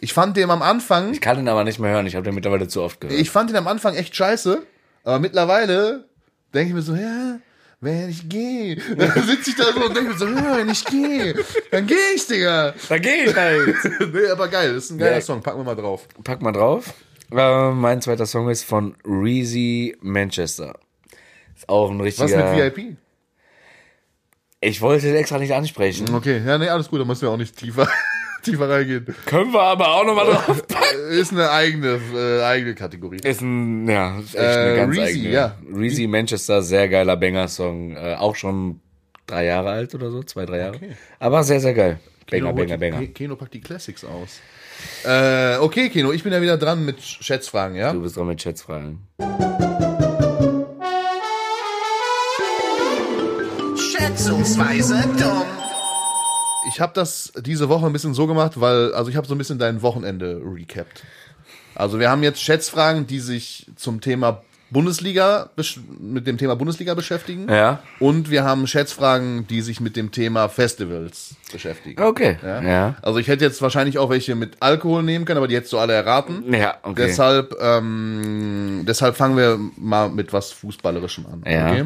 Ich 0.00 0.12
fand 0.12 0.36
den 0.36 0.50
am 0.50 0.62
Anfang, 0.62 1.12
Ich 1.12 1.20
kann 1.20 1.38
ihn 1.38 1.48
aber 1.48 1.64
nicht 1.64 1.78
mehr 1.78 1.90
hören. 1.90 2.06
Ich 2.06 2.14
habe 2.14 2.24
den 2.24 2.34
mittlerweile 2.34 2.68
zu 2.68 2.82
oft 2.82 3.00
gehört. 3.00 3.18
ich 3.18 3.30
fand 3.30 3.50
den 3.50 3.56
am 3.56 3.66
Anfang 3.68 3.94
echt 3.94 4.14
scheiße, 4.14 4.62
aber 5.04 5.18
mittlerweile 5.18 6.04
denke 6.54 6.68
ich 6.68 6.74
mir 6.74 6.82
so, 6.82 6.94
ja, 6.94 7.38
wenn 7.80 8.08
ich 8.08 8.28
gehe, 8.28 8.76
dann 8.96 9.22
sitze 9.24 9.50
ich 9.50 9.56
da 9.56 9.64
so 9.72 9.84
und 9.84 9.96
denke 9.96 10.10
mir 10.12 10.18
so, 10.18 10.26
ja, 10.28 10.56
wenn 10.56 10.68
ich 10.68 10.84
gehe, 10.84 11.34
dann 11.70 11.86
gehe 11.86 11.96
ich, 12.14 12.26
Digga. 12.26 12.74
da 12.88 12.98
gehe 12.98 13.24
ich 13.24 13.34
halt. 13.36 13.76
nee, 14.12 14.26
aber 14.30 14.48
geil, 14.48 14.74
das 14.74 14.84
ist 14.84 14.90
ein 14.92 14.98
geiler 14.98 15.16
Ja. 15.16 15.20
Song, 15.20 15.42
packen 15.42 15.58
wir 15.58 15.64
mal 15.64 15.74
drauf. 15.76 16.06
Pack 16.24 16.42
mal 16.42 16.52
drauf. 16.52 16.94
Äh, 17.30 17.70
mein 17.72 18.00
zweiter 18.00 18.24
Song 18.26 18.48
ist 18.48 18.64
von 18.64 18.94
Reezy 19.04 19.96
Manchester. 20.00 20.78
Ist 21.56 21.68
auch 21.68 21.90
ein 21.90 21.98
Was 21.98 22.06
richtiger. 22.06 22.54
mit 22.54 22.76
VIP? 22.76 22.96
Ich 24.60 24.80
wollte 24.80 25.06
den 25.06 25.16
extra 25.16 25.38
nicht 25.38 25.52
ansprechen. 25.54 26.12
Okay, 26.14 26.40
ja, 26.44 26.56
nee, 26.58 26.68
alles 26.68 26.88
gut, 26.88 27.00
da 27.00 27.04
müssen 27.04 27.22
wir 27.22 27.30
auch 27.30 27.36
nicht 27.36 27.56
tiefer, 27.56 27.88
tiefer 28.42 28.68
reingehen. 28.68 29.06
Können 29.26 29.52
wir 29.52 29.60
aber 29.60 29.88
auch 29.94 30.04
nochmal 30.04 30.26
drauf. 30.26 30.62
Ist 31.10 31.32
eine 31.32 31.50
eigene, 31.50 31.98
äh, 32.14 32.42
eigene 32.42 32.74
Kategorie. 32.74 33.18
Ist 33.22 33.40
ein, 33.40 33.88
ja, 33.88 34.18
ist 34.18 34.34
echt 34.34 34.44
eine 34.44 34.72
Äh, 34.72 34.76
ganz 34.76 34.96
Reezy, 34.96 35.18
eigene. 35.18 35.30
ja. 35.34 35.58
Reezy 35.74 36.06
Manchester, 36.06 36.62
sehr 36.62 36.88
geiler 36.88 37.16
Banger-Song. 37.16 37.96
Äh, 37.96 38.14
auch 38.18 38.36
schon 38.36 38.80
drei 39.26 39.44
Jahre 39.46 39.70
alt 39.70 39.94
oder 39.94 40.10
so, 40.10 40.22
zwei, 40.22 40.46
drei 40.46 40.58
Jahre. 40.58 40.78
Aber 41.18 41.42
sehr, 41.44 41.60
sehr 41.60 41.74
geil. 41.74 41.98
Banger, 42.30 42.52
Keno, 42.52 42.52
banger, 42.54 42.78
banger. 42.78 42.98
Ke- 42.98 43.08
Keno 43.08 43.36
packt 43.36 43.54
die 43.54 43.60
Classics 43.60 44.04
aus. 44.04 44.40
Äh, 45.04 45.56
okay, 45.58 45.88
Keno, 45.88 46.12
ich 46.12 46.22
bin 46.22 46.32
ja 46.32 46.40
wieder 46.42 46.56
dran 46.58 46.84
mit 46.84 47.00
Schätzfragen, 47.02 47.74
ja? 47.76 47.92
Du 47.92 48.02
bist 48.02 48.16
dran 48.16 48.26
mit 48.26 48.40
Schätzfragen. 48.40 48.98
Schätzungsweise 53.76 55.02
dumm. 55.18 55.57
Ich 56.68 56.80
habe 56.80 56.92
das 56.94 57.32
diese 57.40 57.68
Woche 57.68 57.86
ein 57.86 57.92
bisschen 57.92 58.14
so 58.14 58.26
gemacht, 58.26 58.60
weil, 58.60 58.92
also 58.94 59.10
ich 59.10 59.16
habe 59.16 59.26
so 59.26 59.34
ein 59.34 59.38
bisschen 59.38 59.58
dein 59.58 59.82
Wochenende 59.82 60.40
recapped. 60.44 61.02
Also 61.74 61.98
wir 61.98 62.10
haben 62.10 62.22
jetzt 62.22 62.42
Schätzfragen, 62.42 63.06
die 63.06 63.20
sich 63.20 63.66
zum 63.76 64.00
Thema 64.00 64.42
Bundesliga, 64.70 65.48
mit 65.98 66.26
dem 66.26 66.36
Thema 66.36 66.54
Bundesliga 66.54 66.92
beschäftigen. 66.92 67.48
Ja. 67.48 67.82
Und 68.00 68.30
wir 68.30 68.44
haben 68.44 68.66
Schätzfragen, 68.66 69.46
die 69.46 69.62
sich 69.62 69.80
mit 69.80 69.96
dem 69.96 70.10
Thema 70.10 70.48
Festivals 70.48 71.36
beschäftigen. 71.50 72.02
Okay. 72.02 72.36
Ja? 72.42 72.62
Ja. 72.62 72.96
Also 73.00 73.18
ich 73.18 73.28
hätte 73.28 73.44
jetzt 73.44 73.62
wahrscheinlich 73.62 73.98
auch 73.98 74.10
welche 74.10 74.34
mit 74.34 74.58
Alkohol 74.60 75.02
nehmen 75.02 75.24
können, 75.24 75.38
aber 75.38 75.48
die 75.48 75.56
hättest 75.56 75.72
du 75.72 75.78
alle 75.78 75.94
erraten. 75.94 76.52
Ja, 76.52 76.76
okay. 76.82 77.06
Deshalb, 77.06 77.56
ähm, 77.60 78.84
deshalb 78.86 79.16
fangen 79.16 79.36
wir 79.38 79.58
mal 79.76 80.10
mit 80.10 80.32
was 80.34 80.52
Fußballerischem 80.52 81.26
an. 81.26 81.42
Ja. 81.50 81.70
Okay? 81.70 81.84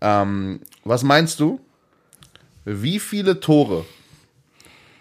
Ähm, 0.00 0.60
was 0.84 1.02
meinst 1.02 1.40
du? 1.40 1.58
Wie 2.70 3.00
viele 3.00 3.40
Tore 3.40 3.86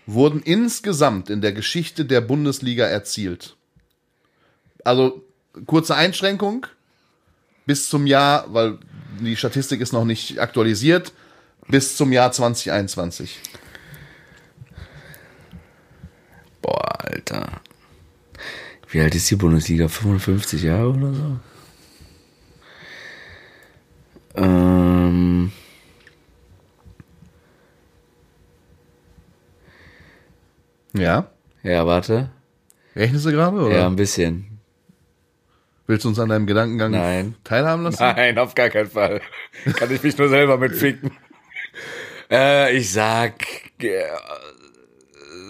wurden 0.05 0.41
insgesamt 0.41 1.29
in 1.29 1.41
der 1.41 1.51
Geschichte 1.51 2.05
der 2.05 2.21
Bundesliga 2.21 2.85
erzielt? 2.85 3.57
Also 4.85 5.21
kurze 5.65 5.93
Einschränkung 5.93 6.65
bis 7.65 7.89
zum 7.89 8.07
Jahr, 8.07 8.45
weil 8.53 8.77
die 9.19 9.35
Statistik 9.35 9.81
ist 9.81 9.91
noch 9.91 10.05
nicht 10.05 10.39
aktualisiert, 10.39 11.11
bis 11.67 11.97
zum 11.97 12.13
Jahr 12.13 12.31
2021. 12.31 13.37
Boah, 16.61 17.03
Alter. 17.03 17.59
Wie 18.87 19.01
alt 19.01 19.13
ist 19.13 19.29
die 19.29 19.35
Bundesliga? 19.35 19.89
55 19.89 20.63
Jahre 20.63 20.91
oder 20.91 21.13
so? 21.13 21.39
Ähm. 24.35 24.66
Ja? 30.99 31.27
Ja, 31.63 31.85
warte. 31.85 32.29
Rechnest 32.95 33.25
du 33.25 33.31
gerade? 33.31 33.57
Oder? 33.57 33.77
Ja, 33.77 33.87
ein 33.87 33.95
bisschen. 33.95 34.59
Willst 35.85 36.03
du 36.03 36.09
uns 36.09 36.19
an 36.19 36.29
deinem 36.29 36.47
Gedankengang 36.47 36.91
Nein. 36.91 37.35
teilhaben 37.43 37.83
lassen? 37.83 38.03
Nein, 38.03 38.37
auf 38.37 38.55
gar 38.55 38.69
keinen 38.69 38.89
Fall. 38.89 39.21
Kann 39.75 39.91
ich 39.93 40.03
mich 40.03 40.17
nur 40.17 40.27
selber 40.27 40.57
mitficken. 40.57 41.11
äh, 42.31 42.75
ich 42.75 42.91
sag 42.91 43.35
äh, 43.81 44.03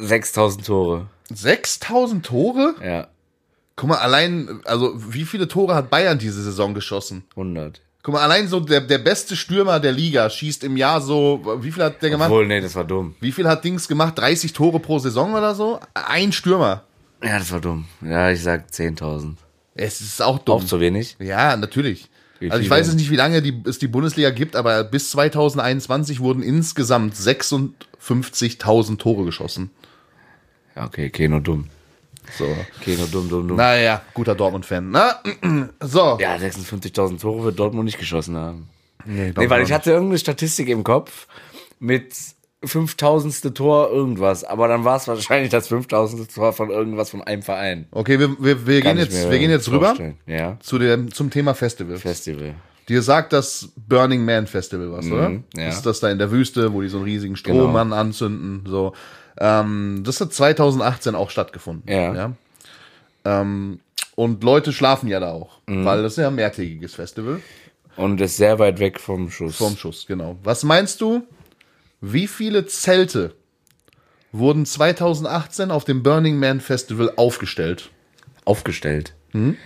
6000 0.01 0.65
Tore. 0.65 1.07
6000 1.29 2.25
Tore? 2.25 2.75
Ja, 2.83 3.07
Guck 3.77 3.89
mal, 3.89 3.99
allein, 3.99 4.61
also 4.65 4.93
wie 5.13 5.23
viele 5.23 5.47
Tore 5.47 5.75
hat 5.75 5.91
Bayern 5.91 6.17
diese 6.17 6.41
Saison 6.41 6.73
geschossen? 6.73 7.25
100. 7.31 7.79
Guck 8.07 8.13
mal, 8.13 8.23
allein 8.23 8.47
so 8.47 8.61
der, 8.61 8.79
der 8.79 8.99
beste 8.99 9.35
Stürmer 9.35 9.81
der 9.81 9.91
Liga 9.91 10.29
schießt 10.29 10.63
im 10.63 10.77
Jahr 10.77 11.01
so, 11.01 11.41
wie 11.59 11.73
viel 11.73 11.83
hat 11.83 12.01
der 12.01 12.09
gemacht? 12.09 12.29
Obwohl, 12.29 12.47
nee, 12.47 12.61
das 12.61 12.73
war 12.73 12.85
dumm. 12.85 13.15
Wie 13.19 13.33
viel 13.33 13.45
hat 13.49 13.65
Dings 13.65 13.89
gemacht? 13.89 14.17
30 14.17 14.53
Tore 14.53 14.79
pro 14.79 14.97
Saison 14.97 15.33
oder 15.33 15.53
so? 15.53 15.81
Ein 15.93 16.31
Stürmer. 16.31 16.85
Ja, 17.21 17.37
das 17.37 17.51
war 17.51 17.59
dumm. 17.59 17.83
Ja, 17.99 18.31
ich 18.31 18.41
sag 18.41 18.69
10.000. 18.69 19.33
Es 19.75 19.99
ist 19.99 20.21
auch 20.21 20.39
dumm. 20.39 20.61
Auch 20.61 20.63
zu 20.63 20.79
wenig? 20.79 21.17
Ja, 21.19 21.57
natürlich. 21.57 22.07
Wie 22.39 22.49
Also 22.49 22.63
ich 22.63 22.69
weiß 22.69 22.87
jetzt 22.87 22.95
nicht, 22.95 23.11
wie 23.11 23.17
lange 23.17 23.41
die, 23.41 23.61
es 23.65 23.77
die 23.77 23.89
Bundesliga 23.89 24.29
gibt, 24.29 24.55
aber 24.55 24.85
bis 24.85 25.09
2021 25.09 26.21
wurden 26.21 26.43
insgesamt 26.43 27.13
56.000 27.13 28.99
Tore 28.99 29.25
geschossen. 29.25 29.69
Ja, 30.77 30.85
okay, 30.85 31.09
Keno 31.09 31.41
dumm. 31.41 31.67
So. 32.37 32.45
Keno 32.81 33.05
dumm, 33.05 33.29
dumm, 33.29 33.47
dumm. 33.47 33.57
Naja, 33.57 34.01
guter 34.13 34.35
Dortmund-Fan. 34.35 34.91
Na, 34.91 35.21
so. 35.81 36.17
Ja, 36.19 36.35
56.000 36.35 37.19
Tore 37.19 37.43
wird 37.43 37.59
Dortmund 37.59 37.85
nicht 37.85 37.99
geschossen 37.99 38.35
haben. 38.35 38.69
Nee, 39.05 39.33
Nee, 39.37 39.49
weil 39.49 39.63
ich 39.63 39.71
hatte 39.71 39.91
irgendeine 39.91 40.19
Statistik 40.19 40.67
im 40.69 40.83
Kopf 40.83 41.27
mit 41.79 42.13
5000. 42.63 43.55
Tor 43.55 43.91
irgendwas, 43.91 44.43
aber 44.43 44.67
dann 44.67 44.83
war 44.83 44.97
es 44.97 45.07
wahrscheinlich 45.07 45.51
das 45.51 45.67
5000. 45.67 46.33
Tor 46.33 46.53
von 46.53 46.69
irgendwas 46.69 47.09
von 47.11 47.21
einem 47.21 47.43
Verein. 47.43 47.87
Okay, 47.91 48.19
wir, 48.19 48.35
wir, 48.39 48.67
wir, 48.67 48.81
gehen 48.81 48.97
jetzt, 48.97 49.29
wir 49.29 49.39
gehen 49.39 49.51
jetzt 49.51 49.69
rüber. 49.69 49.95
Ja, 50.25 50.57
zu 50.59 50.79
dem, 50.79 51.13
zum 51.13 51.29
Thema 51.29 51.53
Festival. 51.53 51.97
Festival. 51.97 52.55
Dir 52.89 53.01
sagt 53.01 53.33
das 53.33 53.69
Burning 53.75 54.23
Man 54.23 54.47
Festival 54.47 54.91
was, 54.91 55.07
oder? 55.07 55.29
Mhm, 55.29 55.43
ja. 55.55 55.65
Das 55.65 55.77
ist 55.77 55.85
das 55.85 55.99
da 55.99 56.09
in 56.09 56.17
der 56.19 56.31
Wüste, 56.31 56.73
wo 56.73 56.81
die 56.81 56.87
so 56.87 56.97
einen 56.97 57.05
riesigen 57.05 57.35
Strohmann 57.35 57.91
anzünden. 57.93 58.63
So. 58.65 58.93
Ähm, 59.39 60.01
das 60.05 60.19
hat 60.21 60.33
2018 60.33 61.15
auch 61.15 61.29
stattgefunden. 61.29 61.89
Ja. 61.91 62.33
Ähm, 63.25 63.79
und 64.15 64.43
Leute 64.43 64.73
schlafen 64.73 65.07
ja 65.09 65.19
da 65.19 65.31
auch, 65.31 65.59
Mhm. 65.67 65.85
weil 65.85 66.01
das 66.01 66.13
ist 66.13 66.17
ja 66.17 66.27
ein 66.29 66.35
mehrtägiges 66.35 66.95
Festival. 66.95 67.41
Und 67.95 68.21
ist 68.21 68.37
sehr 68.37 68.59
weit 68.59 68.79
weg 68.79 68.99
vom 68.99 69.29
Schuss. 69.31 69.57
Vom 69.57 69.75
Schuss, 69.77 70.05
genau. 70.07 70.37
Was 70.43 70.63
meinst 70.63 71.01
du, 71.01 71.23
wie 72.01 72.27
viele 72.27 72.65
Zelte 72.67 73.35
wurden 74.31 74.65
2018 74.65 75.71
auf 75.71 75.83
dem 75.83 76.03
Burning 76.03 76.37
Man 76.39 76.61
Festival 76.61 77.11
aufgestellt? 77.15 77.89
aufgestellt. 78.45 79.13
Mhm. 79.33 79.57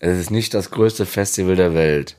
Es 0.00 0.18
ist 0.18 0.30
nicht 0.30 0.54
das 0.54 0.70
größte 0.70 1.06
Festival 1.06 1.56
der 1.56 1.74
Welt. 1.74 2.16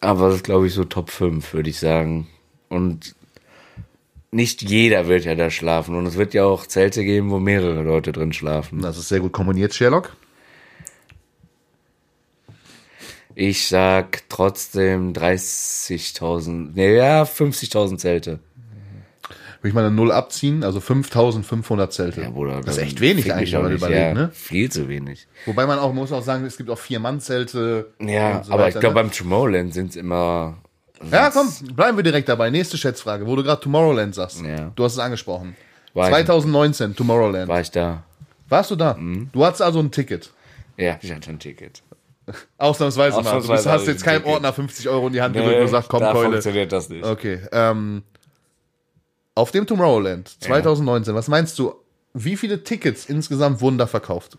Aber 0.00 0.28
es 0.28 0.36
ist, 0.36 0.44
glaube 0.44 0.66
ich, 0.66 0.74
so 0.74 0.84
Top 0.84 1.10
5, 1.10 1.54
würde 1.54 1.70
ich 1.70 1.78
sagen. 1.78 2.28
Und 2.68 3.14
nicht 4.30 4.62
jeder 4.62 5.08
wird 5.08 5.24
ja 5.24 5.34
da 5.34 5.50
schlafen. 5.50 5.96
Und 5.96 6.06
es 6.06 6.16
wird 6.16 6.34
ja 6.34 6.44
auch 6.44 6.66
Zelte 6.66 7.04
geben, 7.04 7.30
wo 7.30 7.38
mehrere 7.38 7.82
Leute 7.82 8.12
drin 8.12 8.32
schlafen. 8.32 8.82
Das 8.82 8.98
ist 8.98 9.08
sehr 9.08 9.20
gut 9.20 9.32
kombiniert, 9.32 9.74
Sherlock. 9.74 10.16
Ich 13.34 13.68
sag 13.68 14.22
trotzdem 14.30 15.12
30.000, 15.12 16.70
nee, 16.74 16.96
ja, 16.96 17.22
50.000 17.22 17.98
Zelte. 17.98 18.38
Will 19.60 19.70
ich 19.70 19.74
mal 19.74 19.84
eine 19.84 19.94
Null 19.94 20.12
abziehen, 20.12 20.64
also 20.64 20.80
5500 20.80 21.92
Zelte. 21.92 22.22
Ja, 22.22 22.30
Bruder, 22.30 22.60
das 22.60 22.76
ist 22.76 22.82
echt 22.82 23.00
wenig 23.00 23.32
eigentlich, 23.34 23.52
wenn 23.52 23.62
man 23.62 23.72
überlegt, 23.72 24.00
ja, 24.00 24.14
ne? 24.14 24.30
Viel 24.32 24.70
zu 24.70 24.88
wenig. 24.88 25.26
Wobei 25.44 25.66
man 25.66 25.78
auch, 25.78 25.92
muss 25.92 26.12
auch 26.12 26.22
sagen, 26.22 26.44
es 26.44 26.56
gibt 26.56 26.70
auch 26.70 26.78
Vier-Mann-Zelte. 26.78 27.92
Ja, 28.00 28.42
so 28.42 28.52
aber 28.52 28.64
weiter, 28.64 28.76
ich 28.76 28.80
glaube, 28.80 28.94
ne? 28.94 29.02
beim 29.02 29.12
Tomorrowland 29.12 29.74
sind 29.74 29.90
es 29.90 29.96
immer. 29.96 30.56
Ja, 31.10 31.30
komm, 31.30 31.48
bleiben 31.74 31.96
wir 31.98 32.02
direkt 32.04 32.28
dabei. 32.28 32.50
Nächste 32.50 32.76
Schätzfrage, 32.78 33.26
wo 33.26 33.36
du 33.36 33.42
gerade 33.42 33.60
Tomorrowland 33.60 34.14
sagst. 34.14 34.40
Ja. 34.42 34.72
Du 34.74 34.84
hast 34.84 34.94
es 34.94 34.98
angesprochen. 34.98 35.56
War 35.94 36.08
ich- 36.08 36.14
2019, 36.14 36.96
Tomorrowland. 36.96 37.48
War 37.48 37.60
ich 37.60 37.70
da? 37.70 38.02
Warst 38.48 38.70
du 38.70 38.76
da? 38.76 38.94
Mhm. 38.94 39.28
Du 39.32 39.44
hattest 39.44 39.62
also 39.62 39.80
ein 39.80 39.90
Ticket. 39.90 40.30
Ja, 40.76 40.98
ich 41.02 41.12
hatte 41.12 41.30
ein 41.30 41.38
Ticket. 41.38 41.82
Ausnahmsweise, 42.58 43.16
mal. 43.16 43.20
Ausnahmsweise 43.20 43.64
Du 43.64 43.70
hast 43.70 43.86
jetzt 43.86 43.98
ich 43.98 44.04
keinem. 44.04 44.24
Ordner 44.24 44.52
50 44.52 44.88
Euro 44.88 45.06
in 45.08 45.12
die 45.12 45.20
Hand 45.22 45.34
gedrückt 45.34 45.56
und 45.56 45.62
gesagt, 45.62 45.88
komm, 45.88 46.00
da 46.00 46.12
Keule. 46.12 46.30
funktioniert 46.32 46.72
das 46.72 46.88
nicht. 46.88 47.04
Okay. 47.04 47.40
Ähm, 47.52 48.02
auf 49.34 49.50
dem 49.52 49.66
Tomorrowland 49.66 50.28
2019, 50.42 51.14
was 51.14 51.28
meinst 51.28 51.58
du, 51.58 51.74
wie 52.14 52.36
viele 52.36 52.64
Tickets 52.64 53.04
insgesamt 53.06 53.60
wurden 53.60 53.78
da 53.78 53.86
verkauft? 53.86 54.36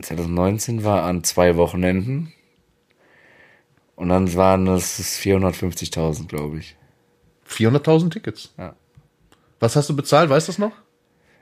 2019 0.00 0.84
war 0.84 1.02
an 1.04 1.22
zwei 1.22 1.56
Wochenenden. 1.56 2.32
Und 4.02 4.08
dann 4.08 4.34
waren 4.34 4.66
es 4.66 4.98
450.000, 5.20 6.26
glaube 6.26 6.58
ich. 6.58 6.74
400.000 7.48 8.10
Tickets. 8.10 8.52
Ja. 8.58 8.74
Was 9.60 9.76
hast 9.76 9.88
du 9.90 9.94
bezahlt, 9.94 10.28
weißt 10.28 10.48
du 10.48 10.52
das 10.52 10.58
noch? 10.58 10.72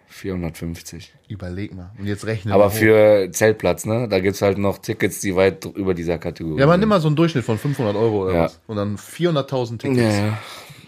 450. 0.08 1.10
Überleg 1.28 1.72
mal. 1.74 1.90
Und 1.98 2.06
jetzt 2.06 2.26
rechne 2.26 2.52
Aber 2.52 2.70
für 2.70 3.30
Zeltplatz, 3.32 3.86
ne? 3.86 4.08
Da 4.10 4.20
gibt's 4.20 4.42
halt 4.42 4.58
noch 4.58 4.76
Tickets, 4.76 5.20
die 5.22 5.34
weit 5.36 5.64
über 5.64 5.94
dieser 5.94 6.18
Kategorie 6.18 6.60
Ja, 6.60 6.66
man 6.66 6.74
sind. 6.74 6.80
nimm 6.80 6.88
mal 6.90 7.00
so 7.00 7.06
einen 7.06 7.16
Durchschnitt 7.16 7.44
von 7.46 7.56
500 7.56 7.96
Euro 7.96 8.24
oder 8.24 8.34
Ja. 8.34 8.42
was. 8.44 8.60
Und 8.66 8.76
dann 8.76 8.98
400.000 8.98 9.78
Tickets. 9.78 9.98
Ja, 9.98 10.10
ja. 10.26 10.38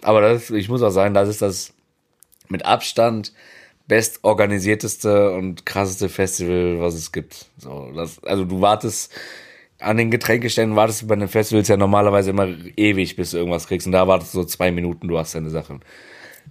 Aber 0.03 0.21
das, 0.21 0.51
ich 0.51 0.69
muss 0.69 0.83
auch 0.83 0.91
sagen, 0.91 1.15
das 1.15 1.31
ist 1.31 1.41
das 1.41 1.73
mit 2.49 2.67
Abstand 2.67 3.33
bestorganisierteste 3.89 5.33
und 5.33 5.65
krasseste 5.65 6.11
Festival, 6.11 6.81
was 6.81 6.95
es 6.95 7.13
gibt. 7.13 7.47
So, 7.57 7.91
das, 7.95 8.23
also 8.25 8.45
du 8.45 8.61
wartest 8.61 9.11
an 9.83 9.97
den 9.97 10.11
Getränkeständen, 10.11 10.77
wartest 10.77 11.03
du 11.03 11.07
bei 11.07 11.17
den 11.17 11.29
Festivals 11.29 11.69
ja 11.69 11.77
normalerweise 11.77 12.31
immer 12.31 12.49
ewig, 12.77 13.17
bis 13.17 13.33
du 13.33 13.39
irgendwas 13.39 13.67
kriegst. 13.67 13.87
Und 13.87 13.93
da 13.93 14.07
wartest 14.07 14.35
du 14.35 14.41
so 14.41 14.45
zwei 14.45 14.71
Minuten, 14.71 15.09
du 15.09 15.19
hast 15.19 15.35
deine 15.35 15.51
Sachen. 15.51 15.81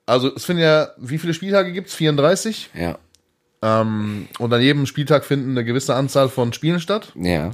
Also, 0.05 0.34
es 0.36 0.45
finden 0.45 0.62
ja, 0.64 0.89
wie 0.97 1.18
viele 1.18 1.34
Spieltage 1.34 1.72
gibt's? 1.74 1.93
34. 1.95 2.70
ja, 2.74 2.97
Ähm, 3.62 4.28
und 4.39 4.53
an 4.53 4.62
jedem 4.62 4.86
Spieltag 4.86 5.26
finden 5.26 5.51
eine 5.51 5.66
gewisse 5.66 5.95
Anzahl 5.95 6.30
von 6.30 6.53
Spielen 6.53 6.80
statt. 6.80 7.12
ja. 7.16 7.51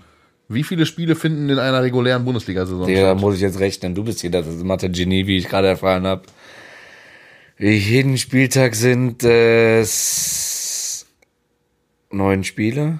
Wie 0.49 0.63
viele 0.63 0.85
Spiele 0.85 1.15
finden 1.15 1.49
in 1.49 1.59
einer 1.59 1.81
regulären 1.81 2.25
Bundesliga-Saison 2.25 2.85
Digga, 2.85 3.01
da 3.01 3.07
statt? 3.11 3.21
muss 3.21 3.35
ich 3.35 3.41
jetzt 3.41 3.59
rechnen. 3.59 3.95
Du 3.95 4.03
bist 4.03 4.21
hier 4.21 4.31
das 4.31 4.45
Mathe-Genie, 4.47 5.25
wie 5.25 5.37
ich 5.37 5.47
gerade 5.47 5.67
erfahren 5.67 6.05
habe. 6.05 6.23
Jeden 7.57 8.17
Spieltag 8.17 8.75
sind 8.75 9.23
es 9.23 11.05
neun 12.11 12.43
Spiele. 12.43 12.99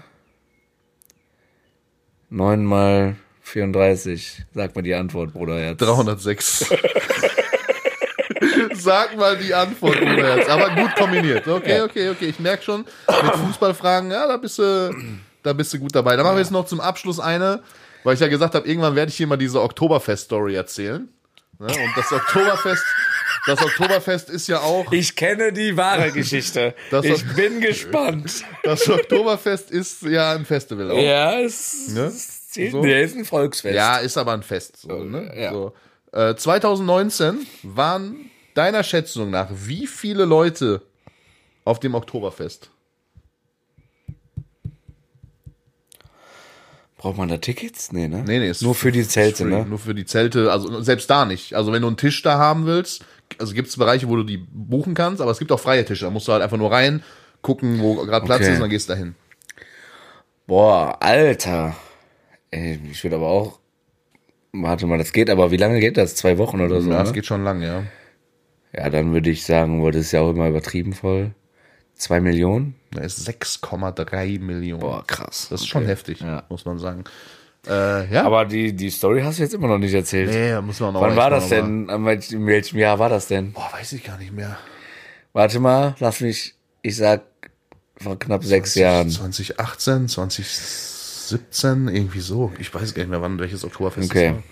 Neun 2.30 2.64
mal 2.64 3.16
34. 3.42 4.44
Sag 4.54 4.76
mal 4.76 4.82
die 4.82 4.96
Antwort, 4.96 5.34
Bruder. 5.34 5.60
Jetzt. 5.64 5.82
306. 5.82 6.74
Sag 8.74 9.18
mal 9.18 9.38
die 9.38 9.54
Antwort, 9.54 10.00
Bruder, 10.00 10.38
jetzt. 10.38 10.50
Aber 10.50 10.70
gut 10.76 10.96
kombiniert. 10.96 11.48
Okay, 11.48 11.82
okay, 11.82 12.10
okay. 12.10 12.26
Ich 12.26 12.40
merke 12.40 12.64
schon, 12.64 12.82
mit 12.82 13.36
Fußballfragen, 13.36 14.12
ja, 14.12 14.28
da 14.28 14.38
bist 14.38 14.60
du, 14.60 14.94
da 15.44 15.54
bist 15.54 15.74
du 15.74 15.80
gut 15.80 15.96
dabei. 15.96 16.16
Dann 16.16 16.26
machen 16.26 16.36
wir 16.36 16.42
jetzt 16.42 16.52
noch 16.52 16.66
zum 16.66 16.80
Abschluss 16.82 17.20
eine, 17.20 17.62
weil 18.04 18.16
ich 18.16 18.20
ja 18.20 18.28
gesagt 18.28 18.56
habe, 18.56 18.68
irgendwann 18.68 18.96
werde 18.96 19.10
ich 19.10 19.18
hier 19.18 19.28
mal 19.28 19.38
diese 19.38 19.62
Oktoberfest-Story 19.62 20.56
erzählen. 20.56 21.08
Ne? 21.60 21.68
Und 21.68 21.92
das 21.96 22.12
Oktoberfest, 22.12 22.84
das 23.46 23.62
Oktoberfest 23.62 24.30
ist 24.30 24.48
ja 24.48 24.60
auch, 24.62 24.92
Ich 24.92 25.16
kenne 25.16 25.54
die 25.54 25.78
wahre 25.78 26.12
Geschichte. 26.12 26.74
Das- 26.90 27.06
ich 27.06 27.24
bin 27.36 27.62
gespannt. 27.62 28.44
das 28.64 28.90
Oktoberfest 28.90 29.70
ist 29.70 30.02
ja 30.02 30.32
ein 30.34 30.46
Festival 30.46 30.90
auch. 30.92 30.98
Ja, 30.98 31.40
es, 31.40 31.90
Ne? 31.90 32.12
So. 32.72 32.82
nee, 32.82 33.04
ist 33.04 33.16
ein 33.16 33.26
Volksfest. 33.26 33.76
Ja, 33.76 33.98
ist 33.98 34.18
aber 34.18 34.34
ein 34.34 34.44
Fest. 34.44 34.78
So, 34.82 35.04
ne? 35.04 35.32
ja. 35.36 35.52
so. 35.52 35.74
Äh, 36.12 36.36
2019 36.36 37.48
waren 37.64 38.30
deiner 38.54 38.84
Schätzung 38.84 39.32
nach 39.32 39.48
wie 39.52 39.88
viele 39.88 40.26
Leute 40.26 40.82
auf 41.66 41.80
dem 41.80 41.96
Oktoberfest? 41.96 42.70
Braucht 47.04 47.18
man 47.18 47.28
da 47.28 47.36
Tickets? 47.36 47.92
Nee, 47.92 48.08
ne? 48.08 48.24
Nee, 48.26 48.40
nee, 48.40 48.50
ist 48.50 48.62
Nur 48.62 48.76
für 48.76 48.94
die 48.94 49.06
Zelte, 49.06 49.44
free. 49.44 49.50
ne? 49.52 49.66
Nur 49.66 49.78
für 49.78 49.94
die 49.94 50.06
Zelte, 50.06 50.50
also 50.50 50.80
selbst 50.82 51.10
da 51.10 51.26
nicht. 51.26 51.54
Also 51.54 51.74
wenn 51.74 51.82
du 51.82 51.90
einen 51.90 51.98
Tisch 51.98 52.22
da 52.22 52.38
haben 52.38 52.66
willst, 52.66 53.04
also 53.40 53.54
gibt 53.54 53.68
es 53.68 53.76
Bereiche, 53.76 54.08
wo 54.08 54.16
du 54.16 54.24
die 54.24 54.38
buchen 54.38 54.94
kannst, 54.94 55.22
aber 55.22 55.30
es 55.30 55.38
gibt 55.38 55.52
auch 55.52 55.60
freie 55.60 55.84
Tische. 55.84 56.06
Da 56.06 56.12
musst 56.12 56.30
du 56.30 56.32
halt 56.32 56.42
einfach 56.42 56.56
nur 56.56 56.72
rein, 56.72 57.04
gucken, 57.42 57.82
wo 57.82 57.96
gerade 58.06 58.26
Platz 58.26 58.40
Okay. 58.40 58.52
ist 58.52 58.56
und 58.56 58.62
dann 58.62 58.70
gehst 58.70 58.88
du 58.88 58.94
dahin. 58.94 59.16
Boah, 60.48 60.96
Alter. 61.02 61.76
Ey, 62.52 62.80
ich 62.90 63.04
würde 63.04 63.18
aber 63.18 63.28
auch. 63.28 63.60
Warte 64.54 64.88
mal, 64.88 64.98
das 64.98 65.12
geht 65.12 65.30
aber, 65.30 65.52
wie 65.52 65.58
lange 65.58 65.82
geht 65.82 65.98
das? 65.98 66.16
Zwei 66.16 66.38
Wochen 66.38 66.62
oder 66.62 66.80
so? 66.80 66.90
Ja, 66.90 67.00
ne? 67.00 67.04
das 67.04 67.12
geht 67.12 67.26
schon 67.26 67.44
lang, 67.44 67.62
ja. 67.62 67.84
ja, 68.72 68.90
dann 68.90 69.12
würde 69.12 69.30
ich 69.30 69.44
sagen, 69.44 69.84
das 69.86 69.96
ist 69.98 70.14
ja 70.14 70.22
auch 70.22 70.30
immer 70.30 70.48
übertrieben 70.48 70.94
voll. 70.94 71.32
Zwei 72.04 72.20
Millionen? 72.20 72.76
Da 72.92 73.02
ist 73.02 73.26
6,3 73.26 74.40
Millionen. 74.42 74.82
Boah, 74.82 75.06
krass. 75.08 75.48
Das 75.50 75.62
ist 75.62 75.68
schon 75.68 75.84
Okay. 75.84 75.92
heftig, 75.92 76.20
Ja. 76.20 76.44
muss 76.50 76.66
man 76.66 76.78
sagen. 76.80 77.06
Äh, 77.66 78.14
ja, 78.14 78.26
Aber 78.26 78.44
die, 78.44 78.74
die 78.74 78.90
Story 78.90 79.22
hast 79.22 79.40
du 79.40 79.44
jetzt 79.44 79.54
immer 79.54 79.68
noch 79.70 79.78
nicht 79.78 79.94
erzählt. 79.94 80.30
nee, 80.30 80.60
muss 80.60 80.82
man 80.82 80.92
noch 80.94 81.00
Wann 81.00 81.16
war 81.16 81.30
das 81.30 81.48
denn? 81.48 81.88
In 81.88 82.46
welchem 82.46 82.78
Jahr 82.78 83.00
war 83.00 83.08
das 83.08 83.28
denn? 83.28 83.54
Boah, 83.54 83.70
weiß 83.72 83.94
ich 83.94 84.04
gar 84.04 84.18
nicht 84.18 84.34
mehr. 84.34 84.58
Warte 85.32 85.62
mal, 85.62 85.96
lass 86.00 86.20
mich, 86.20 86.56
ich 86.82 86.98
sag, 86.98 87.22
vor 87.96 88.20
knapp 88.20 88.44
sechs 88.44 88.76
Jahren. 88.76 89.10
2018, 89.10 90.10
2017, 90.10 91.88
irgendwie 91.88 92.20
so. 92.20 92.52
Ich 92.60 92.74
weiß 92.76 92.94
gar 92.94 93.04
nicht 93.04 93.12
mehr, 93.12 93.22
wann 93.22 93.40
welches 93.40 93.64
Oktoberfest 93.64 94.12
Okay. 94.12 94.32
war. 94.34 94.44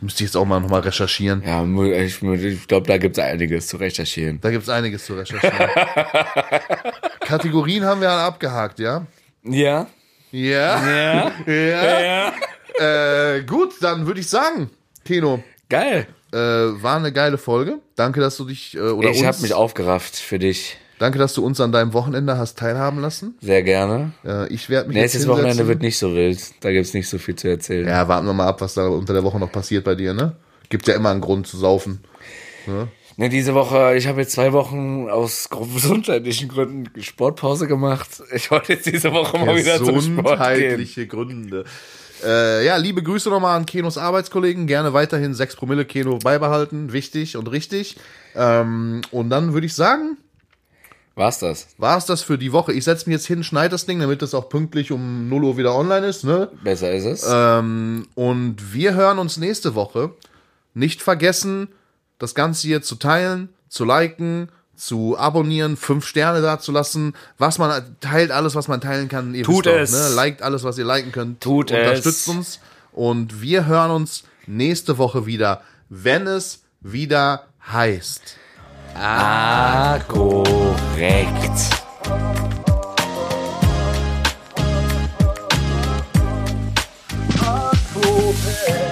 Das 0.00 0.04
müsste 0.04 0.24
ich 0.24 0.30
jetzt 0.30 0.36
auch 0.36 0.46
mal 0.46 0.60
nochmal 0.60 0.80
recherchieren. 0.80 1.42
Ja, 1.44 1.62
ich, 1.62 2.22
ich 2.22 2.68
glaube, 2.68 2.86
da 2.86 2.96
gibt's 2.96 3.18
einiges 3.18 3.66
zu 3.66 3.76
recherchieren. 3.76 4.40
Da 4.40 4.50
gibt's 4.50 4.70
einiges 4.70 5.04
zu 5.04 5.12
recherchieren. 5.12 5.58
Kategorien 7.20 7.84
haben 7.84 8.00
wir 8.00 8.10
alle 8.10 8.22
abgehakt, 8.22 8.78
ja? 8.78 9.06
Ja? 9.44 9.88
Ja. 10.30 10.88
Ja? 10.88 11.32
ja. 11.46 12.00
ja. 12.00 12.32
Äh, 12.78 13.42
gut, 13.42 13.74
dann 13.82 14.06
würde 14.06 14.20
ich 14.20 14.28
sagen, 14.28 14.70
Keno, 15.04 15.44
Geil. 15.68 16.06
äh, 16.32 16.38
war 16.38 16.96
eine 16.96 17.12
geile 17.12 17.36
Folge. 17.36 17.80
Danke, 17.94 18.20
dass 18.20 18.38
du 18.38 18.46
dich 18.46 18.74
äh, 18.74 18.80
oder 18.80 19.10
ich 19.10 19.18
uns, 19.18 19.26
habe 19.26 19.42
mich 19.42 19.52
aufgerafft 19.52 20.16
für 20.16 20.38
dich. 20.38 20.78
Danke, 21.00 21.18
dass 21.18 21.34
du 21.34 21.44
uns 21.44 21.60
an 21.60 21.72
deinem 21.72 21.92
Wochenende 21.92 22.38
hast 22.38 22.56
teilhaben 22.56 23.00
lassen. 23.00 23.36
Sehr 23.40 23.64
gerne. 23.64 24.12
Äh, 24.24 24.46
ich 24.52 24.70
werde 24.70 24.88
mich 24.88 24.96
Nächstes 24.96 25.22
jetzt 25.22 25.28
Wochenende 25.28 25.66
wird 25.66 25.82
nicht 25.82 25.98
so 25.98 26.14
wild. 26.14 26.38
Da 26.60 26.70
gibt's 26.70 26.94
nicht 26.94 27.08
so 27.08 27.18
viel 27.18 27.34
zu 27.34 27.48
erzählen. 27.48 27.88
Ja, 27.88 28.06
warten 28.06 28.26
wir 28.26 28.32
mal 28.32 28.46
ab, 28.46 28.60
was 28.60 28.74
da 28.74 28.86
unter 28.86 29.12
der 29.12 29.24
Woche 29.24 29.40
noch 29.40 29.50
passiert 29.50 29.84
bei 29.84 29.96
dir, 29.96 30.14
ne? 30.14 30.36
Gibt 30.68 30.86
ja 30.86 30.94
immer 30.94 31.10
einen 31.10 31.20
Grund 31.20 31.48
zu 31.48 31.56
saufen. 31.56 32.04
Ne, 33.16 33.28
diese 33.28 33.54
Woche, 33.54 33.96
ich 33.96 34.06
habe 34.06 34.20
jetzt 34.20 34.32
zwei 34.32 34.52
Wochen 34.52 35.08
aus 35.10 35.48
gesundheitlichen 35.74 36.48
Gründen 36.48 37.02
Sportpause 37.02 37.66
gemacht. 37.66 38.22
Ich 38.32 38.50
wollte 38.50 38.74
jetzt 38.74 38.86
diese 38.86 39.12
Woche 39.12 39.38
mal 39.38 39.56
wieder 39.56 39.78
zum 39.78 40.00
Sport 40.00 40.00
gehen. 40.00 40.16
Gesundheitliche 40.16 41.06
Gründe. 41.06 41.64
Äh, 42.24 42.64
ja, 42.64 42.76
liebe 42.76 43.02
Grüße 43.02 43.30
nochmal 43.30 43.56
an 43.56 43.66
Kenos 43.66 43.98
Arbeitskollegen. 43.98 44.66
Gerne 44.66 44.92
weiterhin 44.92 45.34
6 45.34 45.56
Promille 45.56 45.84
Keno 45.84 46.18
beibehalten. 46.18 46.92
Wichtig 46.92 47.36
und 47.36 47.50
richtig. 47.50 47.96
Ähm, 48.34 49.00
und 49.10 49.30
dann 49.30 49.52
würde 49.54 49.66
ich 49.66 49.74
sagen, 49.74 50.16
War's 51.14 51.38
das? 51.38 51.66
war 51.76 51.98
es 51.98 52.06
das 52.06 52.22
für 52.22 52.38
die 52.38 52.52
Woche. 52.52 52.72
Ich 52.72 52.84
setze 52.84 53.08
mich 53.08 53.14
jetzt 53.14 53.26
hin, 53.26 53.44
schneide 53.44 53.70
das 53.70 53.84
Ding, 53.84 54.00
damit 54.00 54.22
das 54.22 54.32
auch 54.34 54.48
pünktlich 54.48 54.90
um 54.92 55.28
0 55.28 55.44
Uhr 55.44 55.56
wieder 55.56 55.74
online 55.74 56.06
ist. 56.06 56.24
Ne? 56.24 56.48
Besser 56.62 56.92
ist 56.92 57.04
es. 57.04 57.26
Ähm, 57.30 58.06
und 58.14 58.72
wir 58.72 58.94
hören 58.94 59.18
uns 59.18 59.36
nächste 59.36 59.74
Woche. 59.74 60.12
Nicht 60.72 61.02
vergessen, 61.02 61.68
das 62.18 62.34
Ganze 62.34 62.66
hier 62.66 62.80
zu 62.80 62.94
teilen, 62.94 63.48
zu 63.68 63.84
liken, 63.84 64.48
zu 64.76 65.18
abonnieren, 65.18 65.76
fünf 65.76 66.06
Sterne 66.06 66.40
da 66.40 66.58
zu 66.58 66.72
lassen. 66.72 67.14
Was 67.36 67.58
man 67.58 67.96
teilt, 68.00 68.30
alles, 68.30 68.54
was 68.54 68.68
man 68.68 68.80
teilen 68.80 69.08
kann. 69.08 69.34
Ihr 69.34 69.44
Tut 69.44 69.66
es. 69.66 69.92
Ne? 69.92 70.14
Liked 70.14 70.42
alles, 70.42 70.64
was 70.64 70.78
ihr 70.78 70.86
liken 70.86 71.12
könnt. 71.12 71.40
Tut 71.40 71.70
Unterstützt 71.70 72.28
es. 72.28 72.28
uns. 72.28 72.60
Und 72.92 73.42
wir 73.42 73.66
hören 73.66 73.90
uns 73.90 74.24
nächste 74.46 74.96
Woche 74.96 75.26
wieder, 75.26 75.62
wenn 75.90 76.26
es 76.26 76.62
wieder 76.80 77.46
heißt. 77.70 78.36
Ah, 78.94 79.98
korrekt. 80.06 81.80
Oktoberfest. 87.40 88.89